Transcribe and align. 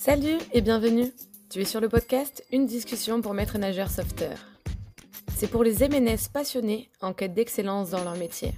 Salut 0.00 0.38
et 0.54 0.62
bienvenue. 0.62 1.12
Tu 1.50 1.60
es 1.60 1.66
sur 1.66 1.78
le 1.78 1.90
podcast 1.90 2.42
Une 2.52 2.64
discussion 2.64 3.20
pour 3.20 3.34
maître 3.34 3.58
nageur 3.58 3.90
sauveteur. 3.90 4.38
C'est 5.36 5.46
pour 5.46 5.62
les 5.62 5.86
MNS 5.86 6.30
passionnés 6.32 6.88
en 7.02 7.12
quête 7.12 7.34
d'excellence 7.34 7.90
dans 7.90 8.02
leur 8.02 8.16
métier. 8.16 8.54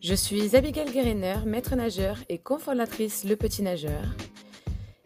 Je 0.00 0.14
suis 0.14 0.54
Abigail 0.54 0.92
Guérener, 0.92 1.38
maître 1.44 1.74
nageur 1.74 2.18
et 2.28 2.38
cofondatrice 2.38 3.24
Le 3.24 3.34
Petit 3.34 3.64
Nageur. 3.64 4.14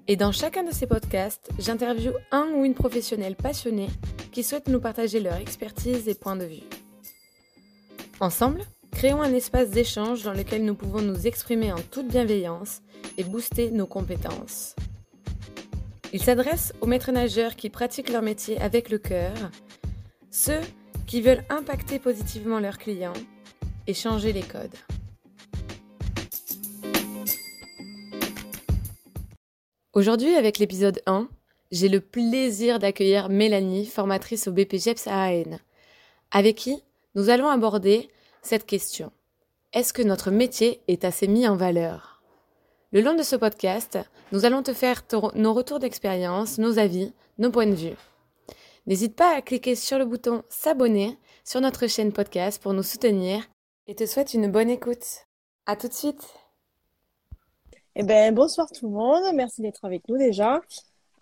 Et 0.06 0.16
dans 0.16 0.32
chacun 0.32 0.64
de 0.64 0.70
ces 0.70 0.86
podcasts, 0.86 1.48
j'interviewe 1.58 2.12
un 2.30 2.50
ou 2.54 2.66
une 2.66 2.74
professionnelle 2.74 3.36
passionnée 3.36 3.88
qui 4.32 4.44
souhaite 4.44 4.68
nous 4.68 4.80
partager 4.80 5.18
leur 5.18 5.36
expertise 5.36 6.10
et 6.10 6.14
points 6.14 6.36
de 6.36 6.44
vue. 6.44 6.68
Ensemble, 8.20 8.60
créons 8.94 9.22
un 9.22 9.34
espace 9.34 9.70
d'échange 9.70 10.22
dans 10.22 10.32
lequel 10.32 10.64
nous 10.64 10.76
pouvons 10.76 11.02
nous 11.02 11.26
exprimer 11.26 11.72
en 11.72 11.80
toute 11.90 12.06
bienveillance 12.06 12.80
et 13.18 13.24
booster 13.24 13.70
nos 13.70 13.86
compétences. 13.86 14.76
Il 16.12 16.22
s'adresse 16.22 16.72
aux 16.80 16.86
maîtres 16.86 17.10
nageurs 17.10 17.56
qui 17.56 17.70
pratiquent 17.70 18.10
leur 18.10 18.22
métier 18.22 18.58
avec 18.60 18.88
le 18.88 18.98
cœur, 18.98 19.34
ceux 20.30 20.60
qui 21.06 21.20
veulent 21.20 21.44
impacter 21.50 21.98
positivement 21.98 22.60
leurs 22.60 22.78
clients 22.78 23.12
et 23.88 23.94
changer 23.94 24.32
les 24.32 24.42
codes. 24.42 24.76
Aujourd'hui, 29.92 30.34
avec 30.36 30.58
l'épisode 30.58 31.02
1, 31.06 31.28
j'ai 31.72 31.88
le 31.88 32.00
plaisir 32.00 32.78
d'accueillir 32.78 33.28
Mélanie, 33.28 33.86
formatrice 33.86 34.46
au 34.46 34.52
BPGEPS 34.52 35.08
à 35.08 35.24
AN, 35.24 35.58
avec 36.30 36.56
qui 36.56 36.82
nous 37.16 37.28
allons 37.28 37.48
aborder 37.48 38.08
cette 38.44 38.66
question. 38.66 39.10
Est-ce 39.72 39.92
que 39.92 40.02
notre 40.02 40.30
métier 40.30 40.82
est 40.86 41.04
assez 41.04 41.26
mis 41.26 41.48
en 41.48 41.56
valeur? 41.56 42.22
Le 42.92 43.00
long 43.00 43.14
de 43.14 43.22
ce 43.22 43.36
podcast, 43.36 43.98
nous 44.32 44.44
allons 44.44 44.62
te 44.62 44.72
faire 44.72 45.02
nos 45.34 45.52
retours 45.52 45.78
d'expérience, 45.78 46.58
nos 46.58 46.78
avis, 46.78 47.12
nos 47.38 47.50
points 47.50 47.66
de 47.66 47.74
vue. 47.74 47.96
N'hésite 48.86 49.16
pas 49.16 49.34
à 49.34 49.42
cliquer 49.42 49.74
sur 49.74 49.98
le 49.98 50.04
bouton 50.04 50.42
s'abonner 50.48 51.18
sur 51.42 51.60
notre 51.60 51.86
chaîne 51.86 52.12
podcast 52.12 52.62
pour 52.62 52.74
nous 52.74 52.82
soutenir 52.82 53.42
et 53.86 53.94
te 53.94 54.06
souhaite 54.06 54.34
une 54.34 54.50
bonne 54.50 54.70
écoute. 54.70 55.26
À 55.66 55.76
tout 55.76 55.88
de 55.88 55.94
suite. 55.94 56.22
Eh 57.96 58.02
ben, 58.02 58.34
bonsoir 58.34 58.70
tout 58.70 58.86
le 58.86 58.92
monde. 58.92 59.24
Merci 59.34 59.62
d'être 59.62 59.84
avec 59.84 60.06
nous 60.08 60.18
déjà. 60.18 60.60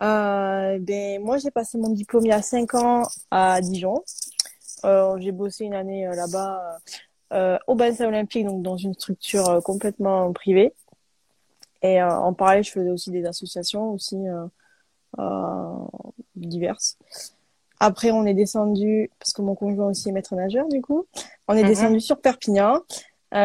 Euh, 0.01 0.77
ben, 0.79 1.21
moi, 1.23 1.37
j'ai 1.37 1.51
passé 1.51 1.77
mon 1.77 1.89
diplôme 1.89 2.25
il 2.25 2.29
y 2.29 2.33
a 2.33 2.41
5 2.41 2.73
ans 2.75 3.03
à 3.31 3.61
Dijon. 3.61 4.03
Euh, 4.85 5.17
j'ai 5.19 5.31
bossé 5.31 5.63
une 5.63 5.73
année 5.73 6.05
euh, 6.05 6.13
là-bas 6.13 6.77
euh, 7.33 7.57
au 7.67 7.75
bassin 7.75 8.07
olympique, 8.07 8.45
donc 8.45 8.61
dans 8.61 8.77
une 8.77 8.93
structure 8.93 9.49
euh, 9.49 9.59
complètement 9.59 10.31
privée. 10.33 10.73
Et 11.81 12.01
euh, 12.01 12.09
en 12.09 12.33
parallèle, 12.33 12.63
je 12.63 12.71
faisais 12.71 12.91
aussi 12.91 13.09
des 13.11 13.25
associations 13.25 13.91
aussi 13.91 14.17
diverses. 16.35 16.97
Après, 17.79 18.11
on 18.11 18.25
est 18.25 18.33
descendu, 18.33 19.09
parce 19.19 19.33
que 19.33 19.41
mon 19.41 19.55
conjoint 19.55 19.87
aussi 19.87 20.09
est 20.09 20.11
maître 20.11 20.35
nageur, 20.35 20.67
du 20.69 20.81
coup, 20.81 21.05
on 21.47 21.55
est 21.55 21.63
mhm. 21.63 21.69
descendu 21.69 21.99
sur 21.99 22.19
Perpignan. 22.21 22.79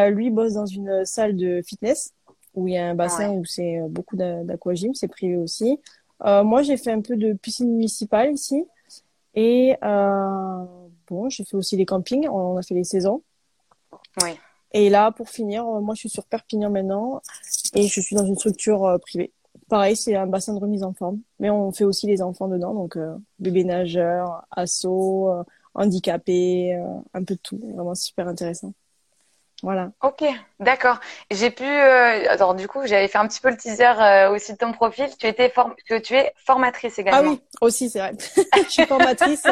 Lui 0.09 0.29
bosse 0.29 0.53
dans 0.53 0.67
une 0.67 1.03
salle 1.03 1.35
de 1.35 1.61
fitness 1.63 2.13
où 2.53 2.67
il 2.67 2.75
y 2.75 2.77
a 2.77 2.87
un 2.87 2.95
bassin 2.95 3.31
où 3.31 3.43
c'est 3.43 3.79
beaucoup 3.89 4.15
d'aquagym, 4.15 4.93
c'est 4.93 5.07
privé 5.07 5.35
aussi. 5.35 5.79
Moi, 6.23 6.61
j'ai 6.61 6.77
fait 6.77 6.91
un 6.91 7.01
peu 7.01 7.17
de 7.17 7.33
piscine 7.33 7.71
municipale 7.71 8.31
ici. 8.31 8.63
Et 9.33 9.75
bon, 9.81 11.29
j'ai 11.29 11.43
fait 11.43 11.57
aussi 11.57 11.75
des 11.75 11.85
campings, 11.85 12.29
on 12.29 12.57
a 12.57 12.61
fait 12.61 12.75
les 12.75 12.83
saisons. 12.83 13.23
Oui. 14.23 14.31
Et 14.71 14.89
là, 14.89 15.11
pour 15.11 15.29
finir, 15.29 15.65
euh, 15.65 15.79
moi, 15.79 15.95
je 15.95 16.01
suis 16.01 16.09
sur 16.09 16.25
Perpignan 16.25 16.69
maintenant 16.69 17.21
et 17.73 17.87
je 17.87 18.01
suis 18.01 18.15
dans 18.15 18.25
une 18.25 18.35
structure 18.35 18.85
euh, 18.85 18.97
privée. 18.97 19.31
Pareil, 19.69 19.95
c'est 19.95 20.15
un 20.15 20.25
bassin 20.25 20.53
de 20.53 20.59
remise 20.59 20.83
en 20.83 20.93
forme, 20.93 21.19
mais 21.39 21.51
on 21.51 21.71
fait 21.71 21.83
aussi 21.83 22.07
les 22.07 22.23
enfants 22.23 22.47
dedans, 22.47 22.73
donc 22.73 22.97
euh, 22.97 23.15
bébés 23.37 23.63
nageurs, 23.63 24.43
assos, 24.49 25.29
euh, 25.29 25.43
handicapés, 25.75 26.73
un 27.13 27.23
peu 27.23 27.35
de 27.35 27.39
tout. 27.41 27.59
Vraiment 27.75 27.93
super 27.93 28.27
intéressant. 28.27 28.73
Voilà. 29.61 29.91
Ok, 30.01 30.23
d'accord. 30.59 30.99
J'ai 31.29 31.51
pu. 31.51 31.63
Euh, 31.63 32.31
alors 32.31 32.55
du 32.55 32.67
coup, 32.67 32.79
j'avais 32.85 33.07
fait 33.07 33.17
un 33.19 33.27
petit 33.27 33.41
peu 33.41 33.49
le 33.49 33.57
teaser 33.57 34.29
aussi 34.31 34.53
de 34.53 34.57
ton 34.57 34.71
profil. 34.71 35.07
Tu 35.19 35.27
étais 35.27 35.49
form... 35.49 35.75
tu 35.85 36.15
es 36.15 36.33
formatrice 36.37 36.97
également. 36.97 37.31
Ah 37.31 37.33
oui, 37.33 37.41
aussi 37.61 37.89
c'est 37.89 37.99
vrai. 37.99 38.13
je 38.63 38.69
suis 38.69 38.85
formatrice 38.85 39.43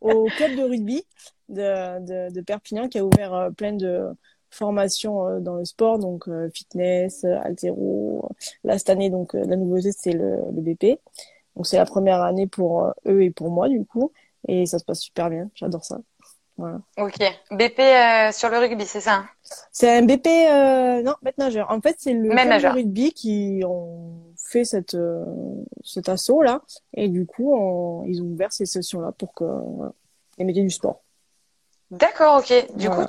au 0.00 0.26
club 0.36 0.56
de 0.56 0.62
rugby 0.62 1.04
de, 1.52 2.00
de, 2.00 2.34
de, 2.34 2.40
Perpignan 2.40 2.88
qui 2.88 2.98
a 2.98 3.04
ouvert 3.04 3.50
plein 3.56 3.72
de 3.72 4.14
formation 4.54 5.26
euh, 5.26 5.40
dans 5.40 5.56
le 5.56 5.64
sport, 5.64 5.98
donc 5.98 6.28
euh, 6.28 6.48
fitness, 6.54 7.24
euh, 7.24 7.36
altéro. 7.42 8.28
Là, 8.64 8.78
cette 8.78 8.90
année, 8.90 9.10
donc, 9.10 9.34
la 9.34 9.56
nouveauté, 9.56 9.90
c'est 9.92 10.12
le, 10.12 10.36
le, 10.54 10.60
BP. 10.60 11.00
Donc, 11.56 11.66
c'est 11.66 11.78
la 11.78 11.86
première 11.86 12.22
année 12.22 12.46
pour 12.46 12.92
eux 13.06 13.22
et 13.22 13.30
pour 13.30 13.50
moi, 13.50 13.68
du 13.68 13.84
coup. 13.84 14.12
Et 14.48 14.66
ça 14.66 14.78
se 14.78 14.84
passe 14.84 15.00
super 15.00 15.30
bien. 15.30 15.50
J'adore 15.54 15.84
ça. 15.84 15.98
Voilà. 16.56 16.80
Ok. 16.98 17.18
BP 17.50 17.80
sur 18.32 18.50
le 18.50 18.58
rugby, 18.58 18.84
c'est 18.84 19.00
ça 19.00 19.24
C'est 19.70 19.96
un 19.96 20.02
BP, 20.02 20.26
non, 21.04 21.14
maître 21.22 21.38
nageur. 21.38 21.70
En 21.70 21.80
fait, 21.80 21.96
c'est 21.98 22.12
le 22.12 22.28
de 22.28 22.72
rugby 22.72 23.12
qui 23.12 23.62
ont 23.66 24.20
fait 24.36 24.64
cette, 24.64 24.96
cet 25.82 26.08
assaut 26.08 26.42
là. 26.42 26.60
Et 26.94 27.08
du 27.08 27.26
coup, 27.26 28.04
ils 28.06 28.22
ont 28.22 28.26
ouvert 28.26 28.52
ces 28.52 28.66
sessions-là 28.66 29.12
pour 29.16 29.32
que 29.34 29.44
voilà, 29.44 29.92
les 30.38 30.44
métiers 30.44 30.62
du 30.62 30.70
sport. 30.70 31.02
D'accord, 31.92 32.38
ok. 32.38 32.74
Du 32.74 32.88
coup, 32.88 33.04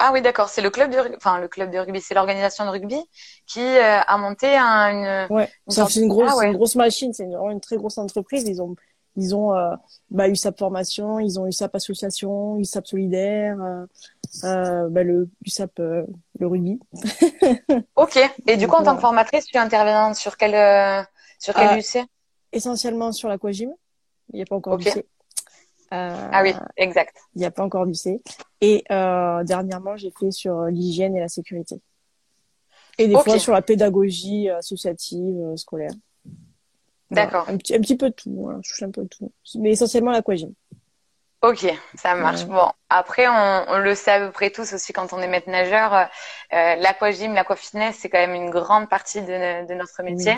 ah 0.00 0.10
oui, 0.12 0.20
d'accord. 0.20 0.48
C'est 0.48 0.60
le 0.60 0.70
club 0.70 0.90
de, 0.90 0.98
enfin 1.16 1.38
le 1.38 1.46
club 1.46 1.70
de 1.70 1.78
rugby, 1.78 2.00
c'est 2.00 2.14
l'organisation 2.14 2.64
de 2.64 2.70
rugby 2.70 3.00
qui 3.46 3.60
euh, 3.60 4.00
a 4.00 4.18
monté 4.18 4.56
un, 4.56 4.90
une. 4.90 5.32
Ouais. 5.32 5.48
C'est 5.68 5.94
une 5.94 6.08
grosse, 6.08 6.32
ah 6.36 6.44
une 6.44 6.54
grosse 6.54 6.74
machine. 6.74 7.12
C'est 7.12 7.22
une, 7.22 7.36
une, 7.36 7.60
très 7.60 7.76
grosse 7.76 7.96
entreprise. 7.96 8.42
Ils 8.48 8.60
ont, 8.60 8.74
ils 9.14 9.36
ont 9.36 9.54
euh, 9.54 9.70
bah, 10.10 10.28
eu 10.28 10.34
sa 10.34 10.50
formation, 10.50 11.20
ils 11.20 11.38
ont 11.38 11.46
eu 11.46 11.52
sa 11.52 11.70
association, 11.72 12.58
USAP 12.58 12.88
solidaire, 12.88 13.56
euh, 13.62 13.86
euh, 14.42 14.88
bah, 14.88 15.04
le 15.04 15.28
USAP 15.46 15.78
le 15.78 16.06
rugby. 16.40 16.80
ok. 17.94 18.18
Et 18.48 18.56
du 18.56 18.66
coup, 18.66 18.74
en 18.74 18.82
tant 18.82 18.96
que 18.96 19.00
formatrice, 19.00 19.44
tu 19.44 19.58
interviens 19.58 20.12
sur 20.12 20.36
quel 20.36 21.06
sur 21.38 21.54
quel 21.54 21.78
UC 21.78 22.04
Essentiellement 22.50 23.12
sur 23.12 23.28
l'aquagym. 23.28 23.70
Il 24.32 24.36
n'y 24.36 24.42
a 24.42 24.46
pas 24.46 24.56
encore 24.56 24.72
okay. 24.72 25.04
Euh, 25.92 26.28
ah 26.32 26.42
oui, 26.42 26.54
exact. 26.76 27.16
Il 27.34 27.40
n'y 27.40 27.44
a 27.44 27.50
pas 27.50 27.62
encore 27.62 27.86
du 27.86 27.94
C. 27.94 28.20
Et 28.60 28.84
euh, 28.90 29.44
dernièrement, 29.44 29.96
j'ai 29.96 30.12
fait 30.18 30.30
sur 30.30 30.58
euh, 30.58 30.70
l'hygiène 30.70 31.16
et 31.16 31.20
la 31.20 31.28
sécurité. 31.28 31.80
Et 32.98 33.08
des 33.08 33.18
fois 33.18 33.38
sur 33.38 33.52
la 33.52 33.62
pédagogie 33.62 34.48
associative, 34.48 35.56
scolaire. 35.56 35.90
D'accord. 37.10 37.48
Un, 37.48 37.56
petit, 37.56 37.74
un 37.74 37.80
petit 37.80 37.96
peu 37.96 38.10
de 38.10 38.14
tout. 38.14 38.50
je 38.62 38.70
touche 38.70 38.82
un 38.82 38.90
peu 38.90 39.02
de 39.02 39.08
tout. 39.08 39.32
Mais 39.56 39.70
essentiellement 39.70 40.10
l'aquagym. 40.10 40.52
Ok, 41.42 41.66
ça 41.94 42.14
marche. 42.14 42.46
Bon, 42.46 42.70
après, 42.88 43.28
on, 43.28 43.64
on, 43.68 43.78
le 43.78 43.94
sait 43.94 44.12
à 44.12 44.20
peu 44.20 44.32
près 44.32 44.48
tous 44.48 44.72
aussi 44.72 44.94
quand 44.94 45.12
on 45.12 45.18
est 45.18 45.28
maître 45.28 45.50
nageur. 45.50 45.92
Euh, 45.92 46.06
l'aquagym, 46.76 47.34
l'aquafitness, 47.34 47.96
c'est 47.98 48.08
quand 48.08 48.18
même 48.18 48.34
une 48.34 48.48
grande 48.48 48.88
partie 48.88 49.20
de, 49.20 49.66
de 49.66 49.74
notre 49.74 50.02
métier. 50.02 50.34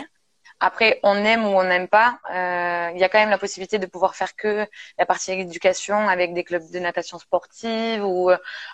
Après, 0.59 0.99
on 1.03 1.15
aime 1.15 1.45
ou 1.45 1.49
on 1.49 1.63
n'aime 1.63 1.87
pas. 1.87 2.19
Euh, 2.31 2.91
il 2.93 2.99
y 2.99 3.03
a 3.03 3.09
quand 3.09 3.19
même 3.19 3.29
la 3.29 3.37
possibilité 3.37 3.77
de 3.77 3.85
pouvoir 3.85 4.15
faire 4.15 4.35
que 4.35 4.67
la 4.97 5.05
partie 5.05 5.31
éducation 5.31 6.09
avec 6.09 6.33
des 6.33 6.43
clubs 6.43 6.69
de 6.71 6.79
natation 6.79 7.19
sportive 7.19 8.03
ou, 8.03 8.31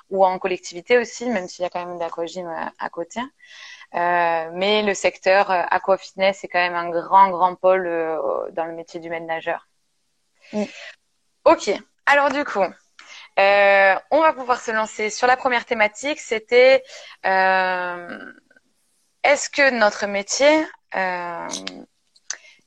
ou 0.10 0.26
en 0.26 0.40
collectivité 0.40 0.98
aussi, 0.98 1.30
même 1.30 1.48
s'il 1.48 1.64
y 1.64 1.66
a 1.66 1.70
quand 1.70 1.86
même 1.86 2.00
l'aquagym 2.00 2.48
à, 2.48 2.72
à 2.80 2.90
côté. 2.90 3.20
Euh, 3.96 4.50
mais 4.54 4.82
le 4.82 4.94
secteur 4.96 5.52
euh, 5.52 5.62
aquafitness 5.70 6.44
est 6.44 6.48
quand 6.48 6.60
même 6.60 6.74
un 6.76 6.90
grand, 6.90 7.30
grand 7.30 7.56
pôle 7.56 7.86
euh, 7.86 8.50
dans 8.52 8.66
le 8.66 8.74
métier 8.74 9.00
du 9.00 9.10
maître 9.10 9.28
nageur. 9.28 9.68
Mm. 10.52 10.64
Ok. 11.46 11.70
Alors 12.08 12.32
du 12.32 12.44
coup, 12.44 12.64
euh, 13.40 13.96
on 14.10 14.22
va 14.22 14.34
pouvoir 14.34 14.60
se 14.60 14.72
lancer 14.72 15.10
sur 15.12 15.28
la 15.28 15.38
première 15.38 15.66
thématique. 15.66 16.20
C'était 16.20 16.84
euh, 17.26 18.34
est-ce 19.24 19.50
que 19.50 19.72
notre 19.72 20.06
métier 20.06 20.66
euh, 20.96 21.48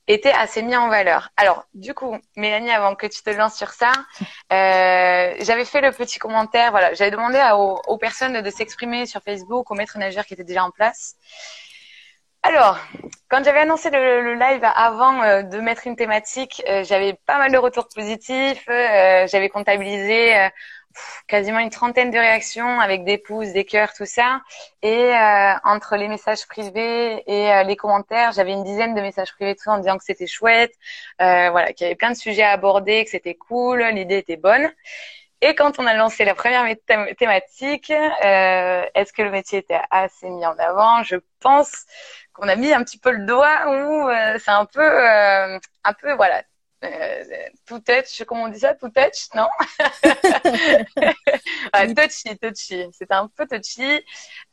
était 0.07 0.31
assez 0.31 0.61
mis 0.63 0.75
en 0.75 0.89
valeur? 0.89 1.29
Alors, 1.37 1.65
du 1.73 1.93
coup, 1.93 2.17
Mélanie, 2.35 2.71
avant 2.71 2.95
que 2.95 3.05
tu 3.05 3.21
te 3.21 3.29
lances 3.29 3.55
sur 3.55 3.69
ça, 3.69 3.91
euh, 4.51 5.35
j'avais 5.39 5.65
fait 5.65 5.81
le 5.81 5.91
petit 5.91 6.17
commentaire. 6.19 6.71
Voilà, 6.71 6.93
j'avais 6.93 7.11
demandé 7.11 7.39
aux, 7.53 7.97
personnes 7.97 8.41
de 8.41 8.49
s'exprimer 8.49 9.05
sur 9.05 9.21
Facebook, 9.21 9.69
aux 9.69 9.75
maîtres 9.75 9.97
nageurs 9.97 10.25
qui 10.25 10.33
étaient 10.33 10.43
déjà 10.43 10.63
en 10.63 10.71
place. 10.71 11.15
Alors, 12.43 12.79
quand 13.29 13.43
j'avais 13.43 13.59
annoncé 13.59 13.89
le, 13.89 14.33
live 14.35 14.63
avant 14.63 15.21
euh, 15.21 15.43
de 15.43 15.59
mettre 15.59 15.85
une 15.85 15.95
thématique, 15.95 16.63
j'avais 16.83 17.13
pas 17.25 17.37
mal 17.37 17.51
de 17.51 17.57
retours 17.57 17.87
positifs. 17.93 18.63
j'avais 18.67 19.49
comptabilisé 19.49 20.49
quasiment 21.27 21.59
une 21.59 21.69
trentaine 21.69 22.11
de 22.11 22.17
réactions 22.17 22.79
avec 22.79 23.03
des 23.03 23.17
pouces, 23.17 23.49
des 23.53 23.65
cœurs, 23.65 23.93
tout 23.93 24.05
ça. 24.05 24.41
Et 24.81 25.13
euh, 25.15 25.53
entre 25.63 25.95
les 25.95 26.07
messages 26.07 26.45
privés 26.47 27.23
et 27.27 27.51
euh, 27.51 27.63
les 27.63 27.75
commentaires, 27.75 28.31
j'avais 28.31 28.53
une 28.53 28.63
dizaine 28.63 28.95
de 28.95 29.01
messages 29.01 29.33
privés 29.33 29.55
tout 29.55 29.69
en 29.69 29.77
disant 29.77 29.97
que 29.97 30.03
c'était 30.03 30.27
chouette, 30.27 30.73
euh, 31.21 31.49
voilà, 31.51 31.73
qu'il 31.73 31.85
y 31.85 31.87
avait 31.87 31.95
plein 31.95 32.11
de 32.11 32.17
sujets 32.17 32.43
à 32.43 32.51
aborder, 32.51 33.03
que 33.03 33.09
c'était 33.09 33.35
cool, 33.35 33.83
l'idée 33.93 34.17
était 34.17 34.37
bonne. 34.37 34.69
Et 35.41 35.53
quand 35.53 35.79
on 35.79 35.85
a 35.85 35.93
lancé 35.93 36.25
la 36.25 36.33
première 36.33 36.65
thématique, 37.17 37.91
euh, 37.91 38.83
est-ce 38.95 39.13
que 39.13 39.21
le 39.21 39.29
métier 39.29 39.59
était 39.59 39.79
assez 39.91 40.29
mis 40.29 40.45
en 40.45 40.57
avant? 40.57 41.03
Je 41.03 41.17
pense 41.39 41.85
qu'on 42.33 42.47
a 42.47 42.55
mis 42.55 42.73
un 42.73 42.83
petit 42.83 42.97
peu 42.97 43.11
le 43.11 43.25
doigt 43.25 43.67
où 43.67 44.09
euh, 44.09 44.39
c'est 44.39 44.51
un 44.51 44.65
peu, 44.65 44.81
un 44.81 45.93
peu, 46.01 46.13
voilà, 46.13 46.41
euh, 46.83 47.23
tout 47.65 47.79
touch, 47.79 48.23
comment 48.27 48.43
on 48.43 48.49
dit 48.49 48.59
ça, 48.59 48.75
tout 48.75 48.89
touch, 48.89 49.29
non? 49.33 49.47
Touchy, 51.95 52.37
touchy. 52.37 52.85
C'était 52.91 53.13
un 53.13 53.27
peu 53.27 53.47
touchy 53.47 54.03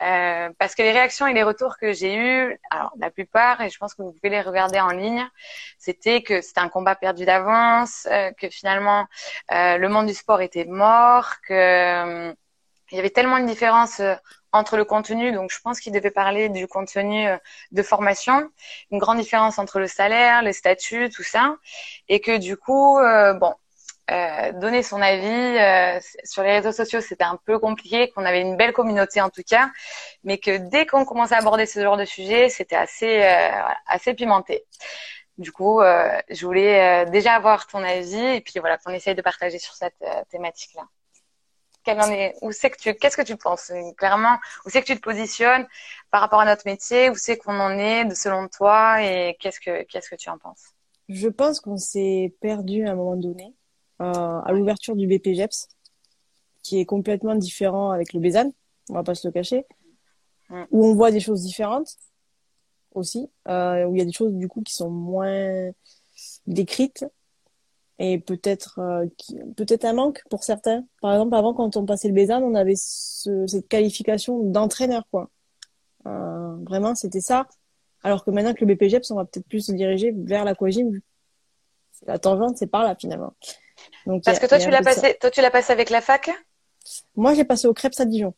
euh, 0.03 0.50
parce 0.59 0.75
que 0.75 0.82
les 0.82 0.93
réactions 0.93 1.26
et 1.26 1.35
les 1.35 1.43
retours 1.43 1.76
que 1.76 1.93
j'ai 1.93 2.15
eus, 2.15 2.59
alors 2.71 2.93
la 2.99 3.11
plupart, 3.11 3.61
et 3.61 3.71
je 3.71 3.79
pense 3.79 3.94
que 3.94 4.03
vous 4.03 4.12
pouvez 4.12 4.31
les 4.31 4.41
regarder 4.41 4.81
en 4.81 4.88
ligne, 4.88 5.26
c'était 5.79 6.23
que 6.23 6.41
c'était 6.41 6.61
un 6.61 6.69
combat 6.69 6.97
perdu 6.97 7.25
d'avance, 7.25 8.06
euh, 8.11 8.31
que 8.32 8.49
finalement 8.49 9.06
euh, 9.53 9.77
le 9.77 9.88
monde 9.88 10.06
du 10.06 10.15
sport 10.15 10.41
était 10.41 10.65
mort, 10.65 11.35
que 11.47 11.55
euh, 11.55 12.32
il 12.91 12.97
y 12.97 13.00
avait 13.00 13.11
tellement 13.11 13.38
de 13.38 13.47
différences 13.47 14.00
entre 14.55 14.77
le 14.77 14.85
contenu, 14.85 15.33
donc 15.33 15.51
je 15.53 15.61
pense 15.61 15.81
qu'il 15.81 15.93
devait 15.93 16.12
parler 16.12 16.49
du 16.49 16.69
contenu 16.69 17.27
euh, 17.29 17.37
de 17.73 17.83
formation, 17.83 18.49
une 18.93 18.99
grande 18.99 19.19
différence 19.19 19.59
entre 19.59 19.81
le 19.81 19.89
salaire, 19.89 20.43
les 20.43 20.53
statuts, 20.53 21.11
tout 21.11 21.25
ça, 21.25 21.56
et 22.09 22.21
que 22.21 22.39
du 22.39 22.56
coup, 22.56 22.99
euh, 22.99 23.35
bon, 23.35 23.53
euh, 24.12 24.53
donner 24.53 24.83
son 24.85 25.03
avis 25.03 25.27
euh, 25.27 25.99
sur 26.25 26.43
les 26.45 26.53
réseaux 26.53 26.73
sociaux, 26.73 27.01
c'était 27.01 27.25
un 27.25 27.39
peu 27.45 27.59
compliqué, 27.59 28.11
qu'on 28.11 28.25
avait 28.25 28.43
une 28.43 28.56
belle 28.56 28.73
communauté 28.73 29.21
en 29.21 29.31
tout 29.31 29.43
cas, 29.43 29.71
mais 30.23 30.39
que 30.39 30.56
dès 30.56 30.87
qu'on 30.87 31.05
commençait 31.05 31.35
à 31.35 31.39
aborder 31.39 31.67
ce 31.67 31.81
genre 31.83 31.97
de 31.97 32.05
sujet, 32.05 32.49
c'était 32.49 32.77
assez 32.77 33.23
assez 33.87 34.15
pimenté. 34.15 34.65
Du 35.39 35.53
coup, 35.53 35.81
je 36.31 36.47
voulais 36.47 37.06
déjà 37.06 37.35
avoir 37.35 37.67
ton 37.67 37.83
avis 37.83 38.25
et 38.37 38.41
puis 38.41 38.61
voilà 38.61 38.79
qu'on 38.79 38.93
essaye 38.93 39.15
de 39.17 39.23
partager 39.23 39.59
sur 39.59 39.75
cette 39.75 40.05
thématique-là 40.31 40.85
où 42.42 42.52
c'est 42.52 42.70
que 42.70 42.78
tu, 42.78 42.94
qu'est-ce 42.94 43.16
que 43.16 43.22
tu 43.22 43.36
penses 43.36 43.72
clairement? 43.96 44.38
Où 44.64 44.70
c'est 44.70 44.81
que 44.82 44.86
tu 44.86 44.96
te 44.96 45.02
positionnes 45.02 45.66
par 46.10 46.20
rapport 46.20 46.40
à 46.40 46.44
notre 46.44 46.62
métier? 46.66 47.10
Où 47.10 47.14
c'est 47.16 47.36
qu'on 47.36 47.58
en 47.58 47.78
est 47.78 48.04
de 48.04 48.14
selon 48.14 48.48
toi? 48.48 49.02
Et 49.02 49.36
qu'est-ce 49.40 49.60
que 49.60 49.82
qu'est-ce 49.84 50.10
que 50.10 50.16
tu 50.16 50.28
en 50.31 50.38
penses? 50.38 50.72
Je 51.08 51.28
pense 51.28 51.60
qu'on 51.60 51.76
s'est 51.76 52.34
perdu 52.40 52.86
à 52.86 52.92
un 52.92 52.94
moment 52.94 53.16
donné 53.16 53.54
euh, 54.00 54.40
à 54.44 54.52
l'ouverture 54.52 54.96
du 54.96 55.06
BPGEPS, 55.06 55.69
qui 56.62 56.81
est 56.81 56.86
complètement 56.86 57.34
différent 57.34 57.90
avec 57.90 58.12
le 58.12 58.20
BESAN. 58.20 58.52
On 58.90 58.94
va 58.94 59.02
pas 59.02 59.14
se 59.14 59.26
le 59.28 59.32
cacher. 59.32 59.64
Mm. 60.48 60.64
Où 60.70 60.86
on 60.86 60.94
voit 60.94 61.10
des 61.10 61.20
choses 61.20 61.42
différentes 61.42 61.96
aussi, 62.92 63.31
euh, 63.48 63.84
où 63.84 63.94
il 63.94 63.98
y 63.98 64.02
a 64.02 64.04
des 64.04 64.12
choses 64.12 64.32
du 64.32 64.48
coup 64.48 64.62
qui 64.62 64.72
sont 64.72 64.90
moins 64.90 65.70
décrites 66.46 67.04
et 67.99 68.19
peut-être 68.19 68.81
euh, 68.81 69.06
peut-être 69.56 69.85
un 69.85 69.93
manque 69.93 70.23
pour 70.31 70.44
certains. 70.44 70.85
Par 71.00 71.12
exemple, 71.12 71.35
avant 71.35 71.55
quand 71.55 71.76
on 71.76 71.87
passait 71.87 72.08
le 72.08 72.14
Bézan, 72.14 72.43
on 72.43 72.55
avait 72.55 72.75
ce, 72.76 73.46
cette 73.46 73.69
qualification 73.69 74.41
d'entraîneur 74.43 75.05
quoi. 75.11 75.31
Euh, 76.06 76.56
vraiment, 76.64 76.94
c'était 76.94 77.20
ça. 77.20 77.46
Alors 78.02 78.25
que 78.25 78.31
maintenant 78.31 78.52
que 78.52 78.64
le 78.64 78.75
BPGEPS, 78.75 79.11
on 79.11 79.17
va 79.17 79.25
peut-être 79.25 79.49
plus 79.49 79.67
se 79.67 79.73
diriger 79.73 80.12
vers 80.17 80.44
l'aquagym. 80.44 81.00
La 82.06 82.19
tangente, 82.19 82.58
c'est 82.58 82.67
par 82.67 82.82
là 82.82 82.94
finalement. 82.94 83.32
Donc, 84.06 84.25
Parce 84.25 84.38
que 84.38 84.46
toi, 84.46 84.58
tu 84.58 84.70
l'as 84.70 84.82
passé, 84.82 85.17
toi, 85.20 85.31
tu 85.31 85.41
l'as 85.41 85.50
passé 85.50 85.73
avec 85.73 85.88
la 85.88 86.00
fac? 86.00 86.31
Moi, 87.17 87.32
j'ai 87.35 87.44
passé 87.44 87.67
au 87.67 87.73
Krebs 87.73 87.99
à 87.99 88.05
Dijon. 88.05 88.35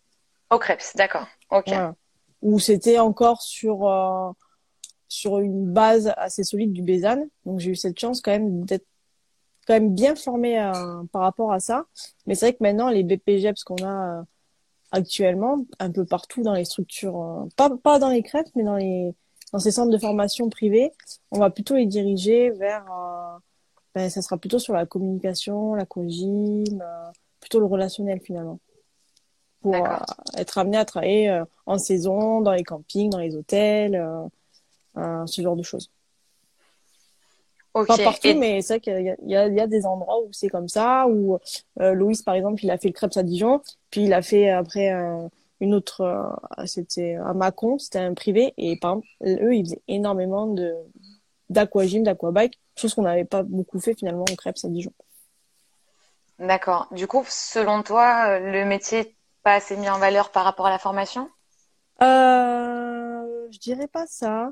Au 0.50 0.58
Krebs, 0.58 0.94
d'accord. 0.94 1.26
Ok. 1.50 1.72
Où 2.42 2.60
c'était 2.60 3.00
encore 3.00 3.42
sur 3.42 3.88
euh, 3.88 4.30
sur 5.08 5.38
une 5.38 5.72
base 5.72 6.12
assez 6.16 6.44
solide 6.44 6.72
du 6.72 6.82
Bézan. 6.82 7.26
Donc 7.44 7.60
j'ai 7.60 7.70
eu 7.70 7.76
cette 7.76 7.98
chance 7.98 8.20
quand 8.20 8.32
même 8.32 8.64
d'être 8.64 8.86
quand 9.66 9.74
même 9.74 9.94
bien 9.94 10.14
formé 10.14 10.60
euh, 10.60 10.72
par 11.12 11.22
rapport 11.22 11.52
à 11.52 11.60
ça. 11.60 11.86
Mais 12.26 12.34
c'est 12.34 12.46
vrai 12.46 12.52
que 12.54 12.62
maintenant, 12.62 12.88
les 12.88 13.02
BPGEPS 13.02 13.64
qu'on 13.64 13.84
a 13.84 14.20
euh, 14.20 14.22
actuellement, 14.92 15.64
un 15.80 15.90
peu 15.90 16.04
partout 16.06 16.42
dans 16.42 16.54
les 16.54 16.64
structures, 16.64 17.20
euh, 17.20 17.48
pas, 17.56 17.70
pas 17.76 17.98
dans 17.98 18.10
les 18.10 18.22
crêpes, 18.22 18.48
mais 18.54 18.64
dans 18.64 18.76
les 18.76 19.12
dans 19.52 19.60
ces 19.60 19.70
centres 19.70 19.92
de 19.92 19.98
formation 19.98 20.48
privés, 20.50 20.92
on 21.30 21.38
va 21.38 21.50
plutôt 21.50 21.76
les 21.76 21.86
diriger 21.86 22.50
vers, 22.50 22.84
ben, 23.94 24.10
ça 24.10 24.20
sera 24.20 24.36
plutôt 24.36 24.58
sur 24.58 24.74
la 24.74 24.86
communication, 24.86 25.74
la 25.74 25.86
cogim, 25.86 26.64
plutôt 27.38 27.60
le 27.60 27.66
relationnel 27.66 28.20
finalement, 28.20 28.58
pour 29.62 29.76
être 30.36 30.58
amené 30.58 30.76
à 30.76 30.84
travailler 30.84 31.42
en 31.64 31.78
saison, 31.78 32.40
dans 32.40 32.52
les 32.52 32.64
campings, 32.64 33.08
dans 33.08 33.20
les 33.20 33.36
hôtels, 33.36 34.04
ce 34.96 35.40
genre 35.40 35.56
de 35.56 35.62
choses. 35.62 35.90
Pas 37.84 37.98
partout, 37.98 38.34
mais 38.38 38.62
c'est 38.62 38.74
vrai 38.74 38.80
qu'il 38.80 39.16
y, 39.26 39.32
y, 39.32 39.36
a 39.36 39.66
des 39.66 39.86
endroits 39.86 40.20
où 40.22 40.28
c'est 40.32 40.48
comme 40.48 40.68
ça, 40.68 41.06
où 41.08 41.38
euh, 41.80 41.92
Louis, 41.92 42.18
par 42.24 42.34
exemple, 42.34 42.64
il 42.64 42.70
a 42.70 42.78
fait 42.78 42.88
le 42.88 42.94
Crêpes 42.94 43.16
à 43.16 43.22
Dijon, 43.22 43.60
puis 43.90 44.04
il 44.04 44.14
a 44.14 44.22
fait 44.22 44.50
après 44.50 44.92
euh, 44.92 45.28
une 45.60 45.74
autre, 45.74 46.00
euh, 46.00 46.66
c'était 46.66 47.16
à 47.16 47.34
Mâcon, 47.34 47.78
c'était 47.78 47.98
un 47.98 48.14
privé, 48.14 48.54
et 48.56 48.78
par 48.78 48.92
exemple, 48.92 49.08
eux, 49.24 49.54
ils 49.54 49.64
faisaient 49.64 49.82
énormément 49.88 50.46
de 50.46 50.74
d'aquagym, 51.48 52.02
d'aquabike, 52.02 52.58
chose 52.76 52.94
qu'on 52.94 53.02
n'avait 53.02 53.24
pas 53.24 53.42
beaucoup 53.44 53.78
fait 53.78 53.94
finalement 53.94 54.24
au 54.30 54.36
Crêpes 54.36 54.56
à 54.64 54.68
Dijon. 54.68 54.92
D'accord. 56.38 56.88
Du 56.90 57.06
coup, 57.06 57.24
selon 57.28 57.82
toi, 57.82 58.38
le 58.38 58.64
métier 58.64 59.16
pas 59.46 59.54
assez 59.54 59.76
mis 59.76 59.88
en 59.88 60.00
valeur 60.00 60.32
par 60.32 60.42
rapport 60.42 60.66
à 60.66 60.70
la 60.70 60.78
formation? 60.80 61.30
Euh, 62.02 63.46
Je 63.52 63.58
dirais 63.60 63.86
pas 63.86 64.04
ça. 64.08 64.50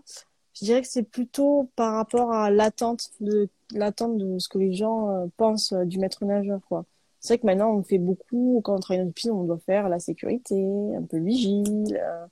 Je 0.54 0.64
dirais 0.64 0.82
que 0.82 0.88
c'est 0.88 1.02
plutôt 1.02 1.68
par 1.74 1.94
rapport 1.94 2.32
à 2.32 2.50
l'attente 2.50 3.10
de 3.20 3.48
l'attente 3.72 4.16
de 4.18 4.38
ce 4.38 4.48
que 4.48 4.58
les 4.58 4.72
gens 4.72 5.10
euh, 5.10 5.26
pensent 5.36 5.72
euh, 5.72 5.84
du 5.84 5.98
maître 5.98 6.24
nageur 6.24 6.60
quoi. 6.68 6.84
C'est 7.20 7.34
vrai 7.34 7.38
que 7.38 7.46
maintenant 7.46 7.72
on 7.74 7.82
fait 7.82 7.98
beaucoup 7.98 8.60
quand 8.62 8.76
on 8.76 8.80
travaille 8.80 9.00
dans 9.00 9.06
une 9.06 9.12
piscine, 9.12 9.32
on 9.32 9.44
doit 9.44 9.58
faire 9.58 9.88
la 9.88 9.98
sécurité, 9.98 10.54
un 10.96 11.02
peu 11.02 11.18
le 11.18 11.24
vigile, 11.24 11.98
euh, 12.00 12.26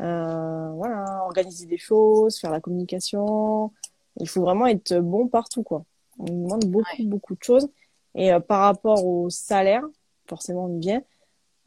euh, 0.00 0.70
voilà, 0.72 1.24
organiser 1.24 1.66
des 1.66 1.76
choses, 1.76 2.38
faire 2.38 2.50
la 2.50 2.60
communication. 2.60 3.72
Il 4.20 4.28
faut 4.28 4.42
vraiment 4.42 4.66
être 4.66 4.98
bon 5.00 5.28
partout 5.28 5.62
quoi. 5.62 5.84
On 6.18 6.24
demande 6.24 6.64
beaucoup 6.66 7.04
beaucoup 7.04 7.34
de 7.34 7.42
choses 7.42 7.68
et 8.14 8.30
par 8.48 8.62
rapport 8.62 9.04
au 9.04 9.28
salaire, 9.30 9.84
forcément 10.26 10.64
on 10.64 10.78
vient, 10.78 11.02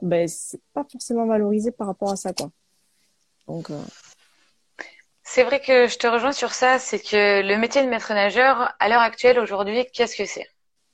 ben 0.02 0.28
c'est 0.28 0.62
pas 0.74 0.86
forcément 0.92 1.26
valorisé 1.28 1.72
par 1.72 1.88
rapport 1.88 2.12
à 2.12 2.16
ça 2.16 2.34
quoi. 2.34 2.50
Donc 3.48 3.70
c'est 5.34 5.44
vrai 5.44 5.62
que 5.62 5.88
je 5.88 5.98
te 5.98 6.08
rejoins 6.08 6.34
sur 6.34 6.54
ça, 6.54 6.78
c'est 6.78 7.00
que 7.00 7.42
le 7.42 7.58
métier 7.58 7.82
de 7.84 7.88
maître 7.88 8.14
nageur, 8.14 8.74
à 8.80 8.90
l'heure 8.90 9.00
actuelle, 9.02 9.40
aujourd'hui, 9.40 9.86
qu'est-ce 9.94 10.18
que 10.18 10.26
c'est? 10.26 10.46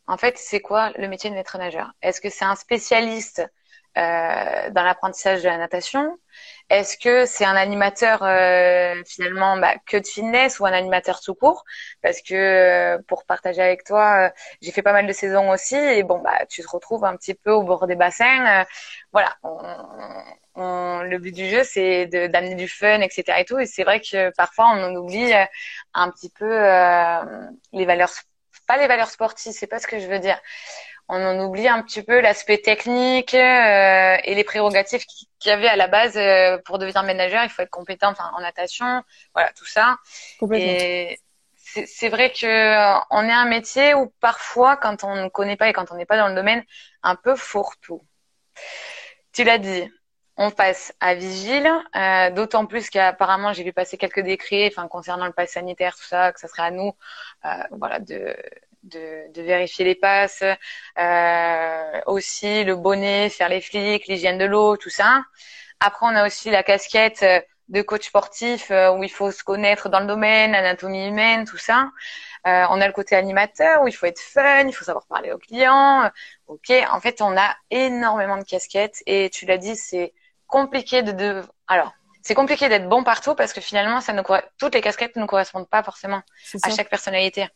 En 0.05 0.15
fait, 0.17 0.37
c'est 0.37 0.59
quoi 0.59 0.91
le 0.97 1.07
métier 1.07 1.31
de 1.31 1.35
maître 1.35 1.57
nageur? 1.57 1.91
Est-ce 2.03 2.21
que 2.21 2.29
c'est 2.29 2.45
un 2.45 2.55
spécialiste 2.55 3.41
euh, 3.97 4.69
dans 4.69 4.83
l'apprentissage 4.83 5.41
de 5.41 5.47
la 5.47 5.57
natation? 5.57 6.19
Est-ce 6.69 6.97
que 6.99 7.25
c'est 7.25 7.45
un 7.45 7.55
animateur 7.55 8.21
euh, 8.21 9.01
finalement 9.07 9.57
bah, 9.57 9.73
que 9.87 9.97
de 9.97 10.05
fitness 10.05 10.59
ou 10.59 10.67
un 10.67 10.73
animateur 10.73 11.19
tout 11.19 11.33
court? 11.33 11.63
Parce 12.03 12.21
que 12.21 12.35
euh, 12.35 12.99
pour 13.07 13.25
partager 13.25 13.61
avec 13.63 13.85
toi, 13.85 14.31
j'ai 14.61 14.71
fait 14.71 14.83
pas 14.83 14.93
mal 14.93 15.07
de 15.07 15.13
saisons 15.13 15.49
aussi 15.49 15.75
et 15.75 16.03
bon 16.03 16.19
bah 16.19 16.45
tu 16.47 16.61
te 16.61 16.69
retrouves 16.69 17.05
un 17.05 17.15
petit 17.17 17.33
peu 17.33 17.51
au 17.51 17.63
bord 17.63 17.87
des 17.87 17.95
bassins. 17.95 18.65
voilà, 19.11 19.35
on, 19.43 19.59
le 20.57 21.17
but 21.17 21.33
du 21.33 21.49
jeu, 21.49 21.63
c'est 21.63 22.07
d'amener 22.07 22.55
du 22.55 22.67
fun, 22.67 23.01
etc. 23.01 23.39
Et 23.39 23.45
tout. 23.45 23.59
Et 23.59 23.65
c'est 23.65 23.83
vrai 23.83 24.01
que 24.01 24.31
parfois, 24.35 24.65
on 24.73 24.83
en 24.83 24.95
oublie 24.95 25.33
euh, 25.33 25.45
un 25.93 26.09
petit 26.11 26.29
peu 26.29 26.45
euh, 26.45 27.47
les 27.73 27.85
valeurs, 27.85 28.11
pas 28.67 28.77
les 28.77 28.87
valeurs 28.87 29.09
sportives, 29.09 29.53
c'est 29.53 29.67
pas 29.67 29.79
ce 29.79 29.87
que 29.87 29.99
je 29.99 30.07
veux 30.07 30.19
dire. 30.19 30.39
On 31.09 31.23
en 31.23 31.39
oublie 31.39 31.67
un 31.69 31.81
petit 31.83 32.03
peu 32.03 32.19
l'aspect 32.19 32.57
technique 32.57 33.33
euh, 33.33 34.17
et 34.23 34.35
les 34.35 34.43
prérogatives 34.43 35.05
qu'il 35.05 35.49
y 35.49 35.51
avait 35.51 35.69
à 35.69 35.77
la 35.77 35.87
base 35.87 36.19
pour 36.65 36.79
devenir 36.79 37.03
manager. 37.03 37.43
Il 37.43 37.49
faut 37.49 37.61
être 37.61 37.69
compétent 37.69 38.13
en 38.35 38.41
natation, 38.41 39.03
voilà, 39.33 39.51
tout 39.53 39.65
ça. 39.65 39.97
Et 40.53 41.17
c'est 41.63 42.09
vrai 42.09 42.31
que 42.31 43.05
on 43.09 43.23
est 43.23 43.31
un 43.31 43.45
métier 43.45 43.93
où 43.93 44.11
parfois, 44.19 44.75
quand 44.75 45.05
on 45.05 45.15
ne 45.15 45.29
connaît 45.29 45.55
pas 45.55 45.69
et 45.69 45.73
quand 45.73 45.91
on 45.91 45.95
n'est 45.95 46.05
pas 46.05 46.17
dans 46.17 46.27
le 46.27 46.35
domaine, 46.35 46.63
un 47.03 47.15
peu 47.15 47.35
fourre-tout. 47.35 48.03
Tu 49.31 49.45
l'as 49.45 49.59
dit, 49.59 49.89
on 50.37 50.51
passe 50.51 50.93
à 50.99 51.15
vigile, 51.15 51.69
euh, 51.95 52.29
d'autant 52.31 52.65
plus 52.65 52.89
qu'apparemment 52.89 53.53
j'ai 53.53 53.63
vu 53.63 53.73
passer 53.73 53.97
quelques 53.97 54.19
décrets, 54.19 54.69
enfin 54.71 54.87
concernant 54.87 55.25
le 55.25 55.33
pass 55.33 55.51
sanitaire, 55.51 55.95
tout 55.95 56.03
ça, 56.03 56.31
que 56.31 56.39
ça 56.39 56.47
serait 56.47 56.63
à 56.63 56.71
nous, 56.71 56.93
euh, 57.45 57.49
voilà, 57.71 57.99
de, 57.99 58.35
de, 58.83 59.41
vérifier 59.41 59.85
les 59.85 59.95
passes, 59.95 60.43
euh, 60.99 62.01
aussi 62.05 62.63
le 62.63 62.75
bonnet, 62.75 63.29
faire 63.29 63.49
les 63.49 63.61
flics, 63.61 64.07
l'hygiène 64.07 64.37
de 64.37 64.45
l'eau, 64.45 64.77
tout 64.77 64.89
ça. 64.89 65.23
Après, 65.79 66.05
on 66.05 66.15
a 66.15 66.25
aussi 66.25 66.49
la 66.51 66.63
casquette 66.63 67.25
de 67.69 67.81
coach 67.81 68.07
sportif 68.07 68.71
où 68.71 69.03
il 69.03 69.09
faut 69.11 69.31
se 69.31 69.43
connaître 69.43 69.89
dans 69.89 69.99
le 69.99 70.07
domaine, 70.07 70.55
anatomie 70.55 71.07
humaine, 71.07 71.45
tout 71.45 71.57
ça. 71.57 71.91
Euh, 72.47 72.65
on 72.69 72.79
a 72.79 72.87
le 72.87 72.93
côté 72.93 73.15
animateur 73.15 73.81
où 73.81 73.87
il 73.87 73.91
faut 73.91 74.05
être 74.05 74.21
fun, 74.21 74.67
il 74.67 74.73
faut 74.73 74.85
savoir 74.85 75.05
parler 75.07 75.31
aux 75.33 75.37
clients. 75.37 76.09
Ok, 76.47 76.71
en 76.91 76.99
fait, 77.01 77.21
on 77.21 77.35
a 77.37 77.55
énormément 77.71 78.37
de 78.37 78.43
casquettes 78.43 79.03
et 79.05 79.29
tu 79.29 79.45
l'as 79.45 79.57
dit, 79.57 79.75
c'est 79.75 80.13
compliqué 80.47 81.03
de, 81.03 81.11
de... 81.11 81.43
alors 81.67 81.93
c'est 82.21 82.35
compliqué 82.35 82.67
d'être 82.67 82.89
bon 82.89 83.03
partout 83.03 83.35
parce 83.35 83.53
que 83.53 83.61
finalement 83.61 84.01
ça 84.01 84.13
ne 84.13 84.21
toutes 84.57 84.73
les 84.73 84.81
casquettes 84.81 85.15
ne 85.15 85.25
correspondent 85.25 85.69
pas 85.69 85.83
forcément 85.83 86.21
à 86.63 86.69
chaque 86.71 86.89
personnalité. 86.89 87.47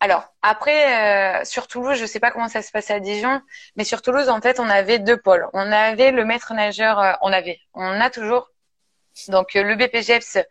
Alors 0.00 0.24
après, 0.42 1.40
euh, 1.40 1.44
sur 1.44 1.66
Toulouse, 1.66 1.96
je 1.96 2.04
sais 2.04 2.20
pas 2.20 2.30
comment 2.30 2.48
ça 2.48 2.62
se 2.62 2.70
passe 2.70 2.90
à 2.90 3.00
Dijon, 3.00 3.40
mais 3.76 3.84
sur 3.84 4.02
Toulouse, 4.02 4.28
en 4.28 4.40
fait, 4.40 4.60
on 4.60 4.68
avait 4.68 4.98
deux 4.98 5.16
pôles. 5.16 5.46
On 5.52 5.72
avait 5.72 6.10
le 6.10 6.24
maître 6.24 6.52
nageur, 6.52 6.98
euh, 6.98 7.12
on 7.22 7.32
avait, 7.32 7.58
on 7.74 8.00
a 8.00 8.10
toujours 8.10 8.50
donc 9.28 9.54
le 9.54 9.76
BPGEPS 9.76 10.36
euh, 10.36 10.42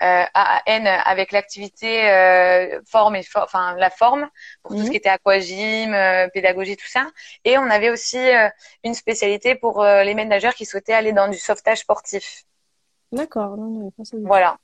AAN 0.00 0.86
avec 1.04 1.32
l'activité 1.32 2.10
euh, 2.10 2.80
forme 2.86 3.16
et 3.16 3.24
enfin 3.34 3.76
la 3.76 3.90
forme 3.90 4.28
pour 4.62 4.72
tout 4.72 4.78
ce 4.78 4.84
mhm. 4.84 4.90
qui 4.90 4.96
était 4.96 5.08
aquagym, 5.08 5.94
euh, 5.94 6.28
pédagogie, 6.28 6.76
tout 6.76 6.88
ça. 6.88 7.06
Et 7.44 7.58
on 7.58 7.68
avait 7.70 7.90
aussi 7.90 8.18
euh, 8.18 8.48
une 8.84 8.94
spécialité 8.94 9.54
pour 9.54 9.84
les 9.84 10.14
ménageurs 10.14 10.54
qui 10.54 10.66
souhaitaient 10.66 10.92
aller 10.92 11.12
dans 11.12 11.28
du 11.28 11.38
sauvetage 11.38 11.78
sportif. 11.78 12.44
D'accord. 13.12 13.56
Voilà. 14.24 14.58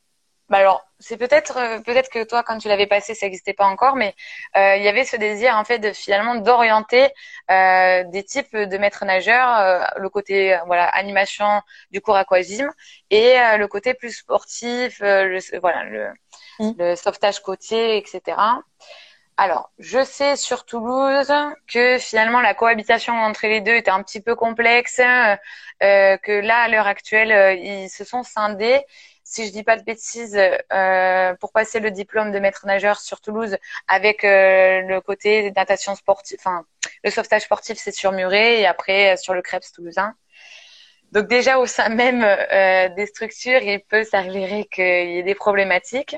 Bah 0.49 0.59
alors, 0.59 0.85
c'est 0.99 1.17
peut-être 1.17 1.57
euh, 1.57 1.81
peut-être 1.81 2.11
que 2.11 2.25
toi, 2.25 2.43
quand 2.43 2.59
tu 2.59 2.69
l'avais 2.69 2.87
passé, 2.87 3.15
ça 3.15 3.27
n'existait 3.27 3.55
pas 3.55 3.65
encore, 3.65 3.97
mais 3.97 4.15
euh, 4.57 4.77
il 4.77 4.83
y 4.83 4.89
avait 4.89 5.05
ce 5.05 5.17
désir 5.17 5.57
en 5.57 5.65
fait 5.65 5.79
de 5.79 5.93
finalement 5.93 6.35
d'orienter 6.35 7.09
euh, 7.51 8.05
des 8.05 8.23
types 8.25 8.55
de 8.55 8.79
maîtres 8.79 9.05
nageurs, 9.05 9.89
le 9.97 10.09
côté 10.11 10.59
voilà 10.67 10.85
animation 10.89 11.63
du 11.91 12.01
cours 12.01 12.17
aquagym 12.17 12.71
et 13.11 13.35
le 13.57 13.67
côté 13.67 13.95
plus 13.95 14.11
sportif, 14.13 14.99
le, 15.01 15.39
voilà 15.61 15.85
le, 15.85 16.09
mmh. 16.59 16.73
le 16.79 16.97
sauvetage 16.97 17.41
côtier, 17.41 17.97
etc. 17.97 18.37
Alors, 19.39 19.73
je 19.79 20.05
sais 20.05 20.37
sur 20.37 20.67
Toulouse 20.67 21.33
que 21.67 21.99
finalement 21.99 22.41
la 22.41 22.55
cohabitation 22.55 23.15
entre 23.15 23.47
les 23.47 23.61
deux 23.63 23.75
était 23.75 23.91
un 23.91 24.03
petit 24.03 24.21
peu 24.21 24.35
complexe, 24.37 25.01
euh, 25.01 26.17
que 26.19 26.33
là 26.33 26.59
à 26.59 26.69
l'heure 26.69 26.87
actuelle 26.87 27.59
ils 27.59 27.89
se 27.89 28.05
sont 28.05 28.23
scindés 28.23 28.83
si 29.33 29.47
je 29.47 29.53
dis 29.53 29.63
pas 29.63 29.77
de 29.77 29.83
bêtises, 29.83 30.39
euh, 30.39 31.35
pour 31.41 31.53
passer 31.53 31.81
le 31.81 31.91
diplôme 31.91 32.33
de 32.33 32.39
maître 32.39 32.67
nageur 32.67 33.01
sur 33.01 33.21
Toulouse 33.21 33.57
avec 33.89 34.25
euh, 34.25 34.83
le 34.83 35.01
côté 35.01 35.51
natation 35.53 35.95
sportive, 35.95 36.39
enfin 36.41 36.67
le 37.05 37.11
sauvetage 37.11 37.43
sportif 37.43 37.79
c'est 37.79 37.93
sur 37.93 38.13
Muret 38.13 38.61
et 38.61 38.67
après 38.67 39.15
euh, 39.15 39.17
sur 39.17 39.33
le 39.35 39.43
Krebs 39.43 39.73
toulousain. 39.75 40.15
Donc 41.13 41.29
déjà 41.29 41.59
au 41.59 41.67
sein 41.67 41.89
même 41.89 42.23
euh, 42.25 42.89
des 42.91 43.07
structures, 43.07 43.63
il 43.63 43.81
peut 43.81 44.05
s'avérer 44.05 44.67
qu'il 44.71 44.85
y 44.85 45.19
ait 45.19 45.23
des 45.23 45.35
problématiques. 45.35 46.17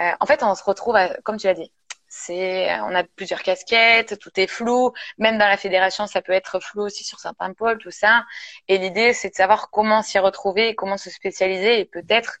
Euh, 0.00 0.12
en 0.20 0.26
fait, 0.26 0.42
on 0.42 0.54
se 0.54 0.62
retrouve, 0.62 0.96
à, 0.96 1.08
comme 1.24 1.38
tu 1.38 1.48
l'as 1.48 1.54
dit, 1.54 1.72
c'est, 2.08 2.72
on 2.80 2.94
a 2.94 3.04
plusieurs 3.04 3.42
casquettes, 3.42 4.18
tout 4.18 4.30
est 4.36 4.46
flou. 4.46 4.92
Même 5.18 5.38
dans 5.38 5.48
la 5.48 5.56
fédération, 5.56 6.06
ça 6.06 6.22
peut 6.22 6.32
être 6.32 6.60
flou 6.60 6.82
aussi 6.82 7.04
sur 7.04 7.18
certains 7.20 7.52
pôles, 7.52 7.78
tout 7.78 7.90
ça. 7.90 8.24
Et 8.68 8.78
l'idée, 8.78 9.12
c'est 9.12 9.30
de 9.30 9.34
savoir 9.34 9.70
comment 9.70 10.02
s'y 10.02 10.18
retrouver, 10.18 10.74
comment 10.74 10.96
se 10.96 11.10
spécialiser 11.10 11.80
et 11.80 11.84
peut-être 11.84 12.38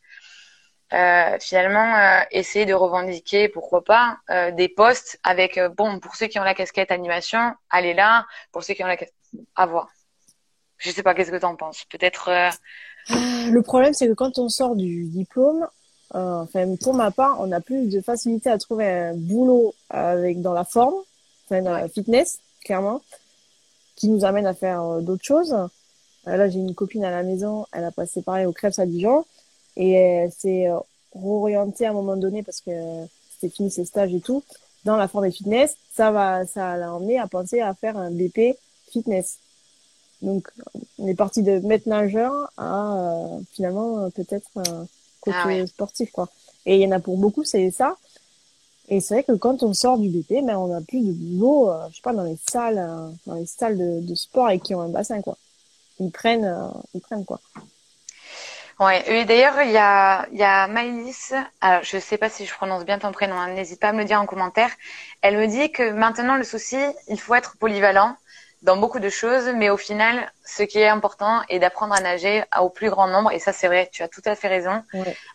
euh, 0.92 1.36
finalement 1.40 1.96
euh, 1.96 2.20
essayer 2.30 2.66
de 2.66 2.74
revendiquer, 2.74 3.48
pourquoi 3.48 3.84
pas, 3.84 4.18
euh, 4.30 4.50
des 4.50 4.68
postes 4.68 5.18
avec, 5.22 5.60
bon, 5.76 6.00
pour 6.00 6.16
ceux 6.16 6.26
qui 6.26 6.38
ont 6.38 6.44
la 6.44 6.54
casquette 6.54 6.90
animation, 6.90 7.52
allez 7.70 7.94
là. 7.94 8.26
Pour 8.52 8.62
ceux 8.62 8.74
qui 8.74 8.82
ont 8.84 8.86
la 8.86 8.96
casquette, 8.96 9.14
à 9.56 9.66
voir. 9.66 9.88
Je 10.78 10.90
sais 10.90 11.02
pas, 11.02 11.14
qu'est-ce 11.14 11.30
que 11.30 11.36
tu 11.36 11.44
en 11.44 11.56
penses? 11.56 11.84
Peut-être. 11.90 12.30
Le 13.10 13.60
problème, 13.62 13.94
c'est 13.94 14.06
que 14.06 14.12
quand 14.12 14.38
on 14.38 14.48
sort 14.48 14.76
du 14.76 15.06
diplôme, 15.06 15.66
euh, 16.14 16.42
enfin, 16.42 16.74
pour 16.82 16.94
ma 16.94 17.10
part, 17.10 17.36
on 17.40 17.52
a 17.52 17.60
plus 17.60 17.88
de 17.88 18.00
facilité 18.00 18.50
à 18.50 18.58
trouver 18.58 18.88
un 18.88 19.14
boulot 19.14 19.74
avec 19.90 20.40
dans 20.40 20.54
la 20.54 20.64
forme, 20.64 20.94
enfin 21.44 21.62
dans 21.62 21.72
la 21.72 21.88
fitness, 21.88 22.40
clairement, 22.64 23.02
qui 23.96 24.08
nous 24.08 24.24
amène 24.24 24.46
à 24.46 24.54
faire 24.54 24.82
euh, 24.82 25.00
d'autres 25.00 25.24
choses. 25.24 25.52
Euh, 25.52 26.36
là, 26.36 26.48
j'ai 26.48 26.58
une 26.58 26.74
copine 26.74 27.04
à 27.04 27.10
la 27.10 27.22
maison, 27.22 27.66
elle 27.72 27.84
a 27.84 27.90
passé 27.92 28.22
pareil 28.22 28.46
au 28.46 28.52
Crêpes 28.52 28.78
à 28.78 28.86
Dijon 28.86 29.24
et 29.78 29.92
elle 29.92 30.32
s'est 30.32 30.66
réorientée 31.14 31.86
à 31.86 31.90
un 31.90 31.94
moment 31.94 32.16
donné 32.16 32.42
parce 32.42 32.60
que 32.60 32.70
c'était 33.32 33.54
fini 33.54 33.70
ses 33.70 33.86
stages 33.86 34.12
et 34.12 34.20
tout 34.20 34.42
dans 34.84 34.96
la 34.96 35.08
forme 35.08 35.24
et 35.24 35.30
fitness. 35.30 35.76
Ça 35.94 36.10
va, 36.10 36.44
ça 36.46 36.76
l'a 36.76 36.92
emmené 36.92 37.18
à 37.18 37.26
penser 37.26 37.60
à 37.60 37.72
faire 37.74 37.96
un 37.96 38.10
BP 38.10 38.56
fitness. 38.90 39.38
Donc, 40.20 40.48
on 40.98 41.06
est 41.06 41.14
parti 41.14 41.42
de 41.42 41.60
maître 41.60 41.88
nageur 41.88 42.50
à 42.56 43.28
finalement 43.52 44.10
peut-être 44.10 44.50
côté 45.20 45.36
ah 45.62 45.66
sportif, 45.66 46.10
quoi. 46.10 46.28
Et 46.66 46.76
il 46.76 46.82
y 46.82 46.86
en 46.86 46.90
a 46.90 47.00
pour 47.00 47.16
beaucoup, 47.16 47.44
c'est 47.44 47.70
ça. 47.70 47.96
Et 48.88 49.00
c'est 49.00 49.14
vrai 49.14 49.24
que 49.24 49.32
quand 49.32 49.62
on 49.62 49.74
sort 49.74 49.98
du 49.98 50.08
BP, 50.08 50.44
ben, 50.44 50.56
on 50.56 50.74
a 50.74 50.80
plus 50.80 51.00
de 51.00 51.12
boulot, 51.12 51.70
euh, 51.70 51.88
je 51.90 51.96
sais 51.96 52.02
pas, 52.02 52.14
dans 52.14 52.24
les 52.24 52.38
salles, 52.50 52.78
euh, 52.78 53.10
dans 53.26 53.34
les 53.34 53.46
salles 53.46 53.76
de, 53.76 54.00
de, 54.00 54.14
sport 54.14 54.50
et 54.50 54.60
qui 54.60 54.74
ont 54.74 54.80
un 54.80 54.88
bassin, 54.88 55.20
quoi. 55.20 55.36
Ils 56.00 56.10
prennent, 56.10 56.44
euh, 56.46 56.68
ils 56.94 57.00
prennent, 57.00 57.24
quoi. 57.24 57.40
Ouais, 58.80 59.02
et 59.10 59.24
d'ailleurs, 59.24 59.60
il 59.62 59.72
y 59.72 59.76
a, 59.76 60.26
il 60.30 60.38
y 60.38 60.44
a 60.44 60.68
Maïlis, 60.68 61.32
alors 61.60 61.82
je 61.82 61.98
sais 61.98 62.16
pas 62.16 62.28
si 62.28 62.46
je 62.46 62.54
prononce 62.54 62.84
bien 62.84 63.00
ton 63.00 63.10
prénom, 63.10 63.36
hein, 63.36 63.48
n'hésite 63.48 63.80
pas 63.80 63.88
à 63.88 63.92
me 63.92 63.98
le 63.98 64.04
dire 64.04 64.20
en 64.20 64.26
commentaire. 64.26 64.70
Elle 65.20 65.36
me 65.36 65.46
dit 65.46 65.72
que 65.72 65.90
maintenant, 65.90 66.36
le 66.36 66.44
souci, 66.44 66.78
il 67.08 67.20
faut 67.20 67.34
être 67.34 67.56
polyvalent 67.58 68.16
dans 68.62 68.76
beaucoup 68.76 69.00
de 69.00 69.08
choses, 69.08 69.50
mais 69.56 69.68
au 69.70 69.76
final, 69.76 70.32
ce 70.44 70.62
qui 70.62 70.78
est 70.78 70.88
important 70.88 71.42
est 71.48 71.58
d'apprendre 71.58 71.94
à 71.94 72.00
nager 72.00 72.44
au 72.60 72.70
plus 72.70 72.90
grand 72.90 73.08
nombre, 73.08 73.32
et 73.32 73.40
ça 73.40 73.52
c'est 73.52 73.66
vrai, 73.66 73.88
tu 73.92 74.02
as 74.02 74.08
tout 74.08 74.22
à 74.24 74.34
fait 74.36 74.48
raison, 74.48 74.84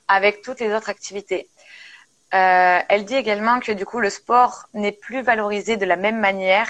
avec 0.08 0.42
toutes 0.42 0.60
les 0.60 0.74
autres 0.74 0.90
activités. 0.90 1.50
Euh, 2.34 2.80
elle 2.90 3.06
dit 3.06 3.16
également 3.16 3.60
que 3.60 3.72
du 3.72 3.86
coup 3.86 4.00
le 4.00 4.10
sport 4.10 4.66
n'est 4.74 4.92
plus 4.92 5.22
valorisé 5.22 5.78
de 5.78 5.86
la 5.86 5.98
même 5.98 6.20
manière. 6.20 6.70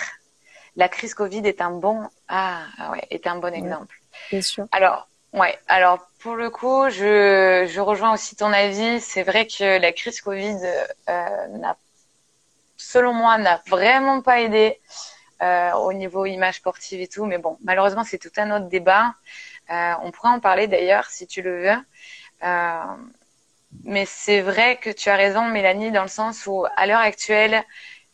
La 0.76 0.90
crise 0.90 1.14
Covid 1.14 1.48
est 1.48 1.62
un 1.62 1.72
bon, 1.72 2.08
ah, 2.28 2.64
ah 2.78 2.92
ouais, 2.92 3.08
est 3.12 3.28
un 3.28 3.38
bon 3.38 3.54
exemple. 3.54 3.96
Bien 4.30 4.42
sûr. 4.42 4.66
Alors, 4.72 5.08
ouais, 5.34 5.58
alors 5.68 6.08
pour 6.20 6.36
le 6.36 6.50
coup, 6.50 6.90
je, 6.90 7.80
rejoins 7.80 8.14
aussi 8.14 8.36
ton 8.36 8.54
avis. 8.54 9.02
C'est 9.02 9.24
vrai 9.24 9.46
que 9.46 9.80
la 9.80 9.92
crise 9.92 10.22
Covid 10.22 10.58
euh, 11.10 11.48
n'a, 11.48 11.78
selon 12.78 13.14
moi, 13.14 13.38
n'a 13.38 13.62
vraiment 13.68 14.22
pas 14.22 14.42
aidé. 14.42 14.80
Euh, 15.42 15.74
au 15.74 15.92
niveau 15.92 16.26
image 16.26 16.56
sportive 16.58 17.02
et 17.02 17.08
tout. 17.08 17.26
Mais 17.26 17.38
bon, 17.38 17.58
malheureusement, 17.66 18.06
c'est 18.06 18.18
tout 18.18 18.32
un 18.38 18.56
autre 18.56 18.70
débat. 18.70 19.14
Euh, 19.70 19.94
on 20.02 20.12
pourrait 20.12 20.30
en 20.30 20.40
parler 20.40 20.68
d'ailleurs 20.68 21.08
si 21.08 21.28
tu 21.28 21.42
le 21.42 21.62
veux. 21.64 21.78
Mais 23.84 24.06
c'est 24.06 24.40
vrai 24.40 24.78
que 24.78 24.90
tu 24.90 25.10
as 25.10 25.16
raison, 25.16 25.44
Mélanie, 25.46 25.92
dans 25.92 26.04
le 26.04 26.08
sens 26.08 26.46
où 26.46 26.66
à 26.78 26.86
l'heure 26.86 27.00
actuelle, 27.00 27.64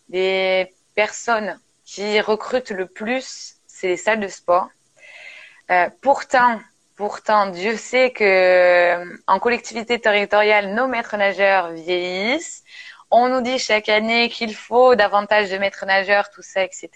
les 0.10 0.74
personnes 0.96 1.60
qui 1.86 2.20
recrutent 2.20 2.72
le 2.72 2.88
plus, 2.88 3.58
c'est 3.68 3.90
les 3.90 3.98
salles 3.98 4.22
de 4.22 4.28
sport. 4.28 4.70
pourtant, 6.02 6.60
pourtant, 7.00 7.48
Dieu 7.48 7.78
sait 7.78 8.12
que 8.12 9.18
en 9.26 9.40
collectivité 9.40 10.02
territoriale, 10.02 10.74
nos 10.76 10.86
maîtres 10.86 11.16
nageurs 11.16 11.72
vieillissent. 11.72 12.62
On 13.10 13.30
nous 13.30 13.40
dit 13.40 13.58
chaque 13.58 13.88
année 13.88 14.28
qu'il 14.28 14.54
faut 14.54 14.96
davantage 14.96 15.50
de 15.50 15.58
maîtres 15.58 15.86
nageurs, 15.86 16.30
tout 16.30 16.42
ça, 16.42 16.62
etc. 16.62 16.90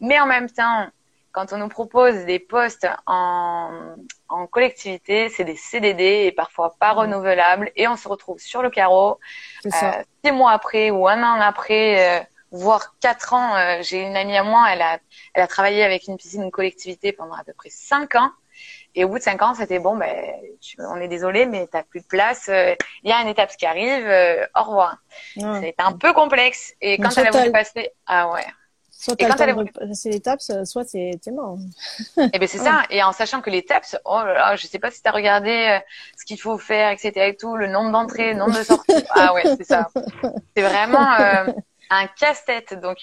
Mais 0.00 0.18
en 0.18 0.24
même 0.24 0.48
temps, 0.50 0.86
quand 1.30 1.52
on 1.52 1.58
nous 1.58 1.68
propose 1.68 2.24
des 2.24 2.38
postes 2.38 2.88
en, 3.06 3.96
en 4.30 4.46
collectivité, 4.46 5.28
c'est 5.28 5.44
des 5.44 5.56
CDD 5.56 6.24
et 6.24 6.32
parfois 6.32 6.74
pas 6.80 6.94
mmh. 6.94 6.98
renouvelables 6.98 7.70
et 7.76 7.88
on 7.88 7.96
se 7.96 8.08
retrouve 8.08 8.38
sur 8.38 8.62
le 8.62 8.70
carreau 8.70 9.20
euh, 9.66 9.70
six 10.24 10.32
mois 10.32 10.52
après 10.52 10.90
ou 10.90 11.06
un 11.06 11.22
an 11.22 11.38
après, 11.38 12.18
euh, 12.18 12.24
voire 12.50 12.94
quatre 12.98 13.34
ans. 13.34 13.56
Euh, 13.56 13.82
j'ai 13.82 14.00
une 14.00 14.16
amie 14.16 14.38
à 14.38 14.42
moi, 14.42 14.68
elle 14.72 14.80
a, 14.80 14.98
elle 15.34 15.42
a 15.42 15.46
travaillé 15.46 15.84
avec 15.84 16.08
une 16.08 16.16
piscine 16.16 16.46
de 16.46 16.50
collectivité 16.50 17.12
pendant 17.12 17.34
à 17.34 17.44
peu 17.44 17.52
près 17.52 17.68
cinq 17.68 18.14
ans 18.14 18.30
et 18.94 19.04
au 19.04 19.08
bout 19.08 19.18
de 19.18 19.22
cinq 19.22 19.40
ans, 19.42 19.54
c'était 19.54 19.78
bon, 19.78 19.96
ben, 19.96 20.14
on 20.78 20.96
est 20.96 21.08
désolé, 21.08 21.46
mais 21.46 21.66
t'as 21.66 21.82
plus 21.82 22.00
de 22.00 22.06
place. 22.06 22.48
Euh, 22.48 22.74
il 23.02 23.10
y 23.10 23.12
a 23.12 23.20
une 23.22 23.28
étape 23.28 23.56
qui 23.56 23.64
arrive. 23.64 24.06
Euh, 24.06 24.44
au 24.54 24.62
revoir. 24.64 24.98
C'est 25.36 25.74
un 25.78 25.92
peu 25.92 26.12
complexe. 26.12 26.74
Et 26.80 26.98
quand 26.98 27.16
elle 27.16 27.28
a 27.28 27.30
voulu 27.30 27.52
passer, 27.52 27.90
ah 28.06 28.30
ouais. 28.30 28.44
Soit 28.90 29.20
et 29.20 29.26
quand 29.26 29.40
elle 29.40 29.54
voulu 29.54 29.72
passer 29.72 30.10
l'étape, 30.10 30.40
soit 30.40 30.84
c'est 30.84 31.18
mort. 31.32 31.56
et 32.18 32.28
eh 32.34 32.38
ben 32.38 32.46
c'est 32.46 32.58
ça. 32.58 32.82
Et 32.90 33.02
en 33.02 33.12
sachant 33.12 33.40
que 33.40 33.50
les 33.50 33.64
taps, 33.64 33.96
oh 34.04 34.22
là 34.24 34.34
là, 34.34 34.56
je 34.56 34.66
sais 34.66 34.78
pas 34.78 34.92
si 34.92 35.02
t'as 35.02 35.10
regardé 35.10 35.50
euh, 35.50 35.78
ce 36.16 36.24
qu'il 36.24 36.40
faut 36.40 36.56
faire, 36.56 36.90
etc. 36.90 37.12
Et 37.16 37.36
tout, 37.36 37.56
le 37.56 37.66
nombre 37.66 37.90
d'entrées, 37.90 38.32
le 38.32 38.38
nombre 38.38 38.56
de 38.56 38.62
sorties. 38.62 39.04
ah 39.10 39.34
ouais, 39.34 39.42
c'est 39.56 39.64
ça. 39.64 39.88
C'est 40.54 40.62
vraiment 40.62 41.08
un 41.90 42.06
casse-tête. 42.06 42.74
Donc 42.80 42.98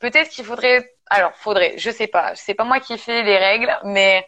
peut-être 0.00 0.30
qu'il 0.30 0.44
faudrait. 0.44 0.94
Alors, 1.10 1.32
faudrait. 1.36 1.74
Je 1.76 1.90
sais 1.90 2.06
pas. 2.06 2.32
C'est 2.34 2.54
pas 2.54 2.64
moi 2.64 2.80
qui 2.80 2.96
fais 2.98 3.22
les 3.22 3.36
règles, 3.36 3.72
mais 3.84 4.26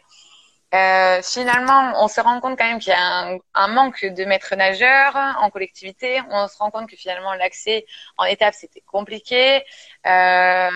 euh, 0.73 1.21
finalement, 1.21 1.93
on 2.03 2.07
se 2.07 2.19
rend 2.19 2.39
compte 2.39 2.57
quand 2.57 2.65
même 2.65 2.79
qu'il 2.79 2.91
y 2.91 2.95
a 2.95 3.37
un, 3.53 3.67
manque 3.67 4.05
de 4.05 4.25
maîtres 4.25 4.55
nageurs 4.55 5.15
en 5.39 5.49
collectivité. 5.49 6.21
On 6.31 6.47
se 6.47 6.57
rend 6.57 6.71
compte 6.71 6.89
que 6.89 6.95
finalement 6.95 7.33
l'accès 7.33 7.85
en 8.17 8.25
étape 8.25 8.53
c'était 8.53 8.81
compliqué. 8.81 9.63
Euh, 10.07 10.69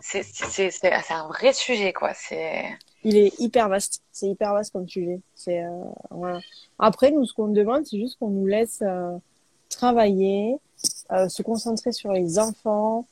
c'est 0.00 1.10
un 1.10 1.28
vrai 1.28 1.52
sujet 1.52 1.92
quoi. 1.92 2.12
Il 3.04 3.16
est 3.16 3.38
hyper 3.38 3.68
vaste. 3.68 4.02
C'est 4.10 4.28
hyper 4.28 4.52
vaste 4.52 4.72
comme 4.72 4.88
sujet. 4.88 5.20
C'est 5.34 5.62
euh. 5.62 6.38
Après, 6.78 7.10
nous, 7.10 7.26
ce 7.26 7.34
qu'on 7.34 7.48
demande, 7.48 7.86
c'est 7.86 7.98
juste 7.98 8.18
qu'on 8.18 8.30
nous 8.30 8.46
laisse 8.46 8.82
euh, 8.82 9.16
travailler, 9.68 10.56
euh, 11.12 11.28
se 11.28 11.42
concentrer 11.42 11.92
sur 11.92 12.12
les 12.12 12.38
enfants 12.38 13.06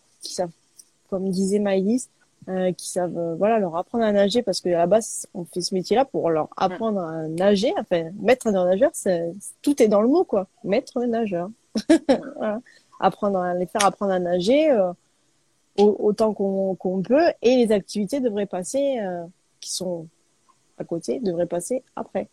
comme 1.11 1.29
disait 1.29 1.59
Maïlis, 1.59 2.09
euh, 2.49 2.73
qui 2.73 2.91
savent 2.91 3.17
euh, 3.17 3.35
voilà 3.37 3.59
leur 3.59 3.77
apprendre 3.77 4.05
à 4.05 4.13
nager 4.13 4.43
parce 4.43 4.61
que 4.61 4.69
à 4.69 4.79
la 4.79 4.87
base 4.87 5.27
on 5.35 5.45
fait 5.45 5.61
ce 5.61 5.75
métier 5.75 5.97
là 5.97 6.05
pour 6.05 6.29
leur 6.31 6.49
apprendre 6.57 7.01
à 7.01 7.29
nager 7.29 7.73
enfin 7.79 8.11
maître 8.21 8.51
nageur 8.51 8.91
c'est 8.93 9.33
tout 9.63 9.81
est 9.83 9.89
dans 9.89 10.03
le 10.03 10.09
mot 10.09 10.25
quoi 10.25 10.49
maître 10.65 11.01
nageur 11.05 11.51
voilà. 12.37 12.61
apprendre 12.99 13.39
à 13.39 13.55
les 13.55 13.67
faire 13.67 13.85
apprendre 13.85 14.13
à 14.13 14.19
nager 14.19 14.71
euh, 14.71 14.93
autant 15.77 16.35
qu'on 16.35 17.03
peut 17.03 17.33
et 17.41 17.57
les 17.57 17.73
activités 17.73 18.21
devraient 18.21 18.47
passer 18.47 18.99
euh, 19.01 19.25
qui 19.61 19.73
sont 19.73 20.07
à 20.79 20.85
côté 20.85 21.19
devraient 21.21 21.47
passer 21.47 21.83
après. 21.97 22.29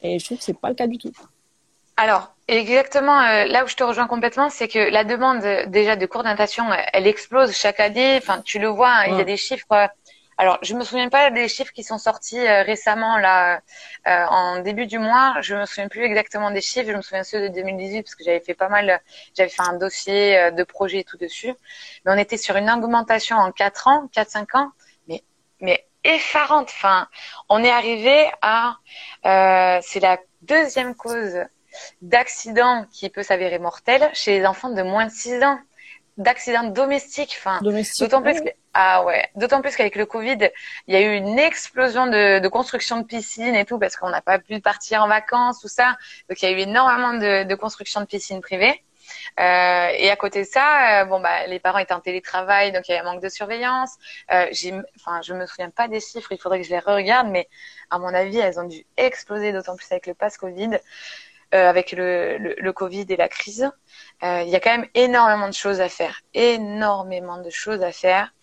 Et 0.00 0.18
je 0.18 0.24
trouve 0.24 0.38
que 0.38 0.44
c'est 0.44 0.58
pas 0.58 0.68
le 0.68 0.74
cas 0.74 0.86
du 0.86 0.96
tout. 0.96 1.12
Alors, 1.98 2.32
exactement, 2.46 3.20
euh, 3.20 3.44
là 3.44 3.64
où 3.64 3.68
je 3.68 3.76
te 3.76 3.84
rejoins 3.84 4.06
complètement, 4.06 4.48
c'est 4.48 4.68
que 4.68 4.78
la 4.78 5.04
demande 5.04 5.42
déjà 5.66 5.96
de 5.96 6.06
cours 6.06 6.22
de 6.22 6.28
natation, 6.28 6.64
elle 6.92 7.06
explose 7.06 7.52
chaque 7.52 7.80
année. 7.80 8.16
Enfin, 8.16 8.40
tu 8.40 8.58
le 8.58 8.68
vois, 8.68 8.90
hein, 8.90 9.04
il 9.08 9.16
y 9.18 9.20
a 9.20 9.24
des 9.24 9.36
chiffres 9.36 9.90
alors, 10.40 10.58
je 10.62 10.72
me 10.74 10.84
souviens 10.84 11.08
pas 11.08 11.32
des 11.32 11.48
chiffres 11.48 11.72
qui 11.72 11.82
sont 11.82 11.98
sortis 11.98 12.38
euh, 12.38 12.62
récemment 12.62 13.18
là 13.18 13.60
euh, 14.06 14.24
en 14.26 14.60
début 14.60 14.86
du 14.86 15.00
mois. 15.00 15.34
Je 15.40 15.56
me 15.56 15.66
souviens 15.66 15.88
plus 15.88 16.04
exactement 16.04 16.52
des 16.52 16.60
chiffres. 16.60 16.88
Je 16.88 16.96
me 16.96 17.02
souviens 17.02 17.24
ceux 17.24 17.40
de 17.40 17.48
2018 17.48 18.04
parce 18.04 18.14
que 18.14 18.22
j'avais 18.22 18.38
fait 18.38 18.54
pas 18.54 18.68
mal. 18.68 19.00
J'avais 19.36 19.48
fait 19.48 19.62
un 19.62 19.76
dossier 19.76 20.38
euh, 20.38 20.50
de 20.52 20.62
projet 20.62 20.98
et 20.98 21.04
tout 21.04 21.16
dessus. 21.18 21.52
Mais 22.04 22.12
on 22.12 22.16
était 22.16 22.36
sur 22.36 22.54
une 22.56 22.70
augmentation 22.70 23.36
en 23.36 23.50
4 23.50 23.88
ans, 23.88 24.08
4-5 24.14 24.56
ans, 24.56 24.70
mais 25.08 25.24
mais 25.60 25.84
effarante. 26.04 26.68
Enfin, 26.72 27.08
on 27.48 27.64
est 27.64 27.70
arrivé 27.72 28.30
à 28.40 28.76
c'est 29.82 30.00
la 30.00 30.18
deuxième 30.42 30.94
cause 30.94 31.44
d'accident 32.02 32.86
qui 32.92 33.10
peut 33.10 33.22
s'avérer 33.22 33.58
mortel 33.58 34.08
chez 34.12 34.38
les 34.38 34.46
enfants 34.46 34.70
de 34.70 34.82
moins 34.82 35.06
de 35.06 35.10
6 35.10 35.42
ans 35.42 35.58
d'accidents 36.18 36.64
domestiques. 36.64 37.36
Enfin, 37.38 37.60
d'autant 37.62 38.22
plus 38.22 38.40
que, 38.40 38.48
ah 38.74 39.04
ouais, 39.04 39.28
d'autant 39.36 39.62
plus 39.62 39.74
qu'avec 39.76 39.96
le 39.96 40.04
Covid, 40.04 40.50
il 40.86 40.94
y 40.94 40.96
a 40.96 41.00
eu 41.00 41.16
une 41.16 41.38
explosion 41.38 42.06
de, 42.06 42.40
de 42.40 42.48
construction 42.48 43.00
de 43.00 43.04
piscines 43.04 43.54
et 43.54 43.64
tout 43.64 43.78
parce 43.78 43.96
qu'on 43.96 44.10
n'a 44.10 44.20
pas 44.20 44.38
pu 44.38 44.60
partir 44.60 45.02
en 45.02 45.08
vacances, 45.08 45.60
tout 45.60 45.68
ça. 45.68 45.96
Donc 46.28 46.42
il 46.42 46.50
y 46.50 46.52
a 46.52 46.56
eu 46.56 46.60
énormément 46.60 47.14
de, 47.14 47.44
de 47.44 47.54
construction 47.54 48.00
de 48.00 48.06
piscines 48.06 48.40
privées. 48.40 48.82
Euh, 49.40 49.88
et 49.96 50.10
à 50.10 50.16
côté 50.16 50.42
de 50.42 50.46
ça, 50.46 51.02
euh, 51.02 51.04
bon 51.06 51.20
bah 51.20 51.46
les 51.46 51.58
parents 51.58 51.78
étaient 51.78 51.94
en 51.94 52.00
télétravail, 52.00 52.72
donc 52.72 52.88
il 52.88 52.92
y 52.92 52.94
a 52.94 53.00
un 53.00 53.04
manque 53.04 53.22
de 53.22 53.28
surveillance. 53.28 53.96
Euh, 54.32 54.46
j'ai, 54.52 54.74
enfin, 54.96 55.22
je 55.22 55.32
me 55.32 55.46
souviens 55.46 55.70
pas 55.70 55.88
des 55.88 56.00
chiffres, 56.00 56.30
il 56.32 56.38
faudrait 56.38 56.60
que 56.60 56.66
je 56.66 56.70
les 56.70 56.78
regarde, 56.78 57.28
mais 57.28 57.48
à 57.90 57.98
mon 57.98 58.12
avis, 58.12 58.38
elles 58.38 58.58
ont 58.60 58.66
dû 58.66 58.84
exploser, 58.96 59.52
d'autant 59.52 59.76
plus 59.76 59.90
avec 59.90 60.06
le 60.06 60.14
pass 60.14 60.36
Covid. 60.36 60.78
Euh, 61.54 61.66
avec 61.66 61.92
le, 61.92 62.36
le, 62.36 62.54
le, 62.58 62.72
Covid 62.74 63.06
et 63.08 63.16
la 63.16 63.30
crise. 63.30 63.70
Euh, 64.22 64.42
il 64.42 64.50
y 64.50 64.54
a 64.54 64.60
quand 64.60 64.70
même 64.70 64.86
énormément 64.92 65.48
de 65.48 65.54
choses 65.54 65.80
à 65.80 65.88
faire, 65.88 66.20
énormément 66.34 67.40
de 67.40 67.48
choses 67.48 67.82
à 67.82 67.90
faire. 67.90 68.34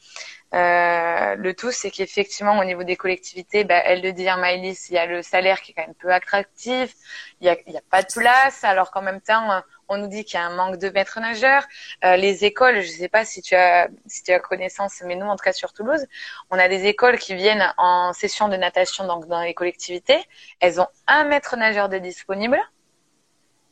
Euh, 0.56 1.36
le 1.36 1.54
tout, 1.54 1.72
c'est 1.72 1.92
qu'effectivement, 1.92 2.58
au 2.58 2.64
niveau 2.64 2.84
des 2.84 2.96
collectivités, 2.96 3.64
bah, 3.64 3.80
elle 3.86 4.02
le 4.02 4.12
dit, 4.12 4.28
hein, 4.28 4.38
Maëlys, 4.38 4.90
il 4.90 4.94
y 4.94 4.98
a 4.98 5.06
le 5.06 5.22
salaire 5.22 5.62
qui 5.62 5.72
est 5.72 5.76
quand 5.76 5.86
même 5.86 5.94
peu 5.94 6.12
attractif, 6.12 6.96
il 7.42 7.44
n'y 7.44 7.50
a, 7.50 7.58
y 7.68 7.78
a, 7.78 7.82
pas 7.92 8.02
de 8.02 8.12
place, 8.12 8.64
alors 8.64 8.90
qu'en 8.90 9.04
même 9.04 9.22
temps, 9.22 9.62
on 9.88 9.98
nous 10.00 10.08
dit 10.08 10.26
qu'il 10.26 10.40
y 10.40 10.42
a 10.42 10.46
un 10.46 10.56
manque 10.56 10.78
de 10.78 10.90
maîtres 10.90 11.20
nageurs. 11.20 11.66
Euh, 12.04 12.16
les 12.16 12.44
écoles, 12.46 12.82
je 12.82 12.92
ne 12.92 12.98
sais 12.98 13.10
pas 13.10 13.24
si 13.24 13.44
tu 13.44 13.54
as 13.54 13.88
si 14.08 14.24
tu 14.24 14.32
as 14.32 14.40
connaissance, 14.40 15.04
mais 15.06 15.16
nous, 15.16 15.28
en 15.28 15.36
tout 15.36 15.44
cas 15.44 15.54
sur 15.54 15.74
Toulouse, 15.74 16.06
on 16.50 16.58
a 16.58 16.68
des 16.70 16.86
écoles 16.88 17.20
qui 17.20 17.36
viennent 17.36 17.72
en 17.78 18.14
session 18.14 18.48
de 18.48 18.56
natation 18.56 19.06
donc 19.06 19.28
dans 19.28 19.42
les 19.42 19.54
collectivités. 19.54 20.24
Elles 20.60 20.82
ont 20.82 20.88
un 21.08 21.26
maître 21.26 21.56
nageur 21.56 21.90
de 21.90 22.00
disponible 22.00 22.60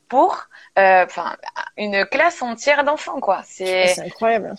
pour 0.08 0.48
euh, 0.78 1.06
enfin 1.06 1.36
une 1.78 2.06
classe 2.06 2.42
entière 2.42 2.84
d'enfants 2.84 3.20
quoi. 3.20 3.42
C'est 3.46 4.00
incroyable. 4.00 4.56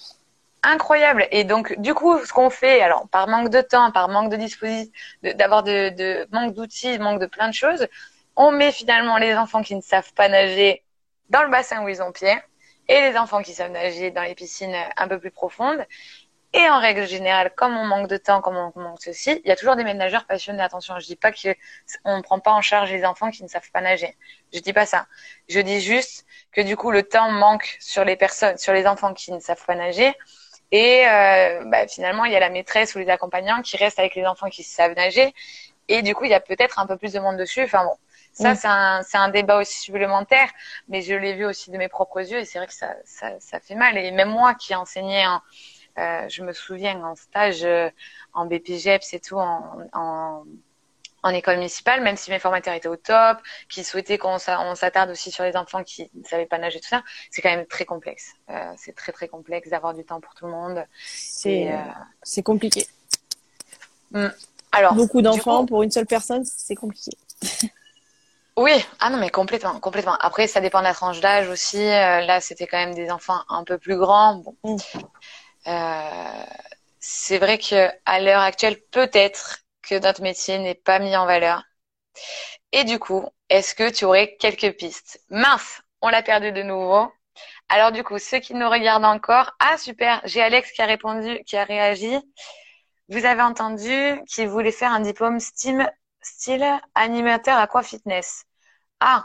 Incroyable. 0.62 1.26
Et 1.30 1.44
donc 1.44 1.78
du 1.78 1.94
coup, 1.94 2.18
ce 2.24 2.32
qu'on 2.32 2.50
fait, 2.50 2.80
alors 2.80 3.06
par 3.08 3.28
manque 3.28 3.50
de 3.50 3.60
temps, 3.60 3.90
par 3.92 4.08
manque 4.08 4.30
de 4.30 4.36
dispositif, 4.36 4.92
d'avoir 5.22 5.62
de, 5.62 5.90
de, 5.90 6.26
manque 6.32 6.54
d'outils, 6.54 6.98
manque 6.98 7.20
de 7.20 7.26
plein 7.26 7.48
de 7.48 7.54
choses, 7.54 7.86
on 8.36 8.50
met 8.50 8.72
finalement 8.72 9.18
les 9.18 9.34
enfants 9.36 9.62
qui 9.62 9.74
ne 9.74 9.82
savent 9.82 10.12
pas 10.14 10.28
nager 10.28 10.82
dans 11.30 11.42
le 11.42 11.50
bassin 11.50 11.84
où 11.84 11.88
ils 11.88 12.02
ont 12.02 12.12
pied 12.12 12.34
et 12.88 13.00
les 13.00 13.16
enfants 13.16 13.42
qui 13.42 13.52
savent 13.54 13.70
nager 13.70 14.10
dans 14.10 14.22
les 14.22 14.34
piscines 14.34 14.76
un 14.96 15.08
peu 15.08 15.18
plus 15.18 15.30
profondes. 15.30 15.84
Et 16.56 16.70
en 16.70 16.78
règle 16.78 17.04
générale, 17.08 17.52
comme 17.56 17.76
on 17.76 17.84
manque 17.84 18.06
de 18.06 18.16
temps, 18.16 18.40
comme 18.40 18.56
on 18.56 18.80
manque 18.80 19.02
ceci, 19.02 19.40
il 19.44 19.48
y 19.48 19.50
a 19.50 19.56
toujours 19.56 19.74
des 19.74 19.82
ménageurs 19.82 20.24
passionnés. 20.24 20.62
Attention, 20.62 20.96
je 21.00 21.04
dis 21.04 21.16
pas 21.16 21.32
qu'on 21.32 22.16
ne 22.16 22.22
prend 22.22 22.38
pas 22.38 22.52
en 22.52 22.62
charge 22.62 22.92
les 22.92 23.04
enfants 23.04 23.32
qui 23.32 23.42
ne 23.42 23.48
savent 23.48 23.68
pas 23.72 23.80
nager. 23.80 24.16
Je 24.52 24.60
dis 24.60 24.72
pas 24.72 24.86
ça. 24.86 25.06
Je 25.48 25.58
dis 25.58 25.80
juste 25.80 26.24
que 26.52 26.60
du 26.60 26.76
coup, 26.76 26.92
le 26.92 27.02
temps 27.02 27.28
manque 27.28 27.76
sur 27.80 28.04
les 28.04 28.14
personnes, 28.14 28.56
sur 28.56 28.72
les 28.72 28.86
enfants 28.86 29.14
qui 29.14 29.32
ne 29.32 29.40
savent 29.40 29.64
pas 29.66 29.74
nager. 29.74 30.14
Et 30.70 31.04
euh, 31.08 31.64
bah, 31.66 31.88
finalement, 31.88 32.24
il 32.24 32.32
y 32.32 32.36
a 32.36 32.40
la 32.40 32.50
maîtresse 32.50 32.94
ou 32.94 33.00
les 33.00 33.08
accompagnants 33.08 33.60
qui 33.60 33.76
restent 33.76 33.98
avec 33.98 34.14
les 34.14 34.24
enfants 34.24 34.48
qui 34.48 34.62
savent 34.62 34.94
nager. 34.94 35.34
Et 35.88 36.02
du 36.02 36.14
coup, 36.14 36.24
il 36.24 36.30
y 36.30 36.34
a 36.34 36.40
peut-être 36.40 36.78
un 36.78 36.86
peu 36.86 36.96
plus 36.96 37.14
de 37.14 37.18
monde 37.18 37.36
dessus. 37.36 37.64
Enfin 37.64 37.84
bon, 37.84 37.96
ça, 38.32 38.54
c'est 38.54 38.68
un, 38.68 39.02
un, 39.14 39.28
débat 39.28 39.58
aussi 39.58 39.80
supplémentaire, 39.80 40.50
mais 40.88 41.02
je 41.02 41.14
l'ai 41.14 41.34
vu 41.34 41.44
aussi 41.44 41.72
de 41.72 41.78
mes 41.78 41.88
propres 41.88 42.20
yeux 42.20 42.38
et 42.38 42.44
c'est 42.44 42.58
vrai 42.58 42.66
que 42.66 42.74
ça, 42.74 42.94
ça, 43.04 43.32
ça, 43.40 43.58
fait 43.58 43.74
mal. 43.74 43.96
Et 43.98 44.10
même 44.12 44.30
moi 44.30 44.54
qui 44.54 44.74
enseignais 44.74 45.26
en, 45.26 45.40
euh, 45.98 46.28
je 46.28 46.42
me 46.42 46.52
souviens 46.52 47.02
en 47.04 47.14
stage 47.14 47.64
euh, 47.64 47.88
en 48.32 48.46
BPGEPS 48.46 49.14
et 49.14 49.20
tout, 49.20 49.36
en, 49.36 49.78
en, 49.92 50.44
en, 51.22 51.30
école 51.30 51.58
municipale, 51.58 52.02
même 52.02 52.16
si 52.16 52.30
mes 52.30 52.40
formateurs 52.40 52.74
étaient 52.74 52.88
au 52.88 52.96
top, 52.96 53.38
qui 53.68 53.84
souhaitaient 53.84 54.18
qu'on 54.18 54.38
s'attarde 54.38 55.10
aussi 55.10 55.30
sur 55.30 55.44
les 55.44 55.56
enfants 55.56 55.84
qui 55.84 56.10
ne 56.14 56.24
savaient 56.24 56.46
pas 56.46 56.58
nager, 56.58 56.80
tout 56.80 56.88
ça, 56.88 57.04
c'est 57.30 57.42
quand 57.42 57.50
même 57.50 57.66
très 57.66 57.84
complexe. 57.84 58.32
Euh, 58.50 58.72
c'est 58.76 58.94
très 58.94 59.12
très 59.12 59.28
complexe 59.28 59.68
d'avoir 59.68 59.94
du 59.94 60.04
temps 60.04 60.20
pour 60.20 60.34
tout 60.34 60.46
le 60.46 60.52
monde. 60.52 60.84
C'est 61.04 61.72
euh, 61.72 61.78
c'est 62.24 62.42
compliqué. 62.42 62.86
Hmm. 64.10 64.28
Alors, 64.72 64.94
beaucoup 64.94 65.22
d'enfants 65.22 65.64
pour 65.64 65.84
une 65.84 65.92
seule 65.92 66.06
personne, 66.06 66.44
c'est 66.44 66.76
compliqué. 66.76 67.12
Oui, 68.56 68.70
ah 69.00 69.10
non 69.10 69.18
mais 69.18 69.30
complètement, 69.30 69.80
complètement. 69.80 70.14
Après, 70.20 70.46
ça 70.46 70.60
dépend 70.60 70.78
de 70.78 70.84
la 70.84 70.94
tranche 70.94 71.18
d'âge 71.18 71.48
aussi. 71.48 71.84
là, 71.88 72.40
c'était 72.40 72.68
quand 72.68 72.76
même 72.76 72.94
des 72.94 73.10
enfants 73.10 73.40
un 73.48 73.64
peu 73.64 73.78
plus 73.78 73.96
grands. 73.96 74.36
Bon. 74.36 74.54
Hmm. 74.62 74.76
Euh, 75.68 76.44
c'est 77.00 77.38
vrai 77.38 77.58
que 77.58 77.90
à 78.06 78.20
l'heure 78.20 78.40
actuelle, 78.40 78.80
peut-être 78.90 79.58
que 79.82 79.98
notre 79.98 80.22
métier 80.22 80.58
n'est 80.58 80.74
pas 80.74 80.98
mis 80.98 81.16
en 81.16 81.26
valeur. 81.26 81.62
Et 82.72 82.84
du 82.84 82.98
coup, 82.98 83.26
est-ce 83.48 83.74
que 83.74 83.90
tu 83.90 84.04
aurais 84.04 84.36
quelques 84.36 84.76
pistes? 84.76 85.20
Mince, 85.30 85.82
on 86.02 86.08
l'a 86.08 86.22
perdu 86.22 86.52
de 86.52 86.62
nouveau. 86.62 87.12
Alors 87.68 87.92
du 87.92 88.04
coup, 88.04 88.18
ceux 88.18 88.40
qui 88.40 88.54
nous 88.54 88.68
regardent 88.70 89.04
encore, 89.04 89.52
ah 89.60 89.78
super, 89.78 90.20
j'ai 90.24 90.42
Alex 90.42 90.72
qui 90.72 90.82
a 90.82 90.86
répondu, 90.86 91.40
qui 91.46 91.56
a 91.56 91.64
réagi. 91.64 92.16
Vous 93.08 93.24
avez 93.24 93.42
entendu 93.42 94.20
qu'il 94.28 94.48
voulait 94.48 94.72
faire 94.72 94.92
un 94.92 95.00
diplôme 95.00 95.40
style, 95.40 95.90
style 96.22 96.66
animateur 96.94 97.58
aqua 97.58 97.82
fitness? 97.82 98.44
Ah, 99.00 99.24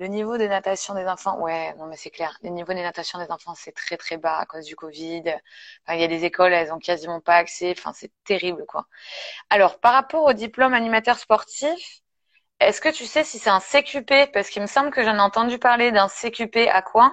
le 0.00 0.06
niveau 0.06 0.38
de 0.38 0.46
natation 0.46 0.94
des 0.94 1.04
enfants, 1.04 1.38
ouais, 1.40 1.74
non 1.74 1.84
mais 1.84 1.96
c'est 1.96 2.08
clair. 2.08 2.38
Le 2.42 2.48
niveau 2.48 2.72
de 2.72 2.78
natation 2.78 3.18
des 3.18 3.30
enfants, 3.30 3.54
c'est 3.54 3.72
très 3.72 3.98
très 3.98 4.16
bas 4.16 4.38
à 4.38 4.46
cause 4.46 4.64
du 4.64 4.74
Covid. 4.74 5.24
il 5.90 6.00
y 6.00 6.02
a 6.02 6.06
des 6.06 6.24
écoles, 6.24 6.54
elles 6.54 6.72
ont 6.72 6.78
quasiment 6.78 7.20
pas 7.20 7.34
accès. 7.34 7.74
Enfin, 7.76 7.92
c'est 7.94 8.10
terrible, 8.24 8.64
quoi. 8.66 8.86
Alors, 9.50 9.78
par 9.78 9.92
rapport 9.92 10.24
au 10.24 10.32
diplôme 10.32 10.72
animateur 10.72 11.18
sportif, 11.18 12.00
est-ce 12.60 12.80
que 12.80 12.88
tu 12.88 13.04
sais 13.04 13.24
si 13.24 13.38
c'est 13.38 13.50
un 13.50 13.60
CQP 13.60 14.32
Parce 14.32 14.48
qu'il 14.48 14.62
me 14.62 14.66
semble 14.66 14.90
que 14.90 15.02
j'en 15.02 15.16
ai 15.16 15.20
entendu 15.20 15.58
parler 15.58 15.92
d'un 15.92 16.08
CQP 16.08 16.70
à 16.72 16.80
quoi? 16.80 17.12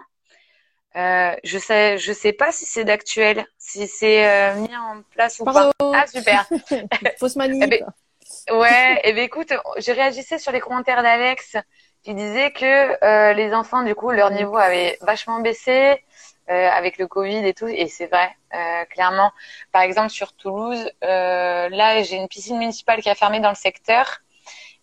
Euh, 0.96 1.36
je 1.44 1.58
sais, 1.58 1.98
je 1.98 2.14
sais 2.14 2.32
pas 2.32 2.54
si 2.54 2.64
c'est 2.64 2.86
d'actuel, 2.86 3.46
si 3.58 3.86
c'est 3.88 4.26
euh, 4.26 4.56
mis 4.62 4.76
en 4.78 5.02
place 5.12 5.42
ou 5.42 5.44
pas. 5.44 5.72
Ah 5.94 6.08
super. 6.08 6.48
Fausse 7.20 7.36
manip. 7.36 7.62
Eh 7.62 7.68
ben, 7.68 8.58
ouais. 8.58 8.94
Et 9.04 9.10
eh 9.10 9.14
ben 9.14 9.26
écoute, 9.26 9.52
j'ai 9.76 9.92
réagissé 9.92 10.40
sur 10.40 10.54
les 10.54 10.62
commentaires 10.62 11.04
d'Alex 11.04 11.58
qui 12.08 12.16
disait 12.16 12.52
que 12.52 13.04
euh, 13.04 13.34
les 13.34 13.54
enfants, 13.54 13.84
du 13.84 13.94
coup, 13.94 14.12
leur 14.12 14.32
niveau 14.32 14.56
avait 14.56 14.98
vachement 15.02 15.42
baissé 15.42 16.02
euh, 16.50 16.70
avec 16.70 16.98
le 16.98 17.06
Covid 17.06 17.46
et 17.46 17.54
tout. 17.54 17.68
Et 17.68 17.88
c'est 17.88 18.06
vrai, 18.06 18.30
euh, 18.56 18.86
clairement. 18.86 19.34
Par 19.74 19.82
exemple, 19.82 20.10
sur 20.12 20.32
Toulouse, 20.32 20.90
là, 21.02 22.02
j'ai 22.04 22.16
une 22.16 22.30
piscine 22.30 22.60
municipale 22.60 23.02
qui 23.02 23.10
a 23.10 23.16
fermé 23.16 23.42
dans 23.42 23.50
le 23.50 23.56
secteur. 23.56 24.20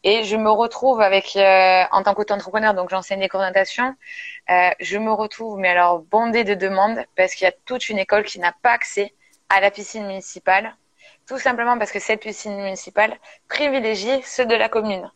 Et 0.02 0.24
je 0.24 0.36
me 0.36 0.50
retrouve 0.50 1.00
avec, 1.00 1.38
en 1.38 2.02
tant 2.02 2.12
qu'auto-entrepreneur, 2.12 2.74
donc 2.74 2.90
j'enseigne 2.90 3.20
les 3.20 3.30
cours 3.30 3.40
je 4.80 4.98
me 4.98 5.10
retrouve, 5.10 5.58
mais 5.58 5.70
alors 5.70 6.00
bondée 6.00 6.44
de 6.44 6.52
demandes, 6.52 7.06
parce 7.16 7.34
qu'il 7.34 7.46
y 7.46 7.48
a 7.48 7.54
toute 7.64 7.88
une 7.88 7.98
école 7.98 8.24
qui 8.24 8.38
n'a 8.38 8.52
pas 8.60 8.72
accès 8.72 9.14
à 9.48 9.62
la 9.62 9.70
piscine 9.70 10.06
municipale, 10.06 10.76
tout 11.26 11.38
simplement 11.38 11.78
parce 11.78 11.90
que 11.90 12.00
cette 12.00 12.20
piscine 12.20 12.54
municipale 12.56 13.16
privilégie 13.48 14.20
ceux 14.24 14.44
de 14.44 14.54
la 14.54 14.68
commune. 14.68 15.10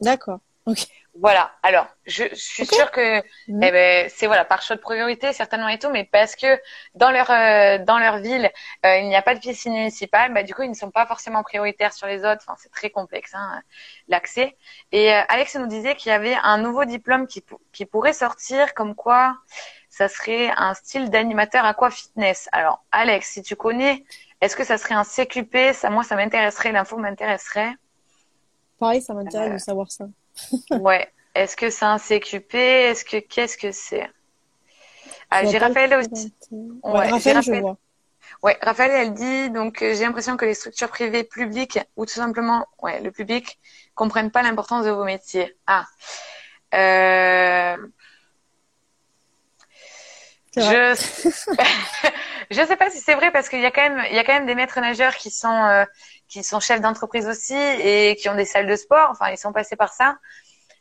D'accord. 0.00 0.38
Ok. 0.64 0.86
Voilà. 1.14 1.52
Alors, 1.62 1.86
je, 2.06 2.24
suis 2.34 2.64
sûre 2.64 2.90
que 2.90 3.18
mhm. 3.48 3.62
eh 3.62 3.70
ben, 3.70 4.08
c'est 4.08 4.26
voilà 4.26 4.44
par 4.46 4.62
choix 4.62 4.76
de 4.76 4.80
priorité 4.80 5.32
certainement 5.32 5.68
et 5.68 5.78
tout, 5.78 5.90
mais 5.90 6.04
parce 6.04 6.36
que 6.36 6.58
dans 6.94 7.10
leur 7.10 7.30
euh, 7.30 7.78
dans 7.84 7.98
leur 7.98 8.18
ville 8.18 8.50
euh, 8.86 8.96
il 8.96 9.08
n'y 9.08 9.16
a 9.16 9.20
pas 9.20 9.34
de 9.34 9.40
piscine 9.40 9.74
municipale, 9.74 10.32
bah 10.32 10.42
du 10.42 10.54
coup 10.54 10.62
ils 10.62 10.70
ne 10.70 10.74
sont 10.74 10.90
pas 10.90 11.06
forcément 11.06 11.42
prioritaires 11.42 11.92
sur 11.92 12.06
les 12.06 12.24
autres. 12.24 12.42
Enfin, 12.46 12.54
c'est 12.58 12.72
très 12.72 12.88
complexe 12.88 13.32
hein, 13.34 13.60
l'accès. 14.08 14.56
Et 14.90 15.12
euh, 15.12 15.20
Alex 15.28 15.56
nous 15.56 15.66
disait 15.66 15.96
qu'il 15.96 16.10
y 16.10 16.14
avait 16.14 16.36
un 16.42 16.56
nouveau 16.58 16.86
diplôme 16.86 17.26
qui 17.26 17.44
qui 17.72 17.84
pourrait 17.84 18.14
sortir, 18.14 18.72
comme 18.72 18.94
quoi 18.94 19.36
ça 19.90 20.08
serait 20.08 20.50
un 20.56 20.72
style 20.72 21.10
d'animateur 21.10 21.66
aqua 21.66 21.90
fitness. 21.90 22.48
Alors 22.52 22.82
Alex, 22.90 23.28
si 23.28 23.42
tu 23.42 23.54
connais, 23.54 24.02
est-ce 24.40 24.56
que 24.56 24.64
ça 24.64 24.78
serait 24.78 24.94
un 24.94 25.04
CQP 25.04 25.72
Ça, 25.74 25.90
moi, 25.90 26.02
ça 26.02 26.16
m'intéresserait. 26.16 26.72
L'info 26.72 26.96
m'intéresserait. 26.96 27.74
Pareil, 28.78 29.00
ça 29.00 29.14
m'intéresse 29.14 29.52
de 29.52 29.58
savoir 29.58 29.92
ça. 29.92 30.06
Ouais. 30.70 31.08
Est-ce 31.34 31.56
que 31.56 31.70
c'est 31.70 31.84
un 31.84 31.98
CQP 31.98 32.54
Est-ce 32.54 33.04
que 33.04 33.18
qu'est-ce 33.18 33.56
que 33.56 33.72
c'est? 33.72 34.10
Ah, 35.30 35.44
J'ai 35.46 35.58
Raphaël 35.58 35.94
aussi. 35.94 36.34
Ouais, 36.50 37.08
Raphaël, 37.08 37.42
je 37.42 37.52
vois. 37.52 37.78
Ouais, 38.42 38.58
Raphaël, 38.60 38.90
elle 38.90 39.14
dit 39.14 39.50
donc 39.50 39.82
euh, 39.82 39.94
j'ai 39.94 40.04
l'impression 40.04 40.36
que 40.36 40.44
les 40.44 40.54
structures 40.54 40.88
privées 40.88 41.24
publiques 41.24 41.78
ou 41.96 42.06
tout 42.06 42.14
simplement 42.14 42.66
ouais 42.82 43.00
le 43.00 43.10
public 43.10 43.58
comprennent 43.94 44.30
pas 44.30 44.42
l'importance 44.42 44.84
de 44.84 44.90
vos 44.90 45.04
métiers. 45.04 45.56
Ah, 45.66 45.86
euh... 46.74 47.76
je 50.56 50.60
je 52.50 52.66
sais 52.66 52.76
pas 52.76 52.90
si 52.90 52.98
c'est 52.98 53.14
vrai 53.14 53.30
parce 53.30 53.48
qu'il 53.48 53.60
y 53.60 53.66
a 53.66 53.70
quand 53.70 53.82
même 53.88 54.04
il 54.10 54.16
y 54.16 54.18
a 54.18 54.24
quand 54.24 54.34
même 54.34 54.46
des 54.46 54.54
maîtres 54.54 54.80
nageurs 54.80 55.14
qui 55.14 55.30
sont 55.30 55.64
euh, 55.64 55.84
qui 56.32 56.42
sont 56.42 56.60
chefs 56.60 56.80
d'entreprise 56.80 57.26
aussi 57.26 57.54
et 57.54 58.16
qui 58.16 58.28
ont 58.30 58.34
des 58.34 58.46
salles 58.46 58.66
de 58.66 58.76
sport. 58.76 59.08
Enfin, 59.10 59.30
ils 59.30 59.38
sont 59.38 59.52
passés 59.52 59.76
par 59.76 59.92
ça. 59.92 60.16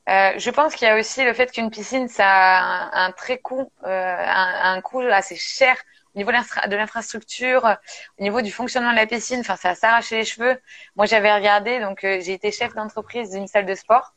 Euh, 0.10 0.32
je 0.38 0.50
pense 0.50 0.76
qu'il 0.76 0.88
y 0.88 0.92
a 0.92 0.98
aussi 0.98 1.24
le 1.24 1.34
fait 1.34 1.52
qu'une 1.52 1.70
piscine, 1.70 2.08
ça 2.08 2.28
a 2.28 3.06
un, 3.06 3.12
très 3.12 3.38
coût, 3.38 3.72
euh, 3.86 4.16
un, 4.18 4.82
coût 4.82 5.02
assez 5.02 5.36
cher 5.36 5.76
au 6.16 6.20
niveau 6.20 6.32
de 6.32 6.76
l'infrastructure, 6.76 7.78
au 8.18 8.24
niveau 8.24 8.42
du 8.42 8.52
fonctionnement 8.52 8.92
de 8.92 8.96
la 8.96 9.06
piscine. 9.06 9.42
Enfin, 9.42 9.58
ça 9.58 9.76
s'arracher 9.76 10.18
les 10.18 10.26
cheveux. 10.26 10.60
Moi, 10.96 11.06
j'avais 11.06 11.34
regardé, 11.34 11.80
donc 11.80 12.04
euh, 12.04 12.20
j'ai 12.22 12.34
été 12.34 12.52
chef 12.52 12.74
d'entreprise 12.74 13.32
d'une 13.32 13.48
salle 13.48 13.66
de 13.66 13.76
sport 13.76 14.14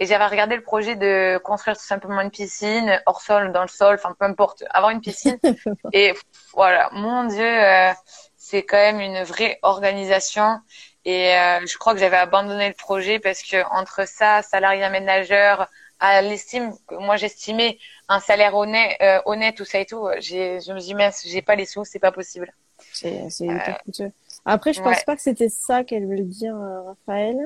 et 0.00 0.06
j'avais 0.06 0.26
regardé 0.26 0.56
le 0.56 0.62
projet 0.62 0.96
de 0.96 1.38
construire 1.38 1.76
tout 1.76 1.84
simplement 1.84 2.20
une 2.20 2.30
piscine 2.30 3.00
hors 3.06 3.20
sol, 3.20 3.52
dans 3.52 3.62
le 3.62 3.68
sol, 3.68 3.94
enfin 3.94 4.14
peu 4.18 4.24
importe, 4.24 4.64
avoir 4.70 4.90
une 4.90 5.00
piscine. 5.00 5.38
et 5.92 6.14
voilà, 6.52 6.90
mon 6.92 7.24
Dieu, 7.24 7.44
euh, 7.44 7.92
c'est 8.36 8.64
quand 8.64 8.76
même 8.76 9.00
une 9.00 9.22
vraie 9.22 9.58
organisation. 9.62 10.58
Et 11.04 11.34
euh, 11.34 11.64
je 11.66 11.76
crois 11.78 11.94
que 11.94 12.00
j'avais 12.00 12.16
abandonné 12.16 12.68
le 12.68 12.74
projet 12.74 13.18
parce 13.18 13.42
que 13.42 13.64
entre 13.70 14.08
ça, 14.08 14.42
salarié 14.42 14.88
ménageur, 14.88 15.68
à 16.00 16.22
l'estime 16.22 16.72
que 16.88 16.96
moi 16.96 17.16
j'estimais 17.16 17.78
un 18.08 18.20
salaire 18.20 18.54
honnête, 18.54 18.96
euh, 19.00 19.20
honnête 19.26 19.56
tout 19.56 19.64
ça 19.64 19.78
et 19.78 19.86
tout, 19.86 20.08
je 20.20 20.72
me 20.72 20.78
suis 20.80 20.88
dit 20.88 20.94
mince, 20.94 21.22
j'ai 21.26 21.42
pas 21.42 21.54
les 21.54 21.66
sous, 21.66 21.84
c'est 21.84 21.98
pas 21.98 22.12
possible. 22.12 22.52
C'est, 22.92 23.30
c'est 23.30 23.48
euh, 23.48 24.08
Après, 24.44 24.72
je 24.72 24.82
pense 24.82 25.04
pas 25.04 25.14
que 25.14 25.22
c'était 25.22 25.48
ça 25.48 25.84
qu'elle 25.84 26.04
voulait 26.04 26.22
dire, 26.22 26.56
Raphaël. 26.56 27.38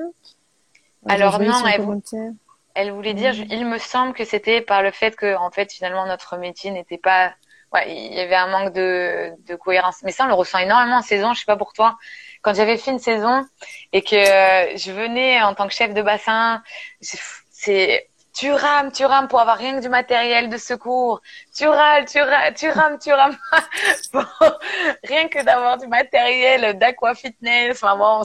Alors 1.07 1.39
non, 1.39 1.65
elle, 1.65 1.85
elle, 2.75 2.91
voulait 2.91 3.13
dire, 3.13 3.33
il 3.33 3.65
me 3.65 3.77
semble 3.77 4.13
que 4.13 4.25
c'était 4.25 4.61
par 4.61 4.83
le 4.83 4.91
fait 4.91 5.15
que 5.15 5.35
en 5.35 5.49
fait 5.49 5.71
finalement 5.71 6.05
notre 6.05 6.37
métier 6.37 6.71
n'était 6.71 6.97
pas 6.97 7.33
ouais, 7.73 7.95
il 7.95 8.13
y 8.13 8.19
avait 8.19 8.35
un 8.35 8.47
manque 8.47 8.73
de, 8.73 9.31
de 9.47 9.55
cohérence. 9.55 9.97
Mais 10.03 10.11
ça, 10.11 10.25
on 10.25 10.27
le 10.27 10.33
ressent 10.33 10.59
énormément 10.59 10.97
en 10.97 11.01
saison. 11.01 11.33
Je 11.33 11.39
sais 11.39 11.45
pas 11.45 11.57
pour 11.57 11.73
toi. 11.73 11.97
Quand 12.41 12.53
j'avais 12.53 12.77
fait 12.77 12.91
une 12.91 12.99
saison 12.99 13.45
et 13.93 14.01
que 14.01 14.15
je 14.15 14.91
venais 14.91 15.41
en 15.41 15.53
tant 15.53 15.67
que 15.67 15.73
chef 15.73 15.93
de 15.93 16.01
bassin, 16.01 16.63
c'est 17.01 18.09
tu 18.39 18.51
rames, 18.51 18.91
tu 18.91 19.05
rames 19.05 19.27
pour 19.27 19.39
avoir 19.39 19.57
rien 19.57 19.75
que 19.75 19.81
du 19.81 19.89
matériel 19.89 20.49
de 20.49 20.57
secours. 20.57 21.21
Tu 21.53 21.67
râles, 21.67 22.05
tu 22.05 22.19
rames, 22.19 22.53
tu 22.55 22.69
rames, 22.69 22.97
tu 22.99 23.11
rames 23.11 23.37
rien 25.03 25.27
que 25.27 25.43
d'avoir 25.43 25.77
du 25.77 25.87
matériel 25.87 26.77
d'aqua 26.77 27.15
fitness. 27.15 27.71
Enfin 27.71 27.97
bon, 27.97 28.21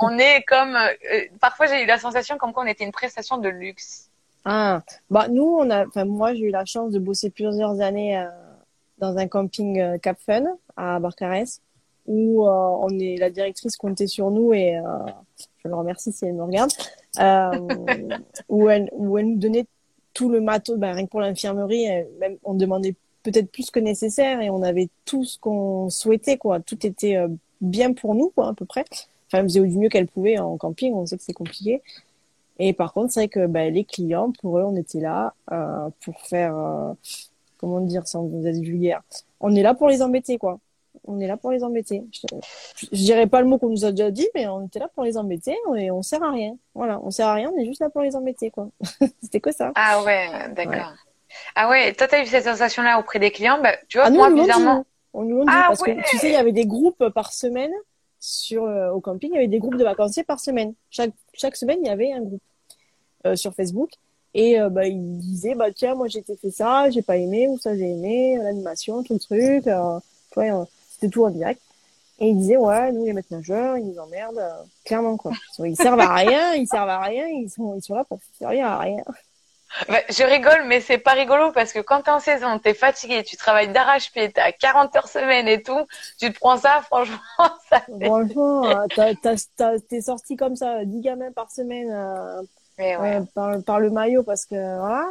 on 0.00 0.18
est 0.18 0.42
comme. 0.42 0.74
Euh, 0.76 1.24
parfois, 1.40 1.66
j'ai 1.66 1.82
eu 1.82 1.86
la 1.86 1.98
sensation 1.98 2.38
comme 2.38 2.52
quoi 2.52 2.64
on 2.64 2.66
était 2.66 2.84
une 2.84 2.92
prestation 2.92 3.38
de 3.38 3.48
luxe. 3.48 4.10
Ah, 4.44 4.82
bah 5.10 5.26
nous, 5.28 5.64
moi, 6.06 6.34
j'ai 6.34 6.42
eu 6.42 6.50
la 6.50 6.64
chance 6.64 6.92
de 6.92 6.98
bosser 6.98 7.30
plusieurs 7.30 7.80
années. 7.80 8.18
Euh 8.18 8.26
dans 8.98 9.16
un 9.16 9.28
camping 9.28 9.80
euh, 9.80 9.98
Cap 9.98 10.18
Fun 10.24 10.44
à 10.76 10.98
Barcarès 10.98 11.60
où 12.06 12.46
euh, 12.46 12.50
on 12.50 12.98
est 12.98 13.16
la 13.16 13.30
directrice 13.30 13.76
comptait 13.76 14.06
sur 14.06 14.30
nous 14.30 14.52
et 14.52 14.76
euh, 14.76 14.82
je 15.58 15.68
le 15.68 15.74
remercie 15.74 16.12
si 16.12 16.24
elle 16.24 16.34
me 16.34 16.44
regarde 16.44 16.70
où 18.48 18.68
elle 18.68 18.88
où 18.92 19.18
elle 19.18 19.26
nous 19.30 19.38
donnait 19.38 19.66
tout 20.14 20.28
le 20.28 20.40
matos 20.40 20.78
ben, 20.78 20.92
rien 20.92 21.06
que 21.06 21.10
pour 21.10 21.20
l'infirmerie 21.20 21.86
même 22.20 22.36
on 22.44 22.54
demandait 22.54 22.94
peut-être 23.22 23.50
plus 23.50 23.70
que 23.70 23.80
nécessaire 23.80 24.40
et 24.40 24.50
on 24.50 24.62
avait 24.62 24.88
tout 25.04 25.24
ce 25.24 25.38
qu'on 25.38 25.90
souhaitait 25.90 26.38
quoi 26.38 26.60
tout 26.60 26.86
était 26.86 27.18
bien 27.60 27.92
pour 27.92 28.14
nous 28.14 28.30
quoi 28.30 28.48
à 28.48 28.54
peu 28.54 28.64
près 28.64 28.84
enfin 29.26 29.38
elle 29.38 29.44
faisait 29.44 29.60
du 29.60 29.78
mieux 29.78 29.88
qu'elle 29.88 30.06
pouvait 30.06 30.38
en 30.38 30.56
camping 30.56 30.94
on 30.94 31.06
sait 31.06 31.16
que 31.16 31.22
c'est 31.22 31.32
compliqué 31.32 31.82
et 32.58 32.72
par 32.72 32.92
contre 32.92 33.12
c'est 33.12 33.20
vrai 33.20 33.28
que 33.28 33.46
ben, 33.46 33.72
les 33.72 33.84
clients 33.84 34.32
pour 34.40 34.58
eux 34.58 34.62
on 34.62 34.76
était 34.76 35.00
là 35.00 35.34
euh, 35.52 35.88
pour 36.00 36.20
faire 36.20 36.94
comment 37.58 37.80
dire 37.80 38.06
sans 38.06 38.24
vous 38.24 38.46
êtes 38.46 38.58
vulgaire. 38.58 39.02
On 39.40 39.54
est 39.54 39.62
là 39.62 39.74
pour 39.74 39.88
les 39.88 40.02
embêter, 40.02 40.38
quoi. 40.38 40.58
On 41.06 41.20
est 41.20 41.26
là 41.26 41.36
pour 41.36 41.50
les 41.50 41.62
embêter. 41.62 42.04
Je, 42.12 42.26
je, 42.92 42.96
dirais 42.96 43.26
pas 43.26 43.40
le 43.40 43.46
mot 43.46 43.58
qu'on 43.58 43.68
nous 43.68 43.84
a 43.84 43.90
déjà 43.90 44.10
dit, 44.10 44.28
mais 44.34 44.46
on 44.46 44.66
était 44.66 44.78
là 44.78 44.88
pour 44.94 45.04
les 45.04 45.16
embêter 45.16 45.56
et 45.76 45.90
on 45.90 46.02
sert 46.02 46.22
à 46.22 46.30
rien. 46.30 46.56
Voilà, 46.74 47.00
on 47.02 47.10
sert 47.10 47.28
à 47.28 47.34
rien, 47.34 47.50
on 47.54 47.58
est 47.58 47.64
juste 47.64 47.80
là 47.80 47.90
pour 47.90 48.02
les 48.02 48.16
embêter, 48.16 48.50
quoi. 48.50 48.68
C'était 49.22 49.40
que 49.40 49.52
ça. 49.52 49.72
Ah 49.74 50.02
ouais, 50.02 50.28
d'accord. 50.54 50.92
Ah 51.54 51.68
ouais, 51.68 51.92
toi 51.92 52.08
t'as 52.08 52.22
eu 52.22 52.26
cette 52.26 52.44
sensation-là 52.44 52.98
auprès 52.98 53.18
des 53.18 53.30
clients, 53.30 53.60
bah, 53.62 53.72
tu 53.88 53.98
vois, 53.98 54.06
ah, 54.06 54.10
moi 54.10 54.30
bizarrement. 54.30 54.86
On 55.12 55.24
nous 55.24 55.44
dit, 55.44 55.50
ah, 55.50 55.66
parce 55.68 55.82
que 55.82 56.08
tu 56.08 56.18
sais, 56.18 56.28
il 56.28 56.34
y 56.34 56.36
avait 56.36 56.52
des 56.52 56.66
groupes 56.66 57.08
par 57.10 57.32
semaine 57.32 57.72
sur 58.20 58.64
euh, 58.64 58.90
au 58.90 59.00
camping, 59.00 59.30
il 59.32 59.34
y 59.34 59.38
avait 59.38 59.48
des 59.48 59.58
groupes 59.58 59.76
de 59.76 59.84
vacanciers 59.84 60.24
par 60.24 60.40
semaine. 60.40 60.74
Chaque 60.90 61.12
chaque 61.34 61.56
semaine, 61.56 61.78
il 61.82 61.86
y 61.86 61.90
avait 61.90 62.12
un 62.12 62.20
groupe 62.20 62.42
euh, 63.26 63.36
sur 63.36 63.54
Facebook. 63.54 63.90
Et 64.38 64.60
euh, 64.60 64.68
bah, 64.68 64.86
il 64.86 65.16
disait, 65.16 65.54
bah, 65.54 65.72
tiens, 65.72 65.94
moi 65.94 66.08
j'ai 66.08 66.22
fait 66.22 66.50
ça, 66.50 66.90
j'ai 66.90 67.00
pas 67.00 67.16
aimé, 67.16 67.48
ou 67.48 67.58
ça 67.58 67.74
j'ai 67.74 67.88
aimé, 67.90 68.36
l'animation, 68.36 69.02
tout 69.02 69.14
le 69.14 69.18
truc. 69.18 69.66
Euh, 69.66 69.98
euh, 70.36 70.64
c'était 70.96 71.10
tout 71.10 71.24
en 71.24 71.30
direct. 71.30 71.60
Et 72.18 72.28
il 72.28 72.38
disait, 72.38 72.56
ouais, 72.56 72.92
nous 72.92 73.04
les 73.04 73.12
maîtres 73.12 73.28
nageurs, 73.30 73.76
ils 73.76 73.84
nous 73.84 73.98
emmerdent, 73.98 74.38
euh, 74.38 74.62
clairement 74.86 75.18
quoi. 75.18 75.32
Ils 75.58 75.76
servent 75.76 76.00
à 76.00 76.14
rien, 76.14 76.54
ils 76.54 76.66
servent 76.66 76.88
à 76.88 77.00
rien, 77.00 77.26
ils 77.26 77.50
sont, 77.50 77.74
ils 77.76 77.82
sont 77.82 77.94
là 77.94 78.04
pour 78.04 78.20
servir 78.38 78.66
à 78.66 78.78
rien. 78.78 79.02
Bah, 79.88 79.98
je 80.08 80.22
rigole, 80.22 80.64
mais 80.66 80.80
c'est 80.80 80.96
pas 80.96 81.12
rigolo 81.12 81.52
parce 81.52 81.74
que 81.74 81.80
quand 81.80 82.02
t'es 82.02 82.10
en 82.10 82.20
saison, 82.20 82.58
t'es 82.58 82.72
fatigué, 82.72 83.22
tu 83.22 83.36
travailles 83.36 83.70
d'arrache-pied, 83.70 84.32
t'as 84.32 84.50
40 84.52 84.96
heures 84.96 85.08
semaine 85.08 85.46
et 85.48 85.62
tout, 85.62 85.86
tu 86.18 86.32
te 86.32 86.38
prends 86.38 86.56
ça, 86.56 86.80
franchement, 86.86 87.18
ça 87.68 87.82
Franchement, 88.00 88.86
t'es 89.88 90.00
sorti 90.00 90.36
comme 90.36 90.56
ça, 90.56 90.86
10 90.86 91.00
gamins 91.02 91.32
par 91.32 91.50
semaine, 91.50 91.92
Ouais. 92.78 93.20
par, 93.64 93.80
le 93.80 93.90
maillot 93.90 94.22
parce 94.22 94.44
que 94.44 94.54
voilà. 94.54 95.06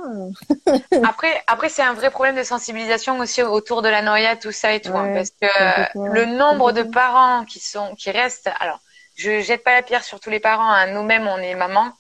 après, 1.09 1.41
après 1.47 1.69
c'est 1.69 1.81
un 1.81 1.93
vrai 1.93 2.11
problème 2.11 2.35
de 2.35 2.43
sensibilisation 2.43 3.17
aussi 3.19 3.41
autour 3.41 3.81
de 3.81 3.89
la 3.89 4.03
noyade, 4.03 4.39
tout 4.39 4.51
ça 4.51 4.73
et 4.73 4.81
tout, 4.81 4.95
hein, 4.95 5.11
parce 5.15 5.31
que 5.31 5.97
le 6.13 6.25
nombre 6.25 6.71
de 6.71 6.83
parents 6.83 7.43
qui 7.43 7.59
sont, 7.59 7.95
qui 7.95 8.11
restent. 8.11 8.51
Alors, 8.59 8.79
je 9.15 9.41
jette 9.41 9.63
pas 9.63 9.73
la 9.73 9.81
pierre 9.81 10.03
sur 10.03 10.19
tous 10.19 10.29
les 10.29 10.39
parents. 10.39 10.69
Hein, 10.69 10.87
Nous-mêmes, 10.87 11.27
on 11.27 11.37
est 11.37 11.55
maman, 11.55 11.91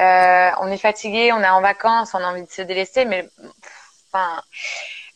euh, 0.00 0.50
on 0.60 0.68
est 0.68 0.78
fatigué, 0.78 1.32
on 1.32 1.40
est 1.40 1.48
en 1.48 1.60
vacances, 1.60 2.14
on 2.14 2.18
a 2.18 2.26
envie 2.26 2.42
de 2.42 2.50
se 2.50 2.62
délaisser, 2.62 3.04
mais 3.04 3.28
enfin, 4.12 4.42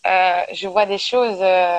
euh, 0.07 0.43
je 0.53 0.69
vois 0.69 0.87
des 0.87 0.99
choses. 0.99 1.39
Euh, 1.41 1.79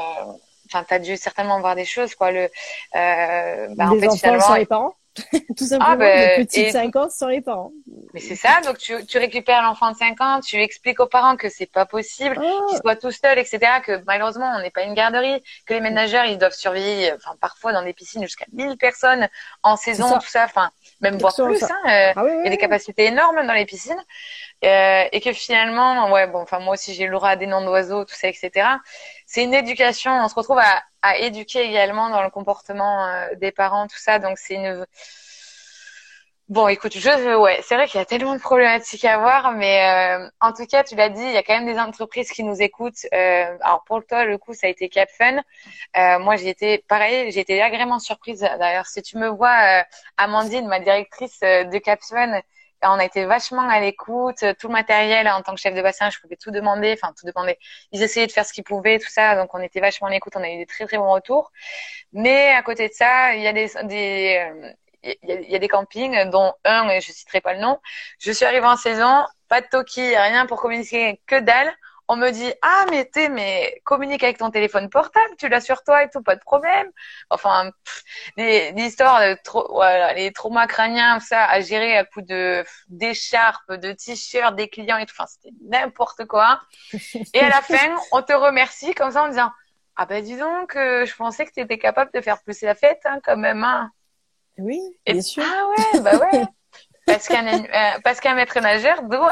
enfin, 0.65 0.83
t'as 0.87 0.99
dû 0.99 1.15
certainement 1.17 1.59
voir 1.59 1.75
des 1.75 1.85
choses, 1.85 2.15
quoi. 2.15 2.31
Le, 2.31 2.49
euh, 2.95 3.67
bah, 3.75 3.89
en 3.89 3.99
fait, 3.99 4.11
finalement, 4.17 4.55
les 4.55 4.65
parents? 4.65 4.95
Tout 5.57 5.65
simplement, 5.65 5.91
ah 5.91 5.95
ben, 5.95 6.45
de 6.45 6.69
5 6.69 6.95
ans 6.95 7.09
sans 7.09 7.27
les 7.27 7.41
parents. 7.41 7.71
Mais 8.13 8.19
c'est 8.19 8.35
ça, 8.35 8.61
donc 8.65 8.77
tu, 8.77 8.93
tu 9.05 9.17
récupères 9.17 9.61
l'enfant 9.63 9.91
de 9.91 9.97
5 9.97 10.21
ans, 10.21 10.39
tu 10.39 10.57
expliques 10.57 10.99
aux 10.99 11.07
parents 11.07 11.35
que 11.35 11.49
c'est 11.49 11.71
pas 11.71 11.85
possible, 11.85 12.39
oh. 12.41 12.65
qu'il 12.69 12.77
soit 12.77 12.95
tout 12.95 13.11
seul, 13.11 13.37
etc., 13.37 13.59
que 13.83 14.01
malheureusement 14.05 14.53
on 14.57 14.61
n'est 14.61 14.71
pas 14.71 14.83
une 14.83 14.93
garderie, 14.93 15.41
que 15.65 15.73
les 15.73 15.81
ménageurs 15.81 16.25
ils 16.25 16.37
doivent 16.37 16.53
surveiller, 16.53 17.13
enfin 17.13 17.35
parfois 17.39 17.73
dans 17.73 17.83
des 17.83 17.93
piscines 17.93 18.23
jusqu'à 18.23 18.45
1000 18.53 18.77
personnes 18.77 19.27
en 19.63 19.75
saison, 19.75 20.17
tout 20.19 20.27
ça, 20.27 20.45
enfin 20.45 20.71
même 21.01 21.17
voire 21.17 21.35
plus, 21.35 21.63
hein, 21.63 21.69
euh, 21.85 22.13
ah 22.15 22.23
il 22.25 22.43
y 22.43 22.47
a 22.47 22.49
des 22.49 22.57
capacités 22.57 23.05
énormes 23.05 23.45
dans 23.45 23.53
les 23.53 23.65
piscines. 23.65 24.01
Euh, 24.65 25.03
et 25.11 25.21
que 25.21 25.33
finalement, 25.33 26.11
ouais, 26.11 26.27
bon, 26.27 26.39
enfin 26.41 26.59
moi 26.59 26.73
aussi 26.73 26.93
j'ai 26.93 27.05
le 27.05 27.35
des 27.37 27.45
noms 27.45 27.61
d'oiseaux, 27.63 28.05
tout 28.05 28.15
ça, 28.15 28.27
etc. 28.27 28.79
C'est 29.25 29.43
une 29.43 29.53
éducation. 29.53 30.11
On 30.11 30.27
se 30.27 30.35
retrouve 30.35 30.59
à, 30.59 30.83
à 31.03 31.17
éduquer 31.17 31.61
également 31.61 32.09
dans 32.09 32.23
le 32.23 32.29
comportement 32.31 33.05
euh, 33.07 33.27
des 33.35 33.51
parents, 33.51 33.87
tout 33.87 33.99
ça. 33.99 34.19
Donc 34.19 34.37
c'est 34.39 34.55
une 34.55 34.85
Bon, 36.49 36.69
écoute, 36.69 36.97
je, 36.97 37.35
ouais, 37.35 37.59
c'est 37.61 37.75
vrai 37.75 37.87
qu'il 37.87 37.97
y 37.99 38.01
a 38.01 38.05
tellement 38.05 38.33
de 38.33 38.39
problématiques 38.39 39.03
à 39.03 39.17
voir, 39.17 39.51
mais 39.51 40.21
euh, 40.21 40.29
en 40.39 40.53
tout 40.53 40.65
cas, 40.65 40.81
tu 40.81 40.95
l'as 40.95 41.09
dit, 41.09 41.21
il 41.21 41.33
y 41.33 41.37
a 41.37 41.43
quand 41.43 41.53
même 41.59 41.65
des 41.65 41.77
entreprises 41.77 42.31
qui 42.31 42.41
nous 42.41 42.61
écoutent. 42.61 43.05
Euh, 43.13 43.57
alors 43.59 43.83
pour 43.85 44.05
toi, 44.05 44.23
le 44.23 44.37
coup, 44.37 44.53
ça 44.53 44.67
a 44.67 44.69
été 44.69 44.87
CapFun. 44.87 45.41
Euh, 45.97 46.19
moi, 46.19 46.37
j'ai 46.37 46.47
été 46.47 46.85
pareil, 46.87 47.31
j'ai 47.33 47.41
été 47.41 47.61
agréablement 47.61 47.99
surprise. 47.99 48.39
D'ailleurs, 48.59 48.85
si 48.85 49.01
tu 49.01 49.17
me 49.17 49.27
vois, 49.27 49.83
Amandine, 50.15 50.67
ma 50.69 50.79
directrice 50.79 51.41
de 51.41 51.77
CapFun, 51.79 52.41
on 52.83 52.99
a 52.99 53.05
été 53.05 53.25
vachement 53.25 53.67
à 53.67 53.79
l'écoute. 53.79 54.43
Tout 54.59 54.67
le 54.67 54.73
matériel, 54.73 55.27
en 55.29 55.41
tant 55.41 55.53
que 55.53 55.59
chef 55.59 55.73
de 55.73 55.81
bassin, 55.81 56.09
je 56.09 56.19
pouvais 56.19 56.35
tout 56.35 56.51
demander, 56.51 56.97
enfin 57.01 57.13
tout 57.17 57.25
demander. 57.25 57.57
Ils 57.91 58.03
essayaient 58.03 58.27
de 58.27 58.31
faire 58.31 58.45
ce 58.45 58.53
qu'ils 58.53 58.63
pouvaient, 58.63 58.99
tout 58.99 59.09
ça, 59.09 59.35
donc 59.35 59.53
on 59.53 59.59
était 59.59 59.79
vachement 59.79 60.07
à 60.07 60.11
l'écoute. 60.11 60.33
On 60.35 60.43
a 60.43 60.49
eu 60.49 60.57
des 60.57 60.65
très 60.65 60.85
très 60.85 60.97
bons 60.97 61.11
retours. 61.11 61.51
Mais 62.13 62.49
à 62.51 62.61
côté 62.63 62.87
de 62.89 62.93
ça, 62.93 63.35
il 63.35 63.41
y 63.41 63.47
a 63.47 63.53
des, 63.53 63.71
des 63.83 64.75
il 65.03 65.49
y, 65.49 65.55
a 65.55 65.59
des 65.59 65.67
campings, 65.67 66.29
dont 66.29 66.53
un, 66.65 66.89
et 66.89 67.01
je 67.01 67.11
citerai 67.11 67.41
pas 67.41 67.53
le 67.53 67.59
nom. 67.59 67.79
Je 68.19 68.31
suis 68.31 68.45
arrivée 68.45 68.65
en 68.65 68.75
saison, 68.75 69.25
pas 69.47 69.61
de 69.61 69.67
toki, 69.67 70.15
rien 70.17 70.45
pour 70.45 70.59
communiquer, 70.59 71.21
que 71.27 71.39
dalle. 71.39 71.71
On 72.07 72.15
me 72.15 72.29
dit 72.31 72.51
ah 72.61 72.85
mais 72.89 73.05
t'es 73.05 73.29
mais 73.29 73.81
communique 73.83 74.23
avec 74.23 74.37
ton 74.37 74.49
téléphone 74.49 74.89
portable, 74.89 75.35
tu 75.37 75.49
l'as 75.49 75.61
sur 75.61 75.83
toi 75.83 76.03
et 76.03 76.09
tout, 76.09 76.21
pas 76.21 76.35
de 76.35 76.41
problème. 76.41 76.89
Enfin, 77.29 77.71
les, 78.37 78.73
histoires 78.77 79.19
de 79.19 79.37
voilà, 79.69 80.13
les 80.13 80.31
traumas 80.31 80.67
crâniens, 80.67 81.19
ça 81.19 81.45
à 81.45 81.61
gérer 81.61 81.97
à 81.97 82.05
coup 82.05 82.21
de 82.21 82.63
d'écharpes, 82.87 83.73
de 83.73 83.91
t-shirts 83.91 84.55
des 84.55 84.69
clients 84.69 84.97
et 84.97 85.05
tout. 85.05 85.15
Enfin, 85.17 85.27
c'était 85.27 85.55
n'importe 85.61 86.25
quoi. 86.25 86.61
Et 87.33 87.39
à 87.39 87.49
la 87.49 87.61
fin, 87.61 87.95
on 88.11 88.21
te 88.21 88.33
remercie 88.33 88.93
comme 88.93 89.11
ça 89.11 89.23
en 89.23 89.29
disant 89.29 89.51
ah 89.97 90.05
ben 90.05 90.23
dis 90.23 90.37
donc, 90.37 90.75
euh, 90.75 91.05
je 91.05 91.15
pensais 91.15 91.45
que 91.45 91.51
tu 91.51 91.59
étais 91.59 91.79
capable 91.79 92.11
de 92.13 92.21
faire 92.21 92.41
plus 92.43 92.61
la 92.61 92.75
fête 92.75 93.01
hein, 93.05 93.19
quand 93.23 93.37
même. 93.37 93.63
Hein. 93.63 93.91
Oui, 94.59 94.79
bien 95.05 95.21
sûr. 95.21 95.43
Ah 95.45 95.67
ouais, 95.67 96.01
bah 96.01 96.17
ouais. 96.17 96.43
Parce 97.07 97.29
qu'un 97.29 97.47
euh, 97.47 97.99
parce 98.03 98.19
qu'un 98.19 98.35
maître 98.35 98.59
nageur 98.59 99.01
doit 99.03 99.31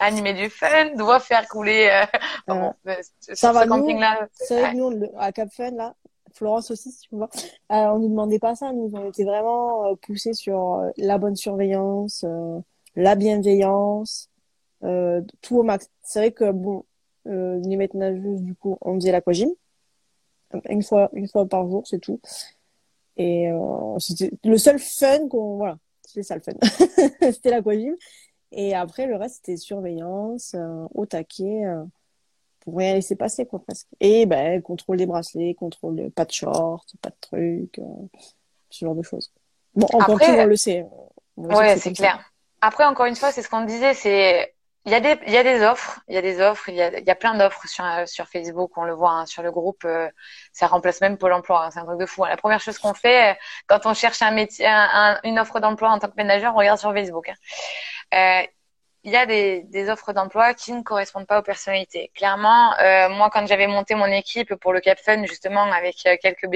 animer 0.00 0.32
du 0.32 0.48
fun, 0.48 0.94
doit 0.96 1.20
faire 1.20 1.46
couler. 1.48 1.90
Euh, 1.92 2.18
bon, 2.48 2.72
euh, 2.88 2.94
ça 3.18 3.52
va 3.52 3.66
camping 3.66 4.00
là. 4.00 4.26
C'est 4.32 4.58
vrai 4.58 4.72
que 4.72 4.76
nous 4.78 5.06
à 5.18 5.30
Cap 5.30 5.50
Fun 5.52 5.72
là, 5.72 5.94
Florence 6.32 6.70
aussi 6.70 6.90
si 6.90 7.00
tu 7.00 7.16
vois, 7.16 7.28
on 7.68 7.98
nous 7.98 8.08
demandait 8.08 8.38
pas 8.38 8.54
ça, 8.54 8.72
nous 8.72 8.90
on 8.94 9.10
était 9.10 9.24
vraiment 9.24 9.94
poussés 9.96 10.32
sur 10.32 10.82
la 10.96 11.18
bonne 11.18 11.36
surveillance, 11.36 12.24
la 12.96 13.14
bienveillance, 13.16 14.30
tout 14.80 15.58
au 15.58 15.62
max. 15.62 15.90
C'est 16.02 16.20
vrai 16.20 16.32
que 16.32 16.50
bon, 16.50 16.86
les 17.26 17.76
maîtres 17.76 17.98
nageuses 17.98 18.42
du 18.42 18.54
coup 18.54 18.78
on 18.80 18.94
faisait 18.94 19.12
l'aquagym 19.12 19.50
une 20.68 20.82
fois 20.82 21.10
une 21.12 21.28
fois 21.28 21.46
par 21.46 21.68
jour 21.68 21.86
c'est 21.86 22.00
tout. 22.00 22.18
Et 23.18 23.50
c'était 23.98 24.30
le 24.42 24.56
seul 24.56 24.78
fun 24.78 25.28
qu'on 25.28 25.58
voilà 25.58 25.76
c'était 26.10 26.22
ça 26.22 26.34
le 26.34 26.42
fun. 26.42 26.52
c'était 27.32 27.50
l'aquagym. 27.50 27.94
Et 28.52 28.74
après, 28.74 29.06
le 29.06 29.16
reste, 29.16 29.36
c'était 29.36 29.56
surveillance, 29.56 30.54
euh, 30.54 30.86
au 30.94 31.06
taquet, 31.06 31.64
euh, 31.64 31.84
pour 32.60 32.76
rien 32.78 32.94
laisser 32.94 33.16
passer, 33.16 33.46
quoi, 33.46 33.60
presque. 33.60 33.86
Et 34.00 34.26
ben, 34.26 34.60
contrôle 34.60 34.96
des 34.96 35.06
bracelets, 35.06 35.54
contrôle, 35.54 36.10
pas 36.10 36.24
de 36.24 36.32
shorts, 36.32 36.84
pas 37.00 37.10
de 37.10 37.16
trucs, 37.20 37.78
euh, 37.78 38.06
ce 38.70 38.84
genre 38.84 38.94
de 38.94 39.02
choses. 39.02 39.32
Bon, 39.74 39.86
en 39.92 40.00
après, 40.00 40.40
on 40.40 40.46
le 40.46 40.56
sait. 40.56 40.84
ouais, 41.36 41.76
c'est 41.76 41.92
clair. 41.92 42.32
Après, 42.60 42.84
encore 42.84 43.06
une 43.06 43.16
fois, 43.16 43.30
c'est 43.32 43.42
ce 43.42 43.48
qu'on 43.48 43.64
disait, 43.64 43.94
c'est 43.94 44.54
il 44.86 44.92
y 44.92 44.94
a 44.94 45.00
des 45.00 45.18
il 45.26 45.32
y 45.32 45.36
a 45.36 45.42
des 45.42 45.62
offres, 45.62 46.00
il 46.08 46.14
y 46.14 46.18
a 46.18 46.22
des 46.22 46.40
offres, 46.40 46.68
il 46.70 46.74
y 46.74 46.82
a, 46.82 46.98
y 47.00 47.10
a 47.10 47.14
plein 47.14 47.34
d'offres 47.34 47.66
sur 47.66 47.84
sur 48.06 48.26
Facebook, 48.28 48.72
on 48.76 48.84
le 48.84 48.94
voit 48.94 49.10
hein, 49.12 49.26
sur 49.26 49.42
le 49.42 49.50
groupe, 49.52 49.84
euh, 49.84 50.08
ça 50.52 50.66
remplace 50.68 51.00
même 51.02 51.18
Pôle 51.18 51.32
Emploi, 51.34 51.66
hein, 51.66 51.70
c'est 51.70 51.80
un 51.80 51.84
truc 51.84 51.98
de 52.00 52.06
fou. 52.06 52.24
Hein. 52.24 52.30
La 52.30 52.36
première 52.38 52.60
chose 52.60 52.78
qu'on 52.78 52.94
fait 52.94 53.32
euh, 53.32 53.34
quand 53.66 53.84
on 53.84 53.94
cherche 53.94 54.22
un 54.22 54.30
métier, 54.30 54.66
un, 54.66 55.20
une 55.24 55.38
offre 55.38 55.60
d'emploi 55.60 55.90
en 55.90 55.98
tant 55.98 56.08
que 56.08 56.16
ménageur, 56.16 56.54
on 56.54 56.58
regarde 56.58 56.78
sur 56.78 56.92
Facebook. 56.92 57.28
Hein. 57.28 57.34
Euh, 58.42 58.46
il 59.02 59.12
y 59.12 59.16
a 59.16 59.24
des, 59.24 59.62
des 59.62 59.88
offres 59.88 60.12
d'emploi 60.12 60.52
qui 60.52 60.72
ne 60.72 60.82
correspondent 60.82 61.26
pas 61.26 61.38
aux 61.38 61.42
personnalités. 61.42 62.10
Clairement, 62.14 62.74
euh, 62.80 63.08
moi, 63.08 63.30
quand 63.30 63.46
j'avais 63.46 63.66
monté 63.66 63.94
mon 63.94 64.06
équipe 64.06 64.54
pour 64.56 64.72
le 64.74 64.80
Cap 64.80 64.98
Fun, 64.98 65.24
justement, 65.24 65.62
avec 65.72 66.04
euh, 66.06 66.16
quelques 66.20 66.46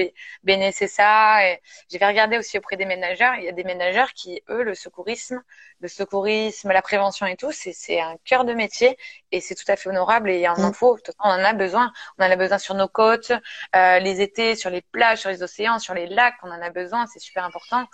bénéficiaires, 0.43 1.39
et 1.39 1.61
j'avais 1.89 2.05
regardé 2.07 2.37
aussi 2.37 2.57
auprès 2.59 2.77
des 2.77 2.85
ménageurs. 2.85 3.33
Il 3.35 3.45
y 3.45 3.49
a 3.49 3.51
des 3.51 3.63
ménageurs 3.63 4.13
qui, 4.13 4.43
eux, 4.49 4.63
le 4.63 4.75
secourisme, 4.75 5.41
le 5.79 5.87
secourisme, 5.87 6.71
la 6.71 6.81
prévention 6.81 7.25
et 7.25 7.35
tout, 7.35 7.51
c'est 7.51 7.99
un 7.99 8.15
cœur 8.23 8.45
de 8.45 8.53
métier 8.53 8.97
et 9.31 9.41
c'est 9.41 9.55
tout 9.55 9.69
à 9.69 9.75
fait 9.75 9.89
honorable 9.89 10.29
et 10.29 10.39
il 10.39 10.47
en, 10.47 10.57
mm. 10.57 10.73
faut. 10.73 10.97
On 11.19 11.29
en 11.29 11.43
a 11.43 11.53
besoin. 11.53 11.91
On 12.17 12.23
en 12.23 12.31
a 12.31 12.35
besoin 12.35 12.57
sur 12.57 12.75
nos 12.75 12.87
côtes, 12.87 13.31
euh, 13.75 13.99
les 13.99 14.21
étés, 14.21 14.55
sur 14.55 14.69
les 14.69 14.81
plages, 14.81 15.19
sur 15.19 15.29
les 15.29 15.43
océans, 15.43 15.79
sur 15.79 15.93
les 15.93 16.07
lacs. 16.07 16.35
On 16.43 16.51
en 16.51 16.61
a 16.61 16.69
besoin. 16.69 17.05
C'est 17.07 17.19
super 17.19 17.43
important. 17.43 17.87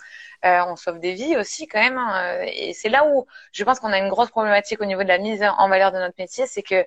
Euh, 0.44 0.64
on 0.66 0.76
sauve 0.76 0.98
des 0.98 1.14
vies 1.14 1.36
aussi 1.36 1.68
quand 1.68 1.80
même. 1.80 1.98
Hein. 1.98 2.42
Et 2.46 2.74
c'est 2.74 2.88
là 2.88 3.06
où 3.06 3.26
je 3.52 3.62
pense 3.64 3.78
qu'on 3.78 3.92
a 3.92 3.98
une 3.98 4.08
grosse 4.08 4.30
problématique 4.30 4.80
au 4.80 4.84
niveau 4.84 5.02
de 5.02 5.08
la 5.08 5.18
mise 5.18 5.42
en 5.42 5.68
valeur 5.68 5.92
de 5.92 5.98
notre 5.98 6.16
métier, 6.18 6.46
c'est 6.46 6.62
que 6.62 6.84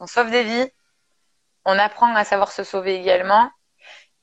on 0.00 0.06
sauve 0.06 0.30
des 0.30 0.44
vies, 0.44 0.70
on 1.64 1.78
apprend 1.78 2.14
à 2.14 2.24
savoir 2.24 2.52
se 2.52 2.64
sauver 2.64 2.94
également, 2.94 3.50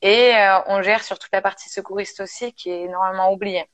et 0.01 0.35
euh, 0.35 0.59
on 0.67 0.81
gère 0.81 1.03
sur 1.03 1.19
toute 1.19 1.31
la 1.33 1.41
partie 1.41 1.69
secouriste 1.69 2.21
aussi 2.21 2.53
qui 2.53 2.69
est 2.69 2.87
normalement 2.87 3.31
oubliée. 3.31 3.65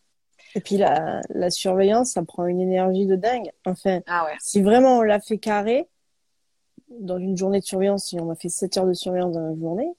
Et 0.56 0.60
puis 0.60 0.78
la, 0.78 1.22
la 1.30 1.50
surveillance, 1.50 2.14
ça 2.14 2.24
prend 2.24 2.46
une 2.46 2.60
énergie 2.60 3.06
de 3.06 3.16
dingue. 3.16 3.52
Enfin, 3.66 4.02
ah 4.08 4.26
ouais. 4.26 4.36
si 4.40 4.62
vraiment 4.62 4.98
on 4.98 5.02
l'a 5.02 5.20
fait 5.22 5.38
carré, 5.38 5.88
dans 7.00 7.18
une 7.18 7.38
journée 7.38 7.60
de 7.60 7.66
surveillance, 7.66 8.06
si 8.08 8.20
on 8.20 8.30
a 8.30 8.36
fait 8.36 8.50
7 8.50 8.78
heures 8.78 8.86
de 8.86 8.94
surveillance 8.94 9.34
dans 9.34 9.48
la 9.48 9.56
journée, 9.56 9.94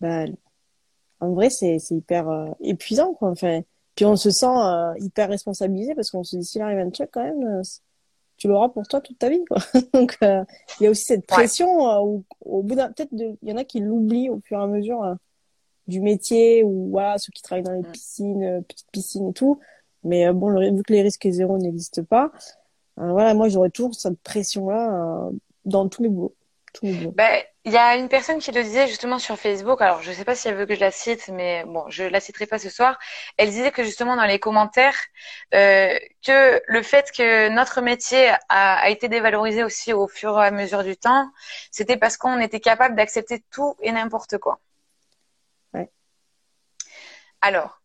bah, 0.00 0.24
en 1.20 1.32
vrai, 1.34 1.50
c'est 1.50 1.78
hyper 1.90 2.28
euh, 2.28 2.50
épuisant. 2.60 3.14
Quoi. 3.14 3.30
Enfin, 3.30 3.60
puis 3.94 4.04
on 4.04 4.16
se 4.16 4.30
sent 4.30 4.46
euh, 4.46 4.94
hyper 4.98 5.28
responsabilisé 5.28 5.94
parce 5.94 6.10
qu'on 6.10 6.24
se 6.24 6.36
dit 6.36 6.44
s'il 6.44 6.62
arrive 6.62 6.78
un 6.78 6.90
truc 6.90 7.10
quand 7.12 7.22
même, 7.22 7.42
euh, 7.44 7.62
tu 8.36 8.48
l'auras 8.48 8.70
pour 8.70 8.86
toi 8.88 9.00
toute 9.00 9.18
ta 9.18 9.28
vie. 9.28 9.44
Quoi. 9.46 9.58
Donc 9.92 10.16
euh, 10.22 10.44
il 10.80 10.84
y 10.84 10.86
a 10.86 10.90
aussi 10.90 11.04
cette 11.04 11.26
pression 11.26 11.68
où, 12.02 12.24
au 12.40 12.62
bout 12.62 12.74
d'un 12.74 12.90
peut-être 12.90 13.12
il 13.12 13.36
y 13.42 13.52
en 13.52 13.56
a 13.56 13.64
qui 13.64 13.80
l'oublient 13.80 14.30
au 14.30 14.40
fur 14.40 14.58
et 14.58 14.62
à 14.62 14.66
mesure 14.66 15.16
du 15.86 16.00
métier 16.00 16.64
ou 16.64 16.90
voilà 16.90 17.18
ceux 17.18 17.32
qui 17.32 17.42
travaillent 17.42 17.64
dans 17.64 17.72
les 17.72 17.80
mm. 17.80 17.92
piscines, 17.92 18.64
petites 18.66 18.90
piscines 18.90 19.28
et 19.28 19.32
tout. 19.32 19.58
Mais 20.04 20.32
bon, 20.32 20.58
vu 20.74 20.82
que 20.82 20.92
les 20.92 21.02
risques 21.02 21.28
zéro 21.30 21.58
n'existent 21.58 22.02
pas, 22.02 22.32
voilà, 22.96 23.34
moi 23.34 23.48
j'aurais 23.48 23.70
toujours 23.70 23.94
cette 23.94 24.18
pression 24.20 24.68
là 24.70 25.30
dans 25.64 25.88
tous 25.88 26.02
les 26.02 26.08
boulots. 26.08 26.34
Ben, 26.82 27.42
il 27.64 27.72
y 27.72 27.76
a 27.76 27.96
une 27.96 28.08
personne 28.08 28.38
qui 28.38 28.50
le 28.50 28.62
disait 28.62 28.88
justement 28.88 29.18
sur 29.18 29.38
Facebook. 29.38 29.80
Alors, 29.82 30.02
je 30.02 30.10
ne 30.10 30.14
sais 30.14 30.24
pas 30.24 30.34
si 30.34 30.48
elle 30.48 30.54
veut 30.54 30.66
que 30.66 30.74
je 30.74 30.80
la 30.80 30.90
cite, 30.90 31.28
mais 31.28 31.64
bon, 31.66 31.84
je 31.90 32.04
la 32.04 32.18
citerai 32.18 32.46
pas 32.46 32.58
ce 32.58 32.70
soir. 32.70 32.98
Elle 33.36 33.50
disait 33.50 33.70
que 33.70 33.84
justement 33.84 34.16
dans 34.16 34.24
les 34.24 34.38
commentaires, 34.38 34.96
euh, 35.54 35.96
que 36.26 36.62
le 36.66 36.82
fait 36.82 37.12
que 37.12 37.48
notre 37.50 37.82
métier 37.82 38.30
a, 38.48 38.78
a, 38.78 38.88
été 38.88 39.08
dévalorisé 39.08 39.64
aussi 39.64 39.92
au 39.92 40.08
fur 40.08 40.40
et 40.42 40.46
à 40.46 40.50
mesure 40.50 40.82
du 40.82 40.96
temps, 40.96 41.30
c'était 41.70 41.96
parce 41.96 42.16
qu'on 42.16 42.40
était 42.40 42.60
capable 42.60 42.96
d'accepter 42.96 43.44
tout 43.50 43.76
et 43.80 43.92
n'importe 43.92 44.38
quoi. 44.38 44.58
Ouais. 45.74 45.90
Alors, 47.42 47.80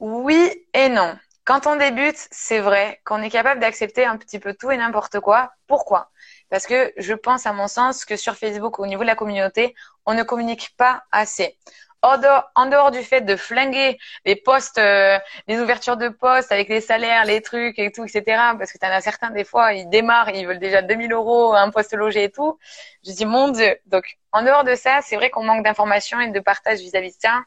oui 0.00 0.66
et 0.72 0.88
non. 0.88 1.16
Quand 1.44 1.66
on 1.66 1.76
débute, 1.76 2.28
c'est 2.30 2.60
vrai 2.60 3.00
qu'on 3.04 3.22
est 3.22 3.30
capable 3.30 3.60
d'accepter 3.60 4.04
un 4.04 4.16
petit 4.16 4.38
peu 4.38 4.54
tout 4.54 4.70
et 4.70 4.76
n'importe 4.76 5.20
quoi. 5.20 5.52
Pourquoi? 5.66 6.10
Parce 6.50 6.66
que 6.66 6.92
je 6.96 7.14
pense, 7.14 7.46
à 7.46 7.52
mon 7.52 7.68
sens, 7.68 8.04
que 8.04 8.16
sur 8.16 8.36
Facebook, 8.36 8.78
au 8.78 8.86
niveau 8.86 9.02
de 9.02 9.06
la 9.06 9.16
communauté, 9.16 9.74
on 10.06 10.14
ne 10.14 10.22
communique 10.22 10.74
pas 10.76 11.04
assez. 11.12 11.56
En 12.02 12.16
dehors, 12.16 12.90
du 12.90 13.02
fait 13.02 13.20
de 13.20 13.36
flinguer 13.36 13.98
les 14.24 14.34
postes, 14.34 14.78
euh, 14.78 15.18
les 15.48 15.60
ouvertures 15.60 15.98
de 15.98 16.08
postes 16.08 16.50
avec 16.50 16.70
les 16.70 16.80
salaires, 16.80 17.26
les 17.26 17.42
trucs 17.42 17.78
et 17.78 17.92
tout, 17.92 18.04
etc. 18.04 18.22
Parce 18.58 18.72
que 18.72 18.78
tu 18.78 18.86
en 18.86 18.90
as 18.90 19.02
certains, 19.02 19.30
des 19.30 19.44
fois, 19.44 19.74
ils 19.74 19.88
démarrent, 19.90 20.30
ils 20.30 20.46
veulent 20.46 20.58
déjà 20.58 20.80
2000 20.80 21.12
euros, 21.12 21.52
un 21.52 21.70
poste 21.70 21.94
logé 21.94 22.24
et 22.24 22.30
tout. 22.30 22.58
Je 23.04 23.12
dis, 23.12 23.26
mon 23.26 23.48
Dieu. 23.48 23.76
Donc, 23.86 24.16
en 24.32 24.42
dehors 24.42 24.64
de 24.64 24.74
ça, 24.76 25.00
c'est 25.02 25.16
vrai 25.16 25.28
qu'on 25.28 25.44
manque 25.44 25.62
d'informations 25.62 26.20
et 26.20 26.30
de 26.30 26.40
partage 26.40 26.78
vis-à-vis 26.78 27.10
de 27.10 27.20
ça. 27.20 27.42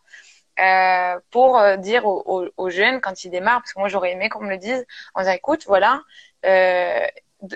Euh, 0.60 1.20
pour 1.32 1.58
euh, 1.58 1.78
dire 1.78 2.06
aux, 2.06 2.48
aux, 2.58 2.70
jeunes 2.70 3.02
quand 3.02 3.24
ils 3.24 3.32
démarrent, 3.32 3.62
parce 3.62 3.74
que 3.74 3.80
moi 3.80 3.88
j'aurais 3.90 4.12
aimé 4.12 4.30
qu'on 4.30 4.42
me 4.42 4.52
le 4.52 4.58
dise, 4.58 4.86
en 5.16 5.22
disant 5.22 5.32
écoute, 5.32 5.64
voilà, 5.66 6.02
euh, 6.46 7.08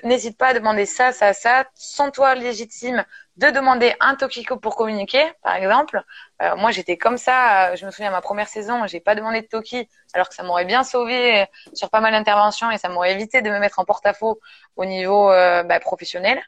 n'hésite 0.03 0.37
pas 0.37 0.47
à 0.47 0.53
demander 0.53 0.85
ça, 0.85 1.11
ça, 1.11 1.33
ça. 1.33 1.65
Sens-toi 1.75 2.35
légitime 2.35 3.05
de 3.37 3.49
demander 3.49 3.93
un 3.99 4.15
Tokiko 4.15 4.57
pour 4.57 4.75
communiquer, 4.75 5.23
par 5.43 5.55
exemple. 5.55 6.03
Euh, 6.41 6.55
moi, 6.55 6.71
j'étais 6.71 6.97
comme 6.97 7.17
ça. 7.17 7.69
Euh, 7.69 7.75
je 7.75 7.85
me 7.85 7.91
souviens, 7.91 8.11
ma 8.11 8.21
première 8.21 8.47
saison, 8.47 8.85
j'ai 8.87 8.99
pas 8.99 9.15
demandé 9.15 9.41
de 9.41 9.47
Toki, 9.47 9.87
alors 10.13 10.27
que 10.29 10.35
ça 10.35 10.43
m'aurait 10.43 10.65
bien 10.65 10.83
sauvé 10.83 11.45
sur 11.73 11.89
pas 11.89 12.01
mal 12.01 12.11
d'interventions 12.13 12.71
et 12.71 12.77
ça 12.77 12.89
m'aurait 12.89 13.13
évité 13.13 13.41
de 13.41 13.49
me 13.49 13.59
mettre 13.59 13.79
en 13.79 13.85
porte-à-faux 13.85 14.39
au 14.75 14.85
niveau 14.85 15.31
euh, 15.31 15.63
bah, 15.63 15.79
professionnel. 15.79 16.41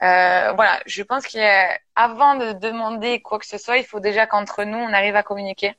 voilà, 0.00 0.80
je 0.86 1.02
pense 1.02 1.26
qu'avant 1.26 2.36
de 2.36 2.52
demander 2.52 3.20
quoi 3.20 3.38
que 3.38 3.46
ce 3.46 3.58
soit, 3.58 3.78
il 3.78 3.84
faut 3.84 4.00
déjà 4.00 4.26
qu'entre 4.26 4.64
nous, 4.64 4.78
on 4.78 4.92
arrive 4.92 5.16
à 5.16 5.22
communiquer. 5.22 5.74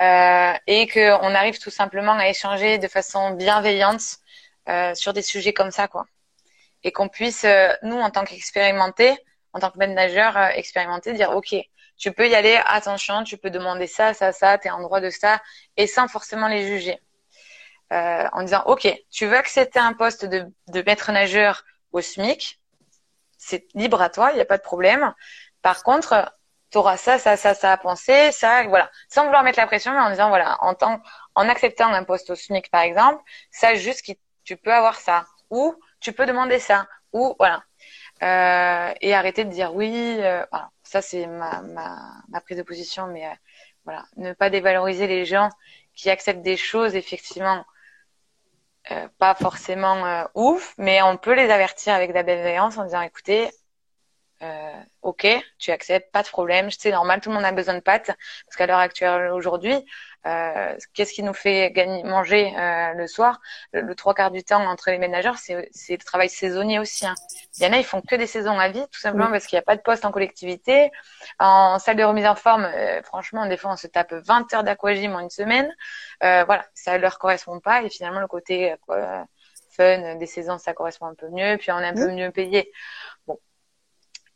et 0.00 0.88
qu'on 0.92 1.34
arrive 1.34 1.58
tout 1.58 1.70
simplement 1.70 2.12
à 2.12 2.28
échanger 2.28 2.78
de 2.78 2.88
façon 2.88 3.30
bienveillante 3.32 4.18
euh, 4.68 4.94
sur 4.94 5.12
des 5.12 5.22
sujets 5.22 5.52
comme 5.52 5.70
ça, 5.70 5.88
quoi. 5.88 6.06
Et 6.84 6.92
qu'on 6.92 7.08
puisse, 7.08 7.44
euh, 7.44 7.72
nous, 7.82 7.98
en 7.98 8.10
tant 8.10 8.24
qu'expérimentés, 8.24 9.16
en 9.52 9.60
tant 9.60 9.70
que 9.70 9.78
manager 9.78 10.36
euh, 10.36 10.48
expérimenté, 10.48 11.12
dire, 11.12 11.30
OK, 11.30 11.54
tu 11.96 12.12
peux 12.12 12.28
y 12.28 12.34
aller, 12.34 12.60
attention, 12.66 13.24
tu 13.24 13.38
peux 13.38 13.50
demander 13.50 13.86
ça, 13.86 14.12
ça, 14.14 14.32
ça, 14.32 14.58
tu 14.58 14.68
es 14.68 14.70
en 14.70 14.82
droit 14.82 15.00
de 15.00 15.10
ça, 15.10 15.40
et 15.76 15.86
sans 15.86 16.08
forcément 16.08 16.48
les 16.48 16.66
juger. 16.66 16.98
en 17.90 18.42
disant, 18.42 18.62
OK, 18.66 18.88
tu 19.10 19.26
veux 19.26 19.36
accepter 19.36 19.78
un 19.78 19.92
poste 19.92 20.24
de, 20.24 20.46
de 20.68 20.82
maître 20.82 21.12
nageur 21.12 21.64
au 21.92 22.00
SMIC, 22.00 22.60
c'est 23.38 23.66
libre 23.74 24.02
à 24.02 24.10
toi, 24.10 24.32
il 24.32 24.36
n'y 24.36 24.40
a 24.40 24.44
pas 24.44 24.58
de 24.58 24.62
problème. 24.62 25.14
Par 25.62 25.82
contre, 25.84 26.32
tu 26.70 26.78
auras 26.78 26.96
ça, 26.96 27.18
ça, 27.18 27.36
ça, 27.36 27.54
ça 27.54 27.72
à 27.72 27.76
penser, 27.76 28.32
ça, 28.32 28.64
voilà. 28.64 28.90
Sans 29.08 29.24
vouloir 29.24 29.42
mettre 29.44 29.58
la 29.58 29.66
pression, 29.66 29.92
mais 29.92 30.00
en 30.00 30.10
disant, 30.10 30.28
voilà, 30.28 30.58
en, 30.62 30.74
tant, 30.74 31.00
en 31.34 31.48
acceptant 31.48 31.92
un 31.92 32.04
poste 32.04 32.30
au 32.30 32.34
SMIC, 32.34 32.70
par 32.70 32.82
exemple, 32.82 33.22
ça 33.50 33.74
juste 33.74 34.02
qui 34.02 34.18
tu 34.46 34.56
peux 34.56 34.72
avoir 34.72 34.96
ça, 34.96 35.26
ou 35.50 35.74
tu 36.00 36.12
peux 36.12 36.24
demander 36.24 36.58
ça, 36.58 36.88
ou 37.12 37.34
voilà. 37.38 37.62
Euh, 38.22 38.94
et 39.02 39.14
arrêter 39.14 39.44
de 39.44 39.50
dire 39.50 39.74
oui. 39.74 39.92
Euh, 40.20 40.46
voilà. 40.50 40.70
Ça, 40.82 41.02
c'est 41.02 41.26
ma, 41.26 41.60
ma, 41.62 41.98
ma, 42.28 42.40
prise 42.40 42.56
de 42.56 42.62
position, 42.62 43.08
mais 43.08 43.26
euh, 43.26 43.34
voilà, 43.84 44.04
ne 44.16 44.32
pas 44.32 44.48
dévaloriser 44.48 45.06
les 45.06 45.26
gens 45.26 45.50
qui 45.94 46.08
acceptent 46.10 46.42
des 46.42 46.56
choses 46.56 46.94
effectivement 46.96 47.64
euh, 48.92 49.08
pas 49.18 49.34
forcément 49.34 50.06
euh, 50.06 50.24
ouf, 50.34 50.74
mais 50.78 51.02
on 51.02 51.16
peut 51.16 51.34
les 51.34 51.50
avertir 51.50 51.92
avec 51.92 52.10
de 52.10 52.14
la 52.14 52.22
bienveillance 52.22 52.78
en 52.78 52.84
disant 52.84 53.00
écoutez, 53.00 53.50
euh, 54.42 54.80
ok, 55.02 55.26
tu 55.58 55.72
acceptes, 55.72 56.12
pas 56.12 56.22
de 56.22 56.28
problème, 56.28 56.70
c'est 56.70 56.92
normal, 56.92 57.20
tout 57.20 57.30
le 57.30 57.34
monde 57.34 57.44
a 57.44 57.52
besoin 57.52 57.74
de 57.74 57.80
pâtes, 57.80 58.06
parce 58.06 58.56
qu'à 58.56 58.66
l'heure 58.66 58.78
actuelle 58.78 59.32
aujourd'hui, 59.32 59.74
qu'est-ce 60.94 61.12
qui 61.12 61.22
nous 61.22 61.34
fait 61.34 61.70
gagner, 61.70 62.02
manger 62.02 62.52
euh, 62.56 62.92
le 62.94 63.06
soir? 63.06 63.40
Le, 63.72 63.94
trois 63.94 64.14
quarts 64.14 64.30
du 64.30 64.42
temps 64.42 64.64
entre 64.66 64.90
les 64.90 64.98
ménageurs, 64.98 65.36
c'est 65.38 65.70
le 65.88 66.04
travail 66.04 66.28
saisonnier 66.28 66.78
aussi. 66.78 67.06
Hein. 67.06 67.14
Il 67.58 67.64
y 67.64 67.66
en 67.66 67.72
a, 67.72 67.78
ils 67.78 67.84
font 67.84 68.00
que 68.00 68.16
des 68.16 68.26
saisons 68.26 68.58
à 68.58 68.68
vie, 68.68 68.84
tout 68.90 69.00
simplement 69.00 69.30
parce 69.30 69.46
qu'il 69.46 69.56
n'y 69.56 69.60
a 69.60 69.64
pas 69.64 69.76
de 69.76 69.82
poste 69.82 70.04
en 70.04 70.10
collectivité. 70.10 70.90
En 71.38 71.78
salle 71.78 71.96
de 71.96 72.04
remise 72.04 72.26
en 72.26 72.34
forme, 72.34 72.64
euh, 72.64 73.02
franchement, 73.02 73.46
des 73.46 73.56
fois, 73.56 73.72
on 73.72 73.76
se 73.76 73.86
tape 73.86 74.12
20 74.12 74.52
heures 74.54 74.64
d'aquagym 74.64 75.14
en 75.14 75.20
une 75.20 75.30
semaine. 75.30 75.74
Euh, 76.22 76.44
voilà, 76.44 76.66
ça 76.74 76.98
leur 76.98 77.18
correspond 77.18 77.60
pas, 77.60 77.82
et 77.82 77.90
finalement, 77.90 78.20
le 78.20 78.28
côté 78.28 78.74
fun 79.76 80.16
des 80.16 80.26
saisons, 80.26 80.58
ça 80.58 80.72
correspond 80.72 81.06
un 81.06 81.14
peu 81.14 81.28
mieux, 81.28 81.56
puis 81.58 81.70
on 81.70 81.78
est 81.78 81.86
un 81.86 81.94
peu 81.94 82.10
mieux 82.10 82.30
payé. 82.30 82.72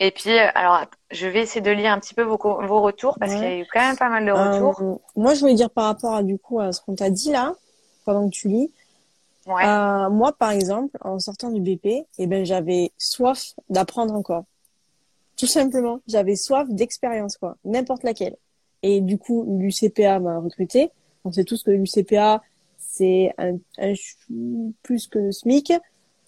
Et 0.02 0.10
puis, 0.12 0.30
euh, 0.30 0.46
alors, 0.54 0.86
je 1.10 1.26
vais 1.26 1.42
essayer 1.42 1.60
de 1.60 1.70
lire 1.70 1.92
un 1.92 2.00
petit 2.00 2.14
peu 2.14 2.22
vos, 2.22 2.38
vos 2.38 2.80
retours 2.80 3.18
parce 3.20 3.34
qu'il 3.34 3.42
y 3.42 3.46
a 3.46 3.58
eu 3.58 3.66
quand 3.70 3.80
même 3.80 3.98
pas 3.98 4.08
mal 4.08 4.24
de 4.24 4.32
retours. 4.32 4.80
Euh, 4.80 4.94
moi, 5.14 5.34
je 5.34 5.40
voulais 5.40 5.54
dire 5.54 5.70
par 5.70 5.84
rapport 5.84 6.14
à 6.14 6.22
du 6.22 6.38
coup 6.38 6.58
à 6.58 6.72
ce 6.72 6.80
qu'on 6.80 6.94
t'a 6.94 7.10
dit 7.10 7.30
là, 7.30 7.54
pendant 8.06 8.28
que 8.28 8.34
tu 8.34 8.48
lis. 8.48 8.72
Ouais. 9.46 9.62
Euh, 9.64 10.08
moi, 10.08 10.32
par 10.32 10.52
exemple, 10.52 10.96
en 11.02 11.18
sortant 11.18 11.50
du 11.50 11.60
BP, 11.60 12.06
eh 12.18 12.26
ben, 12.26 12.46
j'avais 12.46 12.92
soif 12.96 13.52
d'apprendre 13.68 14.14
encore. 14.14 14.44
Tout 15.36 15.46
simplement, 15.46 16.00
j'avais 16.06 16.36
soif 16.36 16.66
d'expérience, 16.70 17.36
quoi, 17.36 17.56
n'importe 17.64 18.02
laquelle. 18.02 18.36
Et 18.82 19.02
du 19.02 19.18
coup, 19.18 19.44
l'UCPA 19.58 20.18
m'a 20.18 20.38
recruté. 20.38 20.90
On 21.24 21.32
sait 21.32 21.44
tous 21.44 21.62
que 21.62 21.70
l'UCPA, 21.70 22.42
c'est 22.78 23.34
un, 23.36 23.56
un 23.78 23.92
plus 24.82 25.06
que 25.08 25.18
le 25.18 25.32
SMIC 25.32 25.74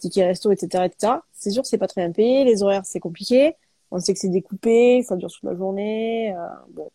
ticket 0.03 0.27
resto, 0.27 0.51
etc., 0.51 0.85
etc. 0.85 1.15
C'est 1.33 1.51
sûr, 1.51 1.65
c'est 1.65 1.79
pas 1.79 1.87
très 1.87 2.03
bien 2.03 2.13
payé. 2.13 2.45
Les 2.45 2.63
horaires, 2.63 2.85
c'est 2.85 3.01
compliqué. 3.01 3.55
On 3.93 4.01
sait 4.01 4.15
que 4.15 4.19
c'est 4.19 4.29
découpé, 4.29 5.03
ça 5.03 5.17
dure 5.17 5.31
toute 5.31 5.43
la 5.43 5.55
journée. 5.55 6.35
Euh, 6.35 6.49
bon. 6.71 6.91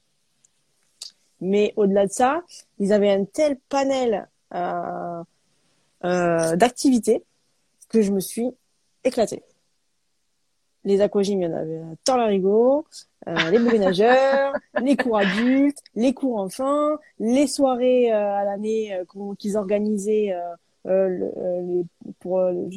Mais 1.41 1.71
au-delà 1.75 2.07
de 2.07 2.11
ça, 2.11 2.41
ils 2.79 2.91
avaient 2.91 3.11
un 3.11 3.23
tel 3.23 3.57
panel 3.69 4.27
euh, 4.55 5.23
euh, 6.05 6.55
d'activités 6.55 7.23
que 7.89 8.01
je 8.01 8.11
me 8.11 8.19
suis 8.19 8.49
éclatée. 9.03 9.43
Les 10.85 11.01
aquagymes, 11.01 11.41
il 11.43 11.49
y 11.49 11.53
en 11.53 11.55
avait 11.55 11.81
tant 12.03 12.25
rigo, 12.25 12.87
euh, 13.27 13.35
les 13.51 13.77
nageurs, 13.79 14.53
les 14.81 14.97
cours 14.97 15.17
adultes, 15.17 15.79
les 15.93 16.15
cours 16.15 16.39
enfants, 16.39 16.97
les 17.19 17.45
soirées 17.45 18.11
à 18.11 18.43
l'année 18.43 18.99
qu'ils 19.37 19.55
organisaient 19.55 20.33
euh, 20.87 21.29
euh, 21.37 21.83
pour 22.19 22.39
euh, 22.39 22.69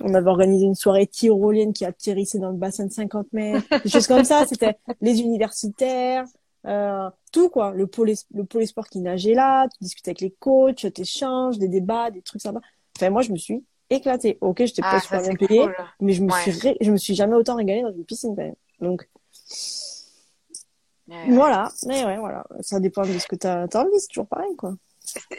on 0.00 0.14
avait 0.14 0.28
organisé 0.28 0.66
une 0.66 0.74
soirée 0.74 1.06
tyrolienne 1.06 1.72
qui 1.72 1.84
atterrissait 1.84 2.38
dans 2.38 2.50
le 2.50 2.56
bassin 2.56 2.86
de 2.86 2.92
50 2.92 3.32
mètres, 3.32 3.66
des 3.82 3.88
choses 3.88 4.06
comme 4.06 4.24
ça. 4.24 4.44
C'était 4.48 4.76
les 5.00 5.20
universitaires, 5.20 6.26
euh, 6.66 7.08
tout 7.32 7.48
quoi. 7.48 7.72
Le 7.72 7.86
pôle, 7.86 8.12
le 8.34 8.44
pôle 8.44 8.66
sport 8.66 8.88
qui 8.88 9.00
nageait 9.00 9.34
là, 9.34 9.66
tu 9.68 9.78
discutais 9.80 10.10
avec 10.10 10.20
les 10.20 10.30
coachs, 10.30 10.92
tu 10.92 11.00
échanges, 11.00 11.58
des 11.58 11.68
débats, 11.68 12.10
des 12.10 12.22
trucs 12.22 12.42
sympas. 12.42 12.60
Enfin, 12.96 13.10
moi, 13.10 13.22
je 13.22 13.32
me 13.32 13.36
suis 13.36 13.64
éclatée. 13.88 14.36
Ok, 14.40 14.64
j'étais 14.64 14.82
ah, 14.84 14.92
pas 14.92 15.00
super 15.00 15.22
bien 15.22 15.34
payée, 15.34 15.66
mais 16.00 16.12
je 16.12 16.22
me 16.22 16.30
suis, 16.30 16.76
je 16.80 16.90
me 16.90 16.96
suis 16.96 17.14
jamais 17.14 17.34
autant 17.34 17.56
régalée 17.56 17.82
dans 17.82 17.92
une 17.92 18.04
piscine 18.04 18.34
quand 18.36 18.42
même. 18.42 18.54
Donc, 18.80 19.08
voilà. 21.28 21.70
Mais 21.86 22.04
ouais, 22.04 22.18
voilà. 22.18 22.44
Ça 22.60 22.80
dépend 22.80 23.02
de 23.02 23.18
ce 23.18 23.26
que 23.26 23.36
t'as 23.36 23.62
as 23.62 23.76
envie. 23.76 23.98
C'est 23.98 24.08
toujours 24.08 24.26
pareil, 24.26 24.54
quoi. 24.56 24.74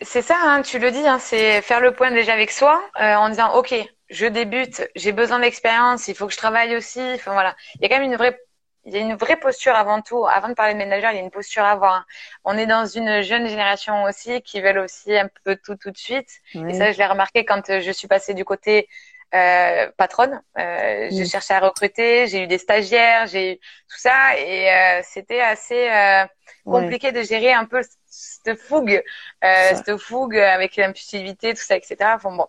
C'est 0.01 0.21
ça, 0.21 0.35
hein, 0.43 0.61
tu 0.61 0.79
le 0.79 0.91
dis, 0.91 1.07
hein, 1.07 1.19
c'est 1.19 1.61
faire 1.61 1.79
le 1.79 1.93
point 1.93 2.11
déjà 2.11 2.33
avec 2.33 2.51
soi 2.51 2.81
euh, 2.99 3.15
en 3.15 3.29
disant 3.29 3.53
ok, 3.55 3.73
je 4.09 4.25
débute, 4.25 4.87
j'ai 4.95 5.11
besoin 5.11 5.39
d'expérience, 5.39 6.07
il 6.07 6.15
faut 6.15 6.27
que 6.27 6.33
je 6.33 6.37
travaille 6.37 6.75
aussi. 6.75 7.01
Enfin 7.15 7.33
voilà, 7.33 7.55
il 7.75 7.81
y 7.81 7.85
a 7.85 7.89
quand 7.89 7.95
même 8.01 8.11
une 8.11 8.15
vraie, 8.17 8.39
il 8.85 8.93
y 8.93 8.97
a 8.97 9.01
une 9.01 9.15
vraie 9.15 9.37
posture 9.37 9.75
avant 9.75 10.01
tout. 10.01 10.25
Avant 10.25 10.49
de 10.49 10.53
parler 10.53 10.73
de 10.73 10.77
ménagère, 10.79 11.11
il 11.11 11.15
y 11.15 11.19
a 11.19 11.23
une 11.23 11.31
posture 11.31 11.63
à 11.63 11.71
avoir. 11.71 11.93
Hein. 11.93 12.05
On 12.43 12.57
est 12.57 12.65
dans 12.65 12.85
une 12.85 13.21
jeune 13.21 13.47
génération 13.47 14.03
aussi 14.03 14.41
qui 14.41 14.61
veulent 14.61 14.79
aussi 14.79 15.15
un 15.15 15.29
peu 15.43 15.55
tout 15.57 15.75
tout 15.75 15.91
de 15.91 15.97
suite. 15.97 16.29
Et 16.67 16.73
ça, 16.73 16.91
je 16.91 16.97
l'ai 16.97 17.05
remarqué 17.05 17.45
quand 17.45 17.69
euh, 17.69 17.81
je 17.81 17.91
suis 17.91 18.07
passée 18.07 18.33
du 18.33 18.45
côté 18.45 18.87
euh, 19.35 19.91
patronne. 19.97 20.41
Euh, 20.57 21.09
J'ai 21.11 21.25
cherché 21.25 21.53
à 21.53 21.59
recruter, 21.59 22.27
j'ai 22.27 22.43
eu 22.43 22.47
des 22.47 22.57
stagiaires, 22.57 23.27
j'ai 23.27 23.53
eu 23.53 23.57
tout 23.57 23.97
ça 23.99 24.37
et 24.37 24.71
euh, 24.71 25.01
c'était 25.03 25.41
assez 25.41 25.89
euh, 25.89 26.25
compliqué 26.65 27.11
de 27.11 27.21
gérer 27.23 27.51
un 27.53 27.65
peu 27.65 27.81
cette 28.17 28.59
fougue, 28.59 29.03
euh, 29.43 29.69
cette 29.75 29.97
fougue 29.97 30.37
avec 30.37 30.75
l'impulsivité, 30.75 31.53
tout 31.53 31.61
ça, 31.61 31.75
etc. 31.75 31.97
Enfin 32.15 32.35
bon, 32.35 32.47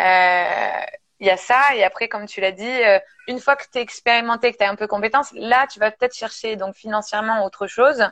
euh, 0.00 0.86
il 1.20 1.26
y 1.26 1.30
a 1.30 1.36
ça 1.36 1.74
et 1.74 1.84
après, 1.84 2.08
comme 2.08 2.26
tu 2.26 2.40
l'as 2.40 2.52
dit, 2.52 2.80
une 3.28 3.38
fois 3.38 3.56
que 3.56 3.64
tu 3.70 3.78
es 3.78 3.82
expérimenté, 3.82 4.52
que 4.52 4.58
tu 4.58 4.64
as 4.64 4.70
un 4.70 4.74
peu 4.74 4.88
compétence, 4.88 5.30
là, 5.34 5.66
tu 5.68 5.78
vas 5.78 5.90
peut-être 5.92 6.16
chercher 6.16 6.56
donc 6.56 6.74
financièrement 6.74 7.44
autre 7.44 7.66
chose. 7.68 8.02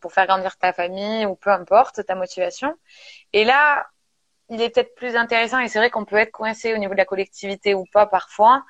pour 0.00 0.12
faire 0.12 0.26
grandir 0.26 0.56
ta 0.56 0.72
famille 0.72 1.26
ou 1.26 1.36
peu 1.36 1.50
importe 1.50 2.04
ta 2.04 2.14
motivation. 2.14 2.74
Et 3.32 3.44
là, 3.44 3.86
il 4.52 4.60
est 4.60 4.70
peut-être 4.70 4.94
plus 4.94 5.16
intéressant 5.16 5.58
et 5.58 5.68
c'est 5.68 5.78
vrai 5.78 5.90
qu'on 5.90 6.04
peut 6.04 6.16
être 6.16 6.30
coincé 6.30 6.74
au 6.74 6.76
niveau 6.76 6.92
de 6.92 6.98
la 6.98 7.04
collectivité 7.04 7.74
ou 7.74 7.84
pas 7.92 8.06
parfois 8.06 8.64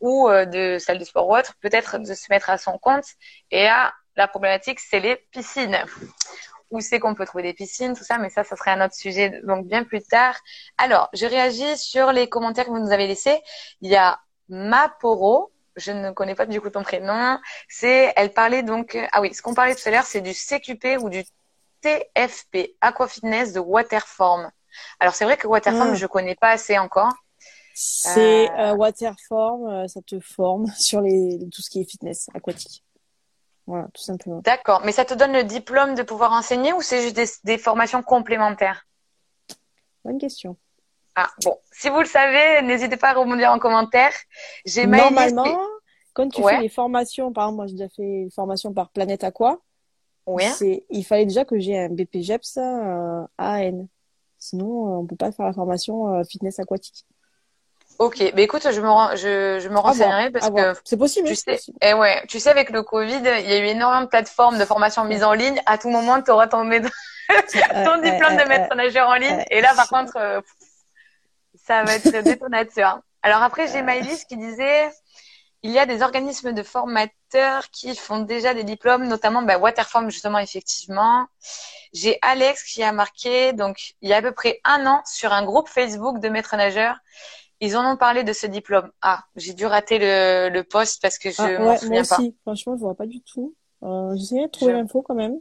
ou 0.00 0.28
euh, 0.28 0.44
de 0.44 0.78
salle 0.78 0.98
de 0.98 1.04
sport 1.04 1.28
ou 1.28 1.36
autre, 1.36 1.54
peut-être 1.60 1.98
de 1.98 2.14
se 2.14 2.26
mettre 2.30 2.50
à 2.50 2.58
son 2.58 2.78
compte. 2.78 3.04
Et 3.50 3.64
là, 3.64 3.94
la 4.16 4.26
problématique, 4.26 4.80
c'est 4.80 5.00
les 5.00 5.16
piscines. 5.30 5.78
Où 6.70 6.80
c'est 6.80 7.00
qu'on 7.00 7.14
peut 7.14 7.24
trouver 7.24 7.44
des 7.44 7.54
piscines, 7.54 7.94
tout 7.94 8.04
ça, 8.04 8.18
mais 8.18 8.28
ça, 8.28 8.44
ça 8.44 8.56
serait 8.56 8.72
un 8.72 8.84
autre 8.84 8.94
sujet, 8.94 9.40
donc 9.44 9.66
bien 9.66 9.84
plus 9.84 10.02
tard. 10.02 10.36
Alors, 10.76 11.08
je 11.14 11.24
réagis 11.26 11.78
sur 11.78 12.12
les 12.12 12.28
commentaires 12.28 12.66
que 12.66 12.70
vous 12.70 12.78
nous 12.78 12.92
avez 12.92 13.06
laissés. 13.06 13.40
Il 13.80 13.90
y 13.90 13.96
a 13.96 14.18
Maporo, 14.48 15.50
je 15.76 15.92
ne 15.92 16.10
connais 16.10 16.34
pas 16.34 16.46
du 16.46 16.60
coup 16.60 16.70
ton 16.70 16.82
prénom. 16.82 17.38
C'est, 17.68 18.12
elle 18.16 18.32
parlait 18.32 18.62
donc, 18.62 18.98
ah 19.12 19.20
oui, 19.20 19.32
ce 19.32 19.40
qu'on 19.40 19.54
parlait 19.54 19.74
tout 19.74 19.88
à 19.88 19.90
l'heure, 19.90 20.04
c'est 20.04 20.20
du 20.20 20.32
CQP 20.32 20.98
ou 21.00 21.08
du 21.08 21.24
TFP, 21.80 22.76
Aquafitness 22.80 23.52
de 23.52 23.60
Waterform. 23.60 24.50
Alors 25.00 25.14
c'est 25.14 25.24
vrai 25.24 25.36
que 25.36 25.46
Waterform, 25.46 25.94
je 25.94 26.00
je 26.00 26.06
connais 26.06 26.34
pas 26.34 26.50
assez 26.50 26.78
encore. 26.78 27.12
C'est 27.74 28.50
euh... 28.50 28.72
euh 28.72 28.74
Waterform, 28.74 29.66
euh, 29.68 29.88
ça 29.88 30.00
te 30.02 30.18
forme 30.18 30.66
sur 30.76 31.00
les 31.00 31.38
tout 31.52 31.62
ce 31.62 31.70
qui 31.70 31.80
est 31.80 31.88
fitness 31.88 32.28
aquatique. 32.34 32.84
Voilà, 33.68 33.86
tout 33.92 34.02
simplement. 34.02 34.40
D'accord. 34.40 34.80
Mais 34.86 34.92
ça 34.92 35.04
te 35.04 35.12
donne 35.12 35.34
le 35.34 35.44
diplôme 35.44 35.94
de 35.94 36.02
pouvoir 36.02 36.32
enseigner 36.32 36.72
ou 36.72 36.80
c'est 36.80 37.02
juste 37.02 37.44
des, 37.44 37.58
formations 37.58 38.02
complémentaires? 38.02 38.86
Bonne 40.06 40.16
question. 40.16 40.56
Ah 41.14 41.28
bon, 41.44 41.58
si 41.70 41.90
vous 41.90 41.98
le 41.98 42.06
savez, 42.06 42.62
n'hésitez 42.62 42.96
pas 42.96 43.10
à 43.10 43.12
rebondir 43.12 43.50
en 43.50 43.58
commentaire. 43.58 44.12
J'ai 44.64 44.86
normalement 44.86 45.58
quand 46.14 46.30
tu 46.30 46.42
fais 46.42 46.60
les 46.60 46.70
formations, 46.70 47.30
par 47.30 47.44
exemple, 47.44 47.56
moi 47.56 47.66
j'ai 47.66 47.74
déjà 47.74 47.88
fait 47.90 48.22
une 48.22 48.30
formation 48.30 48.72
par 48.72 48.88
Planète 48.88 49.22
Aqua. 49.22 49.58
Oui. 50.26 50.44
Il 50.88 51.04
fallait 51.04 51.26
déjà 51.26 51.44
que 51.44 51.58
j'ai 51.58 51.78
un 51.78 51.90
BPGEPS 51.90 52.56
euh, 52.56 53.26
AN. 53.36 53.86
Sinon, 54.38 54.66
euh, 54.66 54.98
on 55.00 55.06
peut 55.06 55.16
pas 55.16 55.30
faire 55.30 55.44
la 55.44 55.52
formation 55.52 56.14
euh, 56.14 56.24
fitness 56.24 56.58
aquatique. 56.58 57.04
Ok, 57.98 58.22
mais 58.34 58.44
écoute, 58.44 58.62
je 58.70 58.80
me, 58.80 59.16
je, 59.16 59.58
je 59.60 59.68
me 59.68 59.78
renseignerai 59.78 60.30
parce 60.30 60.50
que 60.50 60.74
c'est 60.84 60.96
possible. 60.96 61.26
Tu 61.26 61.34
sais, 61.34 61.54
Et 61.54 61.88
eh 61.88 61.94
ouais, 61.94 62.22
tu 62.28 62.38
sais, 62.38 62.48
avec 62.48 62.70
le 62.70 62.84
Covid, 62.84 63.16
il 63.16 63.50
y 63.50 63.52
a 63.52 63.58
eu 63.58 63.64
énormément 63.64 64.02
de 64.02 64.06
plateformes 64.06 64.56
de 64.56 64.64
formation 64.64 65.04
mise 65.04 65.24
en 65.24 65.32
ligne. 65.32 65.60
À 65.66 65.78
tout 65.78 65.90
moment, 65.90 66.22
tu 66.22 66.30
auras 66.30 66.46
ton, 66.46 66.58
ton 66.68 66.68
diplôme 66.68 68.36
de 68.36 68.48
maître 68.48 68.72
nageur 68.76 69.08
en 69.08 69.14
ligne. 69.14 69.44
Et 69.50 69.60
là, 69.60 69.74
par 69.74 69.88
contre, 69.88 70.16
euh, 70.16 70.40
ça 71.66 71.82
va 71.82 71.96
être 71.96 72.22
détonateur. 72.22 73.00
Alors 73.22 73.42
après, 73.42 73.66
j'ai 73.66 73.82
Maëlys 73.82 74.24
qui 74.24 74.36
disait 74.36 74.90
il 75.62 75.72
y 75.72 75.78
a 75.78 75.86
des 75.86 76.02
organismes 76.02 76.52
de 76.52 76.62
formateurs 76.62 77.68
qui 77.70 77.96
font 77.96 78.20
déjà 78.20 78.54
des 78.54 78.62
diplômes, 78.62 79.08
notamment 79.08 79.42
bah, 79.42 79.58
Waterform 79.58 80.08
justement 80.08 80.38
effectivement. 80.38 81.26
J'ai 81.92 82.18
Alex 82.22 82.62
qui 82.62 82.82
a 82.84 82.92
marqué 82.92 83.52
donc 83.52 83.94
il 84.02 84.08
y 84.08 84.12
a 84.12 84.18
à 84.18 84.22
peu 84.22 84.32
près 84.32 84.60
un 84.64 84.86
an 84.86 85.02
sur 85.04 85.32
un 85.32 85.44
groupe 85.44 85.68
Facebook 85.68 86.20
de 86.20 86.28
maîtres 86.28 86.56
nageurs. 86.56 86.96
Ils 87.60 87.76
en 87.76 87.92
ont 87.92 87.96
parlé 87.96 88.22
de 88.24 88.32
ce 88.32 88.46
diplôme. 88.46 88.90
Ah, 89.02 89.24
j'ai 89.36 89.52
dû 89.52 89.66
rater 89.66 89.98
le, 89.98 90.48
le 90.48 90.62
post 90.62 91.02
parce 91.02 91.18
que 91.18 91.30
je 91.30 91.42
ah, 91.42 91.58
m'en 91.58 91.76
souviens 91.76 92.02
moi 92.02 92.18
aussi. 92.18 92.36
Franchement, 92.42 92.76
je 92.76 92.80
vois 92.80 92.94
pas 92.94 93.06
du 93.06 93.20
tout. 93.22 93.54
Euh, 93.82 94.14
J'essayais 94.16 94.46
de 94.46 94.50
trouver 94.50 94.72
l'info 94.72 95.02
quand 95.02 95.14
même. 95.14 95.38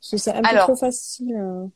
C'est 0.00 0.28
un 0.30 0.42
peu 0.42 0.56
trop 0.58 0.76
facile. 0.76 1.34
Euh. 1.36 1.66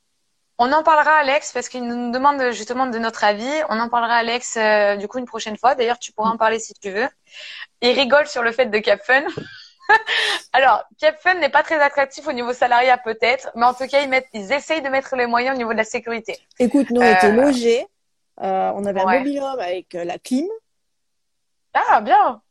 On 0.59 0.73
en 0.73 0.83
parlera, 0.83 1.13
Alex, 1.13 1.53
parce 1.53 1.69
qu'il 1.69 1.85
nous 1.85 2.11
demande 2.11 2.51
justement 2.51 2.87
de 2.87 2.99
notre 2.99 3.23
avis. 3.23 3.49
On 3.69 3.79
en 3.79 3.89
parlera, 3.89 4.15
Alex, 4.15 4.57
euh, 4.57 4.97
du 4.97 5.07
coup, 5.07 5.19
une 5.19 5.25
prochaine 5.25 5.57
fois. 5.57 5.77
D'ailleurs, 5.77 6.01
tu 6.01 6.13
pourras 6.13 6.31
en 6.31 6.37
parler 6.37 6.59
si 6.59 6.75
tu 6.75 6.91
veux. 6.91 7.09
Il 7.81 7.93
rigole 7.93 8.27
sur 8.27 8.43
le 8.43 8.51
fait 8.51 8.67
de 8.67 8.79
CapFun. 8.79 9.23
Alors, 10.53 10.83
CapFun 10.99 11.35
n'est 11.35 11.49
pas 11.49 11.63
très 11.63 11.81
attractif 11.81 12.27
au 12.27 12.33
niveau 12.33 12.53
salariat, 12.53 12.99
peut-être, 12.99 13.51
mais 13.55 13.65
en 13.65 13.73
tout 13.73 13.87
cas, 13.87 14.03
ils, 14.03 14.09
mettent, 14.09 14.27
ils 14.35 14.53
essayent 14.53 14.83
de 14.83 14.89
mettre 14.89 15.15
les 15.15 15.27
moyens 15.27 15.55
au 15.55 15.59
niveau 15.59 15.73
de 15.73 15.79
la 15.79 15.85
sécurité. 15.85 16.37
Écoute, 16.59 16.91
nous, 16.91 17.01
on 17.01 17.05
était 17.05 17.29
euh, 17.29 17.45
logés. 17.45 17.87
Euh, 18.41 18.73
on 18.75 18.85
avait 18.85 19.01
un 19.01 19.19
mobil-home 19.19 19.59
avec 19.59 19.95
la 19.95 20.19
clim. 20.19 20.47
Ah, 21.75 22.01
bien. 22.01 22.43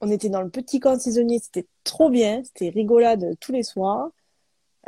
On 0.00 0.10
était 0.10 0.28
dans 0.28 0.42
le 0.42 0.50
petit 0.50 0.80
camp 0.80 0.98
saisonnier. 0.98 1.38
C'était 1.42 1.66
trop 1.84 2.10
bien. 2.10 2.42
C'était 2.44 2.70
rigolade 2.70 3.36
tous 3.40 3.52
les 3.52 3.62
soirs. 3.62 4.10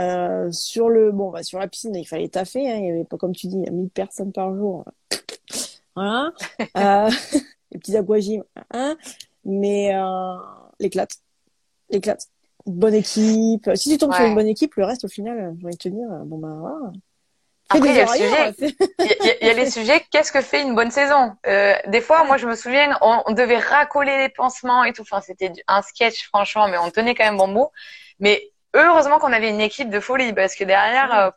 Euh, 0.01 0.51
sur 0.51 0.89
le 0.89 1.13
bon 1.13 1.31
bah 1.31 1.43
sur 1.43 1.59
la 1.59 1.69
piscine 1.69 1.95
il 1.95 2.07
fallait 2.07 2.29
taffer 2.29 2.71
hein, 2.71 2.77
il 2.77 2.87
y 2.87 2.91
avait 2.91 3.05
pas 3.05 3.19
comme 3.19 3.35
tu 3.35 3.49
dis 3.49 3.59
1000 3.59 3.91
personnes 3.91 4.33
par 4.33 4.55
jour 4.55 4.87
voilà 5.95 6.33
euh, 6.79 7.11
les 7.73 7.79
petits 7.79 7.97
aquagymes 7.97 8.45
hein. 8.71 8.97
mais 9.45 9.95
euh, 9.95 10.37
l'éclate, 10.81 11.17
l'éclate. 11.91 12.29
Bonne 12.67 12.95
équipe. 12.95 13.71
Si 13.75 13.91
tu 13.91 13.99
tombes 13.99 14.13
sur 14.13 14.25
une 14.25 14.35
bonne 14.35 14.49
équipe, 14.49 14.75
le 14.75 14.85
reste, 14.85 15.05
au 15.05 15.09
final, 15.09 15.57
je 15.61 15.67
vais 15.67 15.73
te 15.73 15.89
dire, 15.89 16.09
bon 16.27 16.39
ben 16.39 16.59
voilà. 16.59 16.93
Après, 17.73 17.89
il 17.89 17.95
y, 17.95 18.01
a 18.01 18.07
sujet, 18.09 18.53
il, 18.99 19.47
y 19.47 19.51
a, 19.51 19.53
les 19.53 19.71
sujets, 19.71 20.05
qu'est-ce 20.11 20.33
que 20.33 20.41
fait 20.41 20.61
une 20.63 20.75
bonne 20.75 20.91
saison? 20.91 21.37
Euh, 21.47 21.75
Des 21.87 22.01
fois, 22.01 22.25
moi, 22.25 22.37
je 22.37 22.47
me 22.47 22.57
souviens, 22.57 22.99
on, 23.01 23.23
on, 23.27 23.33
devait 23.33 23.59
racoler 23.59 24.19
les 24.19 24.29
pansements 24.29 24.83
et 24.83 24.93
tout. 24.93 25.03
Enfin, 25.03 25.21
c'était 25.21 25.53
un 25.69 25.81
sketch, 25.81 26.27
franchement, 26.27 26.67
mais 26.67 26.79
on 26.79 26.91
tenait 26.91 27.15
quand 27.15 27.25
même 27.25 27.37
bon 27.37 27.49
bout. 27.49 27.71
Mais 28.19 28.51
heureusement 28.75 29.21
qu'on 29.21 29.33
avait 29.33 29.51
une 29.51 29.61
équipe 29.61 29.89
de 29.89 30.01
folie, 30.01 30.33
parce 30.33 30.57
que 30.57 30.65
derrière, 30.65 31.15
euh, 31.15 31.31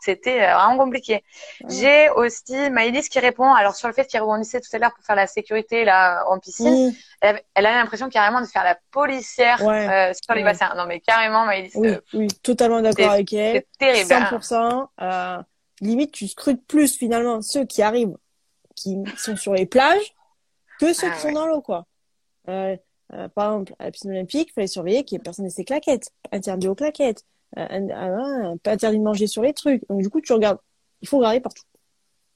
c'était 0.00 0.42
euh, 0.42 0.54
vraiment 0.54 0.78
compliqué. 0.78 1.22
J'ai 1.68 2.08
aussi 2.10 2.70
Maëlys 2.70 3.08
qui 3.08 3.18
répond, 3.20 3.52
alors 3.52 3.74
sur 3.74 3.86
le 3.86 3.94
fait 3.94 4.06
qu'il 4.06 4.20
rebondissait 4.20 4.60
tout 4.60 4.70
à 4.72 4.78
l'heure 4.78 4.94
pour 4.94 5.04
faire 5.04 5.16
la 5.16 5.26
sécurité 5.26 5.84
là 5.84 6.24
en 6.26 6.38
piscine, 6.38 6.94
elle, 7.20 7.40
elle, 7.54 7.66
avait 7.66 7.76
l'impression 7.76 8.08
carrément 8.08 8.40
de 8.40 8.46
faire 8.46 8.64
la 8.64 8.78
policière 8.90 9.60
euh, 9.62 10.12
sur 10.20 10.34
les 10.34 10.42
bassins. 10.42 10.72
Non 10.76 10.86
mais 10.86 11.00
carrément 11.00 11.44
Maëlys. 11.44 11.72
Oui, 11.74 11.90
oui 12.14 12.28
totalement 12.42 12.80
d'accord 12.80 13.10
avec 13.10 13.32
elle. 13.32 13.62
C'est 13.78 13.78
terrible. 13.78 14.10
100%. 14.10 14.86
Euh, 15.02 15.42
limite, 15.80 16.12
tu 16.12 16.28
scrutes 16.28 16.66
plus 16.66 16.96
finalement 16.96 17.40
ceux 17.42 17.64
qui 17.64 17.82
arrivent, 17.82 18.16
qui 18.76 18.98
sont 19.16 19.36
sur 19.36 19.54
les 19.54 19.66
plages, 19.66 20.14
que 20.78 20.92
ceux 20.92 21.08
ah 21.10 21.14
qui 21.14 21.20
sont 21.20 21.32
dans 21.32 21.46
l'eau, 21.46 21.60
quoi. 21.60 21.86
Euh, 22.48 22.76
euh, 23.12 23.28
par 23.28 23.52
exemple, 23.52 23.74
à 23.78 23.84
la 23.84 23.90
piscine 23.90 24.10
olympique, 24.12 24.48
il 24.50 24.52
fallait 24.52 24.66
surveiller 24.66 25.04
qu'il 25.04 25.16
n'y 25.16 25.20
ait 25.20 25.24
personne 25.24 25.44
de 25.44 25.50
ses 25.50 25.64
claquettes, 25.64 26.10
interdit 26.32 26.68
aux 26.68 26.74
claquettes, 26.74 27.24
euh, 27.58 28.56
pas 28.62 28.72
interdit 28.72 28.98
de 28.98 29.04
manger 29.04 29.26
sur 29.26 29.42
les 29.42 29.52
trucs. 29.52 29.86
Donc 29.88 30.00
du 30.00 30.08
coup, 30.08 30.20
tu 30.20 30.32
regardes, 30.32 30.58
il 31.02 31.08
faut 31.08 31.18
regarder 31.18 31.40
partout. 31.40 31.64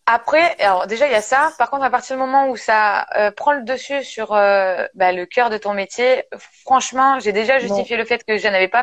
Après, 0.07 0.61
alors 0.61 0.87
déjà 0.87 1.07
il 1.07 1.13
y 1.13 1.17
a 1.17 1.23
ça. 1.23 1.53
Par 1.57 1.71
contre, 1.71 1.85
à 1.85 1.91
partir 1.91 2.17
du 2.17 2.21
moment 2.21 2.51
où 2.51 2.57
ça 2.57 3.07
prend 3.37 3.53
le 3.53 3.63
dessus 3.63 4.05
sur 4.05 4.29
bah, 4.29 5.13
le 5.13 5.25
cœur 5.25 5.49
de 5.49 5.57
ton 5.57 5.73
métier, 5.73 6.25
franchement, 6.37 7.21
j'ai 7.21 7.33
déjà 7.33 7.59
justifié 7.59 7.97
le 7.97 8.05
fait 8.05 8.23
que 8.23 8.37
je 8.37 8.47
n'avais 8.47 8.69
pas 8.69 8.83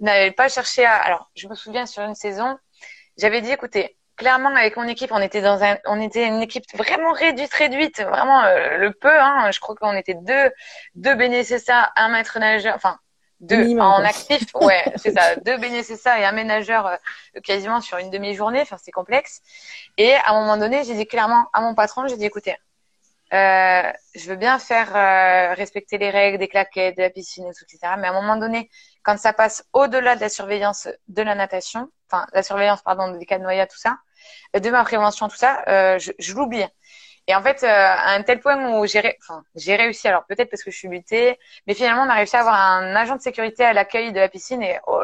n'avais 0.00 0.30
pas 0.30 0.48
cherché 0.50 0.84
à. 0.84 0.94
Alors, 0.94 1.30
je 1.34 1.48
me 1.48 1.54
souviens 1.54 1.86
sur 1.86 2.02
une 2.02 2.14
saison, 2.14 2.58
j'avais 3.22 3.40
dit, 3.40 3.52
écoutez, 3.52 3.96
clairement 4.16 4.48
avec 4.48 4.76
mon 4.76 4.88
équipe, 4.88 5.12
on 5.12 5.20
était 5.20 5.42
dans 5.42 5.62
un, 5.62 5.78
on 5.86 6.00
était 6.00 6.26
une 6.26 6.42
équipe 6.42 6.64
vraiment 6.74 7.12
réduite, 7.12 7.54
réduite, 7.54 8.02
vraiment 8.02 8.42
euh, 8.42 8.78
le 8.78 8.90
peu. 8.92 9.16
Hein, 9.16 9.48
je 9.52 9.60
crois 9.60 9.76
qu'on 9.76 9.94
était 9.94 10.14
deux, 10.14 10.50
deux 10.96 11.14
bénécessats, 11.14 11.92
un 11.94 12.08
maître 12.08 12.40
nageur, 12.40 12.74
enfin 12.74 12.98
deux 13.38 13.78
en 13.78 14.02
actif, 14.04 14.42
ouais, 14.54 14.82
c'est 14.96 15.12
ça, 15.12 15.36
deux 15.36 15.56
bénécessats 15.56 16.18
et 16.18 16.24
un 16.24 16.32
ménageur 16.32 16.86
euh, 16.86 16.96
quasiment 17.44 17.80
sur 17.80 17.98
une 17.98 18.10
demi-journée. 18.10 18.60
Enfin, 18.60 18.76
c'est 18.82 18.90
complexe. 18.90 19.40
Et 19.98 20.14
à 20.14 20.30
un 20.30 20.40
moment 20.40 20.56
donné, 20.56 20.82
j'ai 20.82 20.94
dit 20.94 21.06
clairement 21.06 21.46
à 21.52 21.60
mon 21.60 21.76
patron, 21.76 22.08
j'ai 22.08 22.16
dit, 22.16 22.24
écoutez, 22.24 22.56
euh, 23.32 23.92
je 24.16 24.28
veux 24.28 24.36
bien 24.36 24.58
faire 24.58 25.56
respecter 25.56 25.96
les 25.96 26.10
règles 26.10 26.38
des 26.38 26.48
claquettes, 26.48 26.96
de 26.96 27.02
la 27.02 27.10
piscine, 27.10 27.46
et 27.46 27.52
tout, 27.54 27.64
etc. 27.64 27.94
Mais 27.98 28.08
à 28.08 28.10
un 28.10 28.20
moment 28.20 28.36
donné, 28.36 28.68
quand 29.04 29.16
ça 29.16 29.32
passe 29.32 29.64
au-delà 29.72 30.16
de 30.16 30.20
la 30.20 30.28
surveillance 30.28 30.88
de 31.06 31.22
la 31.22 31.36
natation, 31.36 31.88
enfin 32.12 32.26
la 32.32 32.42
surveillance 32.42 32.82
pardon 32.82 33.16
des 33.16 33.26
cas 33.26 33.38
de 33.38 33.42
noyade, 33.42 33.68
tout 33.70 33.78
ça, 33.78 33.96
de 34.54 34.70
ma 34.70 34.84
prévention, 34.84 35.28
tout 35.28 35.36
ça, 35.36 35.64
euh, 35.68 35.98
je, 35.98 36.12
je 36.18 36.34
l'oublie. 36.34 36.64
Et 37.28 37.34
en 37.36 37.42
fait, 37.42 37.62
euh, 37.62 37.66
à 37.68 38.14
un 38.14 38.22
tel 38.22 38.40
point 38.40 38.78
où 38.78 38.86
j'ai, 38.86 39.16
enfin, 39.20 39.44
j'ai 39.54 39.76
réussi, 39.76 40.08
alors 40.08 40.24
peut-être 40.26 40.50
parce 40.50 40.64
que 40.64 40.70
je 40.72 40.76
suis 40.76 40.88
luttée, 40.88 41.38
mais 41.66 41.74
finalement, 41.74 42.02
on 42.02 42.08
a 42.08 42.14
réussi 42.14 42.36
à 42.36 42.40
avoir 42.40 42.54
un 42.54 42.96
agent 42.96 43.16
de 43.16 43.22
sécurité 43.22 43.64
à 43.64 43.72
l'accueil 43.72 44.12
de 44.12 44.18
la 44.18 44.28
piscine 44.28 44.62
et 44.62 44.78
oh 44.86 45.00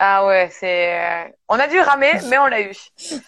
ah 0.00 0.24
ouais, 0.26 0.48
c'est, 0.52 0.94
euh, 0.94 1.28
on 1.48 1.58
a 1.58 1.66
dû 1.66 1.80
ramer, 1.80 2.12
mais 2.30 2.38
on 2.38 2.46
l'a 2.46 2.62
eu. 2.62 2.72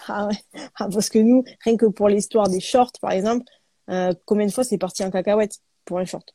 Ah 0.06 0.26
ouais, 0.26 0.36
ah, 0.76 0.86
parce 0.92 1.08
que 1.08 1.18
nous, 1.18 1.44
rien 1.64 1.76
que 1.76 1.86
pour 1.86 2.08
l'histoire 2.08 2.48
des 2.48 2.60
shorts, 2.60 2.92
par 3.00 3.10
exemple, 3.10 3.44
euh, 3.90 4.12
combien 4.24 4.46
de 4.46 4.52
fois 4.52 4.62
c'est 4.62 4.78
parti 4.78 5.04
en 5.04 5.10
cacahuète 5.10 5.56
pour 5.84 5.98
un 5.98 6.04
short? 6.04 6.32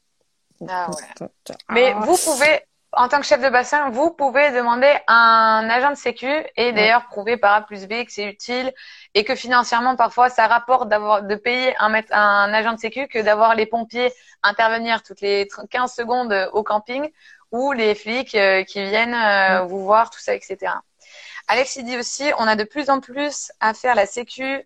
Ah 0.68 0.89
ouais. 0.91 1.28
Mais 1.70 1.93
ah. 1.95 2.01
vous 2.01 2.18
pouvez, 2.18 2.61
en 2.96 3.08
tant 3.08 3.20
que 3.20 3.26
chef 3.26 3.41
de 3.41 3.50
bassin, 3.50 3.89
vous 3.89 4.12
pouvez 4.12 4.52
demander 4.52 4.91
un 5.08 5.68
agent 5.70 5.91
de 5.91 5.96
sécu 5.96 6.32
et 6.56 6.72
d'ailleurs 6.72 7.06
prouver 7.08 7.38
par 7.38 7.54
A 7.54 7.62
plus 7.62 7.88
B 7.88 8.06
que 8.06 8.12
c'est 8.12 8.26
utile 8.26 8.74
et 9.14 9.24
que 9.24 9.36
financièrement 9.36 9.96
parfois 9.96 10.30
ça 10.30 10.48
rapporte 10.48 10.89
d'avoir 10.89 11.24
de 11.24 11.36
payer 11.36 11.76
un, 11.80 11.93
un 12.12 12.54
agent 12.54 12.74
de 12.74 12.80
sécu 12.80 13.08
que 13.08 13.20
d'avoir 13.20 13.56
les 13.56 13.66
pompiers 13.66 14.12
intervenir 14.43 15.04
toutes 15.04 15.22
les 15.22 15.48
15 15.70 15.93
secondes 15.93 16.50
au 16.54 16.64
camping 16.64 17.10
ou 17.52 17.72
les 17.72 17.96
flics 17.96 18.36
euh, 18.36 18.64
qui 18.64 18.84
viennent 18.84 19.14
euh, 19.14 19.64
vous 19.66 19.84
voir 19.84 20.10
tout 20.10 20.20
ça 20.20 20.34
etc. 20.34 20.74
Alex 21.48 21.76
il 21.76 21.86
dit 21.86 21.98
aussi 21.98 22.32
on 22.39 22.48
a 22.48 22.56
de 22.56 22.64
plus 22.64 22.89
en 22.89 23.00
plus 23.00 23.52
à 23.60 23.74
faire 23.74 23.96
la 23.96 24.06
sécu 24.06 24.66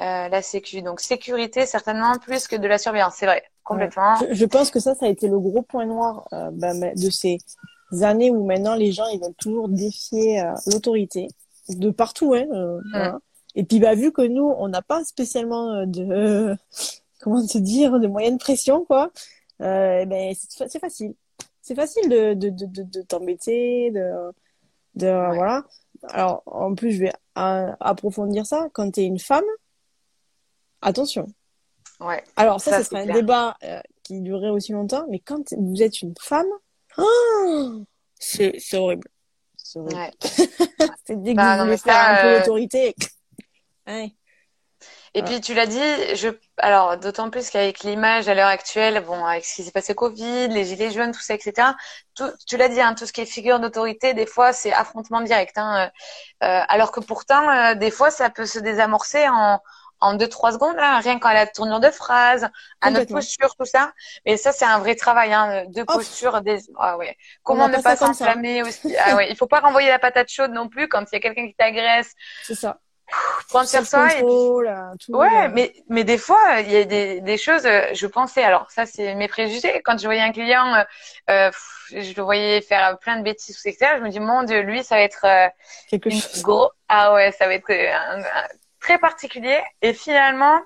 euh, 0.00 0.28
la 0.28 0.42
sécu. 0.42 0.82
Donc 0.82 1.00
sécurité 1.00 1.66
certainement 1.66 2.18
plus 2.18 2.48
que 2.48 2.56
de 2.56 2.66
la 2.66 2.78
surveillance, 2.78 3.14
c'est 3.16 3.26
vrai, 3.26 3.44
complètement. 3.64 4.14
Je, 4.30 4.44
pense 4.44 4.70
que 4.70 4.78
ça, 4.78 4.94
ça 4.94 5.06
a 5.06 5.08
été 5.08 5.28
le 5.28 5.38
gros 5.38 5.62
point 5.62 5.86
noir 5.86 6.28
euh, 6.32 6.50
bah, 6.52 6.72
de 6.74 7.10
ces 7.10 7.38
années 8.02 8.30
où 8.30 8.44
maintenant 8.44 8.74
les 8.74 8.92
gens 8.92 9.06
ils 9.12 9.20
veulent 9.20 9.34
toujours 9.34 9.68
défier 9.68 10.40
euh, 10.40 10.52
l'autorité 10.66 11.28
de 11.68 11.90
partout, 11.90 12.34
hein. 12.34 12.46
Mm. 12.50 13.18
Et 13.56 13.64
puis 13.64 13.78
bah 13.78 13.94
vu 13.94 14.12
que 14.12 14.22
nous 14.22 14.52
on 14.58 14.68
n'a 14.68 14.82
pas 14.82 15.04
spécialement 15.04 15.86
de 15.86 16.56
comment 17.20 17.44
te 17.46 17.58
dire 17.58 17.98
de 18.00 18.06
moyenne 18.06 18.38
pression 18.38 18.84
quoi, 18.84 19.10
eh 19.60 20.04
ben 20.06 20.34
c'est 20.34 20.78
facile. 20.78 21.14
C'est 21.62 21.74
facile 21.74 22.08
de 22.10 22.34
de 22.34 22.50
de, 22.50 22.82
de, 22.82 23.02
t'embêter, 23.02 23.90
de 23.92 24.32
de 24.96 25.06
voilà. 25.06 25.64
Alors 26.08 26.42
en 26.46 26.74
plus 26.74 26.92
je 26.92 27.04
vais 27.04 27.12
approfondir 27.34 28.44
ça 28.44 28.68
quand 28.72 28.90
tu 28.90 29.00
es 29.00 29.04
une 29.04 29.20
femme 29.20 29.44
attention. 30.82 31.26
Ouais. 32.04 32.22
Alors 32.36 32.60
ça, 32.60 32.72
ça, 32.72 32.84
serait 32.84 33.08
un 33.08 33.12
débat 33.12 33.56
euh, 33.64 33.80
qui 34.02 34.20
durerait 34.20 34.50
aussi 34.50 34.72
longtemps, 34.72 35.06
mais 35.10 35.18
quand 35.18 35.54
vous 35.56 35.82
êtes 35.82 36.02
une 36.02 36.14
femme, 36.20 36.46
oh, 36.98 37.82
c'est 38.18 38.58
horrible. 38.74 39.08
C'est 39.56 39.78
horrible. 39.78 39.96
Ouais. 39.96 40.10
c'est 41.04 41.22
dès 41.22 41.32
que 41.32 41.36
bah, 41.36 41.56
vous 41.56 41.64
voulez 41.64 41.76
faire 41.78 41.96
un 41.96 42.22
peu 42.22 42.38
l'autorité. 42.38 42.94
Ouais. 43.86 44.14
Et 45.16 45.22
puis 45.22 45.40
tu 45.40 45.54
l'as 45.54 45.66
dit, 45.66 46.16
je 46.16 46.28
alors 46.58 46.96
d'autant 46.98 47.30
plus 47.30 47.48
qu'avec 47.48 47.84
l'image 47.84 48.28
à 48.28 48.34
l'heure 48.34 48.48
actuelle, 48.48 49.04
bon, 49.06 49.24
avec 49.24 49.44
ce 49.44 49.54
qui 49.54 49.62
s'est 49.62 49.70
passé 49.70 49.94
Covid, 49.94 50.48
les 50.48 50.64
gilets 50.64 50.90
jaunes, 50.90 51.12
tout 51.12 51.20
ça, 51.20 51.34
etc. 51.34 51.68
Tout, 52.16 52.30
tu 52.48 52.56
l'as 52.56 52.68
dit, 52.68 52.80
hein, 52.80 52.94
tout 52.94 53.06
ce 53.06 53.12
qui 53.12 53.20
est 53.20 53.26
figure 53.26 53.60
d'autorité, 53.60 54.12
des 54.12 54.26
fois 54.26 54.52
c'est 54.52 54.72
affrontement 54.72 55.20
direct. 55.20 55.56
Hein, 55.56 55.90
euh, 56.42 56.46
euh 56.46 56.62
alors 56.68 56.90
que 56.90 56.98
pourtant, 56.98 57.48
euh, 57.48 57.74
des 57.76 57.92
fois, 57.92 58.10
ça 58.10 58.28
peut 58.28 58.46
se 58.46 58.58
désamorcer 58.58 59.28
en 59.28 59.60
en 60.04 60.14
deux 60.14 60.28
trois 60.28 60.52
secondes 60.52 60.76
là, 60.76 60.98
rien 60.98 61.18
qu'à 61.18 61.32
la 61.32 61.46
tournure 61.46 61.80
de 61.80 61.90
phrase, 61.90 62.48
à 62.80 62.90
notre 62.90 63.10
posture, 63.10 63.54
tout 63.56 63.64
ça. 63.64 63.92
Mais 64.26 64.36
ça 64.36 64.52
c'est 64.52 64.64
un 64.64 64.78
vrai 64.78 64.94
travail 64.94 65.32
hein, 65.32 65.64
de 65.68 65.82
posture. 65.82 66.42
Des... 66.42 66.58
Ah 66.78 66.96
ouais. 66.98 67.16
Comment 67.42 67.68
ne 67.68 67.78
pas 67.78 67.96
s'enflammer 67.96 68.62
aussi 68.62 68.94
Ah 68.98 69.16
ouais. 69.16 69.30
Il 69.30 69.36
faut 69.36 69.46
pas 69.46 69.60
renvoyer 69.60 69.88
la 69.88 69.98
patate 69.98 70.28
chaude 70.28 70.52
non 70.52 70.68
plus 70.68 70.88
quand 70.88 71.04
il 71.10 71.14
y 71.14 71.16
a 71.16 71.20
quelqu'un 71.20 71.46
qui 71.46 71.54
t'agresse. 71.54 72.12
C'est 72.42 72.54
ça. 72.54 72.78
Prendre 73.48 73.68
sur 73.68 73.84
soi. 73.86 74.08
Et 74.18 74.22
ouais, 74.22 75.48
mais 75.48 75.72
mais 75.88 76.04
des 76.04 76.18
fois 76.18 76.60
il 76.60 76.70
y 76.70 76.76
a 76.76 76.84
des, 76.84 77.20
des 77.20 77.38
choses. 77.38 77.66
Euh, 77.66 77.86
je 77.92 78.06
pensais 78.06 78.42
alors 78.42 78.70
ça 78.70 78.86
c'est 78.86 79.14
mes 79.14 79.28
préjugés. 79.28 79.82
Quand 79.84 79.98
je 79.98 80.04
voyais 80.04 80.22
un 80.22 80.32
client, 80.32 80.74
euh, 80.74 80.84
euh 81.30 81.50
je 81.90 82.14
le 82.16 82.22
voyais 82.22 82.62
faire 82.62 82.98
plein 82.98 83.18
de 83.18 83.22
bêtises 83.22 83.60
etc. 83.64 83.92
Je 83.98 84.02
me 84.02 84.08
dis 84.08 84.20
mon 84.20 84.42
dieu, 84.42 84.60
lui 84.60 84.82
ça 84.82 84.96
va 84.96 85.02
être 85.02 85.24
euh, 85.24 85.48
quelque 85.88 86.10
chose. 86.10 86.42
Gros. 86.42 86.70
Ah 86.88 87.14
ouais, 87.14 87.30
ça 87.32 87.46
va 87.46 87.54
être 87.54 87.70
un, 87.70 88.22
très 88.84 88.98
particulier. 88.98 89.60
Et 89.80 89.94
finalement, 89.94 90.60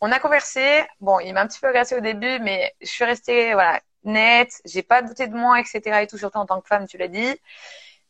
on 0.00 0.10
a 0.10 0.18
conversé. 0.18 0.84
Bon, 1.00 1.20
il 1.20 1.34
m'a 1.34 1.42
un 1.42 1.46
petit 1.46 1.60
peu 1.60 1.68
agressé 1.68 1.94
au 1.94 2.00
début, 2.00 2.38
mais 2.40 2.74
je 2.80 2.88
suis 2.88 3.04
restée 3.04 3.52
voilà 3.52 3.80
nette. 4.04 4.60
J'ai 4.64 4.82
pas 4.82 5.02
douté 5.02 5.26
de 5.28 5.36
moi, 5.36 5.60
etc. 5.60 5.80
Et 6.02 6.06
tout 6.06 6.18
surtout 6.18 6.38
en 6.38 6.46
tant 6.46 6.60
que 6.60 6.66
femme, 6.66 6.86
tu 6.88 6.96
l'as 6.96 7.08
dit. 7.08 7.34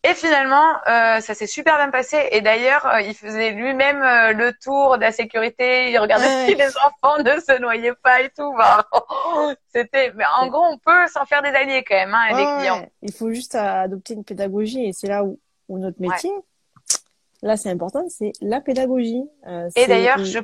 Et 0.04 0.14
finalement, 0.14 0.74
euh, 0.88 1.20
ça 1.20 1.34
s'est 1.34 1.46
super 1.46 1.76
bien 1.76 1.90
passé. 1.90 2.28
Et 2.32 2.40
d'ailleurs, 2.40 2.86
euh, 2.86 3.00
il 3.02 3.14
faisait 3.14 3.50
lui-même 3.52 4.02
euh, 4.02 4.32
le 4.32 4.52
tour 4.52 4.96
de 4.96 5.02
la 5.02 5.12
sécurité. 5.12 5.90
Il 5.90 5.98
regardait 5.98 6.46
si 6.46 6.54
les 6.54 6.76
enfants 6.76 7.18
ne 7.18 7.40
se 7.40 7.60
noyaient 7.60 7.94
pas 8.02 8.20
et 8.22 8.30
tout. 8.30 8.52
C'était. 9.74 10.12
Mais 10.14 10.24
en 10.38 10.48
gros, 10.48 10.64
on 10.64 10.78
peut 10.78 11.06
s'en 11.08 11.24
faire 11.24 11.42
des 11.42 11.50
alliés 11.50 11.84
quand 11.86 11.94
même, 11.94 12.14
hein, 12.14 12.28
les 12.30 12.58
clients. 12.58 12.86
Il 13.02 13.12
faut 13.12 13.30
juste 13.30 13.54
adopter 13.54 14.14
une 14.14 14.24
pédagogie, 14.24 14.86
et 14.86 14.92
c'est 14.92 15.08
là 15.08 15.22
où, 15.24 15.38
où 15.68 15.78
notre 15.78 16.00
métier, 16.00 16.32
là 17.42 17.56
c'est 17.56 17.70
important, 17.70 18.04
c'est 18.08 18.32
la 18.40 18.60
pédagogie. 18.60 19.24
Euh, 19.46 19.68
et 19.76 19.86
d'ailleurs, 19.86 20.24
je... 20.24 20.38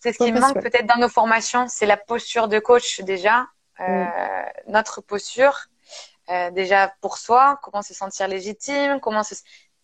c'est 0.00 0.12
ce 0.12 0.18
qui 0.22 0.32
manque 0.32 0.60
peut-être 0.60 0.86
dans 0.86 1.00
nos 1.00 1.08
formations, 1.08 1.66
c'est 1.68 1.86
la 1.86 1.96
posture 1.96 2.48
de 2.48 2.58
coach 2.58 3.00
déjà, 3.00 3.46
euh, 3.80 4.04
notre 4.68 5.00
posture. 5.00 5.66
Euh, 6.30 6.50
déjà 6.50 6.90
pour 7.02 7.18
soi, 7.18 7.58
comment 7.62 7.82
se 7.82 7.92
sentir 7.92 8.28
légitime, 8.28 8.98
comment 9.00 9.22
se... 9.22 9.34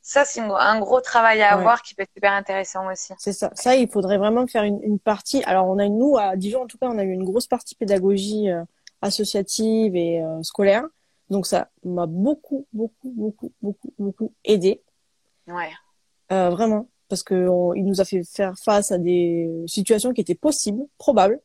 ça 0.00 0.24
c'est 0.24 0.40
un 0.40 0.80
gros 0.80 1.02
travail 1.02 1.42
à 1.42 1.52
avoir 1.52 1.82
qui 1.82 1.94
peut 1.94 2.02
être 2.02 2.12
super 2.14 2.32
intéressant 2.32 2.90
aussi. 2.90 3.12
C'est 3.18 3.34
ça. 3.34 3.50
Ça, 3.54 3.76
il 3.76 3.90
faudrait 3.90 4.16
vraiment 4.16 4.46
faire 4.46 4.62
une, 4.62 4.82
une, 4.82 4.98
partie. 4.98 5.44
Alors 5.44 5.68
on 5.68 5.78
a 5.78 5.86
nous 5.88 6.16
à 6.16 6.36
Dijon 6.36 6.62
en 6.62 6.66
tout 6.66 6.78
cas, 6.78 6.86
on 6.88 6.96
a 6.96 7.04
eu 7.04 7.12
une 7.12 7.24
grosse 7.24 7.46
partie 7.46 7.74
pédagogie 7.74 8.48
associative 9.02 9.94
et 9.96 10.22
scolaire. 10.42 10.84
Donc 11.28 11.46
ça 11.46 11.68
m'a 11.84 12.06
beaucoup, 12.06 12.66
beaucoup, 12.72 13.12
beaucoup, 13.14 13.52
beaucoup, 13.60 13.92
beaucoup 13.98 14.32
aidé. 14.42 14.82
Ouais. 15.46 15.70
Euh, 16.32 16.50
vraiment, 16.50 16.88
parce 17.08 17.22
que 17.22 17.48
il 17.76 17.84
nous 17.84 18.00
a 18.00 18.04
fait 18.04 18.22
faire 18.24 18.54
face 18.58 18.92
à 18.92 18.98
des 18.98 19.48
situations 19.66 20.12
qui 20.12 20.20
étaient 20.20 20.34
possibles, 20.34 20.82
probables, 20.98 21.40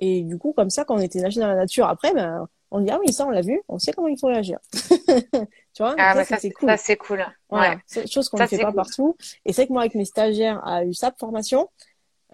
Et 0.00 0.22
du 0.22 0.38
coup, 0.38 0.52
comme 0.52 0.70
ça, 0.70 0.84
quand 0.84 0.96
on 0.96 1.00
était 1.00 1.20
nagé 1.20 1.40
dans 1.40 1.48
la 1.48 1.56
nature 1.56 1.86
après, 1.86 2.12
ben, 2.12 2.46
on 2.70 2.80
dit, 2.80 2.90
ah 2.90 2.98
oui, 3.00 3.12
ça, 3.12 3.26
on 3.26 3.30
l'a 3.30 3.40
vu, 3.40 3.62
on 3.68 3.78
sait 3.78 3.92
comment 3.92 4.08
il 4.08 4.18
faut 4.18 4.26
réagir. 4.26 4.58
tu 4.72 5.82
vois? 5.82 5.94
Ah, 5.98 6.22
ça, 6.24 6.36
c'est 6.36 6.50
cool. 6.50 6.68
Ça, 6.68 6.76
c'est 6.76 6.96
cool. 6.96 7.24
Ouais. 7.50 7.78
C'est 7.86 8.02
une 8.02 8.08
chose 8.08 8.28
qu'on 8.28 8.38
ne 8.38 8.46
fait 8.46 8.58
pas 8.58 8.72
partout. 8.72 9.16
Et 9.44 9.52
c'est 9.52 9.66
que 9.66 9.72
moi, 9.72 9.82
avec 9.82 9.94
mes 9.94 10.04
stagiaires 10.04 10.60
à 10.66 10.84
USAP 10.84 11.18
formation, 11.18 11.70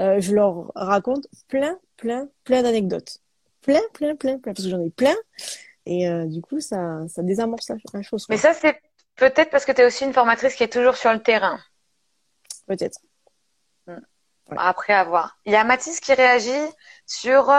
euh, 0.01 0.21
je 0.21 0.35
leur 0.35 0.73
raconte 0.75 1.29
plein, 1.49 1.79
plein, 1.97 2.29
plein 2.43 2.63
d'anecdotes. 2.63 3.19
Plein, 3.63 3.81
plein, 3.93 4.17
plein, 4.17 4.39
plein, 4.39 4.53
parce 4.53 4.65
que 4.65 4.71
j'en 4.71 4.83
ai 4.83 4.91
plein. 4.91 5.15
Et 5.87 6.09
euh, 6.09 6.27
du 6.27 6.43
coup, 6.43 6.61
ça, 6.61 7.07
ça 7.09 7.23
désamorce 7.23 7.71
la, 7.93 8.03
chose. 8.03 8.27
Mais 8.29 8.37
ça, 8.37 8.55
c'est 8.55 8.81
peut-être 9.17 9.51
parce 9.51 9.65
que 9.65 9.73
tu 9.73 9.83
es 9.83 9.87
aussi 9.87 10.05
une 10.05 10.13
formatrice 10.13 10.55
qui 10.55 10.65
est 10.65 10.73
toujours 10.73 10.97
sur 10.97 11.13
le 11.13 11.23
terrain. 11.23 11.61
Peut-être. 12.67 12.99
Hmm. 13.87 13.99
Après, 14.57 14.93
à 14.93 15.05
voir. 15.05 15.39
Il 15.45 15.53
y 15.53 15.57
a 15.57 15.65
Mathis 15.65 16.01
qui 16.01 16.13
réagit 16.15 16.53
sur 17.07 17.53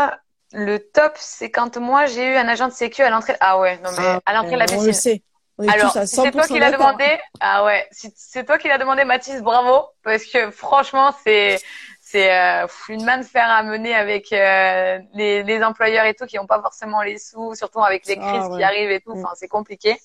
le 0.54 0.78
top, 0.80 1.14
c'est 1.16 1.52
quand 1.52 1.78
moi 1.78 2.06
j'ai 2.06 2.34
eu 2.34 2.36
un 2.36 2.48
agent 2.48 2.68
de 2.68 2.74
sécu 2.74 3.02
à 3.02 3.10
l'entrée. 3.10 3.36
Ah 3.40 3.60
ouais, 3.60 3.78
non 3.80 3.90
mais 3.98 4.20
à 4.26 4.34
l'entrée 4.34 4.54
de 4.54 4.60
la 4.60 4.66
piscine. 4.66 4.82
On 4.82 4.86
le 4.86 4.94
sait. 4.94 5.24
Alors, 5.58 5.92
c'est 6.06 6.32
toi 6.32 6.48
qui 6.48 6.60
l'as 6.60 6.72
demandé, 6.72 7.06
ah 7.40 7.64
ouais, 7.64 7.88
c'est 7.92 8.46
toi 8.46 8.58
qui 8.58 8.68
l'as 8.68 8.78
demandé, 8.78 9.06
Mathis, 9.06 9.42
bravo, 9.42 9.88
parce 10.04 10.26
que 10.26 10.52
franchement, 10.52 11.14
c'est 11.24 11.58
c'est 12.02 12.32
euh, 12.32 12.68
une 12.90 13.04
main 13.04 13.18
de 13.18 13.24
fer 13.24 13.50
à 13.50 13.64
mener 13.64 13.96
avec 13.96 14.32
euh, 14.32 15.00
les, 15.14 15.44
les, 15.44 15.64
employeurs 15.64 16.06
et 16.06 16.14
tout 16.14 16.26
qui 16.26 16.36
n'ont 16.36 16.46
pas 16.46 16.62
forcément 16.62 17.02
les 17.02 17.18
sous, 17.18 17.56
surtout 17.56 17.84
avec 17.84 18.06
les 18.06 18.18
ah 18.22 18.32
crises 18.32 18.56
qui 18.56 18.64
arrivent 18.64 18.92
et 18.92 19.02
tout. 19.02 19.16
Mm. 19.16 19.26
Enfin, 19.26 19.34
c'est 19.36 19.48
compliqué. 19.48 19.98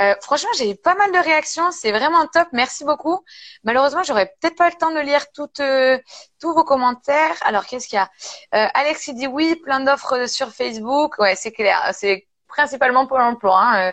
Euh, 0.00 0.14
franchement, 0.20 0.50
j'ai 0.56 0.70
eu 0.70 0.76
pas 0.76 0.94
mal 0.94 1.12
de 1.12 1.18
réactions. 1.18 1.70
C'est 1.72 1.92
vraiment 1.92 2.26
top. 2.26 2.48
Merci 2.52 2.84
beaucoup. 2.84 3.22
Malheureusement, 3.64 4.02
j'aurais 4.02 4.32
peut-être 4.40 4.56
pas 4.56 4.68
le 4.68 4.76
temps 4.76 4.90
de 4.90 5.00
lire 5.00 5.30
toutes, 5.32 5.60
euh, 5.60 5.98
tous 6.40 6.54
vos 6.54 6.64
commentaires. 6.64 7.36
Alors, 7.42 7.66
qu'est-ce 7.66 7.86
qu'il 7.88 7.96
y 7.96 8.00
a? 8.00 8.10
Euh, 8.54 8.68
Alex, 8.74 9.08
il 9.08 9.14
dit 9.14 9.26
oui, 9.26 9.56
plein 9.56 9.80
d'offres 9.80 10.26
sur 10.26 10.50
Facebook. 10.52 11.18
Ouais, 11.18 11.34
c'est 11.34 11.52
clair. 11.52 11.90
C'est 11.92 12.26
principalement 12.48 13.06
pour 13.06 13.18
l'emploi. 13.18 13.60
Hein. 13.60 13.92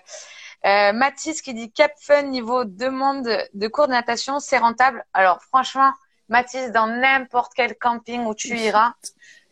Euh, 0.65 0.91
Mathis 0.93 1.41
qui 1.41 1.53
dit 1.53 1.71
Cap 1.71 1.91
Fun 2.01 2.23
niveau 2.23 2.65
demande 2.65 3.29
de 3.53 3.67
cours 3.67 3.87
de 3.87 3.93
natation, 3.93 4.39
c'est 4.39 4.57
rentable. 4.57 5.05
Alors, 5.13 5.41
franchement, 5.43 5.91
Mathis, 6.29 6.71
dans 6.71 6.87
n'importe 6.87 7.53
quel 7.55 7.75
camping 7.77 8.25
où 8.25 8.33
tu 8.33 8.57
iras, 8.57 8.93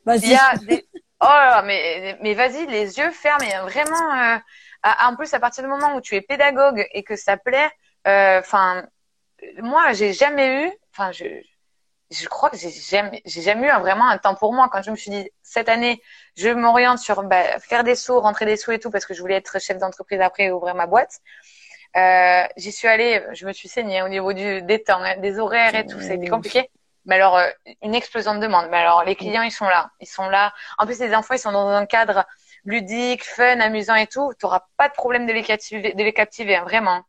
il 0.08 0.30
y 0.30 0.36
a 0.36 0.56
des... 0.58 0.88
Oh 1.22 1.62
mais, 1.64 2.18
mais 2.22 2.34
vas-y, 2.34 2.66
les 2.68 2.98
yeux 2.98 3.12
fermés. 3.12 3.56
Vraiment, 3.64 4.40
en 5.08 5.16
plus, 5.16 5.34
à 5.34 5.40
partir 5.40 5.64
du 5.64 5.70
moment 5.70 5.96
où 5.96 6.02
tu 6.02 6.16
es 6.16 6.22
pédagogue 6.22 6.86
et 6.92 7.04
que 7.04 7.16
ça 7.16 7.38
plaît, 7.38 7.70
euh, 8.08 8.40
enfin, 8.40 8.86
moi, 9.58 9.94
j'ai 9.94 10.14
jamais 10.14 10.66
eu, 10.66 10.72
enfin, 10.92 11.12
je, 11.12 11.26
je 12.12 12.28
crois 12.28 12.50
que 12.50 12.58
j'ai 12.58 12.70
jamais, 12.70 13.22
j'ai 13.26 13.42
jamais 13.42 13.68
eu 13.68 13.80
vraiment 13.80 14.08
un 14.08 14.18
temps 14.18 14.36
pour 14.36 14.54
moi. 14.54 14.70
Quand 14.72 14.82
je 14.82 14.92
me 14.92 14.96
suis 14.96 15.12
dit 15.12 15.30
cette 15.42 15.70
année, 15.70 16.02
je 16.36 16.50
m'oriente 16.50 17.00
sur 17.00 17.24
bah, 17.24 17.60
faire 17.60 17.84
des 17.84 17.96
sous, 17.96 18.20
rentrer 18.20 18.46
des 18.46 18.58
sous 18.58 18.72
et 18.72 18.80
tout, 18.80 18.92
parce 18.92 19.06
que 19.06 19.14
je 19.14 19.22
voulais 19.22 19.36
être 19.36 19.60
chef 19.60 19.78
d'entreprise 19.78 20.22
après 20.22 20.46
et 20.46 20.52
ouvrir 20.52 20.76
ma 20.76 20.86
boîte. 20.86 21.20
Euh, 21.98 22.44
j'y 22.58 22.72
suis 22.72 22.88
allée, 22.88 23.24
je 23.34 23.46
me 23.46 23.54
suis 23.54 23.70
saignée 23.70 24.02
au 24.02 24.10
niveau 24.10 24.34
du, 24.34 24.62
des 24.62 24.84
temps, 24.84 25.02
hein, 25.02 25.18
des 25.18 25.40
horaires 25.40 25.76
et 25.76 25.86
tout. 25.86 26.00
Ça 26.02 26.12
a 26.12 26.14
été 26.14 26.28
compliqué. 26.28 26.70
Mais 27.06 27.16
alors, 27.16 27.38
euh, 27.38 27.50
une 27.82 27.96
explosion 27.96 28.36
de 28.36 28.40
demande. 28.40 28.68
Mais 28.70 28.78
alors, 28.78 29.04
les 29.04 29.16
clients, 29.16 29.44
ils 29.44 29.52
sont 29.52 29.66
là. 29.66 29.92
Ils 30.00 30.08
sont 30.08 30.28
là. 30.28 30.54
En 30.78 30.86
plus, 30.86 31.00
les 31.00 31.16
enfants, 31.16 31.36
ils 31.36 31.40
sont 31.40 31.52
dans 31.52 31.70
un 31.70 31.86
cadre 31.86 32.26
ludique, 32.66 33.24
fun, 33.24 33.60
amusant 33.60 33.96
et 33.96 34.08
tout, 34.08 34.34
tu 34.40 34.46
n'auras 34.46 34.66
pas 34.78 34.90
de 34.90 34.94
problème 34.94 35.26
de 35.26 35.34
les 35.34 35.44
captiver, 35.44 35.94
de 35.94 36.04
les 36.04 36.14
captiver 36.14 36.56
hein, 36.56 36.64
vraiment. 36.64 37.04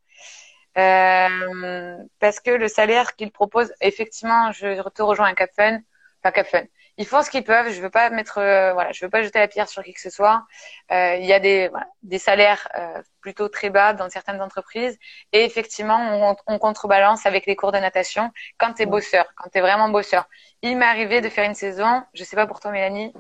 Euh, 0.79 1.97
parce 2.21 2.41
que 2.41 2.51
le 2.51 2.69
salaire 2.69 3.17
qu'ils 3.17 3.33
proposent, 3.33 3.73
effectivement, 3.81 4.53
je 4.53 4.87
te 4.91 5.03
rejoins 5.03 5.27
un 5.27 5.35
Cap 5.35 5.51
Fun, 5.57 5.79
enfin 6.23 6.33
Cap 6.33 6.47
Fun. 6.47 6.65
Ils 6.99 7.07
font 7.07 7.23
ce 7.23 7.31
qu'ils 7.31 7.45
peuvent. 7.45 7.71
Je 7.71 7.81
veux 7.81 7.91
pas 7.91 8.09
mettre, 8.11 8.39
euh, 8.39 8.73
voilà, 8.73 8.93
je 8.93 9.05
veux 9.05 9.11
pas 9.11 9.23
jeter 9.23 9.39
la 9.39 9.49
pierre 9.49 9.69
sur 9.69 9.83
qui 9.83 9.93
que 9.93 10.01
ce 10.01 10.11
soit. 10.11 10.45
Euh, 10.93 11.17
il 11.17 11.27
y 11.27 11.33
a 11.33 11.41
des, 11.41 11.69
voilà, 11.69 11.87
des 12.03 12.19
salaires 12.19 12.69
euh, 12.79 13.03
plutôt 13.21 13.49
très 13.49 13.71
bas 13.71 13.93
dans 13.93 14.09
certaines 14.09 14.41
entreprises, 14.41 14.99
et 15.33 15.45
effectivement, 15.45 15.99
on, 15.99 16.37
on 16.47 16.59
contrebalance 16.59 17.27
avec 17.27 17.47
les 17.47 17.57
cours 17.57 17.73
de 17.73 17.79
natation 17.79 18.31
quand 18.59 18.75
tu 18.75 18.83
es 18.83 18.87
bosseur, 18.87 19.27
quand 19.37 19.51
tu 19.51 19.59
es 19.59 19.61
vraiment 19.61 19.89
bosseur. 19.89 20.29
Il 20.63 20.77
m'est 20.79 20.87
arrivé 20.87 21.21
de 21.21 21.29
faire 21.29 21.45
une 21.45 21.55
saison, 21.55 22.03
je 22.15 22.25
sais 22.25 22.37
pas 22.37 22.47
pour 22.47 22.61
toi, 22.61 22.71
Mélanie, 22.71 23.13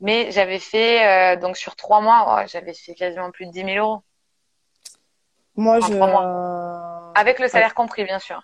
mais 0.00 0.30
j'avais 0.30 0.58
fait, 0.58 1.34
euh, 1.36 1.40
donc 1.40 1.56
sur 1.56 1.76
trois 1.76 2.00
mois, 2.00 2.38
oh, 2.42 2.46
j'avais 2.48 2.74
fait 2.74 2.94
quasiment 2.94 3.30
plus 3.30 3.46
de 3.46 3.52
10 3.52 3.64
000 3.64 3.70
euros. 3.78 4.02
Moi, 5.56 5.80
je. 5.80 5.92
Euh, 5.92 7.12
Avec 7.14 7.38
le 7.38 7.48
salaire 7.48 7.74
compris, 7.74 8.04
bien 8.04 8.18
sûr. 8.18 8.42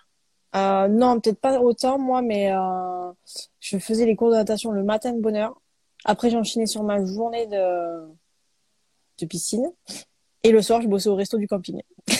Euh, 0.55 0.87
non, 0.87 1.19
peut-être 1.19 1.39
pas 1.39 1.59
autant, 1.59 1.97
moi, 1.97 2.21
mais 2.21 2.51
euh, 2.51 3.11
je 3.59 3.77
faisais 3.77 4.05
les 4.05 4.15
cours 4.15 4.29
de 4.29 4.35
natation 4.35 4.71
le 4.71 4.83
matin 4.83 5.11
de 5.11 5.21
bonne 5.21 5.35
heure. 5.35 5.59
Après, 6.05 6.29
j'enchaînais 6.29 6.65
sur 6.65 6.83
ma 6.83 7.03
journée 7.03 7.47
de, 7.47 8.07
de 9.19 9.25
piscine. 9.25 9.71
Et 10.43 10.51
le 10.51 10.61
soir, 10.61 10.81
je 10.81 10.87
bossais 10.87 11.09
au 11.09 11.15
resto 11.15 11.37
du 11.37 11.47
camping. 11.47 11.81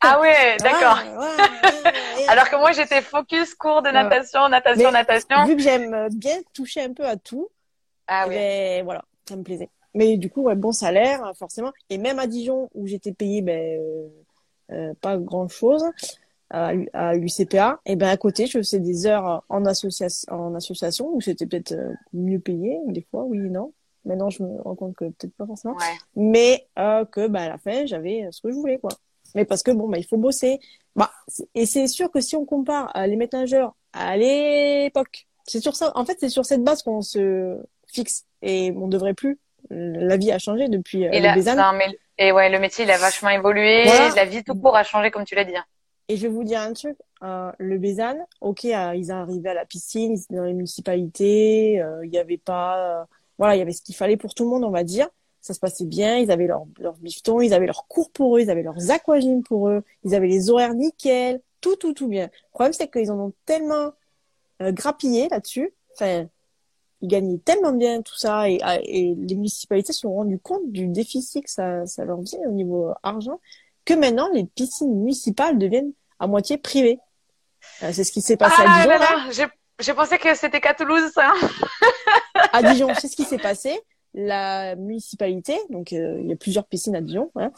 ah 0.00 0.20
ouais, 0.20 0.56
d'accord. 0.58 0.98
Alors 2.28 2.50
que 2.50 2.56
moi, 2.56 2.72
j'étais 2.72 3.00
focus 3.00 3.54
cours 3.54 3.82
de 3.82 3.88
natation, 3.90 4.48
natation, 4.48 4.90
natation. 4.90 5.46
Vu 5.46 5.56
que 5.56 5.62
j'aime 5.62 6.08
bien 6.12 6.36
toucher 6.52 6.82
un 6.82 6.92
peu 6.92 7.06
à 7.06 7.16
tout, 7.16 7.48
ah 8.08 8.24
oui. 8.26 8.34
Ben, 8.34 8.84
voilà, 8.84 9.04
ça 9.28 9.36
me 9.36 9.42
plaisait. 9.42 9.70
Mais 9.94 10.16
du 10.16 10.30
coup, 10.30 10.42
ouais, 10.42 10.56
bon 10.56 10.72
salaire, 10.72 11.32
forcément. 11.36 11.72
Et 11.90 11.98
même 11.98 12.18
à 12.18 12.26
Dijon, 12.26 12.68
où 12.74 12.86
j'étais 12.86 13.12
payée 13.12 13.42
ben, 13.42 13.80
euh, 13.80 14.08
euh 14.72 14.94
pas 15.00 15.16
grand-chose, 15.18 15.84
à, 16.50 16.72
à 16.94 17.14
l'UCPA, 17.14 17.80
et 17.84 17.96
ben 17.96 18.08
à 18.08 18.16
côté, 18.16 18.46
je 18.46 18.58
faisais 18.58 18.80
des 18.80 19.06
heures 19.06 19.44
en, 19.48 19.66
association, 19.66 20.32
en 20.32 20.54
association, 20.54 21.14
où 21.14 21.20
c'était 21.20 21.46
peut-être 21.46 21.72
euh, 21.72 21.92
mieux 22.14 22.38
payé, 22.38 22.78
des 22.86 23.06
fois, 23.10 23.24
oui, 23.24 23.38
non. 23.38 23.72
Maintenant, 24.04 24.30
je 24.30 24.42
me 24.42 24.62
rends 24.62 24.74
compte 24.74 24.94
que 24.94 25.04
peut-être 25.06 25.34
pas 25.34 25.46
forcément. 25.46 25.74
Ouais. 25.74 25.98
Mais 26.16 26.66
euh, 26.78 27.04
que 27.04 27.26
ben, 27.26 27.42
à 27.42 27.48
la 27.48 27.58
fin, 27.58 27.84
j'avais 27.84 28.28
ce 28.30 28.40
que 28.40 28.50
je 28.50 28.56
voulais, 28.56 28.78
quoi. 28.78 28.90
Mais 29.34 29.44
parce 29.44 29.62
que, 29.62 29.70
bon, 29.70 29.88
ben, 29.88 29.98
il 29.98 30.06
faut 30.06 30.16
bosser. 30.16 30.58
Bah, 30.96 31.10
et 31.54 31.66
c'est 31.66 31.86
sûr 31.86 32.10
que 32.10 32.20
si 32.20 32.34
on 32.34 32.46
compare 32.46 32.90
les 33.06 33.16
maîtres 33.16 33.36
nageurs 33.36 33.76
à 33.92 34.16
l'époque, 34.16 35.26
c'est 35.46 35.60
sur 35.60 35.76
ça. 35.76 35.92
En 35.94 36.04
fait, 36.06 36.16
c'est 36.18 36.30
sur 36.30 36.46
cette 36.46 36.64
base 36.64 36.82
qu'on 36.82 37.02
se 37.02 37.58
fixe 37.92 38.24
et 38.42 38.72
on 38.76 38.88
devrait 38.88 39.14
plus. 39.14 39.38
La 39.70 40.16
vie 40.16 40.32
a 40.32 40.38
changé 40.38 40.68
depuis 40.68 41.06
euh, 41.06 41.10
et 41.12 41.20
le 41.20 41.28
et 42.20 42.32
ouais, 42.32 42.50
le 42.50 42.58
métier 42.58 42.84
il 42.84 42.90
a 42.90 42.98
vachement 42.98 43.30
évolué. 43.30 43.84
La 43.84 44.24
vie 44.24 44.42
tout 44.42 44.54
court 44.54 44.76
a 44.76 44.82
changé 44.82 45.10
comme 45.10 45.24
tu 45.24 45.34
l'as 45.34 45.44
dit. 45.44 45.56
Hein. 45.56 45.64
Et 46.08 46.16
je 46.16 46.22
vais 46.22 46.28
vous 46.28 46.42
dire 46.42 46.60
un 46.60 46.72
truc, 46.72 46.96
euh, 47.22 47.52
le 47.58 47.76
Bézanne, 47.76 48.24
ok, 48.40 48.64
euh, 48.64 48.94
ils 48.96 49.12
arrivaient 49.12 49.50
à 49.50 49.54
la 49.54 49.66
piscine, 49.66 50.12
ils 50.12 50.22
étaient 50.22 50.36
dans 50.36 50.44
les 50.44 50.54
municipalités, 50.54 51.82
euh, 51.82 52.04
il 52.06 52.10
y 52.10 52.18
avait 52.18 52.38
pas, 52.38 53.06
voilà, 53.36 53.56
il 53.56 53.58
y 53.58 53.62
avait 53.62 53.72
ce 53.72 53.82
qu'il 53.82 53.94
fallait 53.94 54.16
pour 54.16 54.34
tout 54.34 54.44
le 54.44 54.50
monde, 54.50 54.64
on 54.64 54.70
va 54.70 54.84
dire. 54.84 55.08
Ça 55.42 55.52
se 55.52 55.60
passait 55.60 55.84
bien, 55.84 56.16
ils 56.16 56.30
avaient 56.30 56.46
leur, 56.46 56.64
leur 56.78 56.94
bifton, 56.94 57.42
ils 57.42 57.52
avaient 57.52 57.66
leurs 57.66 57.86
cours 57.88 58.10
pour 58.10 58.36
eux, 58.36 58.40
ils 58.40 58.50
avaient 58.50 58.62
leurs 58.62 58.90
aquagym 58.90 59.42
pour 59.42 59.68
eux, 59.68 59.84
ils 60.02 60.14
avaient 60.14 60.26
les 60.26 60.48
horaires 60.48 60.74
nickel, 60.74 61.40
tout, 61.60 61.76
tout, 61.76 61.92
tout 61.92 62.08
bien. 62.08 62.24
Le 62.24 62.50
problème, 62.52 62.72
c'est 62.72 62.90
qu'ils 62.90 63.10
en 63.10 63.18
ont 63.18 63.32
tellement 63.44 63.92
grappillé 64.60 65.28
là-dessus, 65.28 65.74
enfin, 65.92 66.26
ils 67.00 67.08
gagnaient 67.08 67.38
tellement 67.38 67.72
bien 67.72 68.02
tout 68.02 68.16
ça 68.16 68.48
et, 68.50 68.58
ah, 68.62 68.78
et 68.82 69.14
les 69.16 69.34
municipalités 69.34 69.92
se 69.92 70.00
sont 70.00 70.12
rendues 70.12 70.38
compte 70.38 70.70
du 70.72 70.88
déficit 70.88 71.44
que 71.44 71.50
ça, 71.50 71.86
ça 71.86 72.04
leur 72.04 72.20
faisait 72.20 72.44
au 72.46 72.52
niveau 72.52 72.92
argent 73.02 73.40
que 73.84 73.94
maintenant 73.94 74.28
les 74.32 74.44
piscines 74.44 74.94
municipales 74.94 75.58
deviennent 75.58 75.92
à 76.18 76.26
moitié 76.26 76.58
privées. 76.58 76.98
Euh, 77.82 77.90
c'est 77.92 78.04
ce 78.04 78.12
qui 78.12 78.20
s'est 78.20 78.36
passé 78.36 78.62
à 78.62 78.66
ah 78.66 78.78
Dijon. 78.78 78.90
Là, 78.90 78.98
là. 78.98 79.48
J'ai 79.80 79.94
pensé 79.94 80.18
que 80.18 80.34
c'était 80.34 80.60
qu'à 80.60 80.74
Toulouse, 80.74 81.10
ça. 81.14 81.32
à 82.52 82.62
Dijon, 82.62 82.88
c'est 83.00 83.08
ce 83.08 83.16
qui 83.16 83.24
s'est 83.24 83.38
passé. 83.38 83.78
La 84.14 84.74
municipalité, 84.74 85.56
donc 85.70 85.92
euh, 85.92 86.18
il 86.20 86.28
y 86.28 86.32
a 86.32 86.36
plusieurs 86.36 86.66
piscines 86.66 86.96
à 86.96 87.00
Dijon, 87.00 87.30
hein, 87.36 87.52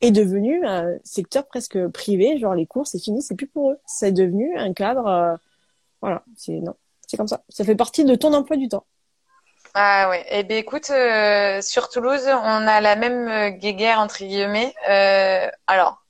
est 0.00 0.10
devenue 0.10 0.66
un 0.66 0.96
secteur 1.04 1.46
presque 1.46 1.86
privé. 1.88 2.38
Genre 2.38 2.54
les 2.54 2.66
cours, 2.66 2.86
c'est 2.86 2.98
fini, 2.98 3.22
c'est 3.22 3.34
plus 3.34 3.46
pour 3.46 3.70
eux. 3.70 3.78
C'est 3.86 4.12
devenu 4.12 4.56
un 4.56 4.72
cadre. 4.74 5.06
Euh, 5.06 5.36
voilà, 6.02 6.22
c'est 6.36 6.60
non. 6.60 6.74
Comme 7.16 7.28
ça. 7.28 7.42
Ça 7.48 7.64
fait 7.64 7.76
partie 7.76 8.04
de 8.04 8.14
ton 8.14 8.32
emploi 8.32 8.56
du 8.56 8.68
temps. 8.68 8.86
Ah 9.76 10.08
oui. 10.08 10.18
Eh 10.28 10.44
bien, 10.44 10.58
écoute, 10.58 10.88
euh, 10.90 11.60
sur 11.60 11.88
Toulouse, 11.88 12.28
on 12.28 12.66
a 12.68 12.80
la 12.80 12.94
même 12.94 13.28
euh, 13.28 13.50
guéguerre 13.50 13.98
entre 13.98 14.18
guillemets. 14.18 14.72
Euh, 14.88 15.50
alors, 15.66 16.04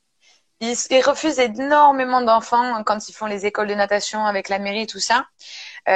ils, 0.60 0.76
refusent 1.02 1.38
énormément 1.38 2.20
d'enfants 2.20 2.82
quand 2.84 3.08
ils 3.08 3.14
font 3.14 3.26
les 3.26 3.46
écoles 3.46 3.68
de 3.68 3.74
natation 3.74 4.26
avec 4.26 4.50
la 4.50 4.58
mairie 4.58 4.82
et 4.82 4.86
tout 4.86 5.00
ça. 5.00 5.26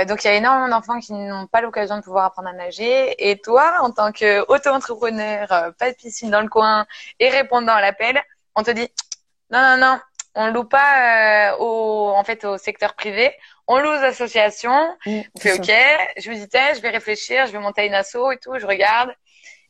Donc, 0.06 0.24
il 0.24 0.28
y 0.28 0.30
a 0.30 0.34
énormément 0.34 0.68
d'enfants 0.68 1.00
qui 1.00 1.12
n'ont 1.14 1.46
pas 1.46 1.62
l'occasion 1.62 1.96
de 1.96 2.02
pouvoir 2.02 2.26
apprendre 2.26 2.48
à 2.48 2.52
nager. 2.52 3.30
Et 3.30 3.38
toi, 3.38 3.78
en 3.80 3.90
tant 3.90 4.12
qu'auto-entrepreneur, 4.12 5.72
pas 5.78 5.90
de 5.90 5.96
piscine 5.96 6.30
dans 6.30 6.42
le 6.42 6.48
coin 6.48 6.86
et 7.20 7.30
répondant 7.30 7.72
à 7.72 7.80
l'appel, 7.80 8.20
on 8.54 8.62
te 8.62 8.70
dit 8.70 8.88
non, 9.50 9.61
non, 9.61 9.76
non, 9.78 10.00
on 10.34 10.48
loue 10.48 10.64
pas 10.64 11.56
au, 11.59 12.12
en 12.14 12.24
fait, 12.24 12.44
au 12.44 12.59
secteur 12.59 12.94
privé 12.94 13.34
on 13.68 13.78
loue 13.78 13.90
aux 13.90 14.04
associations, 14.04 14.96
mmh, 15.06 15.20
on 15.34 15.40
fait 15.40 15.52
OK, 15.52 15.70
je 16.16 16.30
me 16.30 16.34
dis, 16.34 16.48
je 16.50 16.80
vais 16.80 16.88
réfléchir, 16.88 17.46
je 17.46 17.52
vais 17.52 17.58
monter 17.58 17.86
une 17.86 17.94
asso 17.94 18.32
et 18.32 18.38
tout, 18.38 18.58
je 18.58 18.66
regarde. 18.66 19.14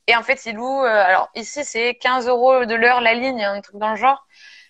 Et 0.07 0.17
en 0.17 0.23
fait, 0.23 0.47
ils 0.47 0.55
louent, 0.55 0.85
euh, 0.85 1.05
alors 1.05 1.29
ici, 1.35 1.65
c'est 1.65 1.95
15 1.97 2.29
euros 2.29 2.65
de 2.65 2.75
l'heure 2.75 3.01
la 3.01 3.13
ligne, 3.13 3.45
un 3.45 3.61
truc 3.61 3.77
dans 3.77 3.91
le 3.91 3.97
genre. 3.97 4.27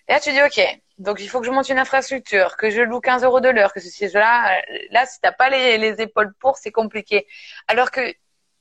Et 0.09 0.13
là, 0.13 0.21
tu 0.21 0.33
dis, 0.33 0.43
OK, 0.43 0.61
donc 0.97 1.21
il 1.21 1.29
faut 1.29 1.41
que 1.41 1.47
je 1.47 1.51
monte 1.53 1.69
une 1.69 1.79
infrastructure, 1.79 2.57
que 2.57 2.71
je 2.71 2.81
loue 2.81 3.01
15 3.01 3.23
euros 3.23 3.41
de 3.41 3.51
l'heure, 3.51 3.73
que 3.73 3.81
ceci, 3.81 4.09
cela. 4.09 4.61
Là, 4.91 5.07
si 5.07 5.21
t'as 5.21 5.33
pas 5.33 5.51
les, 5.51 5.79
les 5.79 6.01
épaules 6.01 6.33
pour, 6.41 6.57
c'est 6.57 6.73
compliqué. 6.73 7.27
Alors 7.69 7.91
que 7.91 8.01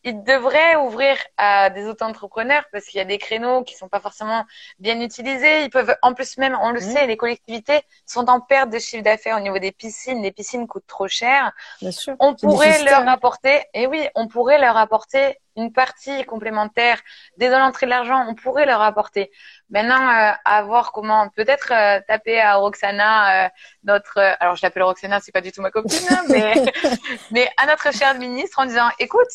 ils 0.07 0.23
devraient 0.23 0.77
ouvrir 0.77 1.17
à 1.35 1.69
des 1.69 1.85
auto-entrepreneurs 1.85 2.63
parce 2.71 2.85
qu'il 2.85 2.97
y 2.97 3.01
a 3.01 3.05
des 3.05 3.17
créneaux 3.17 3.63
qui 3.63 3.75
sont 3.75 3.89
pas 3.89 3.99
forcément 3.99 4.45
bien 4.79 5.01
utilisés. 5.01 5.63
Ils 5.63 5.69
peuvent, 5.69 5.93
en 6.01 6.13
plus 6.13 6.37
même, 6.37 6.57
on 6.61 6.71
le 6.71 6.79
mmh. 6.79 6.91
sait, 6.93 7.07
les 7.07 7.17
collectivités 7.17 7.81
sont 8.05 8.29
en 8.29 8.39
perte 8.39 8.69
de 8.69 8.79
chiffre 8.79 9.03
d'affaires 9.03 9.35
au 9.35 9.41
niveau 9.41 9.59
des 9.59 9.73
piscines. 9.73 10.21
Les 10.21 10.31
piscines 10.31 10.65
coûtent 10.65 10.87
trop 10.87 11.09
cher. 11.09 11.51
Bien 11.81 11.91
sûr. 11.91 12.15
On 12.19 12.35
pourrait 12.35 12.83
leur 12.83 13.05
apporter, 13.09 13.55
et 13.73 13.83
eh 13.83 13.87
oui, 13.87 14.07
on 14.15 14.29
pourrait 14.29 14.59
leur 14.59 14.77
apporter 14.77 15.37
une 15.57 15.73
partie 15.73 16.23
complémentaire 16.23 17.01
dès 17.37 17.49
l'entrée 17.49 17.87
de 17.87 17.89
l'argent, 17.89 18.25
on 18.29 18.35
pourrait 18.35 18.65
leur 18.65 18.81
apporter. 18.81 19.31
Maintenant, 19.69 20.07
euh, 20.09 20.31
à 20.45 20.61
voir 20.63 20.91
comment 20.91 21.29
peut-être 21.29 21.73
euh, 21.73 21.99
taper 22.07 22.39
à 22.39 22.55
Roxana, 22.55 23.45
euh, 23.45 23.49
notre, 23.83 24.19
alors 24.39 24.55
je 24.55 24.61
l'appelle 24.61 24.83
Roxana, 24.83 25.19
c'est 25.19 25.31
pas 25.31 25.41
du 25.41 25.51
tout 25.51 25.61
ma 25.61 25.71
copine, 25.71 25.97
hein, 26.11 26.23
mais 26.29 26.53
mais 27.31 27.49
à 27.57 27.65
notre 27.65 27.91
chère 27.91 28.13
ministre 28.19 28.59
en 28.59 28.67
disant, 28.67 28.87
écoute, 28.99 29.27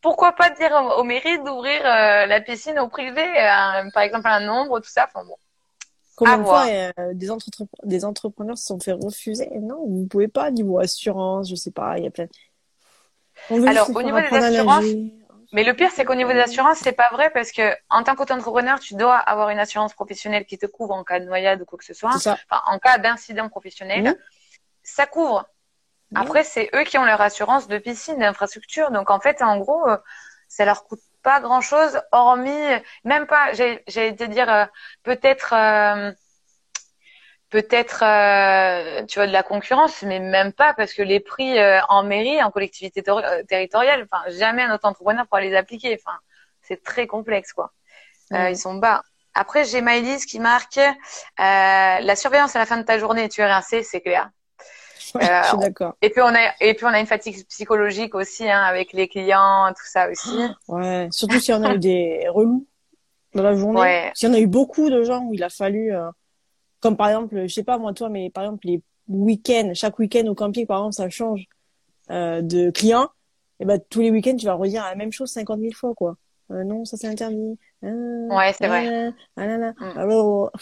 pourquoi 0.00 0.32
pas 0.32 0.50
dire 0.50 0.72
au, 0.98 1.04
mairie 1.04 1.38
d'ouvrir 1.42 1.82
la 1.82 2.40
piscine 2.40 2.78
au 2.78 2.88
privé, 2.88 3.24
par 3.92 4.02
exemple 4.02 4.28
un 4.28 4.40
nombre, 4.40 4.80
tout 4.80 4.90
ça. 4.90 5.06
Enfin 5.08 5.24
bon. 5.24 5.36
Combien 6.16 6.38
de 6.38 6.44
fois 6.44 6.66
des, 7.12 7.30
des 7.84 8.04
entrepreneurs 8.04 8.56
se 8.56 8.66
sont 8.66 8.80
fait 8.80 8.92
refuser? 8.92 9.50
Non, 9.60 9.84
vous 9.86 10.06
pouvez 10.06 10.28
pas 10.28 10.50
niveau 10.50 10.78
assurance, 10.78 11.50
je 11.50 11.54
sais 11.56 11.70
pas, 11.70 11.98
il 11.98 12.04
y 12.04 12.06
a 12.06 12.10
plein. 12.10 12.26
Alors 13.50 13.90
au 13.94 14.02
niveau 14.02 14.18
des 14.18 14.34
assurances, 14.34 14.84
mais 15.52 15.64
le 15.64 15.74
pire, 15.74 15.90
c'est 15.90 16.04
qu'au 16.04 16.14
niveau 16.14 16.32
des 16.32 16.40
assurances, 16.40 16.78
c'est 16.78 16.92
pas 16.92 17.08
vrai 17.12 17.30
parce 17.30 17.52
que 17.52 17.74
en 17.88 18.02
tant 18.02 18.14
qu'auto-entrepreneur, 18.14 18.80
tu 18.80 18.94
dois 18.94 19.16
avoir 19.16 19.50
une 19.50 19.58
assurance 19.58 19.94
professionnelle 19.94 20.44
qui 20.44 20.58
te 20.58 20.66
couvre 20.66 20.94
en 20.94 21.04
cas 21.04 21.20
de 21.20 21.24
noyade 21.24 21.62
ou 21.62 21.64
quoi 21.64 21.78
que 21.78 21.84
ce 21.84 21.94
soit. 21.94 22.14
Enfin, 22.14 22.36
en 22.66 22.78
cas 22.78 22.98
d'incident 22.98 23.48
professionnel. 23.48 24.18
Ça 24.82 25.06
couvre. 25.06 25.48
Après, 26.14 26.44
c'est 26.44 26.70
eux 26.74 26.84
qui 26.84 26.98
ont 26.98 27.04
leur 27.04 27.20
assurance 27.20 27.66
de 27.68 27.78
piscine, 27.78 28.18
d'infrastructure. 28.18 28.90
Donc, 28.90 29.10
en 29.10 29.20
fait, 29.20 29.42
en 29.42 29.58
gros, 29.58 29.88
euh, 29.88 29.96
ça 30.48 30.64
leur 30.64 30.84
coûte 30.84 31.00
pas 31.22 31.40
grand 31.40 31.60
chose, 31.60 32.00
hormis, 32.12 32.66
même 33.04 33.26
pas, 33.26 33.52
j'ai 33.52 33.82
été 34.06 34.28
dire, 34.28 34.48
euh, 34.48 34.64
peut-être, 35.02 35.52
euh, 35.52 36.12
peut-être 37.50 38.02
euh, 38.04 39.04
tu 39.06 39.18
vois 39.18 39.26
de 39.26 39.32
la 39.32 39.42
concurrence 39.42 40.02
mais 40.02 40.18
même 40.18 40.52
pas 40.52 40.74
parce 40.74 40.92
que 40.92 41.02
les 41.02 41.20
prix 41.20 41.58
euh, 41.58 41.80
en 41.88 42.02
mairie 42.02 42.42
en 42.42 42.50
collectivité 42.50 43.04
territoriale 43.48 44.06
enfin 44.10 44.22
jamais 44.30 44.62
un 44.62 44.74
autre 44.74 44.86
entrepreneur 44.86 45.26
pourra 45.26 45.40
les 45.40 45.54
appliquer. 45.54 45.98
Enfin 46.00 46.18
c'est 46.62 46.82
très 46.82 47.06
complexe 47.06 47.52
quoi. 47.52 47.72
Ils 48.32 48.58
sont 48.58 48.74
bas. 48.74 49.02
Après 49.34 49.64
j'ai 49.64 49.80
Maëlys 49.80 50.26
qui 50.26 50.40
marque 50.40 50.80
la 51.38 52.16
surveillance 52.16 52.56
à 52.56 52.58
la 52.58 52.66
fin 52.66 52.78
de 52.78 52.82
ta 52.82 52.98
journée. 52.98 53.28
Tu 53.28 53.40
es 53.40 53.46
rincé 53.46 53.82
c'est 53.82 54.00
clair 54.00 54.28
je 55.14 55.48
suis 55.48 55.58
d'accord. 55.58 55.96
Et 56.02 56.10
puis 56.10 56.20
on 56.22 56.34
a 56.34 56.52
et 56.60 56.74
puis 56.74 56.84
on 56.84 56.88
a 56.88 57.00
une 57.00 57.06
fatigue 57.06 57.46
psychologique 57.48 58.14
aussi 58.14 58.48
hein, 58.48 58.62
avec 58.62 58.92
les 58.92 59.08
clients, 59.08 59.68
tout 59.68 59.86
ça 59.86 60.10
aussi. 60.10 60.36
Ouais, 60.68 61.08
surtout 61.10 61.40
si 61.40 61.52
on 61.52 61.62
a 61.62 61.74
eu 61.74 61.78
des 61.78 62.26
relous 62.28 62.66
dans 63.34 63.42
la 63.42 63.54
journée. 63.54 63.80
Ouais. 63.80 64.10
Si 64.14 64.26
on 64.26 64.32
a 64.32 64.38
eu 64.38 64.46
beaucoup 64.46 64.90
de 64.90 65.02
gens 65.02 65.22
où 65.24 65.34
il 65.34 65.42
a 65.42 65.50
fallu 65.50 65.92
comme 66.80 66.96
par 66.96 67.08
exemple, 67.08 67.46
je 67.46 67.52
sais 67.52 67.64
pas 67.64 67.78
moi 67.78 67.92
toi, 67.92 68.08
mais 68.08 68.30
par 68.30 68.44
exemple 68.44 68.66
les 68.66 68.82
week-ends, 69.08 69.72
chaque 69.74 69.98
week-end 69.98 70.26
au 70.26 70.34
camping 70.34 70.66
par 70.66 70.78
exemple, 70.78 70.94
ça 70.94 71.08
change 71.10 71.46
euh, 72.10 72.42
de 72.42 72.70
clients. 72.70 73.08
Et 73.58 73.64
ben 73.64 73.80
tous 73.90 74.00
les 74.00 74.10
week-ends, 74.10 74.36
tu 74.36 74.46
vas 74.46 74.54
redire 74.54 74.84
la 74.84 74.94
même 74.94 75.12
chose 75.12 75.30
50 75.30 75.60
000 75.60 75.72
fois 75.72 75.94
quoi. 75.94 76.16
Euh, 76.50 76.64
non, 76.64 76.84
ça 76.84 76.96
c'est 76.96 77.08
interdit. 77.08 77.58
Ah, 77.82 77.88
ouais, 77.88 78.52
c'est 78.52 78.68
vrai. 78.68 79.12
Ah, 79.36 79.46
là, 79.46 79.58
là. 79.58 79.72
Mm. 79.78 79.98
Alors, 79.98 80.52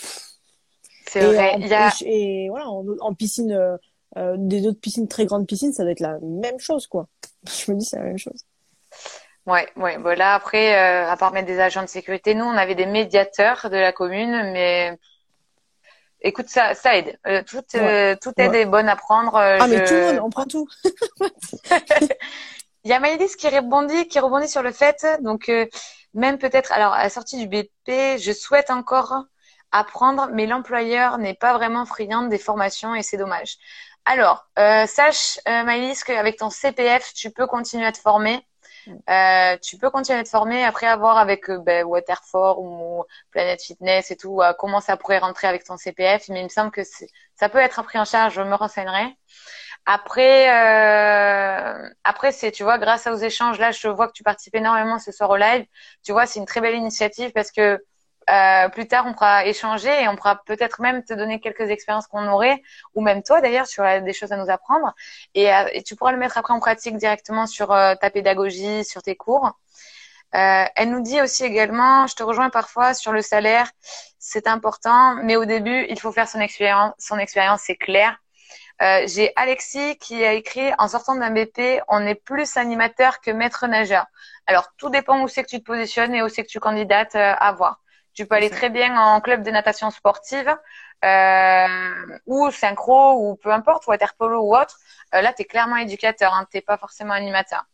c'est 1.07 1.21
vrai. 1.21 1.55
En, 1.55 1.59
Il 1.59 1.67
y 1.67 1.75
a... 1.75 1.93
Et 2.07 2.49
voilà, 2.49 2.69
en, 2.69 3.15
piscine, 3.15 3.79
euh, 4.17 4.37
des 4.39 4.67
autres 4.67 4.81
piscines, 4.81 5.09
très 5.09 5.27
grandes 5.27 5.47
piscines, 5.47 5.73
ça 5.73 5.83
doit 5.83 5.93
être 5.93 6.01
la 6.01 6.19
même 6.21 6.59
chose 6.59 6.87
quoi. 6.87 7.09
Je 7.47 7.73
me 7.73 7.79
dis 7.79 7.85
c'est 7.85 7.99
la 7.99 8.05
même 8.05 8.19
chose. 8.19 8.45
Ouais, 9.47 9.69
ouais. 9.77 9.99
Voilà. 9.99 10.35
Après, 10.35 10.75
euh, 10.75 11.11
à 11.11 11.17
part 11.17 11.33
mettre 11.33 11.47
des 11.47 11.61
agents 11.61 11.83
de 11.83 11.89
sécurité, 11.89 12.35
nous 12.35 12.45
on 12.45 12.57
avait 12.57 12.75
des 12.75 12.87
médiateurs 12.87 13.69
de 13.71 13.77
la 13.77 13.93
commune, 13.93 14.53
mais 14.53 14.99
Écoute, 16.27 16.49
ça, 16.49 16.73
ça 16.73 16.97
aide. 16.97 17.19
Euh, 17.27 17.43
toute, 17.43 17.77
toute 18.23 18.39
aide 18.39 18.55
est 18.55 18.65
bonne 18.65 18.89
à 18.89 18.97
prendre. 18.97 19.37
Ah, 19.37 19.67
mais 19.67 19.85
tout 19.85 19.93
le 19.93 20.07
monde, 20.07 20.21
on 20.25 20.31
prend 20.31 20.47
tout. 20.47 20.67
Il 22.85 22.91
y 22.91 22.95
a 22.95 22.99
Maëlys 22.99 23.37
qui 23.37 23.47
rebondit, 23.49 24.09
qui 24.09 24.19
rebondit 24.21 24.49
sur 24.49 24.63
le 24.63 24.73
fait, 24.73 25.07
donc 25.21 25.51
même 26.15 26.39
peut-être, 26.39 26.73
alors 26.73 26.95
à 26.95 27.03
la 27.03 27.11
sortie 27.11 27.37
du 27.37 27.47
BP, 27.47 28.19
je 28.19 28.33
souhaite 28.33 28.71
encore 28.71 29.25
apprendre, 29.75 30.29
mais 30.33 30.47
l'employeur 30.47 31.19
n'est 31.19 31.35
pas 31.35 31.53
vraiment 31.53 31.85
friand 31.85 32.23
des 32.23 32.39
formations 32.39 32.95
et 32.95 33.03
c'est 33.03 33.17
dommage. 33.17 33.59
Alors, 34.05 34.47
sache, 34.87 35.39
Maëlys, 35.47 36.05
qu'avec 36.05 36.39
ton 36.39 36.51
CPF, 36.51 37.13
tu 37.15 37.31
peux 37.31 37.47
continuer 37.47 37.87
à 37.87 37.93
te 37.93 37.99
former. 37.99 38.47
Euh, 39.09 39.57
tu 39.63 39.79
peux 39.79 39.91
continuer 39.91 40.19
à 40.19 40.25
te 40.25 40.29
former 40.29 40.65
après 40.65 40.87
avoir 40.87 41.19
avec 41.19 41.49
euh, 41.51 41.59
ben, 41.59 41.85
Waterford 41.87 42.61
ou 42.61 43.05
Planet 43.31 43.61
Fitness 43.63 44.11
et 44.11 44.17
tout, 44.17 44.41
euh, 44.43 44.53
comment 44.59 44.81
ça 44.81 44.97
pourrait 44.97 45.19
rentrer 45.19 45.47
avec 45.49 45.65
ton 45.65 45.77
CPF. 45.77 46.29
Mais 46.29 46.41
il 46.41 46.45
me 46.45 46.49
semble 46.49 46.71
que 46.71 46.83
ça 47.35 47.49
peut 47.49 47.59
être 47.59 47.83
pris 47.83 47.99
en 47.99 48.05
charge. 48.05 48.35
Je 48.35 48.43
me 48.43 48.55
renseignerai. 48.55 49.07
Après, 49.87 50.51
euh, 50.51 51.89
après 52.05 52.33
c'est, 52.33 52.51
tu 52.53 52.63
vois, 52.63 52.79
grâce 52.79 53.07
aux 53.07 53.17
échanges, 53.17 53.59
là, 53.59 53.71
je 53.71 53.89
vois 53.89 54.09
que 54.09 54.13
tu 54.13 54.23
participes 54.23 54.55
énormément 54.55 54.99
ce 54.99 55.13
soir 55.13 55.31
au 55.31 55.37
live. 55.37 55.67
Tu 56.05 56.13
vois, 56.13 56.27
c'est 56.27 56.39
une 56.41 56.47
très 56.47 56.61
belle 56.61 56.75
initiative 56.77 57.33
parce 57.33 57.51
que 57.53 57.83
euh, 58.31 58.69
plus 58.69 58.87
tard, 58.89 59.05
on 59.07 59.13
pourra 59.13 59.45
échanger 59.47 60.03
et 60.03 60.09
on 60.09 60.17
pourra 60.17 60.43
peut-être 60.45 60.81
même 60.81 61.05
te 61.05 61.13
donner 61.15 61.41
quelques 61.41 61.71
expériences 61.71 62.07
qu'on 62.07 62.27
aurait, 62.29 62.63
ou 62.95 63.03
même 63.03 63.23
toi 63.23 63.41
d'ailleurs, 63.41 63.67
sur 63.67 63.85
des 64.03 64.13
choses 64.13 64.33
à 64.33 64.37
nous 64.37 64.51
apprendre. 64.51 64.95
Et, 65.35 65.53
euh, 65.53 65.69
et, 65.73 65.83
tu 65.83 65.97
pourras 65.97 66.13
le 66.13 66.19
mettre 66.19 66.39
après 66.39 66.55
en 66.55 66.61
pratique 66.61 66.97
directement 66.97 67.47
sur 67.47 67.73
euh, 67.73 67.95
ta 67.97 68.11
pédagogie, 68.11 68.85
sur 68.85 69.03
tes 69.03 69.17
cours. 69.17 69.53
elle 70.33 70.91
nous 70.91 71.01
dit 71.01 71.21
aussi 71.23 71.45
également, 71.45 72.07
je 72.07 72.15
te 72.17 72.23
rejoins 72.23 72.51
parfois 72.51 72.95
sur 72.95 73.13
le 73.13 73.23
salaire, 73.23 73.71
c'est 74.19 74.47
important, 74.49 75.17
mais 75.23 75.37
au 75.37 75.45
début, 75.45 75.87
il 75.89 76.01
faut 76.01 76.13
faire 76.13 76.29
son 76.29 76.41
expérience. 76.41 76.93
Son 76.99 77.19
expérience, 77.19 77.63
c'est 77.65 77.77
clair. 77.77 78.19
J'ai 78.81 79.33
Alexis 79.37 79.97
qui 79.99 80.25
a 80.25 80.33
écrit 80.33 80.73
en 80.79 80.89
sortant 80.89 81.15
d'un 81.17 81.31
BP, 81.31 81.81
on 81.89 82.05
est 82.07 82.17
plus 82.17 82.57
animateur 82.57 83.21
que 83.21 83.31
maître 83.31 83.67
nageur. 83.69 84.07
Alors 84.47 84.69
tout 84.77 84.91
dépend 84.91 85.23
où 85.23 85.29
c'est 85.29 85.45
que 85.45 85.49
tu 85.51 85.61
te 85.61 85.65
positionnes 85.65 86.15
et 86.15 86.23
où 86.23 86.29
c'est 86.29 86.43
que 86.43 86.49
tu 86.49 86.59
candidates 86.61 87.15
à 87.15 87.53
voir. 87.53 87.84
Tu 88.15 88.27
peux 88.27 88.37
aller 88.37 88.51
très 88.51 88.71
bien 88.71 88.97
en 88.99 89.21
club 89.21 89.43
de 89.43 89.51
natation 89.51 89.91
sportive 89.91 90.57
euh, 91.05 92.19
ou 92.27 92.51
synchro 92.51 93.15
ou 93.19 93.37
peu 93.37 93.53
importe, 93.53 93.87
water 93.87 94.15
polo 94.15 94.41
ou 94.41 94.57
autre. 94.57 94.79
Euh, 95.15 95.21
là, 95.21 95.33
tu 95.33 95.43
es 95.43 95.45
clairement 95.45 95.77
éducateur, 95.77 96.33
hein, 96.33 96.47
tu 96.51 96.57
n'es 96.57 96.63
pas 96.63 96.79
forcément 96.79 97.13
animateur. 97.13 97.65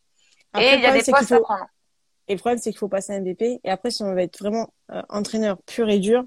et 0.59 0.75
il 0.75 0.81
y 0.81 0.87
a 0.87 0.93
des 0.93 1.05
postes 1.05 1.33
à 1.33 1.41
prendre. 1.41 1.67
Et 2.27 2.35
le 2.35 2.39
problème, 2.39 2.59
c'est 2.59 2.71
qu'il 2.71 2.79
faut 2.79 2.89
passer 2.89 3.13
un 3.13 3.21
BP. 3.21 3.61
Et 3.65 3.71
après, 3.71 3.91
si 3.91 4.03
on 4.03 4.15
veut 4.15 4.21
être 4.21 4.39
vraiment 4.39 4.73
euh, 4.93 5.03
entraîneur 5.09 5.61
pur 5.63 5.89
et 5.89 5.99
dur, 5.99 6.25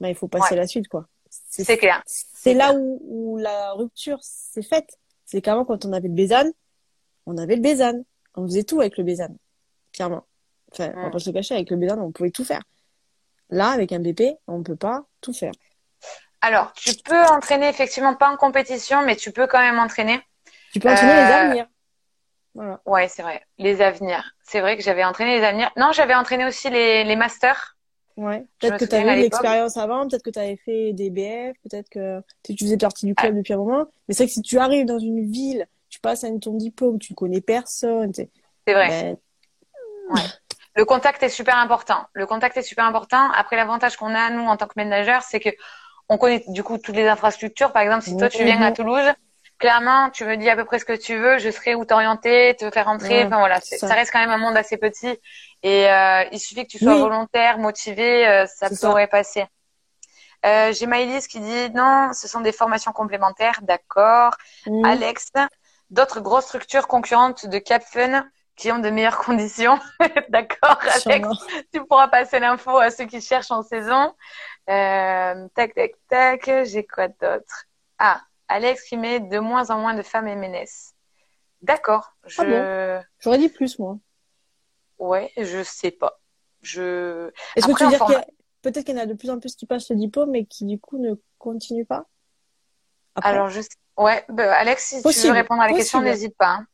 bah, 0.00 0.08
il 0.08 0.14
faut 0.14 0.28
passer 0.28 0.56
la 0.56 0.66
suite. 0.66 0.88
quoi. 0.88 1.06
C'est 1.30 1.76
clair. 1.76 2.02
C'est 2.06 2.54
là 2.54 2.74
où, 2.74 3.00
où, 3.02 3.36
la 3.38 3.72
rupture 3.72 4.18
s'est 4.20 4.62
faite. 4.62 4.98
C'est 5.24 5.40
qu'avant, 5.40 5.64
quand 5.64 5.84
on 5.84 5.92
avait 5.92 6.08
le 6.08 6.14
Bézane, 6.14 6.50
on 7.26 7.36
avait 7.38 7.56
le 7.56 7.62
Bézane. 7.62 8.04
On 8.34 8.46
faisait 8.46 8.64
tout 8.64 8.80
avec 8.80 8.96
le 8.98 9.04
Bézane, 9.04 9.36
clairement. 9.92 10.24
Enfin, 10.72 10.92
on 10.96 11.02
va 11.04 11.10
pas 11.10 11.18
se 11.18 11.30
cacher, 11.30 11.54
avec 11.54 11.70
le 11.70 11.76
Bézane, 11.76 12.00
on 12.00 12.12
pouvait 12.12 12.30
tout 12.30 12.44
faire. 12.44 12.62
Là, 13.50 13.70
avec 13.70 13.92
un 13.92 14.00
BP, 14.00 14.22
on 14.46 14.58
ne 14.58 14.62
peut 14.62 14.76
pas 14.76 15.04
tout 15.20 15.32
faire. 15.32 15.52
Alors, 16.40 16.72
tu 16.74 16.92
peux 17.04 17.22
entraîner 17.24 17.68
effectivement 17.68 18.14
pas 18.14 18.30
en 18.30 18.36
compétition, 18.36 19.02
mais 19.02 19.16
tu 19.16 19.32
peux 19.32 19.46
quand 19.46 19.60
même 19.60 19.78
entraîner. 19.78 20.20
Tu 20.72 20.80
peux 20.80 20.90
entraîner 20.90 21.14
les 21.14 21.20
euh, 21.20 21.34
avenirs. 21.34 21.66
Voilà. 22.54 22.80
Ouais, 22.86 23.08
c'est 23.08 23.22
vrai. 23.22 23.42
Les 23.58 23.80
avenirs. 23.80 24.34
C'est 24.44 24.60
vrai 24.60 24.76
que 24.76 24.82
j'avais 24.82 25.04
entraîné 25.04 25.38
les 25.38 25.44
avenirs. 25.44 25.70
Non, 25.76 25.90
j'avais 25.92 26.14
entraîné 26.14 26.46
aussi 26.46 26.70
les, 26.70 27.04
les 27.04 27.16
masters. 27.16 27.76
Ouais. 28.16 28.44
Peut-être 28.58 28.78
que 28.78 28.84
tu 28.84 28.94
avais 28.96 29.18
eu 29.18 29.22
l'expérience 29.22 29.76
avant, 29.76 30.08
peut-être 30.08 30.24
que 30.24 30.30
tu 30.30 30.38
avais 30.40 30.56
fait 30.56 30.92
des 30.92 31.08
BF, 31.08 31.56
peut-être 31.62 31.88
que 31.88 32.20
tu 32.42 32.56
faisais 32.58 32.76
partie 32.76 33.06
du 33.06 33.14
club 33.14 33.32
ah. 33.32 33.38
depuis 33.38 33.52
un 33.52 33.58
moment. 33.58 33.86
Mais 34.08 34.14
c'est 34.14 34.24
vrai 34.24 34.26
que 34.26 34.32
si 34.32 34.42
tu 34.42 34.58
arrives 34.58 34.86
dans 34.86 34.98
une 34.98 35.30
ville, 35.30 35.66
tu 35.88 36.00
passes 36.00 36.24
à 36.24 36.28
ton 36.38 36.54
diplôme, 36.54 36.98
tu 36.98 37.12
ne 37.12 37.16
connais 37.16 37.40
personne. 37.40 38.12
C'est 38.12 38.28
vrai. 38.66 38.88
Ben... 38.88 39.16
Ouais. 40.10 40.22
Le 40.78 40.84
contact 40.84 41.24
est 41.24 41.28
super 41.28 41.58
important. 41.58 42.06
Le 42.12 42.24
contact 42.24 42.56
est 42.56 42.62
super 42.62 42.84
important. 42.84 43.32
Après, 43.32 43.56
l'avantage 43.56 43.96
qu'on 43.96 44.14
a, 44.14 44.30
nous, 44.30 44.46
en 44.46 44.56
tant 44.56 44.68
que 44.68 44.74
ménageurs, 44.76 45.22
c'est 45.22 45.40
que 45.40 45.48
on 46.08 46.18
connaît 46.18 46.44
du 46.46 46.62
coup 46.62 46.78
toutes 46.78 46.94
les 46.94 47.08
infrastructures. 47.08 47.72
Par 47.72 47.82
exemple, 47.82 48.04
si 48.04 48.16
toi, 48.16 48.28
tu 48.28 48.44
viens 48.44 48.62
à 48.62 48.70
Toulouse, 48.70 49.12
clairement, 49.58 50.08
tu 50.10 50.24
me 50.24 50.36
dis 50.36 50.48
à 50.48 50.54
peu 50.54 50.64
près 50.64 50.78
ce 50.78 50.84
que 50.84 50.92
tu 50.92 51.16
veux, 51.16 51.38
je 51.38 51.50
serai 51.50 51.74
où 51.74 51.84
t'orienter, 51.84 52.54
te 52.54 52.70
faire 52.70 52.86
entrer. 52.86 53.24
enfin 53.24 53.40
voilà, 53.40 53.60
ça. 53.60 53.92
reste 53.92 54.12
quand 54.12 54.20
même 54.20 54.30
un 54.30 54.38
monde 54.38 54.56
assez 54.56 54.76
petit. 54.76 55.18
Et 55.64 55.90
euh, 55.90 56.22
il 56.30 56.38
suffit 56.38 56.64
que 56.64 56.70
tu 56.70 56.78
sois 56.78 56.94
volontaire, 56.94 57.58
motivé, 57.58 58.28
euh, 58.28 58.46
ça 58.46 58.68
pourrait 58.70 59.08
passer. 59.08 59.46
Euh, 60.46 60.72
J'ai 60.72 60.86
Maëlys 60.86 61.26
qui 61.26 61.40
dit 61.40 61.70
non, 61.74 62.12
ce 62.12 62.28
sont 62.28 62.40
des 62.40 62.52
formations 62.52 62.92
complémentaires, 62.92 63.58
d'accord. 63.62 64.36
Alex, 64.84 65.32
d'autres 65.90 66.20
grosses 66.20 66.44
structures 66.44 66.86
concurrentes 66.86 67.46
de 67.46 67.58
CapFun 67.58 68.24
qui 68.58 68.72
ont 68.72 68.80
de 68.80 68.90
meilleures 68.90 69.18
conditions. 69.18 69.78
D'accord, 70.28 70.78
Alex 71.06 71.28
Tu 71.72 71.84
pourras 71.86 72.08
passer 72.08 72.40
l'info 72.40 72.76
à 72.76 72.90
ceux 72.90 73.06
qui 73.06 73.20
cherchent 73.20 73.52
en 73.52 73.62
saison. 73.62 74.14
Euh, 74.68 75.48
tac, 75.54 75.74
tac, 75.74 75.92
tac. 76.08 76.50
J'ai 76.64 76.84
quoi 76.84 77.08
d'autre? 77.08 77.66
Ah, 77.98 78.20
Alex 78.48 78.82
qui 78.82 78.96
met 78.96 79.20
de 79.20 79.38
moins 79.38 79.70
en 79.70 79.78
moins 79.78 79.94
de 79.94 80.02
femmes 80.02 80.26
MNS. 80.26 80.94
D'accord. 81.62 82.12
Je... 82.26 82.42
Ah 82.42 83.02
J'aurais 83.20 83.38
dit 83.38 83.48
plus, 83.48 83.78
moi. 83.78 83.96
ouais, 84.98 85.32
je 85.36 85.62
sais 85.62 85.92
pas. 85.92 86.20
Je. 86.60 87.30
Est-ce 87.54 87.66
que 87.66 87.72
tu 87.72 87.84
veux 87.84 87.90
dire 87.90 88.04
que 88.04 88.14
peut-être 88.62 88.84
qu'il 88.84 88.96
y 88.96 88.98
en 88.98 89.02
a 89.02 89.06
de 89.06 89.14
plus 89.14 89.30
en 89.30 89.38
plus 89.38 89.54
qui 89.54 89.66
passent 89.66 89.90
le 89.90 89.96
diplôme 89.96 90.30
mais 90.32 90.44
qui 90.44 90.64
du 90.64 90.80
coup 90.80 90.98
ne 90.98 91.14
continuent 91.38 91.86
pas? 91.86 92.06
Alors 93.22 93.48
je 93.48 93.60
ouais, 93.96 94.24
bah, 94.28 94.52
Alex, 94.56 95.00
si 95.00 95.20
tu 95.20 95.26
veux 95.28 95.32
répondre 95.32 95.62
à 95.62 95.68
la 95.68 95.74
question, 95.74 96.00
n'hésite 96.00 96.36
pas. 96.36 96.48
Hein. 96.48 96.66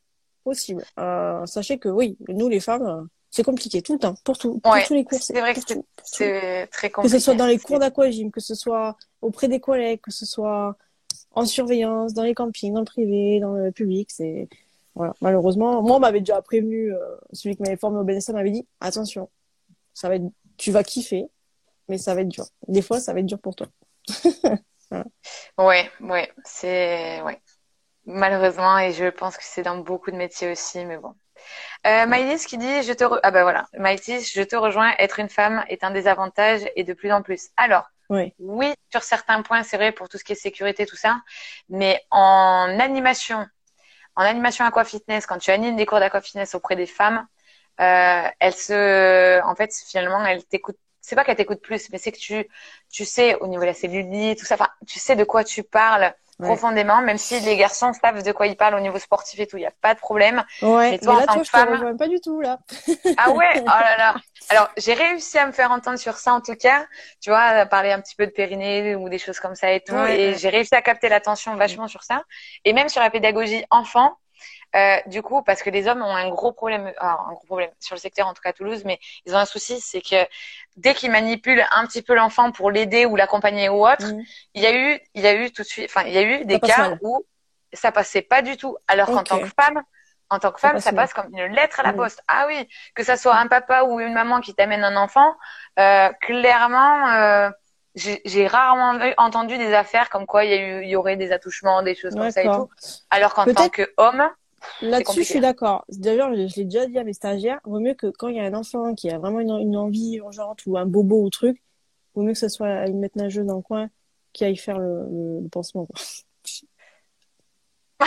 Possible. 0.45 0.85
Euh, 0.99 1.43
sachez 1.47 1.79
que 1.79 1.89
oui, 1.89 2.17
nous 2.29 2.47
les 2.47 2.59
femmes, 2.59 3.09
c'est 3.31 3.43
compliqué 3.43 3.81
tout 3.81 3.93
le 3.93 3.99
temps, 3.99 4.13
pour, 4.23 4.37
tout, 4.37 4.59
pour 4.59 4.75
tous 4.85 4.93
les 4.93 5.03
cours. 5.03 5.19
C'est 5.19 5.39
vrai 5.39 5.55
que 5.55 5.59
c'est 6.03 6.67
très 6.71 6.91
compliqué. 6.91 7.13
Que 7.15 7.19
ce 7.19 7.25
soit 7.25 7.33
dans 7.33 7.47
les 7.47 7.57
cours 7.57 7.79
d'aquagym, 7.79 8.29
que 8.29 8.39
ce 8.39 8.53
soit 8.53 8.95
auprès 9.21 9.47
des 9.47 9.59
collègues, 9.59 10.01
que 10.01 10.11
ce 10.11 10.25
soit 10.25 10.77
en 11.31 11.45
surveillance, 11.45 12.13
dans 12.13 12.21
les 12.21 12.35
campings, 12.35 12.73
dans 12.73 12.81
le 12.81 12.85
privé, 12.85 13.39
dans 13.39 13.53
le 13.53 13.71
public, 13.71 14.09
c'est 14.11 14.47
voilà. 14.93 15.13
Malheureusement, 15.19 15.81
moi 15.81 15.97
on 15.97 15.99
m'avait 15.99 16.19
déjà 16.19 16.41
prévenu, 16.43 16.93
euh, 16.93 16.99
celui 17.33 17.55
qui 17.55 17.63
m'avait 17.63 17.75
formé 17.75 17.97
au 17.97 18.03
BNSM 18.03 18.35
m'avait 18.35 18.51
dit 18.51 18.67
attention, 18.79 19.29
ça 19.93 20.09
va 20.09 20.15
être, 20.15 20.25
tu 20.57 20.71
vas 20.71 20.83
kiffer, 20.83 21.25
mais 21.89 21.97
ça 21.97 22.13
va 22.13 22.21
être 22.21 22.29
dur. 22.29 22.45
Des 22.67 22.83
fois, 22.83 22.99
ça 22.99 23.13
va 23.13 23.19
être 23.19 23.25
dur 23.25 23.39
pour 23.39 23.55
toi. 23.55 23.67
voilà. 24.91 25.05
Ouais, 25.57 25.89
ouais, 25.99 26.31
c'est 26.45 27.21
ouais. 27.23 27.41
Malheureusement, 28.05 28.77
et 28.77 28.91
je 28.91 29.05
pense 29.05 29.37
que 29.37 29.43
c'est 29.43 29.63
dans 29.63 29.77
beaucoup 29.77 30.11
de 30.11 30.15
métiers 30.15 30.51
aussi, 30.51 30.85
mais 30.85 30.97
bon. 30.97 31.15
Euh, 31.85 32.05
Maïlis 32.05 32.45
qui 32.45 32.57
dit 32.57 32.83
je 32.83 32.93
te 32.93 33.03
ah 33.23 33.31
bah 33.31 33.43
voilà. 33.43 33.67
Maïlis 33.77 34.31
je 34.33 34.41
te 34.41 34.55
rejoins. 34.55 34.93
Être 34.97 35.19
une 35.19 35.29
femme 35.29 35.63
est 35.67 35.83
un 35.83 35.91
désavantage 35.91 36.61
et 36.75 36.83
de 36.83 36.93
plus 36.93 37.11
en 37.11 37.21
plus. 37.21 37.49
Alors 37.57 37.89
oui, 38.09 38.33
oui 38.39 38.73
sur 38.91 39.03
certains 39.03 39.41
points 39.41 39.63
c'est 39.63 39.77
vrai 39.77 39.91
pour 39.91 40.09
tout 40.09 40.17
ce 40.17 40.23
qui 40.23 40.33
est 40.33 40.35
sécurité 40.35 40.85
tout 40.85 40.95
ça. 40.95 41.21
Mais 41.69 42.01
en 42.11 42.79
animation 42.79 43.45
en 44.15 44.23
animation 44.23 44.65
aquafitness 44.65 45.25
quand 45.25 45.37
tu 45.37 45.51
animes 45.51 45.75
des 45.75 45.85
cours 45.85 45.99
d'aquafitness 45.99 46.55
auprès 46.55 46.75
des 46.75 46.85
femmes 46.87 47.27
euh, 47.81 48.27
elles 48.39 48.55
se 48.55 49.41
en 49.43 49.55
fait 49.55 49.71
finalement 49.87 50.25
elles 50.25 50.45
t'écoutent 50.45 50.79
c'est 51.01 51.15
pas 51.15 51.23
qu'elle 51.23 51.35
t'écoute 51.35 51.61
plus 51.61 51.89
mais 51.91 51.97
c'est 51.97 52.11
que 52.11 52.17
tu 52.17 52.47
tu 52.89 53.05
sais 53.05 53.35
au 53.35 53.47
niveau 53.47 53.61
de 53.61 53.67
la 53.67 53.73
cellulite 53.73 54.39
tout 54.39 54.45
ça 54.45 54.55
enfin 54.55 54.69
tu 54.87 54.99
sais 54.99 55.15
de 55.15 55.23
quoi 55.23 55.43
tu 55.43 55.63
parles 55.63 56.13
profondément, 56.39 57.01
même 57.01 57.17
si 57.17 57.39
les 57.39 57.55
garçons 57.57 57.91
savent 57.93 58.23
de 58.23 58.31
quoi 58.31 58.47
ils 58.47 58.57
parlent 58.57 58.75
au 58.75 58.79
niveau 58.79 58.99
sportif 58.99 59.39
et 59.39 59.47
tout, 59.47 59.57
il 59.57 59.61
n'y 59.61 59.65
a 59.65 59.73
pas 59.81 59.93
de 59.93 59.99
problème. 59.99 60.43
Ouais, 60.61 60.91
mais 60.91 60.99
toi, 60.99 61.21
en 61.21 61.25
tant 61.25 61.39
que 61.39 61.47
femme, 61.47 61.97
pas 61.97 62.07
du 62.07 62.19
tout 62.19 62.41
là. 62.41 62.59
ah 63.17 63.31
ouais, 63.31 63.53
oh 63.61 63.65
là 63.65 63.97
là. 63.97 64.15
Alors 64.49 64.69
j'ai 64.77 64.93
réussi 64.93 65.37
à 65.37 65.47
me 65.47 65.51
faire 65.51 65.71
entendre 65.71 65.97
sur 65.97 66.17
ça 66.17 66.33
en 66.33 66.41
tout 66.41 66.55
cas, 66.55 66.85
tu 67.21 67.29
vois, 67.29 67.65
parler 67.65 67.91
un 67.91 68.01
petit 68.01 68.15
peu 68.15 68.25
de 68.25 68.31
périnée 68.31 68.95
ou 68.95 69.09
des 69.09 69.17
choses 69.17 69.39
comme 69.39 69.55
ça 69.55 69.71
et 69.71 69.81
tout, 69.81 69.95
et 69.95 70.35
j'ai 70.37 70.49
réussi 70.49 70.75
à 70.75 70.81
capter 70.81 71.09
l'attention 71.09 71.55
vachement 71.55 71.87
sur 71.87 72.03
ça, 72.03 72.23
et 72.63 72.73
même 72.73 72.89
sur 72.89 73.01
la 73.01 73.09
pédagogie 73.09 73.63
enfant. 73.69 74.17
Euh, 74.75 74.97
du 75.05 75.21
coup, 75.21 75.41
parce 75.41 75.63
que 75.63 75.69
les 75.69 75.87
hommes 75.87 76.01
ont 76.01 76.15
un 76.15 76.29
gros 76.29 76.51
problème, 76.51 76.91
un 76.99 77.33
gros 77.33 77.45
problème 77.45 77.69
sur 77.79 77.95
le 77.95 77.99
secteur, 77.99 78.27
en 78.27 78.33
tout 78.33 78.41
cas 78.41 78.49
à 78.49 78.53
Toulouse, 78.53 78.83
mais 78.83 78.99
ils 79.25 79.33
ont 79.33 79.37
un 79.37 79.45
souci, 79.45 79.79
c'est 79.79 80.01
que 80.01 80.27
dès 80.75 80.93
qu'ils 80.93 81.11
manipulent 81.11 81.65
un 81.71 81.85
petit 81.85 82.01
peu 82.01 82.13
l'enfant 82.13 82.51
pour 82.51 82.71
l'aider 82.71 83.05
ou 83.05 83.15
l'accompagner 83.15 83.69
ou 83.69 83.87
autre, 83.87 84.05
mmh. 84.05 84.23
il 84.55 84.61
y 84.61 84.65
a 84.65 84.75
eu, 84.75 84.99
il 85.13 85.21
y 85.21 85.27
a 85.27 85.33
eu 85.33 85.51
tout 85.51 85.61
de 85.61 85.67
suite, 85.67 85.89
enfin, 85.89 86.05
il 86.05 86.13
y 86.13 86.17
a 86.17 86.23
eu 86.23 86.45
des 86.45 86.59
cas 86.59 86.97
où 87.01 87.23
ça 87.71 87.91
passait 87.91 88.21
pas 88.21 88.41
du 88.41 88.57
tout. 88.57 88.77
Alors 88.87 89.07
qu'en 89.07 89.23
tant 89.23 89.39
que 89.39 89.49
femme, 89.59 89.81
en 90.29 90.39
tant 90.39 90.51
que 90.51 90.59
femme, 90.59 90.79
ça, 90.79 90.91
passe 90.91 91.13
comme 91.13 91.33
une 91.33 91.53
lettre 91.53 91.79
à 91.79 91.83
la 91.83 91.93
mmh. 91.93 91.97
poste. 91.97 92.21
Ah 92.27 92.45
oui, 92.47 92.67
que 92.95 93.03
ça 93.03 93.15
soit 93.15 93.35
un 93.35 93.47
papa 93.47 93.83
ou 93.83 94.01
une 94.01 94.13
maman 94.13 94.41
qui 94.41 94.53
t'amène 94.53 94.83
un 94.83 94.97
enfant, 94.97 95.35
euh, 95.79 96.09
clairement. 96.21 97.07
Euh, 97.13 97.49
j'ai 97.95 98.45
rarement 98.45 98.99
entendu 99.15 99.57
des 99.57 99.73
affaires 99.73 100.09
comme 100.09 100.25
quoi 100.25 100.43
il 100.43 100.51
y, 100.51 100.53
a 100.53 100.57
eu, 100.57 100.83
il 100.83 100.89
y 100.89 100.97
aurait 100.97 101.15
des 101.15 101.31
attouchements, 101.31 101.81
des 101.81 101.95
choses 101.95 102.13
comme 102.13 102.29
ça 102.29 102.43
et 102.43 102.47
tout. 102.47 102.69
Alors 103.09 103.33
qu'en 103.33 103.45
tant 103.45 103.69
qu'homme, 103.69 104.29
Là-dessus, 104.81 105.23
je 105.23 105.29
suis 105.29 105.39
d'accord. 105.39 105.85
D'ailleurs, 105.89 106.33
je, 106.33 106.55
l'ai 106.55 106.65
déjà 106.65 106.85
dit 106.85 106.97
à 106.99 107.03
mes 107.03 107.13
stagiaires, 107.13 107.59
vaut 107.63 107.79
mieux 107.79 107.93
que 107.93 108.07
quand 108.07 108.27
il 108.27 108.35
y 108.35 108.39
a 108.39 108.43
un 108.43 108.53
enfant 108.53 108.93
qui 108.93 109.09
a 109.09 109.17
vraiment 109.17 109.39
une, 109.39 109.75
envie 109.77 110.15
urgente 110.15 110.65
ou 110.65 110.77
un 110.77 110.85
bobo 110.85 111.23
ou 111.23 111.29
truc, 111.29 111.61
vaut 112.13 112.23
mieux 112.23 112.33
que 112.33 112.39
ce 112.39 112.49
soit 112.49 112.87
une 112.87 112.99
maître 112.99 113.17
nageuse 113.17 113.45
dans 113.45 113.57
le 113.57 113.61
coin 113.61 113.89
qui 114.33 114.43
aille 114.43 114.57
faire 114.57 114.79
le, 114.79 115.41
le, 115.41 115.47
pansement. 115.49 115.87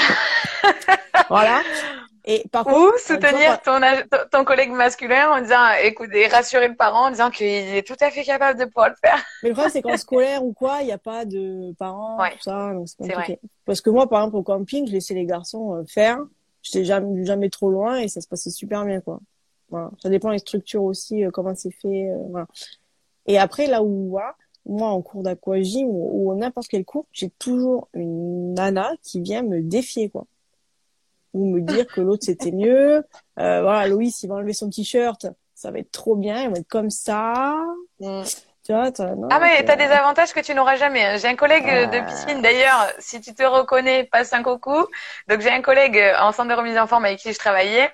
voilà. 1.29 1.63
Et 2.31 2.45
par 2.53 2.67
Ou 2.67 2.93
soutenir 2.99 3.59
ton, 3.63 3.81
ton 4.31 4.45
collègue 4.45 4.71
masculin 4.71 5.31
en 5.31 5.41
disant, 5.41 5.73
écoutez, 5.83 6.27
rassurer 6.27 6.69
le 6.69 6.75
parent 6.75 7.07
en 7.07 7.11
disant 7.11 7.31
qu'il 7.31 7.47
est 7.47 7.87
tout 7.87 7.97
à 8.01 8.11
fait 8.11 8.23
capable 8.23 8.61
de 8.61 8.67
pouvoir 8.67 8.91
le 8.91 8.97
faire. 9.01 9.25
Mais 9.43 9.49
le 9.49 9.55
problème, 9.55 9.73
c'est 9.73 9.81
qu'en 9.81 9.97
scolaire 9.97 10.45
ou 10.45 10.53
quoi, 10.53 10.83
il 10.83 10.87
n'y 10.87 10.93
a 10.93 10.99
pas 10.99 11.25
de 11.25 11.73
parents, 11.79 12.19
tout 12.33 12.43
ça, 12.43 12.75
donc 12.75 12.87
c'est 12.87 12.99
compliqué. 12.99 13.41
Parce 13.65 13.81
que 13.81 13.89
moi, 13.89 14.11
par 14.11 14.21
exemple, 14.21 14.37
au 14.37 14.43
camping, 14.43 14.87
je 14.87 14.93
laissais 14.93 15.15
les 15.15 15.25
garçons 15.25 15.77
euh, 15.77 15.85
faire 15.89 16.19
j'étais 16.69 16.85
jamais, 16.85 17.25
jamais 17.25 17.51
trop 17.51 17.71
loin 17.71 17.97
et 17.97 18.09
ça 18.09 18.21
se 18.21 18.29
passait 18.29 18.51
super 18.51 18.85
bien, 18.85 19.01
quoi. 19.01 19.21
Ça 20.03 20.09
dépend 20.09 20.33
des 20.33 20.39
structures 20.39 20.83
aussi, 20.83 21.25
euh, 21.25 21.31
comment 21.31 21.55
c'est 21.55 21.71
fait, 21.71 22.11
euh. 22.11 22.45
Et 23.27 23.39
après, 23.39 23.67
là 23.67 23.83
où, 23.83 24.19
moi, 24.65 24.89
en 24.89 25.03
cours 25.03 25.23
d'aquagym 25.23 25.87
ou, 25.87 26.31
ou 26.31 26.35
n'importe 26.35 26.69
quel 26.69 26.85
cours, 26.85 27.07
j'ai 27.13 27.31
toujours 27.39 27.89
une 27.93 28.55
nana 28.55 28.93
qui 29.03 29.21
vient 29.21 29.43
me 29.43 29.61
défier, 29.61 30.09
quoi. 30.09 30.27
Ou 31.35 31.45
me 31.45 31.61
dire 31.61 31.87
que 31.87 32.01
l'autre 32.01 32.25
c'était 32.25 32.53
mieux. 32.53 32.97
Euh, 33.39 33.63
voilà, 33.63 33.87
Loïs, 33.87 34.23
il 34.23 34.29
va 34.29 34.37
enlever 34.37 34.55
son 34.55 34.71
t-shirt, 34.71 35.27
ça 35.55 35.71
va 35.71 35.79
être 35.79 35.91
trop 35.91 36.17
bien, 36.17 36.45
il 36.45 36.51
va 36.51 36.59
être 36.59 36.69
comme 36.69 36.91
ça. 36.91 37.63
Mm 38.71 39.29
ah 39.31 39.39
mais 39.41 39.65
t'as 39.65 39.77
des 39.77 39.85
avantages 39.85 40.35
que 40.35 40.41
tu 40.41 40.55
n'auras 40.55 40.77
jamais. 40.77 41.03
Hein. 41.03 41.17
J'ai 41.17 41.29
un 41.29 41.37
collègue 41.37 41.65
de 41.91 42.07
piscine 42.07 42.43
d'ailleurs, 42.43 42.87
si 42.99 43.19
tu 43.21 43.35
te 43.35 43.43
reconnais, 43.43 44.05
passe 44.05 44.35
un 44.35 44.43
coucou. 44.43 44.87
Donc 45.27 45.41
j'ai 45.41 45.51
un 45.51 45.63
collègue 45.63 45.99
en 46.19 46.33
centre 46.33 46.51
de 46.51 46.55
remise 46.55 46.77
en 46.77 46.87
forme 46.87 47.07
avec 47.07 47.19
qui 47.19 47.33
je 47.33 47.39
travaillais. 47.39 47.91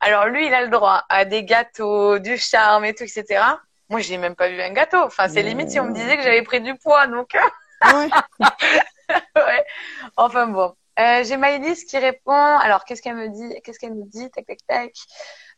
Alors 0.00 0.26
lui, 0.26 0.46
il 0.46 0.52
a 0.52 0.62
le 0.62 0.68
droit 0.68 1.04
à 1.08 1.24
des 1.24 1.44
gâteaux, 1.44 2.18
du 2.18 2.36
charme 2.36 2.84
et 2.84 2.94
tout, 2.94 3.04
etc. 3.04 3.40
Moi, 3.88 4.00
j'ai 4.00 4.18
même 4.18 4.34
pas 4.34 4.48
vu 4.48 4.60
un 4.60 4.72
gâteau. 4.72 5.02
Enfin, 5.02 5.28
c'est 5.28 5.42
limite 5.42 5.70
si 5.70 5.80
on 5.80 5.86
me 5.86 5.94
disait 5.94 6.18
que 6.18 6.22
j'avais 6.22 6.42
pris 6.42 6.60
du 6.60 6.74
poids, 6.74 7.06
donc. 7.06 7.30
ouais. 7.84 8.08
ouais. 9.36 9.64
Enfin 10.16 10.46
bon. 10.46 10.74
Euh, 10.98 11.22
j'ai 11.24 11.36
Maïlis 11.36 11.84
qui 11.86 11.96
répond. 11.96 12.32
Alors, 12.32 12.84
qu'est-ce 12.84 13.00
qu'elle 13.00 13.14
me 13.14 13.28
dit? 13.28 13.60
Qu'est-ce 13.62 13.78
qu'elle 13.78 13.94
me 13.94 14.04
dit? 14.04 14.28
Tac, 14.30 14.44
tac, 14.46 14.58
tac. 14.66 14.92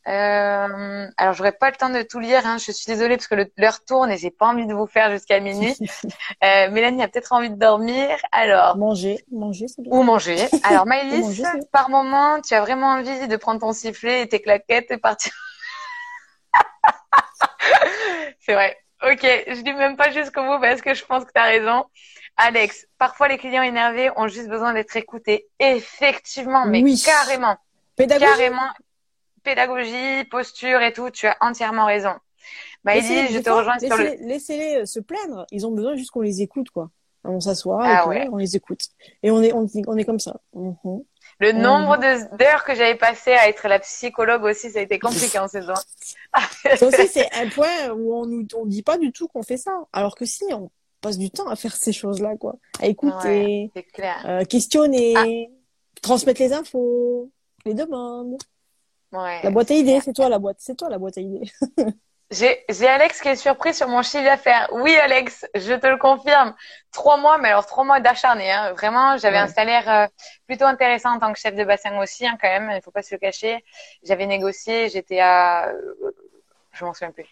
Euh, 0.09 1.07
alors, 1.17 1.35
j'aurais 1.35 1.53
pas 1.53 1.71
le 1.71 1.77
temps 1.77 1.91
de 1.91 2.03
tout 2.03 2.19
lire. 2.19 2.47
Hein. 2.47 2.57
Je 2.59 2.73
suis 2.73 2.87
désolée 2.87 3.17
parce 3.17 3.29
que 3.29 3.35
l'heure 3.57 3.85
tourne 3.85 4.11
et 4.11 4.17
j'ai 4.17 4.31
pas 4.31 4.47
envie 4.47 4.67
de 4.67 4.75
vous 4.75 4.87
faire 4.87 5.11
jusqu'à 5.11 5.41
minuit. 5.41 5.77
euh, 6.45 6.71
Mélanie 6.71 7.03
a 7.03 7.09
peut-être 7.09 7.33
envie 7.33 7.51
de 7.51 7.57
dormir. 7.57 8.17
Alors, 8.33 8.77
manger, 8.77 9.25
manger, 9.31 9.69
c'est 9.69 9.83
bien. 9.83 9.93
Ou 9.93 10.03
manger. 10.03 10.49
Alors, 10.65 10.87
Maëlys, 10.87 11.43
par 11.73 11.91
moment, 11.91 12.41
tu 12.41 12.55
as 12.55 12.61
vraiment 12.61 12.89
envie 12.89 13.29
de 13.29 13.37
prendre 13.37 13.61
ton 13.61 13.73
sifflet 13.73 14.23
et 14.23 14.29
tes 14.29 14.41
claquettes 14.41 14.91
et 14.91 14.99
partir. 14.99 15.33
c'est 18.41 18.55
vrai. 18.55 18.77
Ok, 19.03 19.23
je 19.23 19.63
dis 19.63 19.73
même 19.73 19.97
pas 19.97 20.11
jusqu'au 20.11 20.43
bout 20.45 20.61
parce 20.61 20.83
que 20.83 20.93
je 20.95 21.05
pense 21.05 21.25
que 21.25 21.33
tu 21.35 21.41
as 21.41 21.45
raison. 21.45 21.85
Alex, 22.37 22.87
parfois 22.99 23.29
les 23.29 23.39
clients 23.39 23.63
énervés 23.63 24.11
ont 24.17 24.29
juste 24.29 24.49
besoin 24.49 24.73
d'être 24.73 24.97
écoutés. 24.97 25.47
Effectivement, 25.59 26.67
mais 26.67 26.83
carrément. 27.05 27.57
Carrément, 27.97 28.71
pédagogie, 29.43 30.25
posture 30.31 30.81
et 30.83 30.93
tout, 30.93 31.11
tu 31.11 31.27
as 31.27 31.37
entièrement 31.41 31.87
raison. 31.87 32.15
Bah, 32.85 32.99
je 32.99 33.39
te 33.39 33.51
rejoins 33.51 33.79
sur 33.79 33.97
le... 33.97 34.27
Laissez-les 34.27 34.83
euh, 34.83 34.87
se 34.87 35.01
plaindre. 35.01 35.47
Ils 35.51 35.67
ont 35.67 35.71
besoin 35.71 35.97
juste 35.97 36.11
qu'on 36.11 36.23
les 36.23 36.41
écoute, 36.41 36.71
quoi. 36.71 36.91
On 37.23 37.39
s'assoit, 37.39 37.81
ah, 37.85 38.09
on 38.33 38.39
les 38.39 38.57
écoute. 38.57 38.81
Et 39.23 39.31
on 39.31 39.43
est, 39.43 39.53
on, 39.53 39.67
on 39.89 39.97
est 39.99 40.05
comme 40.05 40.19
ça. 40.19 40.41
Mhm. 40.55 41.03
Le 41.39 41.53
nombre 41.53 41.99
d'heures 42.37 42.65
que 42.65 42.75
j'avais 42.75 42.97
passé 42.97 43.33
à 43.33 43.49
être 43.49 43.69
la 43.69 43.79
psychologue 43.79 44.45
aussi, 44.45 44.71
ça 44.71 44.79
a 44.79 44.83
été 44.83 44.99
compliqué 44.99 45.39
en 45.39 45.47
saison. 45.47 45.75
ça 46.77 46.87
aussi, 46.87 47.09
c'est 47.09 47.29
un 47.35 47.49
point 47.49 47.91
où 47.91 48.15
on 48.15 48.27
nous, 48.27 48.47
on 48.55 48.65
dit 48.65 48.83
pas 48.83 48.97
du 48.97 49.13
tout 49.13 49.29
qu'on 49.29 49.43
fait 49.43 49.59
ça. 49.59 49.73
Alors 49.93 50.17
que 50.17 50.25
si, 50.25 50.45
on 50.53 50.71
passe 51.03 51.19
du 51.19 51.31
temps 51.31 51.49
à 51.49 51.57
faire 51.57 51.75
ces 51.75 51.93
choses-là, 51.93 52.37
quoi. 52.39 52.57
À 52.81 52.87
écouter, 52.87 53.71
euh, 54.25 54.45
questionner, 54.45 55.15
ah. 55.17 55.25
transmettre 56.03 56.41
les 56.41 56.55
infos, 56.55 57.31
les 57.67 57.75
demandes. 57.75 58.37
La 59.13 59.51
boîte 59.51 59.71
à 59.71 59.75
idées, 59.75 60.01
c'est 60.01 60.13
toi 60.13 60.29
la 60.29 60.39
boîte, 60.39 60.59
c'est 60.61 60.77
toi 60.77 60.89
la 60.89 60.99
boîte 60.99 61.19
à 61.19 61.21
idées. 61.21 61.51
J'ai 62.31 62.87
Alex 62.87 63.21
qui 63.21 63.29
est 63.29 63.35
surpris 63.35 63.75
sur 63.75 63.89
mon 63.89 64.03
chiffre 64.03 64.23
d'affaires. 64.23 64.69
Oui, 64.73 64.95
Alex, 64.95 65.47
je 65.57 65.75
te 65.75 65.89
le 65.89 65.97
confirme. 65.97 66.55
Trois 66.93 67.17
mois, 67.17 67.39
mais 67.39 67.49
alors 67.49 67.67
trois 67.67 67.83
mois 67.83 67.99
d'acharné. 67.99 68.53
Hein. 68.53 68.73
Vraiment, 68.73 69.17
j'avais 69.17 69.39
un 69.39 69.49
salaire 69.49 69.89
euh, 69.89 70.07
plutôt 70.47 70.65
intéressant 70.65 71.11
en 71.11 71.19
tant 71.19 71.33
que 71.33 71.41
chef 71.41 71.57
de 71.57 71.65
bassin 71.65 71.99
aussi, 71.99 72.25
hein, 72.29 72.39
quand 72.41 72.49
même. 72.49 72.71
Il 72.73 72.81
faut 72.83 72.93
pas 72.93 73.03
se 73.03 73.13
le 73.13 73.19
cacher. 73.19 73.65
J'avais 74.05 74.27
négocié, 74.27 74.89
j'étais 74.91 75.19
à, 75.19 75.71
euh, 75.71 76.13
je 76.71 76.85
m'en 76.85 76.95
souviens 76.95 77.11
plus. 77.11 77.27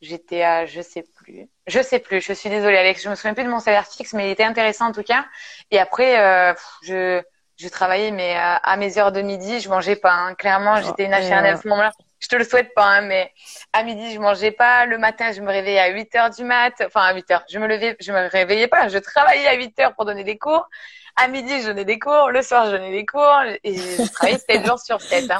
J'étais 0.00 0.44
à, 0.44 0.64
je 0.64 0.80
sais 0.80 1.04
plus. 1.16 1.48
Je 1.66 1.82
sais 1.82 1.98
plus. 1.98 2.20
Je 2.20 2.32
suis 2.32 2.50
désolée, 2.50 2.76
Alex. 2.76 3.02
Je 3.02 3.08
me 3.08 3.16
souviens 3.16 3.34
plus 3.34 3.42
de 3.42 3.50
mon 3.50 3.58
salaire 3.58 3.88
fixe, 3.88 4.12
mais 4.12 4.28
il 4.28 4.30
était 4.30 4.44
intéressant 4.44 4.86
en 4.86 4.92
tout 4.92 5.02
cas. 5.02 5.26
Et 5.72 5.80
après, 5.80 6.20
euh, 6.20 6.54
je 6.82 7.22
je 7.58 7.68
travaillais, 7.68 8.12
mais 8.12 8.36
à, 8.36 8.76
mes 8.76 8.98
heures 8.98 9.12
de 9.12 9.20
midi, 9.20 9.60
je 9.60 9.68
mangeais 9.68 9.96
pas. 9.96 10.12
Hein. 10.12 10.34
Clairement, 10.34 10.74
ah, 10.74 10.82
j'étais 10.82 11.04
une 11.04 11.12
acharnée 11.12 11.48
à 11.48 11.56
ce 11.56 11.66
moment-là. 11.68 11.92
Je 12.20 12.28
te 12.28 12.36
le 12.36 12.44
souhaite 12.44 12.72
pas, 12.74 12.84
hein, 12.84 13.00
mais 13.02 13.32
à 13.72 13.82
midi, 13.82 14.12
je 14.12 14.20
mangeais 14.20 14.50
pas. 14.52 14.86
Le 14.86 14.98
matin, 14.98 15.32
je 15.32 15.40
me 15.40 15.48
réveillais 15.48 15.80
à 15.80 15.88
8 15.88 16.14
heures 16.16 16.30
du 16.30 16.44
mat. 16.44 16.74
Enfin, 16.84 17.02
à 17.02 17.14
8 17.14 17.30
heures. 17.30 17.44
Je 17.50 17.58
me 17.58 17.66
levais, 17.66 17.96
je 18.00 18.12
me 18.12 18.28
réveillais 18.28 18.68
pas. 18.68 18.88
Je 18.88 18.98
travaillais 18.98 19.46
à 19.46 19.54
8 19.54 19.78
heures 19.80 19.94
pour 19.94 20.04
donner 20.04 20.24
des 20.24 20.38
cours. 20.38 20.68
à 21.16 21.26
midi, 21.26 21.60
je 21.62 21.66
donnais 21.66 21.84
des 21.84 21.98
cours, 21.98 22.30
le 22.30 22.42
soir, 22.42 22.66
je 22.66 22.72
donnais 22.72 22.92
des 22.92 23.04
cours, 23.04 23.42
et 23.64 23.76
je 23.76 24.08
travaillais 24.12 24.38
7 24.38 24.64
jours 24.64 24.78
sur 24.78 25.00
7. 25.00 25.30
Hein. 25.30 25.38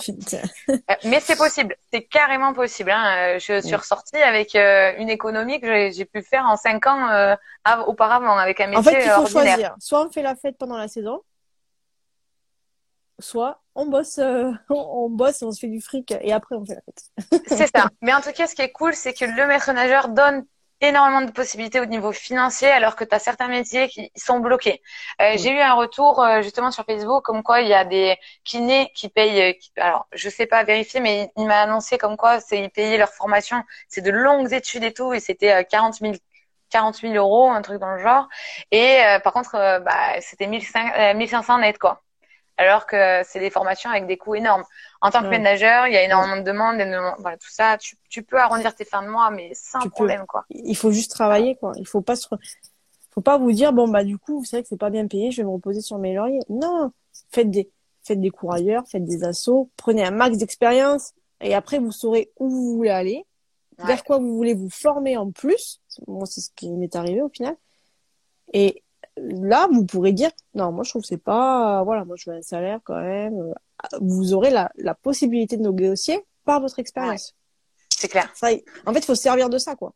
Euh, 0.71 0.77
mais 1.05 1.21
c'est 1.21 1.37
possible, 1.37 1.77
c'est 1.93 2.03
carrément 2.03 2.53
possible. 2.53 2.91
Hein. 2.91 3.37
Euh, 3.37 3.39
je 3.39 3.61
suis 3.61 3.77
ressortie 3.77 4.17
avec 4.17 4.57
euh, 4.57 4.93
une 4.99 5.09
économie 5.09 5.61
que 5.61 5.91
j'ai 5.91 6.05
pu 6.05 6.23
faire 6.23 6.45
en 6.47 6.57
5 6.57 6.87
ans 6.89 7.37
auparavant, 7.87 8.37
avec 8.37 8.61
un 8.61 8.67
métier 8.67 8.79
En 8.79 8.83
fait, 8.83 9.05
il 9.05 9.11
faut 9.11 9.27
choisir. 9.27 9.77
Soit 9.79 10.05
on 10.07 10.11
fait 10.11 10.23
la 10.23 10.35
fête 10.35 10.59
pendant 10.59 10.77
la 10.77 10.89
saison, 10.89 11.23
soit 13.19 13.61
on 13.75 13.87
bosse, 13.87 14.19
on 14.69 15.09
bosse, 15.11 15.43
on 15.43 15.53
se 15.53 15.61
fait 15.61 15.69
du 15.69 15.81
fric, 15.81 16.13
et 16.21 16.33
après 16.33 16.57
on 16.57 16.65
fait 16.65 16.75
la 16.75 16.83
fête. 16.83 17.43
c'est 17.47 17.77
ça. 17.77 17.89
Mais 18.03 18.13
en 18.13 18.21
tout 18.21 18.33
cas, 18.33 18.47
ce 18.47 18.55
qui 18.55 18.63
est 18.63 18.73
cool, 18.73 18.95
c'est 18.95 19.13
que 19.13 19.25
le 19.25 19.47
maître 19.47 19.73
nageur 19.73 20.09
donne 20.09 20.45
énormément 20.81 21.23
de 21.23 21.31
possibilités 21.33 21.81
au 21.81 21.87
niveau 21.87 22.13
financier 22.13 22.69
alors 22.69 22.95
que 22.97 23.05
tu 23.05 23.15
as 23.15 23.19
certains 23.19 23.49
métiers 23.49 23.89
qui 23.89 24.11
sont 24.17 24.41
bloqués. 24.41 24.83
Euh, 25.21 25.35
J'ai 25.37 25.51
eu 25.51 25.59
un 25.59 25.75
retour 25.75 26.23
euh, 26.23 26.43
justement 26.43 26.71
sur 26.71 26.85
Facebook 26.85 27.25
comme 27.25 27.43
quoi 27.43 27.61
il 27.61 27.69
y 27.69 27.75
a 27.75 27.85
des 27.85 28.17
kinés 28.45 28.91
qui 28.95 29.09
payent, 29.09 29.43
euh, 29.43 29.83
alors 29.83 30.07
je 30.13 30.29
sais 30.29 30.47
pas 30.47 30.63
vérifier, 30.65 31.01
mais 31.01 31.33
il, 31.37 31.47
m'a 31.47 31.63
annoncé 31.63 31.99
comme 31.99 32.17
quoi 32.17 32.41
c'est 32.41 32.61
ils 32.61 32.71
payaient 32.71 32.99
leur 32.99 33.11
formation, 33.11 33.63
c'est 33.89 34.03
de 34.03 34.11
longues 34.11 34.53
études 34.53 34.85
et 34.85 34.93
tout, 34.93 35.13
et 35.13 35.21
c'était 35.21 35.65
40 35.65 35.95
000 35.95 36.15
40 36.71 36.97
000 36.97 37.15
euros, 37.15 37.51
un 37.51 37.63
truc 37.63 37.81
dans 37.81 37.93
le 37.95 37.99
genre. 37.99 38.29
Et 38.71 39.03
euh, 39.03 39.21
par 39.21 39.33
contre, 39.33 39.53
bah, 39.53 40.21
c'était 40.21 40.47
1500 40.47 41.59
net 41.59 41.79
quoi 41.79 42.03
alors 42.59 42.87
que 42.87 43.23
c'est 43.25 43.39
des 43.39 43.51
formations 43.51 43.89
avec 43.89 44.07
des 44.07 44.17
coûts 44.17 44.35
énormes. 44.35 44.65
En 45.01 45.11
tant 45.11 45.23
que 45.23 45.29
ménageur, 45.29 45.87
il 45.87 45.95
y 45.95 45.97
a 45.97 46.03
énormément 46.03 46.37
de 46.37 46.43
demandes, 46.43 46.77
voilà, 47.21 47.37
tout 47.37 47.51
ça. 47.51 47.79
Tu, 47.79 47.97
tu, 48.11 48.23
peux 48.23 48.39
arrondir 48.39 48.75
tes 48.75 48.85
fins 48.85 49.03
de 49.03 49.09
mois, 49.09 49.31
mais 49.31 49.53
sans 49.55 49.89
problème, 49.89 50.27
quoi. 50.27 50.45
Il 50.51 50.77
faut 50.77 50.91
juste 50.91 51.13
travailler, 51.13 51.57
quoi. 51.57 51.73
Il 51.77 51.87
faut 51.87 52.01
pas 52.01 52.17
se, 52.17 52.27
faut 53.11 53.21
pas 53.21 53.39
vous 53.39 53.53
dire, 53.53 53.73
bon, 53.73 53.89
bah, 53.89 54.05
du 54.05 54.19
coup, 54.19 54.41
vous 54.41 54.45
savez 54.45 54.65
que 54.65 54.69
c'est 54.69 54.77
pas 54.77 54.91
bien 54.91 55.07
payé, 55.07 55.31
je 55.31 55.39
vais 55.39 55.45
me 55.45 55.53
reposer 55.53 55.81
sur 55.81 55.99
mes 55.99 56.15
lauriers. 56.15 56.41
Non! 56.49 56.93
Faites 57.31 57.51
des, 57.51 57.71
faites 58.03 58.21
des 58.21 58.31
cours 58.31 58.53
ailleurs, 58.53 58.83
faites 58.89 59.05
des 59.05 59.23
assauts, 59.23 59.71
prenez 59.77 60.05
un 60.05 60.11
max 60.11 60.37
d'expérience, 60.37 61.13
et 61.41 61.55
après, 61.55 61.79
vous 61.79 61.93
saurez 61.93 62.33
où 62.39 62.51
vous 62.51 62.77
voulez 62.77 62.91
aller, 62.91 63.25
vers 63.79 64.03
quoi 64.03 64.19
vous 64.19 64.37
voulez 64.37 64.55
vous 64.55 64.71
former 64.71 65.17
en 65.17 65.31
plus. 65.31 65.81
Moi, 66.09 66.27
c'est 66.27 66.41
ce 66.41 66.51
qui 66.57 66.69
m'est 66.71 66.97
arrivé 66.97 67.23
au 67.23 67.29
final. 67.29 67.57
Et, 68.53 68.83
là, 69.23 69.69
vous 69.73 69.85
pourrez 69.85 70.13
dire, 70.13 70.31
non, 70.55 70.73
moi, 70.73 70.85
je 70.85 70.91
trouve 70.91 71.03
que 71.03 71.09
c'est 71.09 71.23
pas, 71.23 71.83
voilà, 71.85 72.05
moi, 72.05 72.17
je 72.19 72.31
veux 72.31 72.37
un 72.37 72.43
salaire 72.43 72.81
quand 72.85 73.01
même. 73.01 73.55
Vous 74.01 74.35
aurez 74.35 74.51
la, 74.51 74.71
la 74.77 74.95
possibilité 74.95 75.57
de 75.57 75.69
négocier 75.69 76.25
par 76.45 76.61
votre 76.61 76.79
expérience. 76.79 77.35
C'est 77.91 78.09
clair. 78.09 78.31
Ça, 78.35 78.49
en 78.87 78.93
fait, 78.93 79.01
il 79.01 79.05
faut 79.05 79.15
se 79.15 79.23
servir 79.23 79.49
de 79.49 79.59
ça, 79.59 79.75
quoi. 79.77 79.93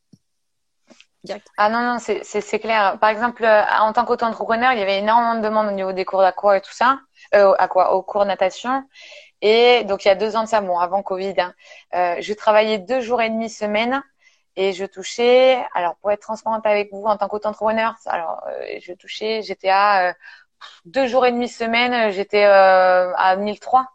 Direct. 1.24 1.46
Ah 1.56 1.70
non, 1.70 1.80
non, 1.82 1.98
c'est 2.00 2.58
clair. 2.58 2.98
Par 2.98 3.10
exemple, 3.10 3.44
euh, 3.44 3.62
en 3.80 3.92
tant 3.92 4.04
qu'auto-entrepreneur, 4.04 4.72
il 4.72 4.80
y 4.80 4.82
avait 4.82 4.98
énormément 4.98 5.36
de 5.36 5.40
demandes 5.40 5.68
au 5.68 5.72
niveau 5.72 5.92
des 5.92 6.04
cours 6.04 6.20
d'aqua 6.20 6.56
et 6.56 6.60
tout 6.60 6.72
ça, 6.72 6.98
euh, 7.34 7.54
aqua, 7.58 7.92
au 7.92 8.02
cours 8.02 8.22
de 8.22 8.28
natation. 8.28 8.82
Et 9.40 9.84
donc, 9.84 10.04
il 10.04 10.08
y 10.08 10.10
a 10.10 10.16
deux 10.16 10.34
ans 10.34 10.42
de 10.42 10.48
ça, 10.48 10.60
bon, 10.60 10.78
avant 10.78 11.02
Covid, 11.02 11.34
hein, 11.38 11.54
euh, 11.94 12.16
je 12.20 12.32
travaillais 12.32 12.78
deux 12.78 13.00
jours 13.00 13.20
et 13.22 13.30
demi 13.30 13.48
semaine 13.48 14.02
et 14.56 14.72
je 14.72 14.84
touchais, 14.84 15.64
alors 15.74 15.96
pour 15.96 16.10
être 16.12 16.20
transparente 16.20 16.66
avec 16.66 16.92
vous 16.92 17.04
en 17.04 17.16
tant 17.16 17.28
qu'auto-entrepreneur, 17.28 17.94
alors 18.06 18.42
euh, 18.48 18.78
je 18.80 18.92
touchais, 18.92 19.42
j'étais 19.42 19.70
à 19.70 20.08
euh, 20.08 20.12
deux 20.84 21.06
jours 21.06 21.24
et 21.26 21.32
demi 21.32 21.48
semaine, 21.48 22.12
j'étais 22.12 22.44
euh, 22.44 23.14
à 23.16 23.36
1003. 23.36 23.86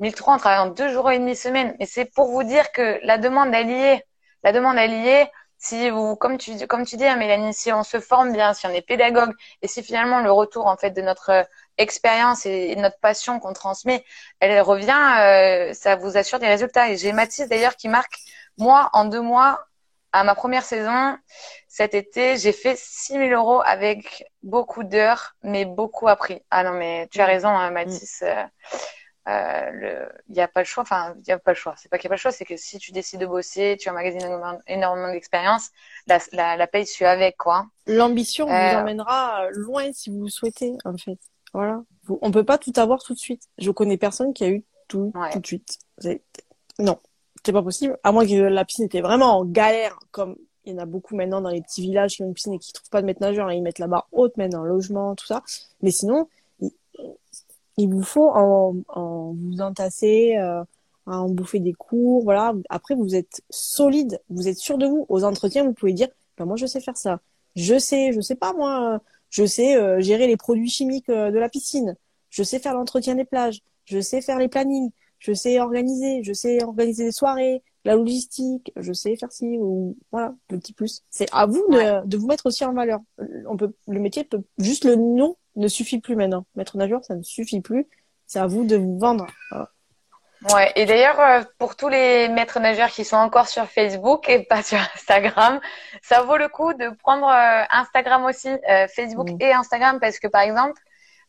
1003 0.00 0.34
en 0.34 0.38
travaillant 0.38 0.66
deux 0.68 0.90
jours 0.92 1.10
et 1.10 1.18
demi 1.18 1.34
semaine. 1.34 1.74
Mais 1.80 1.86
c'est 1.86 2.04
pour 2.04 2.28
vous 2.28 2.44
dire 2.44 2.70
que 2.72 3.00
la 3.02 3.18
demande 3.18 3.52
est 3.54 3.64
liée. 3.64 4.04
La 4.44 4.52
demande 4.52 4.76
est 4.76 4.86
liée. 4.86 5.26
Si 5.60 5.90
vous, 5.90 6.14
comme 6.14 6.38
tu, 6.38 6.66
comme 6.68 6.84
tu 6.84 6.96
dis, 6.96 7.06
hein, 7.06 7.16
Mélanie, 7.16 7.52
si 7.52 7.72
on 7.72 7.82
se 7.82 7.98
forme 7.98 8.32
bien, 8.32 8.54
si 8.54 8.66
on 8.66 8.70
est 8.70 8.82
pédagogue, 8.82 9.32
et 9.60 9.66
si 9.66 9.82
finalement 9.82 10.20
le 10.20 10.30
retour 10.30 10.66
en 10.66 10.76
fait 10.76 10.92
de 10.92 11.02
notre 11.02 11.48
expérience 11.78 12.46
et, 12.46 12.76
notre 12.76 13.00
passion 13.00 13.40
qu'on 13.40 13.54
transmet, 13.54 14.04
elle 14.38 14.60
revient, 14.60 15.74
ça 15.74 15.96
vous 15.96 16.16
assure 16.16 16.38
des 16.38 16.46
résultats. 16.46 16.90
Et 16.90 16.96
j'ai 16.96 17.12
Mathis 17.12 17.48
d'ailleurs 17.48 17.74
qui 17.74 17.88
marque 17.88 18.20
moi, 18.58 18.90
en 18.92 19.04
deux 19.04 19.20
mois, 19.20 19.64
à 20.12 20.24
ma 20.24 20.34
première 20.34 20.64
saison, 20.64 21.16
cet 21.68 21.94
été, 21.94 22.36
j'ai 22.38 22.52
fait 22.52 22.76
6 22.78 23.14
000 23.14 23.28
euros 23.30 23.62
avec 23.64 24.24
beaucoup 24.42 24.84
d'heures, 24.84 25.36
mais 25.42 25.64
beaucoup 25.64 26.08
appris. 26.08 26.42
Ah 26.50 26.64
non, 26.64 26.72
mais 26.72 27.08
tu 27.10 27.20
as 27.20 27.26
mm. 27.26 27.30
raison, 27.30 27.48
hein, 27.48 27.70
Mathis. 27.70 28.22
Euh, 28.22 28.44
euh, 29.28 30.06
il 30.28 30.34
n'y 30.34 30.40
a 30.40 30.48
pas 30.48 30.60
le 30.60 30.64
choix. 30.64 30.82
Enfin, 30.82 31.14
il 31.16 31.22
n'y 31.26 31.32
a 31.32 31.38
pas 31.38 31.50
le 31.50 31.56
choix. 31.56 31.74
C'est 31.76 31.90
pas 31.90 31.98
qu'il 31.98 32.08
n'y 32.08 32.08
a 32.08 32.12
pas 32.12 32.16
le 32.16 32.20
choix, 32.20 32.32
c'est 32.32 32.46
que 32.46 32.56
si 32.56 32.78
tu 32.78 32.92
décides 32.92 33.20
de 33.20 33.26
bosser, 33.26 33.76
tu 33.78 33.90
emmagasines 33.90 34.22
énormément 34.66 35.12
d'expérience, 35.12 35.70
la, 36.06 36.18
la, 36.32 36.56
la 36.56 36.66
paye 36.66 36.86
suit 36.86 37.04
avec, 37.04 37.36
quoi. 37.36 37.66
L'ambition 37.86 38.46
vous 38.46 38.52
euh, 38.52 38.80
emmènera 38.80 39.50
loin 39.50 39.92
si 39.92 40.10
vous 40.10 40.24
le 40.24 40.30
souhaitez, 40.30 40.72
en 40.84 40.96
fait. 40.96 41.18
Voilà. 41.52 41.82
On 42.08 42.30
peut 42.30 42.44
pas 42.44 42.58
tout 42.58 42.72
avoir 42.76 43.02
tout 43.02 43.12
de 43.12 43.18
suite. 43.18 43.42
Je 43.58 43.70
connais 43.70 43.98
personne 43.98 44.32
qui 44.32 44.44
a 44.44 44.48
eu 44.48 44.64
tout 44.86 45.12
tout 45.32 45.40
de 45.40 45.46
suite. 45.46 45.78
Non 46.78 46.98
c'est 47.48 47.52
pas 47.54 47.62
possible. 47.62 47.96
À 48.04 48.12
moins 48.12 48.26
que 48.26 48.34
la 48.34 48.62
piscine 48.66 48.84
était 48.84 49.00
vraiment 49.00 49.38
en 49.38 49.44
galère, 49.46 49.98
comme 50.10 50.36
il 50.66 50.72
y 50.72 50.74
en 50.74 50.78
a 50.78 50.84
beaucoup 50.84 51.16
maintenant 51.16 51.40
dans 51.40 51.48
les 51.48 51.62
petits 51.62 51.80
villages 51.80 52.16
qui 52.16 52.22
ont 52.22 52.26
une 52.26 52.34
piscine 52.34 52.52
et 52.52 52.58
qui 52.58 52.74
trouvent 52.74 52.90
pas 52.90 53.00
de 53.00 53.06
maître 53.06 53.22
nageur 53.22 53.50
et 53.50 53.56
ils 53.56 53.62
mettent 53.62 53.78
la 53.78 53.86
barre 53.86 54.06
haute, 54.12 54.34
un 54.38 54.64
logement, 54.64 55.14
tout 55.14 55.24
ça. 55.24 55.42
Mais 55.80 55.90
sinon, 55.90 56.28
il, 57.78 57.88
vous 57.88 58.02
faut 58.02 58.28
en, 58.28 58.74
vous 59.32 59.60
entasser, 59.62 60.36
euh, 60.36 60.62
en 61.06 61.30
bouffer 61.30 61.58
des 61.60 61.72
cours, 61.72 62.22
voilà. 62.22 62.52
Après, 62.68 62.94
vous 62.94 63.14
êtes 63.14 63.40
solide, 63.48 64.20
vous 64.28 64.46
êtes 64.46 64.58
sûr 64.58 64.76
de 64.76 64.86
vous. 64.86 65.06
Aux 65.08 65.24
entretiens, 65.24 65.64
vous 65.64 65.72
pouvez 65.72 65.94
dire, 65.94 66.08
ben, 66.36 66.44
moi, 66.44 66.56
je 66.56 66.66
sais 66.66 66.82
faire 66.82 66.98
ça. 66.98 67.20
Je 67.56 67.78
sais, 67.78 68.12
je 68.12 68.20
sais 68.20 68.34
pas, 68.34 68.52
moi, 68.52 69.00
je 69.30 69.46
sais 69.46 69.74
euh, 69.74 70.02
gérer 70.02 70.26
les 70.26 70.36
produits 70.36 70.68
chimiques 70.68 71.08
euh, 71.08 71.30
de 71.30 71.38
la 71.38 71.48
piscine. 71.48 71.96
Je 72.28 72.42
sais 72.42 72.58
faire 72.58 72.74
l'entretien 72.74 73.14
des 73.14 73.24
plages. 73.24 73.62
Je 73.86 74.00
sais 74.00 74.20
faire 74.20 74.38
les 74.38 74.48
plannings 74.48 74.90
je 75.18 75.32
sais 75.32 75.60
organiser, 75.60 76.22
je 76.22 76.32
sais 76.32 76.62
organiser 76.62 77.04
des 77.04 77.12
soirées, 77.12 77.62
la 77.84 77.94
logistique, 77.94 78.72
je 78.76 78.92
sais 78.92 79.16
faire 79.16 79.32
ci 79.32 79.56
ou 79.58 79.96
voilà, 80.12 80.34
le 80.50 80.58
petit 80.58 80.72
plus. 80.72 81.02
C'est 81.10 81.28
à 81.32 81.46
vous 81.46 81.64
de, 81.70 82.06
de, 82.06 82.16
vous 82.16 82.26
mettre 82.26 82.46
aussi 82.46 82.64
en 82.64 82.72
valeur. 82.72 83.00
On 83.48 83.56
peut, 83.56 83.72
le 83.86 84.00
métier 84.00 84.24
peut, 84.24 84.42
juste 84.58 84.84
le 84.84 84.96
nom 84.96 85.36
ne 85.56 85.68
suffit 85.68 86.00
plus 86.00 86.16
maintenant. 86.16 86.44
Maître 86.54 86.76
nageur, 86.76 87.04
ça 87.04 87.14
ne 87.14 87.22
suffit 87.22 87.60
plus. 87.60 87.86
C'est 88.26 88.38
à 88.38 88.46
vous 88.46 88.64
de 88.64 88.76
vous 88.76 88.98
vendre. 88.98 89.26
Ouais, 90.54 90.72
et 90.76 90.86
d'ailleurs, 90.86 91.18
euh, 91.18 91.42
pour 91.58 91.74
tous 91.74 91.88
les 91.88 92.28
maîtres 92.28 92.60
nageurs 92.60 92.90
qui 92.90 93.04
sont 93.04 93.16
encore 93.16 93.48
sur 93.48 93.66
Facebook 93.66 94.28
et 94.28 94.44
pas 94.44 94.62
sur 94.62 94.78
Instagram, 94.94 95.60
ça 96.00 96.22
vaut 96.22 96.36
le 96.36 96.48
coup 96.48 96.72
de 96.74 96.90
prendre 96.96 97.26
euh, 97.26 97.64
Instagram 97.70 98.24
aussi, 98.24 98.48
euh, 98.48 98.86
Facebook 98.86 99.28
et 99.40 99.52
Instagram, 99.52 99.98
parce 99.98 100.20
que 100.20 100.28
par 100.28 100.42
exemple, 100.42 100.80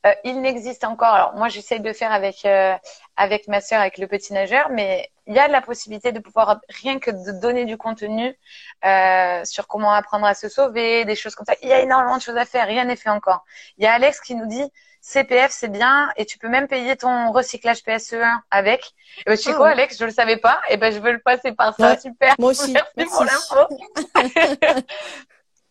euh, 0.05 0.13
il 0.23 0.41
n'existe 0.41 0.83
encore. 0.85 1.13
Alors 1.13 1.33
moi, 1.35 1.49
j'essaie 1.49 1.79
de 1.79 1.93
faire 1.93 2.11
avec 2.11 2.45
euh, 2.45 2.75
avec 3.17 3.47
ma 3.47 3.59
sœur, 3.59 3.81
avec 3.81 3.97
le 3.97 4.07
petit 4.07 4.33
nageur, 4.33 4.69
mais 4.69 5.11
il 5.27 5.35
y 5.35 5.39
a 5.39 5.47
la 5.47 5.61
possibilité 5.61 6.11
de 6.11 6.19
pouvoir 6.19 6.61
rien 6.69 6.99
que 6.99 7.11
de 7.11 7.39
donner 7.39 7.65
du 7.65 7.77
contenu 7.77 8.33
euh, 8.85 9.43
sur 9.43 9.67
comment 9.67 9.91
apprendre 9.91 10.25
à 10.25 10.33
se 10.33 10.47
sauver, 10.47 11.03
des 11.05 11.15
choses 11.15 11.35
comme 11.35 11.45
ça. 11.45 11.55
Il 11.61 11.69
y 11.69 11.73
a 11.73 11.81
énormément 11.81 12.17
de 12.17 12.21
choses 12.21 12.37
à 12.37 12.45
faire. 12.45 12.65
Rien 12.65 12.85
n'est 12.85 12.95
fait 12.95 13.09
encore. 13.09 13.45
Il 13.77 13.83
y 13.83 13.87
a 13.87 13.93
Alex 13.93 14.21
qui 14.21 14.35
nous 14.35 14.47
dit 14.47 14.63
CPF 15.01 15.51
c'est 15.51 15.71
bien 15.71 16.11
et 16.15 16.25
tu 16.25 16.37
peux 16.37 16.49
même 16.49 16.67
payer 16.67 16.95
ton 16.95 17.31
recyclage 17.31 17.79
PSE1 17.79 18.39
avec. 18.51 18.93
Et 19.19 19.23
ben, 19.25 19.37
tu 19.37 19.43
sais 19.43 19.51
ah 19.51 19.57
quoi, 19.57 19.69
Alex, 19.69 19.97
je 19.99 20.05
le 20.05 20.11
savais 20.11 20.37
pas. 20.37 20.61
Et 20.69 20.77
ben 20.77 20.93
je 20.93 20.99
veux 20.99 21.11
le 21.11 21.19
passer 21.19 21.51
par 21.51 21.75
ça. 21.75 21.97
Super. 21.99 22.35
Moi 22.39 22.51
aussi. 22.51 22.71
Merci, 22.71 23.11
pour 23.11 23.23
l'info. 23.25 23.67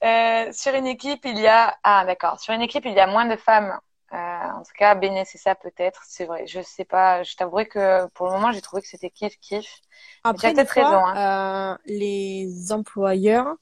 euh, 0.05 0.53
sur 0.53 0.75
une 0.75 0.87
équipe, 0.87 1.25
il 1.25 1.39
y 1.39 1.47
a 1.47 1.75
ah 1.83 2.05
d'accord. 2.05 2.39
Sur 2.41 2.53
une 2.53 2.63
équipe, 2.63 2.85
il 2.85 2.93
y 2.93 3.01
a 3.01 3.07
moins 3.07 3.25
de 3.25 3.37
femmes 3.37 3.79
euh, 4.13 4.17
en 4.17 4.63
tout 4.63 4.73
cas, 4.79 4.99
ça 5.25 5.55
peut-être. 5.55 6.03
C'est 6.07 6.25
vrai. 6.25 6.47
Je 6.47 6.61
sais 6.63 6.85
pas. 6.85 7.23
Je 7.23 7.37
t'avouerai 7.37 7.67
que 7.67 8.07
pour 8.09 8.27
le 8.27 8.33
moment, 8.33 8.53
j'ai 8.53 8.63
trouvé 8.63 8.81
que 8.83 8.89
c'était 8.89 9.11
kiff 9.11 9.39
kiff. 9.41 9.81
Après, 10.25 10.55
peut-être 10.55 10.71
raison. 10.71 10.89
Hein. 10.89 11.75
Euh, 11.75 11.79
les 11.87 12.73
employeurs 12.73 13.55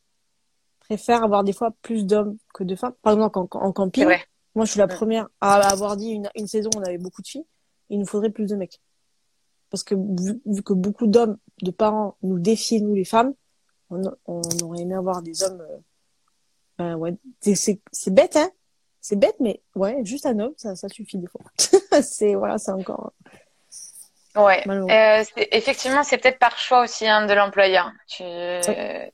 préfèrent 0.80 1.24
avoir 1.24 1.42
des 1.42 1.52
fois 1.52 1.72
plus 1.82 2.06
d'hommes 2.06 2.36
que 2.54 2.62
de 2.62 2.76
femmes. 2.76 2.94
Par 3.02 3.14
exemple, 3.14 3.38
en, 3.38 3.48
en 3.52 3.72
camping, 3.72 4.06
moi, 4.54 4.64
je 4.64 4.70
suis 4.70 4.78
la 4.78 4.86
première 4.86 5.28
à 5.40 5.54
avoir 5.68 5.96
dit 5.96 6.10
une, 6.10 6.30
une 6.36 6.46
saison, 6.46 6.70
on 6.76 6.82
avait 6.82 6.98
beaucoup 6.98 7.22
de 7.22 7.26
filles. 7.26 7.46
Il 7.90 7.98
nous 7.98 8.06
faudrait 8.06 8.30
plus 8.30 8.46
de 8.46 8.56
mecs. 8.56 8.80
Parce 9.70 9.82
que 9.82 9.94
vu, 9.96 10.62
que 10.62 10.72
beaucoup 10.72 11.08
d'hommes, 11.08 11.38
de 11.62 11.72
parents, 11.72 12.16
nous 12.22 12.38
défient 12.38 12.82
nous 12.82 12.94
les 12.94 13.04
femmes, 13.04 13.34
on, 13.90 14.00
on 14.26 14.42
aurait 14.62 14.80
aimé 14.80 14.94
avoir 14.94 15.22
des 15.22 15.42
hommes. 15.42 15.60
Euh, 15.60 15.78
ben 16.78 16.96
ouais, 16.96 17.14
c'est 17.40 18.14
bête, 18.14 18.36
hein 18.36 18.50
c'est 19.06 19.14
bête, 19.14 19.36
mais 19.38 19.60
ouais, 19.76 20.00
juste 20.02 20.26
un 20.26 20.36
homme, 20.40 20.54
ça, 20.56 20.74
ça 20.74 20.88
suffit 20.88 21.16
des 21.16 21.28
fois. 21.28 21.42
c'est 22.02 22.34
voilà, 22.34 22.58
c'est 22.58 22.72
encore. 22.72 23.12
Ouais. 24.34 24.64
Euh, 24.68 25.22
effectivement, 25.52 26.02
c'est 26.02 26.18
peut-être 26.18 26.40
par 26.40 26.58
choix 26.58 26.82
aussi 26.82 27.06
hein, 27.06 27.24
de 27.24 27.32
l'employeur. 27.32 27.92
Tu... 28.08 28.24
Ouais. 28.24 29.10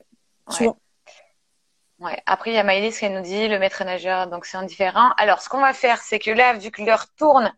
ouais. 1.99 2.23
Après, 2.25 2.49
il 2.49 2.55
y 2.55 2.57
a 2.57 2.63
Maëlys 2.63 2.97
qui 2.97 3.07
nous 3.07 3.21
dit 3.21 3.47
le 3.47 3.59
maître 3.59 3.83
nageur, 3.83 4.25
donc 4.25 4.45
c'est 4.45 4.57
indifférent. 4.57 5.11
Alors, 5.17 5.43
ce 5.43 5.47
qu'on 5.49 5.61
va 5.61 5.73
faire, 5.73 5.99
c'est 5.99 6.17
que 6.17 6.31
là, 6.31 6.53
vu 6.53 6.71
que 6.71 6.81
l'heure 6.81 7.05
tourne, 7.15 7.53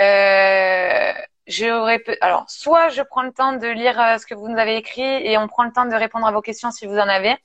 euh, 0.00 1.12
j'aurais 1.46 2.02
alors 2.20 2.46
soit 2.50 2.88
je 2.88 3.02
prends 3.02 3.22
le 3.22 3.32
temps 3.32 3.52
de 3.52 3.68
lire 3.68 4.00
euh, 4.00 4.18
ce 4.18 4.26
que 4.26 4.34
vous 4.34 4.48
nous 4.48 4.58
avez 4.58 4.76
écrit 4.76 5.02
et 5.02 5.38
on 5.38 5.46
prend 5.46 5.62
le 5.62 5.72
temps 5.72 5.86
de 5.86 5.94
répondre 5.94 6.26
à 6.26 6.32
vos 6.32 6.42
questions 6.42 6.72
si 6.72 6.84
vous 6.84 6.96
en 6.96 7.08
avez 7.08 7.36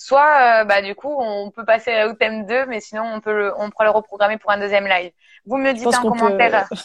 soit 0.00 0.64
bah 0.64 0.80
du 0.80 0.94
coup 0.94 1.14
on 1.20 1.50
peut 1.50 1.64
passer 1.64 2.04
au 2.04 2.14
thème 2.14 2.46
2, 2.46 2.66
mais 2.66 2.80
sinon 2.80 3.02
on 3.04 3.20
peut 3.20 3.36
le, 3.36 3.52
on 3.58 3.70
pourra 3.70 3.84
le 3.84 3.90
reprogrammer 3.90 4.38
pour 4.38 4.50
un 4.50 4.58
deuxième 4.58 4.86
live. 4.86 5.12
Vous 5.44 5.58
me 5.58 5.72
dites 5.72 5.86
en 5.86 6.02
commentaire. 6.02 6.68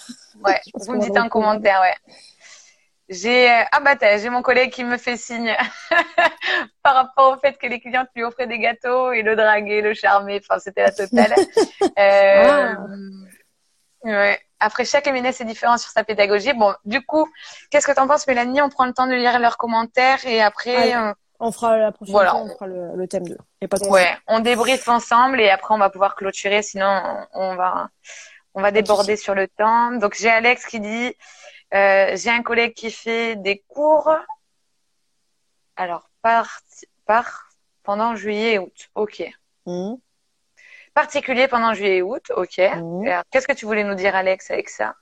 Ouais, 0.44 0.60
vous 0.74 0.92
me 0.92 1.00
dites 1.00 1.18
en 1.18 1.30
commentaire, 1.30 1.80
ouais. 1.80 1.96
J'ai 3.08 3.48
ah 3.72 3.80
bah 3.80 4.18
j'ai 4.18 4.30
mon 4.30 4.42
collègue 4.42 4.70
qui 4.70 4.84
me 4.84 4.98
fait 4.98 5.16
signe 5.16 5.56
par 6.84 6.96
rapport 6.96 7.32
au 7.32 7.40
fait 7.40 7.58
que 7.58 7.68
les 7.68 7.80
clientes 7.80 8.10
lui 8.16 8.24
offraient 8.24 8.48
des 8.48 8.60
gâteaux 8.60 9.14
et 9.14 9.22
le 9.22 9.38
draguer, 9.38 9.82
le 9.82 9.94
charmer. 9.94 10.42
Enfin, 10.44 10.60
c'était 10.60 10.84
la 10.84 10.92
totale. 10.92 11.36
euh, 11.98 12.76
ouais. 14.04 14.40
Après, 14.60 14.84
chaque 14.84 15.08
MNS 15.08 15.40
est 15.40 15.46
différent 15.46 15.78
sur 15.78 15.92
sa 15.92 16.04
pédagogie. 16.04 16.54
Bon, 16.54 16.74
du 16.84 17.06
coup, 17.06 17.30
qu'est-ce 17.70 17.88
que 17.88 17.92
tu 17.92 18.00
en 18.00 18.08
penses, 18.08 18.28
Mélanie? 18.28 18.62
On 18.62 18.70
prend 18.70 18.86
le 18.86 18.94
temps 18.94 19.08
de 19.08 19.14
lire 19.14 19.40
leurs 19.40 19.58
commentaires 19.58 20.26
et 20.26 20.42
après. 20.42 20.96
Euh, 20.96 21.12
on 21.12 21.25
fera 21.52 21.78
la 21.78 21.92
prochaine 21.92 22.14
fois, 22.14 22.36
on 22.36 22.50
fera 22.50 22.68
le, 22.68 23.08
thème 23.08 23.28
2. 23.28 23.38
Et 23.62 23.68
pas 23.68 23.78
ouais, 23.90 24.16
on 24.28 24.40
débriefe 24.40 24.88
ensemble 24.88 25.42
et 25.42 25.50
après 25.50 25.74
on 25.74 25.78
va 25.78 25.90
pouvoir 25.90 26.16
clôturer, 26.16 26.62
sinon 26.62 27.02
on 27.34 27.56
va 27.56 27.90
on 28.54 28.62
va 28.62 28.72
déborder 28.72 29.18
sur 29.18 29.36
le 29.36 29.48
temps. 29.48 29.92
Donc 29.92 30.16
j'ai 30.16 30.30
Alex 30.30 30.66
qui 30.66 30.80
dit 30.80 31.16
euh, 31.74 32.16
j'ai 32.16 32.30
un 32.30 32.42
collègue 32.42 32.74
qui 32.74 32.92
fait 32.92 33.36
des 33.36 33.64
cours. 33.68 34.12
Alors, 35.76 36.10
par, 36.22 36.62
par 37.06 37.50
pendant 37.84 38.16
juillet 38.16 38.54
et 38.54 38.60
août. 38.60 38.90
OK. 38.96 39.24
Mmh. 39.66 39.96
Particulier 40.94 41.48
pendant 41.48 41.74
juillet 41.74 41.98
et 41.98 42.02
août. 42.02 42.32
OK. 42.36 42.58
Mmh. 42.60 43.10
Qu'est-ce 43.30 43.48
que 43.48 43.54
tu 43.54 43.66
voulais 43.66 43.84
nous 43.84 43.96
dire, 43.96 44.16
Alex, 44.16 44.52
avec 44.52 44.70
ça? 44.70 44.96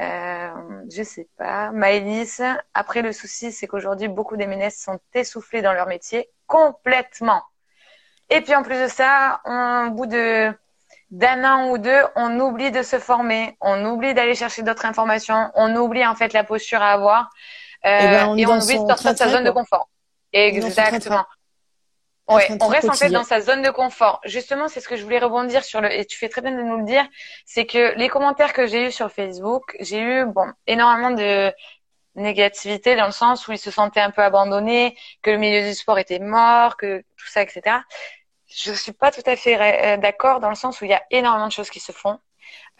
Euh, 0.00 0.82
je 0.90 1.02
sais 1.02 1.28
pas. 1.36 1.70
Maëlys, 1.70 2.42
après 2.74 3.02
le 3.02 3.12
souci, 3.12 3.52
c'est 3.52 3.66
qu'aujourd'hui, 3.66 4.08
beaucoup 4.08 4.36
des 4.36 4.46
ménesses 4.46 4.80
sont 4.82 4.98
essoufflés 5.14 5.62
dans 5.62 5.72
leur 5.72 5.86
métier 5.86 6.28
complètement. 6.46 7.42
Et 8.30 8.40
puis 8.40 8.54
en 8.54 8.62
plus 8.62 8.80
de 8.80 8.88
ça, 8.88 9.40
au 9.44 9.90
bout 9.90 10.06
de 10.06 10.52
d'un 11.10 11.44
an 11.44 11.68
ou 11.68 11.76
deux, 11.76 12.00
on 12.16 12.40
oublie 12.40 12.70
de 12.70 12.82
se 12.82 12.98
former, 12.98 13.56
on 13.60 13.84
oublie 13.84 14.14
d'aller 14.14 14.34
chercher 14.34 14.62
d'autres 14.62 14.86
informations, 14.86 15.50
on 15.54 15.76
oublie 15.76 16.06
en 16.06 16.14
fait 16.14 16.32
la 16.32 16.42
posture 16.42 16.80
à 16.80 16.92
avoir 16.92 17.28
euh, 17.84 17.98
eh 18.00 18.06
ben, 18.06 18.28
on 18.28 18.36
et 18.38 18.46
on 18.46 18.58
oublie 18.58 18.78
de 18.78 18.86
sortir 18.86 19.12
de 19.12 19.18
sa 19.18 19.28
zone 19.28 19.44
de 19.44 19.50
confort. 19.50 19.90
Exactement. 20.32 21.26
Ouais, 22.34 22.48
on 22.60 22.68
reste 22.68 22.88
en 22.88 22.94
fait 22.94 23.10
dans 23.10 23.24
sa 23.24 23.40
zone 23.40 23.62
de 23.62 23.70
confort. 23.70 24.20
Justement, 24.24 24.68
c'est 24.68 24.80
ce 24.80 24.88
que 24.88 24.96
je 24.96 25.02
voulais 25.02 25.18
rebondir 25.18 25.64
sur 25.64 25.80
le 25.80 25.92
et 25.92 26.04
tu 26.04 26.18
fais 26.18 26.28
très 26.28 26.40
bien 26.40 26.52
de 26.52 26.62
nous 26.62 26.78
le 26.78 26.84
dire, 26.84 27.06
c'est 27.44 27.66
que 27.66 27.96
les 27.96 28.08
commentaires 28.08 28.52
que 28.52 28.66
j'ai 28.66 28.88
eus 28.88 28.92
sur 28.92 29.10
Facebook, 29.10 29.76
j'ai 29.80 30.00
eu 30.00 30.26
bon 30.26 30.46
énormément 30.66 31.10
de 31.10 31.52
négativité 32.14 32.94
dans 32.94 33.06
le 33.06 33.12
sens 33.12 33.48
où 33.48 33.52
ils 33.52 33.58
se 33.58 33.70
sentaient 33.70 34.00
un 34.00 34.10
peu 34.10 34.22
abandonnés, 34.22 34.96
que 35.22 35.30
le 35.30 35.38
milieu 35.38 35.62
du 35.66 35.74
sport 35.74 35.98
était 35.98 36.18
mort, 36.18 36.76
que 36.76 36.98
tout 37.16 37.26
ça, 37.26 37.42
etc 37.42 37.80
je 38.54 38.72
suis 38.72 38.92
pas 38.92 39.10
tout 39.10 39.22
à 39.26 39.36
fait 39.36 39.94
euh, 39.94 39.96
d'accord 39.96 40.40
dans 40.40 40.48
le 40.48 40.54
sens 40.54 40.80
où 40.80 40.84
il 40.84 40.90
y 40.90 40.94
a 40.94 41.02
énormément 41.10 41.46
de 41.46 41.52
choses 41.52 41.70
qui 41.70 41.80
se 41.80 41.92
font. 41.92 42.18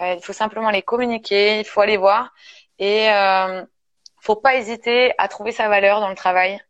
Euh, 0.01 0.15
il 0.15 0.23
faut 0.23 0.33
simplement 0.33 0.71
les 0.71 0.83
communiquer, 0.83 1.61
il 1.61 1.65
faut 1.65 1.81
aller 1.81 1.97
voir 1.97 2.33
et 2.79 3.11
euh, 3.11 3.65
faut 4.21 4.37
pas 4.37 4.57
hésiter 4.57 5.13
à 5.19 5.29
trouver 5.29 5.53
sa 5.53 5.69
valeur 5.69 6.01
dans 6.01 6.09
le 6.09 6.15
travail. 6.15 6.61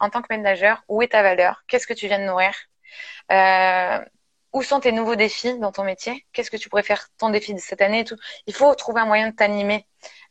En 0.00 0.10
tant 0.10 0.22
que 0.22 0.28
manager, 0.30 0.82
où 0.88 1.02
est 1.02 1.08
ta 1.08 1.22
valeur? 1.22 1.62
Qu'est-ce 1.66 1.86
que 1.86 1.94
tu 1.94 2.06
viens 2.06 2.18
de 2.18 2.24
nourrir? 2.24 2.54
Euh, 3.32 4.00
Où 4.52 4.62
sont 4.62 4.80
tes 4.80 4.92
nouveaux 4.92 5.16
défis 5.16 5.58
dans 5.58 5.72
ton 5.72 5.84
métier? 5.84 6.26
Qu'est-ce 6.32 6.50
que 6.50 6.56
tu 6.56 6.68
pourrais 6.68 6.82
faire 6.82 7.08
ton 7.18 7.30
défi 7.30 7.52
de 7.54 7.58
cette 7.60 7.82
année 7.82 8.04
Il 8.46 8.54
faut 8.54 8.74
trouver 8.74 9.00
un 9.02 9.06
moyen 9.06 9.28
de 9.30 9.34
t'animer 9.36 9.86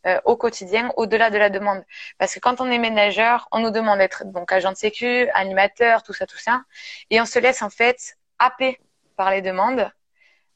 euh, 0.07 0.19
au 0.25 0.35
quotidien, 0.37 0.91
au-delà 0.97 1.29
de 1.29 1.37
la 1.37 1.49
demande. 1.49 1.83
Parce 2.17 2.33
que 2.33 2.39
quand 2.39 2.61
on 2.61 2.69
est 2.71 2.79
manager, 2.79 3.47
on 3.51 3.59
nous 3.59 3.71
demande 3.71 3.99
d'être 3.99 4.23
agent 4.49 4.71
de 4.71 4.77
sécu, 4.77 5.29
animateur, 5.33 6.03
tout 6.03 6.13
ça, 6.13 6.25
tout 6.25 6.37
ça, 6.37 6.63
et 7.09 7.21
on 7.21 7.25
se 7.25 7.39
laisse 7.39 7.61
en 7.61 7.69
fait 7.69 8.17
happer 8.39 8.79
par 9.15 9.31
les 9.31 9.41
demandes, 9.41 9.91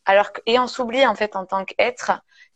alors 0.05 0.31
que, 0.33 0.41
et 0.45 0.57
on 0.59 0.67
s'oublie 0.67 1.05
en 1.05 1.15
fait 1.15 1.35
en 1.35 1.45
tant 1.45 1.65
qu'être. 1.65 2.11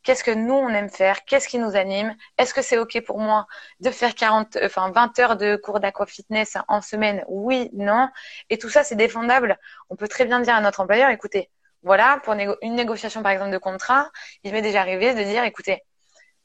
Qu'est-ce 0.05 0.23
que 0.23 0.31
nous 0.31 0.53
on 0.53 0.69
aime 0.69 0.89
faire? 0.89 1.25
Qu'est-ce 1.25 1.47
qui 1.49 1.59
nous 1.59 1.75
anime? 1.75 2.15
Est-ce 2.37 2.53
que 2.53 2.61
c'est 2.61 2.77
ok 2.77 3.01
pour 3.05 3.19
moi 3.19 3.47
de 3.81 3.89
faire 3.91 4.15
40, 4.15 4.57
enfin 4.63 4.91
20 4.91 5.19
heures 5.19 5.35
de 5.35 5.57
cours 5.57 5.79
d'aquafitness 5.81 6.57
en 6.67 6.81
semaine? 6.81 7.25
Oui, 7.27 7.69
non. 7.73 8.07
Et 8.49 8.57
tout 8.57 8.69
ça 8.69 8.83
c'est 8.83 8.95
défendable. 8.95 9.57
On 9.89 9.95
peut 9.97 10.07
très 10.07 10.25
bien 10.25 10.39
dire 10.41 10.55
à 10.55 10.61
notre 10.61 10.79
employeur, 10.81 11.09
écoutez, 11.09 11.49
voilà, 11.83 12.19
pour 12.23 12.33
une 12.33 12.75
négociation 12.75 13.23
par 13.23 13.31
exemple 13.31 13.51
de 13.51 13.57
contrat, 13.57 14.11
il 14.43 14.53
m'est 14.53 14.61
déjà 14.61 14.81
arrivé 14.81 15.13
de 15.13 15.23
dire, 15.23 15.43
écoutez, 15.43 15.83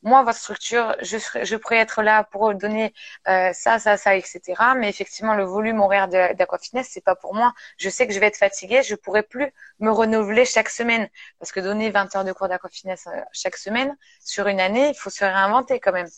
moi, 0.03 0.23
votre 0.23 0.39
structure, 0.39 0.97
je, 1.03 1.19
je 1.19 1.57
pourrais 1.57 1.77
être 1.79 2.03
là 2.03 2.25
pour 2.25 2.55
donner 2.55 2.95
euh, 3.29 3.53
ça, 3.53 3.79
ça, 3.79 3.97
ça, 3.97 4.17
etc. 4.17 4.41
Mais 4.77 4.89
effectivement, 4.89 5.35
le 5.35 5.45
volume 5.45 5.81
horaire 5.81 6.09
d'aquafitness, 6.09 6.89
c'est 6.91 7.05
pas 7.05 7.15
pour 7.15 7.35
moi. 7.35 7.53
Je 7.77 7.91
sais 7.91 8.07
que 8.07 8.15
je 8.15 8.21
vais 8.21 8.27
être 8.27 8.39
fatiguée, 8.39 8.83
je 8.83 8.95
pourrais 8.95 9.23
plus 9.23 9.53
me 9.79 9.91
renouveler 9.91 10.45
chaque 10.45 10.71
semaine 10.71 11.09
parce 11.39 11.53
que 11.53 11.61
donner 11.61 11.91
20 11.91 12.17
heures 12.17 12.25
de 12.25 12.33
cours 12.33 12.49
d'aquafitness 12.49 13.07
euh, 13.07 13.21
chaque 13.33 13.57
semaine 13.57 13.97
sur 14.25 14.47
une 14.47 14.61
année, 14.61 14.89
il 14.89 14.95
faut 14.95 15.11
se 15.11 15.25
réinventer 15.25 15.81
quand 15.81 15.93
même. 15.93 16.09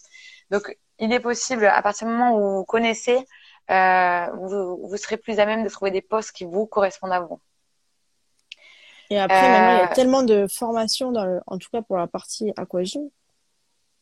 Donc, 0.50 0.76
il 0.98 1.12
est 1.12 1.20
possible 1.20 1.66
à 1.66 1.82
partir 1.82 2.06
du 2.06 2.12
moment 2.12 2.36
où 2.36 2.58
vous 2.58 2.64
connaissez, 2.64 3.26
euh, 3.70 4.26
vous, 4.34 4.86
vous 4.86 4.96
serez 4.96 5.16
plus 5.16 5.40
à 5.40 5.46
même 5.46 5.64
de 5.64 5.68
trouver 5.68 5.90
des 5.90 6.02
postes 6.02 6.32
qui 6.32 6.44
vous 6.44 6.66
correspondent 6.66 7.12
à 7.12 7.20
vous. 7.20 7.40
Et 9.10 9.18
après, 9.18 9.42
maintenant, 9.42 9.72
il 9.72 9.78
y 9.78 9.80
a 9.80 9.90
euh, 9.90 9.94
tellement 9.94 10.22
de 10.22 10.46
formations, 10.46 11.12
dans 11.12 11.24
le, 11.24 11.40
en 11.46 11.58
tout 11.58 11.68
cas 11.70 11.82
pour 11.82 11.96
la 11.96 12.06
partie 12.06 12.52
aquagym, 12.56 13.10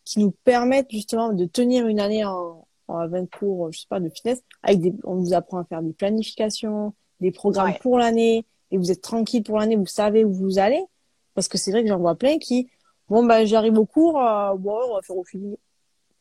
qui 0.05 0.19
nous 0.19 0.33
permettent 0.45 0.91
justement 0.91 1.33
de 1.33 1.45
tenir 1.45 1.87
une 1.87 2.01
année 2.01 2.25
en, 2.25 2.67
en 2.89 3.09
20 3.09 3.31
cours, 3.31 3.73
je 3.73 3.81
sais 3.81 3.87
pas, 3.89 4.01
de 4.01 4.09
fitness, 4.09 4.43
avec 4.63 4.81
des, 4.81 4.95
on 5.05 5.17
vous 5.17 5.33
apprend 5.33 5.59
à 5.59 5.65
faire 5.65 5.83
des 5.83 5.93
planifications, 5.93 6.95
des 7.21 7.31
programmes 7.31 7.75
pour 7.81 7.99
l'année, 7.99 8.45
et 8.71 8.79
vous 8.79 8.91
êtes 8.91 9.03
tranquille 9.03 9.43
pour 9.43 9.59
l'année, 9.59 9.77
vous 9.77 9.87
savez 9.87 10.25
où 10.25 10.33
vous 10.33 10.59
allez. 10.59 10.83
Parce 11.35 11.49
que 11.49 11.59
c'est 11.59 11.71
vrai 11.71 11.83
que 11.83 11.89
j'en 11.89 11.99
vois 11.99 12.17
plein 12.17 12.39
qui, 12.39 12.71
bon, 13.09 13.25
bah, 13.25 13.45
j'arrive 13.45 13.79
au 13.79 13.87
cours, 13.87 14.21
euh, 14.21 14.55
bon, 14.57 14.79
on 14.89 14.95
va 14.95 15.03
faire 15.03 15.17
au 15.17 15.25
feeling. 15.25 15.57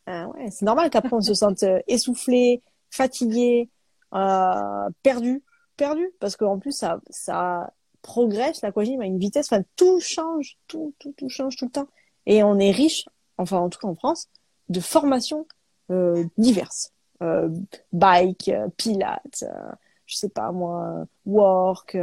Ah 0.06 0.28
ouais, 0.30 0.50
c'est 0.50 0.66
normal 0.66 0.90
qu'après 0.90 1.14
on 1.14 1.22
se 1.22 1.34
sente 1.34 1.62
euh, 1.64 1.80
essoufflé, 1.88 2.64
fatigué, 2.90 3.70
euh, 4.16 4.90
perdu, 5.04 5.44
perdu, 5.78 6.10
parce 6.20 6.36
qu'en 6.36 6.58
plus 6.58 6.72
ça, 6.72 7.00
ça 7.12 7.72
progresse 8.02 8.62
l'aquagym 8.62 9.02
à 9.02 9.06
une 9.06 9.20
vitesse, 9.20 9.52
enfin 9.52 9.64
tout 9.76 10.00
change, 10.00 10.58
tout, 10.68 10.96
tout, 10.98 11.14
tout 11.16 11.30
change 11.30 11.58
tout 11.58 11.66
le 11.66 11.72
temps, 11.72 11.88
et 12.26 12.44
on 12.44 12.58
est 12.58 12.72
riche 12.72 13.06
enfin 13.40 13.58
en 13.58 13.70
tout 13.70 13.80
cas 13.80 13.88
en 13.88 13.96
France, 13.96 14.28
de 14.70 14.80
formations 14.80 15.48
euh, 15.92 16.24
diverses. 16.38 16.92
Euh, 17.22 17.50
bike, 17.92 18.48
euh, 18.48 18.70
pilates, 18.78 19.44
euh, 19.44 19.72
je 20.06 20.16
sais 20.16 20.30
pas 20.30 20.54
moi, 20.54 21.06
work, 21.26 21.98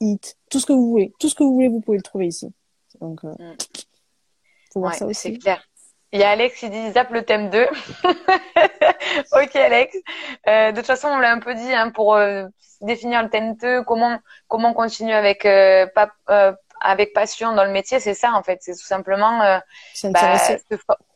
eat, 0.00 0.36
tout 0.50 0.58
ce 0.58 0.66
que 0.66 0.72
vous 0.72 0.90
voulez. 0.90 1.12
Tout 1.20 1.28
ce 1.28 1.36
que 1.36 1.44
vous 1.44 1.54
voulez, 1.54 1.68
vous 1.68 1.80
pouvez 1.80 1.98
le 1.98 2.02
trouver 2.02 2.26
ici. 2.26 2.52
Donc, 3.00 3.22
mm. 3.22 3.54
faut 4.72 4.80
voir 4.80 4.94
ça 4.94 5.06
aussi. 5.06 5.34
C'est 5.34 5.38
clair. 5.38 5.62
Il 6.12 6.18
y 6.18 6.24
a 6.24 6.30
Alex 6.30 6.58
qui 6.58 6.68
dit 6.68 6.90
zap 6.90 7.10
le 7.12 7.22
thème 7.24 7.50
2. 7.50 7.64
ok 9.32 9.56
Alex. 9.56 9.96
Euh, 10.48 10.72
de 10.72 10.76
toute 10.76 10.86
façon, 10.86 11.06
on 11.06 11.18
l'a 11.18 11.32
un 11.32 11.38
peu 11.38 11.54
dit 11.54 11.72
hein, 11.72 11.90
pour 11.90 12.16
euh, 12.16 12.46
définir 12.80 13.22
le 13.22 13.30
thème 13.30 13.54
2, 13.54 13.84
comment 13.84 14.18
comment 14.48 14.72
continuer 14.74 15.14
avec 15.14 15.44
euh, 15.44 15.86
avec 16.80 17.12
passion 17.12 17.52
dans 17.52 17.64
le 17.64 17.70
métier, 17.70 18.00
c'est 18.00 18.14
ça 18.14 18.32
en 18.32 18.42
fait. 18.42 18.58
C'est 18.62 18.72
tout 18.72 18.86
simplement 18.86 19.42
euh, 19.42 19.58
bah, 20.04 20.38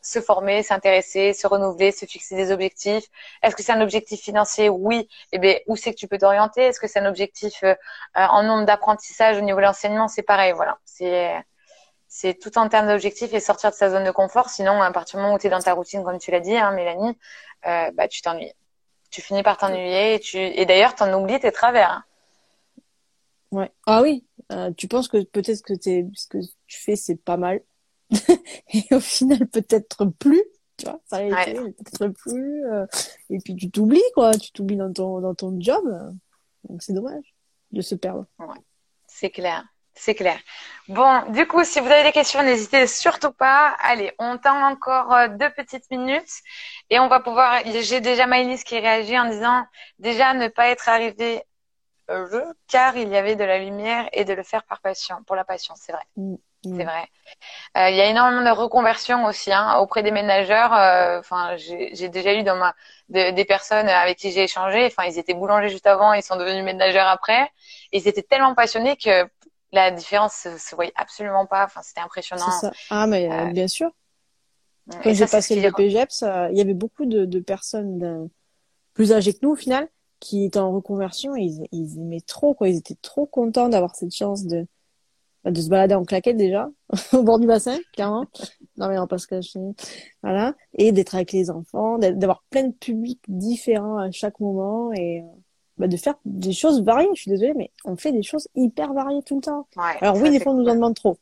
se, 0.01 0.21
former, 0.21 0.63
s'intéresser, 0.63 1.33
se 1.33 1.47
renouveler, 1.47 1.91
se 1.91 2.05
fixer 2.05 2.35
des 2.35 2.51
objectifs. 2.51 3.05
Est-ce 3.41 3.55
que 3.55 3.63
c'est 3.63 3.71
un 3.71 3.81
objectif 3.81 4.21
financier? 4.21 4.69
Oui. 4.69 5.07
Eh 5.31 5.39
bien, 5.39 5.57
où 5.67 5.75
c'est 5.75 5.91
que 5.91 5.97
tu 5.97 6.07
peux 6.07 6.17
t'orienter? 6.17 6.63
Est-ce 6.63 6.79
que 6.79 6.87
c'est 6.87 6.99
un 6.99 7.05
objectif 7.05 7.63
euh, 7.63 7.73
euh, 8.17 8.25
en 8.25 8.43
nombre 8.43 8.65
d'apprentissage 8.65 9.37
au 9.37 9.41
niveau 9.41 9.57
de 9.57 9.65
l'enseignement? 9.65 10.07
C'est 10.07 10.23
pareil, 10.23 10.53
voilà. 10.53 10.77
C'est 10.85 11.33
c'est 12.07 12.35
tout 12.39 12.57
en 12.57 12.69
termes 12.69 12.87
d'objectifs 12.87 13.33
et 13.33 13.41
sortir 13.41 13.71
de 13.71 13.75
sa 13.75 13.89
zone 13.89 14.05
de 14.05 14.11
confort. 14.11 14.49
Sinon, 14.49 14.81
à 14.81 14.91
partir 14.91 15.17
du 15.17 15.23
moment 15.23 15.35
où 15.35 15.39
tu 15.39 15.47
es 15.47 15.49
dans 15.49 15.59
ta 15.59 15.73
routine, 15.73 16.03
comme 16.03 16.17
tu 16.17 16.31
l'as 16.31 16.39
dit, 16.39 16.55
hein, 16.55 16.71
Mélanie, 16.71 17.17
euh, 17.65 17.91
bah, 17.93 18.07
tu 18.07 18.21
t'ennuies. 18.21 18.53
Tu 19.11 19.21
finis 19.21 19.43
par 19.43 19.57
t'ennuyer 19.57 20.15
et, 20.15 20.19
tu... 20.19 20.37
et 20.37 20.65
d'ailleurs, 20.65 20.95
tu 20.95 21.03
en 21.03 21.13
oublies 21.13 21.39
tes 21.39 21.51
travers. 21.51 21.91
Hein. 21.91 22.03
Ouais. 23.55 23.71
Ah 23.85 24.01
oui, 24.01 24.25
euh, 24.51 24.71
tu 24.75 24.89
penses 24.89 25.07
que 25.07 25.23
peut-être 25.23 25.61
que 25.61 25.75
ce 25.75 26.27
que 26.27 26.37
tu 26.67 26.77
fais 26.77 26.97
c'est 26.97 27.15
pas 27.15 27.37
mal 27.37 27.61
et 28.73 28.83
au 28.91 28.99
final 28.99 29.47
peut-être 29.47 30.05
plus, 30.19 30.43
tu 30.75 30.85
vois, 30.85 30.99
ça 31.05 31.19
peut-être 31.19 32.07
plus 32.09 32.65
euh, 32.65 32.85
et 33.29 33.37
puis 33.39 33.55
tu 33.55 33.71
t'oublies 33.71 34.03
quoi, 34.13 34.33
tu 34.33 34.51
t'oublies 34.51 34.75
dans 34.75 34.91
ton 34.91 35.21
dans 35.21 35.33
ton 35.33 35.57
job. 35.61 35.85
Donc 36.67 36.83
c'est 36.83 36.91
dommage 36.91 37.33
de 37.71 37.81
se 37.81 37.95
perdre. 37.95 38.25
Ouais. 38.39 38.59
C'est 39.07 39.29
clair. 39.29 39.63
C'est 39.97 40.13
clair. 40.13 40.37
Bon, 40.89 41.31
du 41.31 41.47
coup, 41.47 41.63
si 41.63 41.79
vous 41.79 41.87
avez 41.87 42.03
des 42.03 42.11
questions, 42.11 42.43
n'hésitez 42.43 42.85
surtout 42.85 43.31
pas. 43.31 43.77
Allez, 43.79 44.11
on 44.19 44.37
tend 44.37 44.61
encore 44.69 45.13
euh, 45.13 45.29
deux 45.29 45.49
petites 45.51 45.89
minutes 45.89 46.41
et 46.89 46.99
on 46.99 47.07
va 47.07 47.21
pouvoir. 47.21 47.61
J'ai 47.65 48.01
déjà 48.01 48.27
Maëlys 48.27 48.65
qui 48.65 48.77
réagit 48.77 49.17
en 49.17 49.29
disant 49.29 49.65
déjà 49.97 50.33
ne 50.33 50.49
pas 50.49 50.67
être 50.67 50.89
arrivé 50.89 51.43
car 52.67 52.97
il 52.97 53.09
y 53.09 53.17
avait 53.17 53.35
de 53.35 53.43
la 53.43 53.59
lumière 53.59 54.07
et 54.13 54.25
de 54.25 54.33
le 54.33 54.43
faire 54.43 54.63
par 54.63 54.79
passion, 54.81 55.23
pour 55.25 55.35
la 55.35 55.43
passion, 55.43 55.73
c'est 55.77 55.91
vrai. 55.91 56.03
Mm. 56.17 56.35
c'est 56.63 56.69
mm. 56.69 56.83
vrai. 56.83 57.07
Euh, 57.77 57.89
il 57.89 57.95
y 57.95 58.01
a 58.01 58.09
énormément 58.09 58.43
de 58.43 58.55
reconversions 58.55 59.25
aussi 59.25 59.51
hein, 59.51 59.77
auprès 59.79 60.03
des 60.03 60.11
ménageurs. 60.11 60.73
Euh, 60.73 61.19
enfin, 61.19 61.55
j'ai 61.57 62.09
déjà 62.09 62.33
eu 62.33 62.43
dans 62.43 62.55
ma 62.55 62.73
des 63.09 63.45
personnes 63.45 63.87
avec 63.87 64.17
qui 64.17 64.31
j'ai 64.31 64.43
échangé. 64.43 64.85
Enfin, 64.85 65.03
ils 65.03 65.17
étaient 65.17 65.33
boulangers 65.33 65.69
juste 65.69 65.87
avant, 65.87 66.13
ils 66.13 66.23
sont 66.23 66.35
devenus 66.35 66.63
ménageurs 66.63 67.07
après. 67.07 67.43
Et 67.91 67.99
ils 67.99 68.07
étaient 68.07 68.23
tellement 68.23 68.55
passionnés 68.55 68.97
que 68.97 69.27
la 69.71 69.91
différence 69.91 70.33
se, 70.33 70.57
se 70.57 70.75
voyait 70.75 70.93
absolument 70.95 71.45
pas. 71.45 71.65
Enfin, 71.65 71.81
c'était 71.83 72.01
impressionnant. 72.01 72.49
Ça. 72.51 72.71
Ah, 72.89 73.07
mais 73.07 73.31
euh, 73.31 73.45
bien 73.51 73.67
sûr. 73.67 73.91
Quand 75.03 75.13
j'ai 75.13 75.25
passé 75.25 75.59
le 75.59 75.71
PGEPS, 75.71 76.23
il 76.51 76.57
y 76.57 76.61
avait 76.61 76.75
beaucoup 76.75 77.05
de, 77.05 77.25
de 77.25 77.39
personnes 77.39 78.29
plus 78.93 79.11
âgées 79.11 79.33
que 79.33 79.39
nous 79.41 79.51
au 79.51 79.55
final 79.55 79.89
qui 80.19 80.45
étaient 80.45 80.59
en 80.59 80.71
reconversion. 80.71 81.35
ils, 81.35 81.65
ils 81.71 81.99
aimaient 81.99 82.21
trop, 82.21 82.53
quoi. 82.53 82.69
Ils 82.69 82.77
étaient 82.77 82.97
trop 83.01 83.25
contents 83.25 83.69
d'avoir 83.69 83.95
cette 83.95 84.13
chance 84.13 84.45
de 84.45 84.67
de 85.51 85.61
se 85.61 85.69
balader 85.69 85.95
en 85.95 86.05
claquette 86.05 86.37
déjà 86.37 86.69
au 87.13 87.23
bord 87.23 87.39
du 87.39 87.47
bassin 87.47 87.77
clairement. 87.93 88.25
Non 88.77 88.89
mais 88.89 88.99
on 88.99 89.07
passe 89.07 89.25
cacher 89.25 89.59
voilà. 90.21 90.53
Et 90.73 90.91
d'être 90.91 91.15
avec 91.15 91.31
les 91.31 91.49
enfants 91.49 91.97
d'avoir 91.97 92.43
plein 92.49 92.63
de 92.63 92.73
publics 92.73 93.21
différents 93.29 93.97
à 93.97 94.11
chaque 94.11 94.39
moment 94.41 94.91
et 94.91 95.21
euh, 95.21 95.39
bah, 95.77 95.87
de 95.87 95.95
faire 95.95 96.15
des 96.25 96.51
choses 96.51 96.83
variées. 96.83 97.07
Je 97.13 97.21
suis 97.21 97.31
désolée 97.31 97.53
mais 97.55 97.71
on 97.85 97.95
fait 97.95 98.11
des 98.11 98.23
choses 98.23 98.47
hyper 98.55 98.93
variées 98.93 99.23
tout 99.23 99.35
le 99.35 99.41
temps. 99.41 99.67
Alors 100.01 100.17
oui 100.17 100.29
des 100.29 100.39
fois 100.39 100.51
on 100.51 100.57
nous 100.57 100.67
en 100.67 100.75
demande 100.75 100.95
trop. 100.95 101.17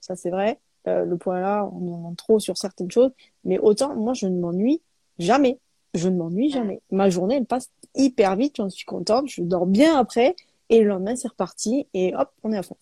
Ça 0.00 0.16
c'est 0.16 0.30
vrai. 0.30 0.60
Euh, 0.86 1.04
le 1.04 1.16
point 1.16 1.40
là 1.40 1.68
on 1.72 1.78
nous 1.78 1.92
en 1.94 1.98
demande 1.98 2.16
trop 2.16 2.38
sur 2.38 2.58
certaines 2.58 2.90
choses. 2.90 3.12
Mais 3.44 3.58
autant 3.58 3.94
moi 3.94 4.12
je 4.12 4.26
ne 4.26 4.38
m'ennuie 4.38 4.82
jamais 5.18 5.58
je 5.94 6.08
ne 6.08 6.16
m'ennuie 6.16 6.50
jamais 6.50 6.80
ma 6.90 7.10
journée 7.10 7.36
elle 7.36 7.46
passe 7.46 7.70
hyper 7.94 8.36
vite 8.36 8.56
j'en 8.56 8.70
suis 8.70 8.84
contente 8.84 9.28
je 9.28 9.42
dors 9.42 9.66
bien 9.66 9.98
après 9.98 10.34
et 10.68 10.80
le 10.80 10.88
lendemain 10.88 11.16
c'est 11.16 11.28
reparti 11.28 11.86
et 11.94 12.14
hop 12.14 12.30
on 12.42 12.52
est 12.52 12.58
à 12.58 12.62
fond 12.62 12.76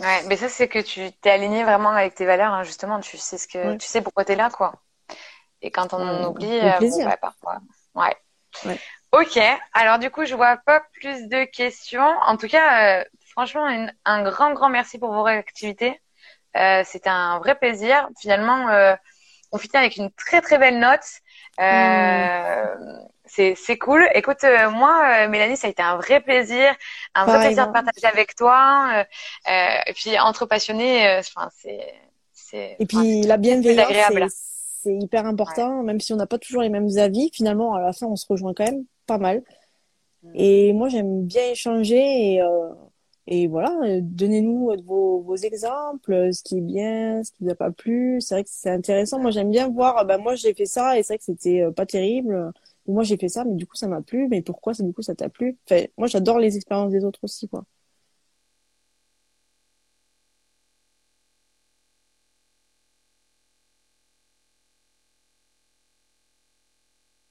Ouais, 0.00 0.22
mais 0.26 0.36
ça, 0.36 0.48
c'est 0.48 0.68
que 0.68 0.78
tu 0.78 1.12
t'es 1.20 1.30
aligné 1.30 1.64
vraiment 1.64 1.90
avec 1.90 2.14
tes 2.14 2.24
valeurs, 2.24 2.52
hein, 2.52 2.62
justement. 2.64 2.98
Tu 3.00 3.18
sais 3.18 3.38
ce 3.38 3.46
que, 3.46 3.76
tu 3.76 3.86
sais 3.86 4.00
pourquoi 4.00 4.24
t'es 4.24 4.36
là, 4.36 4.50
quoi. 4.50 4.74
Et 5.60 5.70
quand 5.70 5.92
on 5.92 5.98
en 5.98 6.30
oublie, 6.30 6.58
euh, 6.58 6.78
bon, 6.80 7.06
ouais, 7.06 7.16
parfois. 7.18 7.60
Ouais. 7.94 8.16
ouais. 8.64 8.78
Ok. 9.12 9.38
Alors, 9.74 9.98
du 9.98 10.10
coup, 10.10 10.24
je 10.24 10.34
vois 10.34 10.56
pas 10.56 10.82
plus 10.94 11.28
de 11.28 11.44
questions. 11.44 12.02
En 12.26 12.36
tout 12.36 12.48
cas, 12.48 13.00
euh, 13.00 13.04
franchement, 13.30 13.66
un 14.04 14.22
grand, 14.22 14.52
grand 14.54 14.70
merci 14.70 14.98
pour 14.98 15.12
vos 15.12 15.22
réactivités. 15.22 16.00
Euh, 16.56 16.82
C'était 16.84 17.10
un 17.10 17.38
vrai 17.38 17.54
plaisir. 17.54 18.08
Finalement, 18.20 18.68
euh, 18.70 18.94
on 19.52 19.58
finit 19.58 19.76
avec 19.76 19.96
une 19.96 20.10
très, 20.12 20.40
très 20.40 20.58
belle 20.58 20.80
note. 20.80 21.04
Euh, 21.60 22.74
mmh 22.76 23.02
c'est 23.56 23.78
cool. 23.78 24.06
Écoute, 24.14 24.44
euh, 24.44 24.70
moi, 24.70 25.24
euh, 25.24 25.28
Mélanie, 25.28 25.56
ça 25.56 25.66
a 25.66 25.70
été 25.70 25.82
un 25.82 25.96
vrai 25.96 26.20
plaisir, 26.20 26.74
un 27.14 27.24
vrai 27.24 27.46
plaisir 27.46 27.68
de 27.68 27.72
partager 27.72 28.06
avec 28.06 28.34
toi. 28.34 29.04
Euh, 29.48 29.78
et 29.86 29.92
puis 29.94 30.18
entre 30.18 30.46
passionnés, 30.46 31.18
enfin 31.18 31.48
c'est 31.56 31.94
c'est. 32.32 32.76
Et 32.78 32.86
puis 32.86 33.22
la 33.22 33.36
bienveillance, 33.36 34.34
c'est 34.82 34.94
hyper 34.94 35.26
important, 35.26 35.82
même 35.82 36.00
si 36.00 36.12
on 36.12 36.16
n'a 36.16 36.26
pas 36.26 36.38
toujours 36.38 36.62
les 36.62 36.68
mêmes 36.68 36.90
avis. 36.98 37.30
Finalement, 37.32 37.74
à 37.74 37.80
la 37.80 37.92
fin, 37.92 38.06
on 38.06 38.16
se 38.16 38.26
rejoint 38.28 38.52
quand 38.54 38.64
même 38.64 38.84
pas 39.06 39.18
mal. 39.18 39.42
Mm. 40.22 40.32
Et 40.34 40.72
moi, 40.72 40.88
j'aime 40.88 41.24
bien 41.24 41.50
échanger 41.50 41.96
et 42.34 42.42
et 43.26 43.46
voilà, 43.46 44.00
donnez-nous 44.00 44.70
vos, 44.84 45.20
vos 45.22 45.36
exemples, 45.36 46.32
ce 46.32 46.42
qui 46.42 46.58
est 46.58 46.60
bien, 46.60 47.22
ce 47.24 47.30
qui 47.32 47.44
vous 47.44 47.50
a 47.50 47.54
pas 47.54 47.70
plu. 47.70 48.20
C'est 48.20 48.34
vrai 48.34 48.44
que 48.44 48.50
c'est 48.52 48.70
intéressant. 48.70 49.20
Moi, 49.20 49.30
j'aime 49.30 49.50
bien 49.50 49.68
voir. 49.70 50.04
Ben 50.06 50.18
moi, 50.18 50.34
j'ai 50.34 50.54
fait 50.54 50.66
ça 50.66 50.98
et 50.98 51.02
c'est 51.02 51.14
vrai 51.14 51.18
que 51.18 51.24
c'était 51.24 51.64
pas 51.76 51.86
terrible 51.86 52.52
moi 52.86 53.04
j'ai 53.04 53.16
fait 53.16 53.28
ça, 53.28 53.44
mais 53.44 53.54
du 53.54 53.64
coup 53.66 53.76
ça 53.76 53.86
m'a 53.86 54.02
plu, 54.02 54.26
mais 54.28 54.42
pourquoi 54.42 54.74
ça, 54.74 54.82
du 54.82 54.92
coup 54.92 55.02
ça 55.02 55.14
t'a 55.14 55.28
plu? 55.28 55.56
Enfin, 55.70 55.84
Moi 55.96 56.08
j'adore 56.08 56.38
les 56.40 56.56
expériences 56.56 56.90
des 56.92 57.04
autres 57.04 57.20
aussi, 57.22 57.48
quoi. 57.48 57.64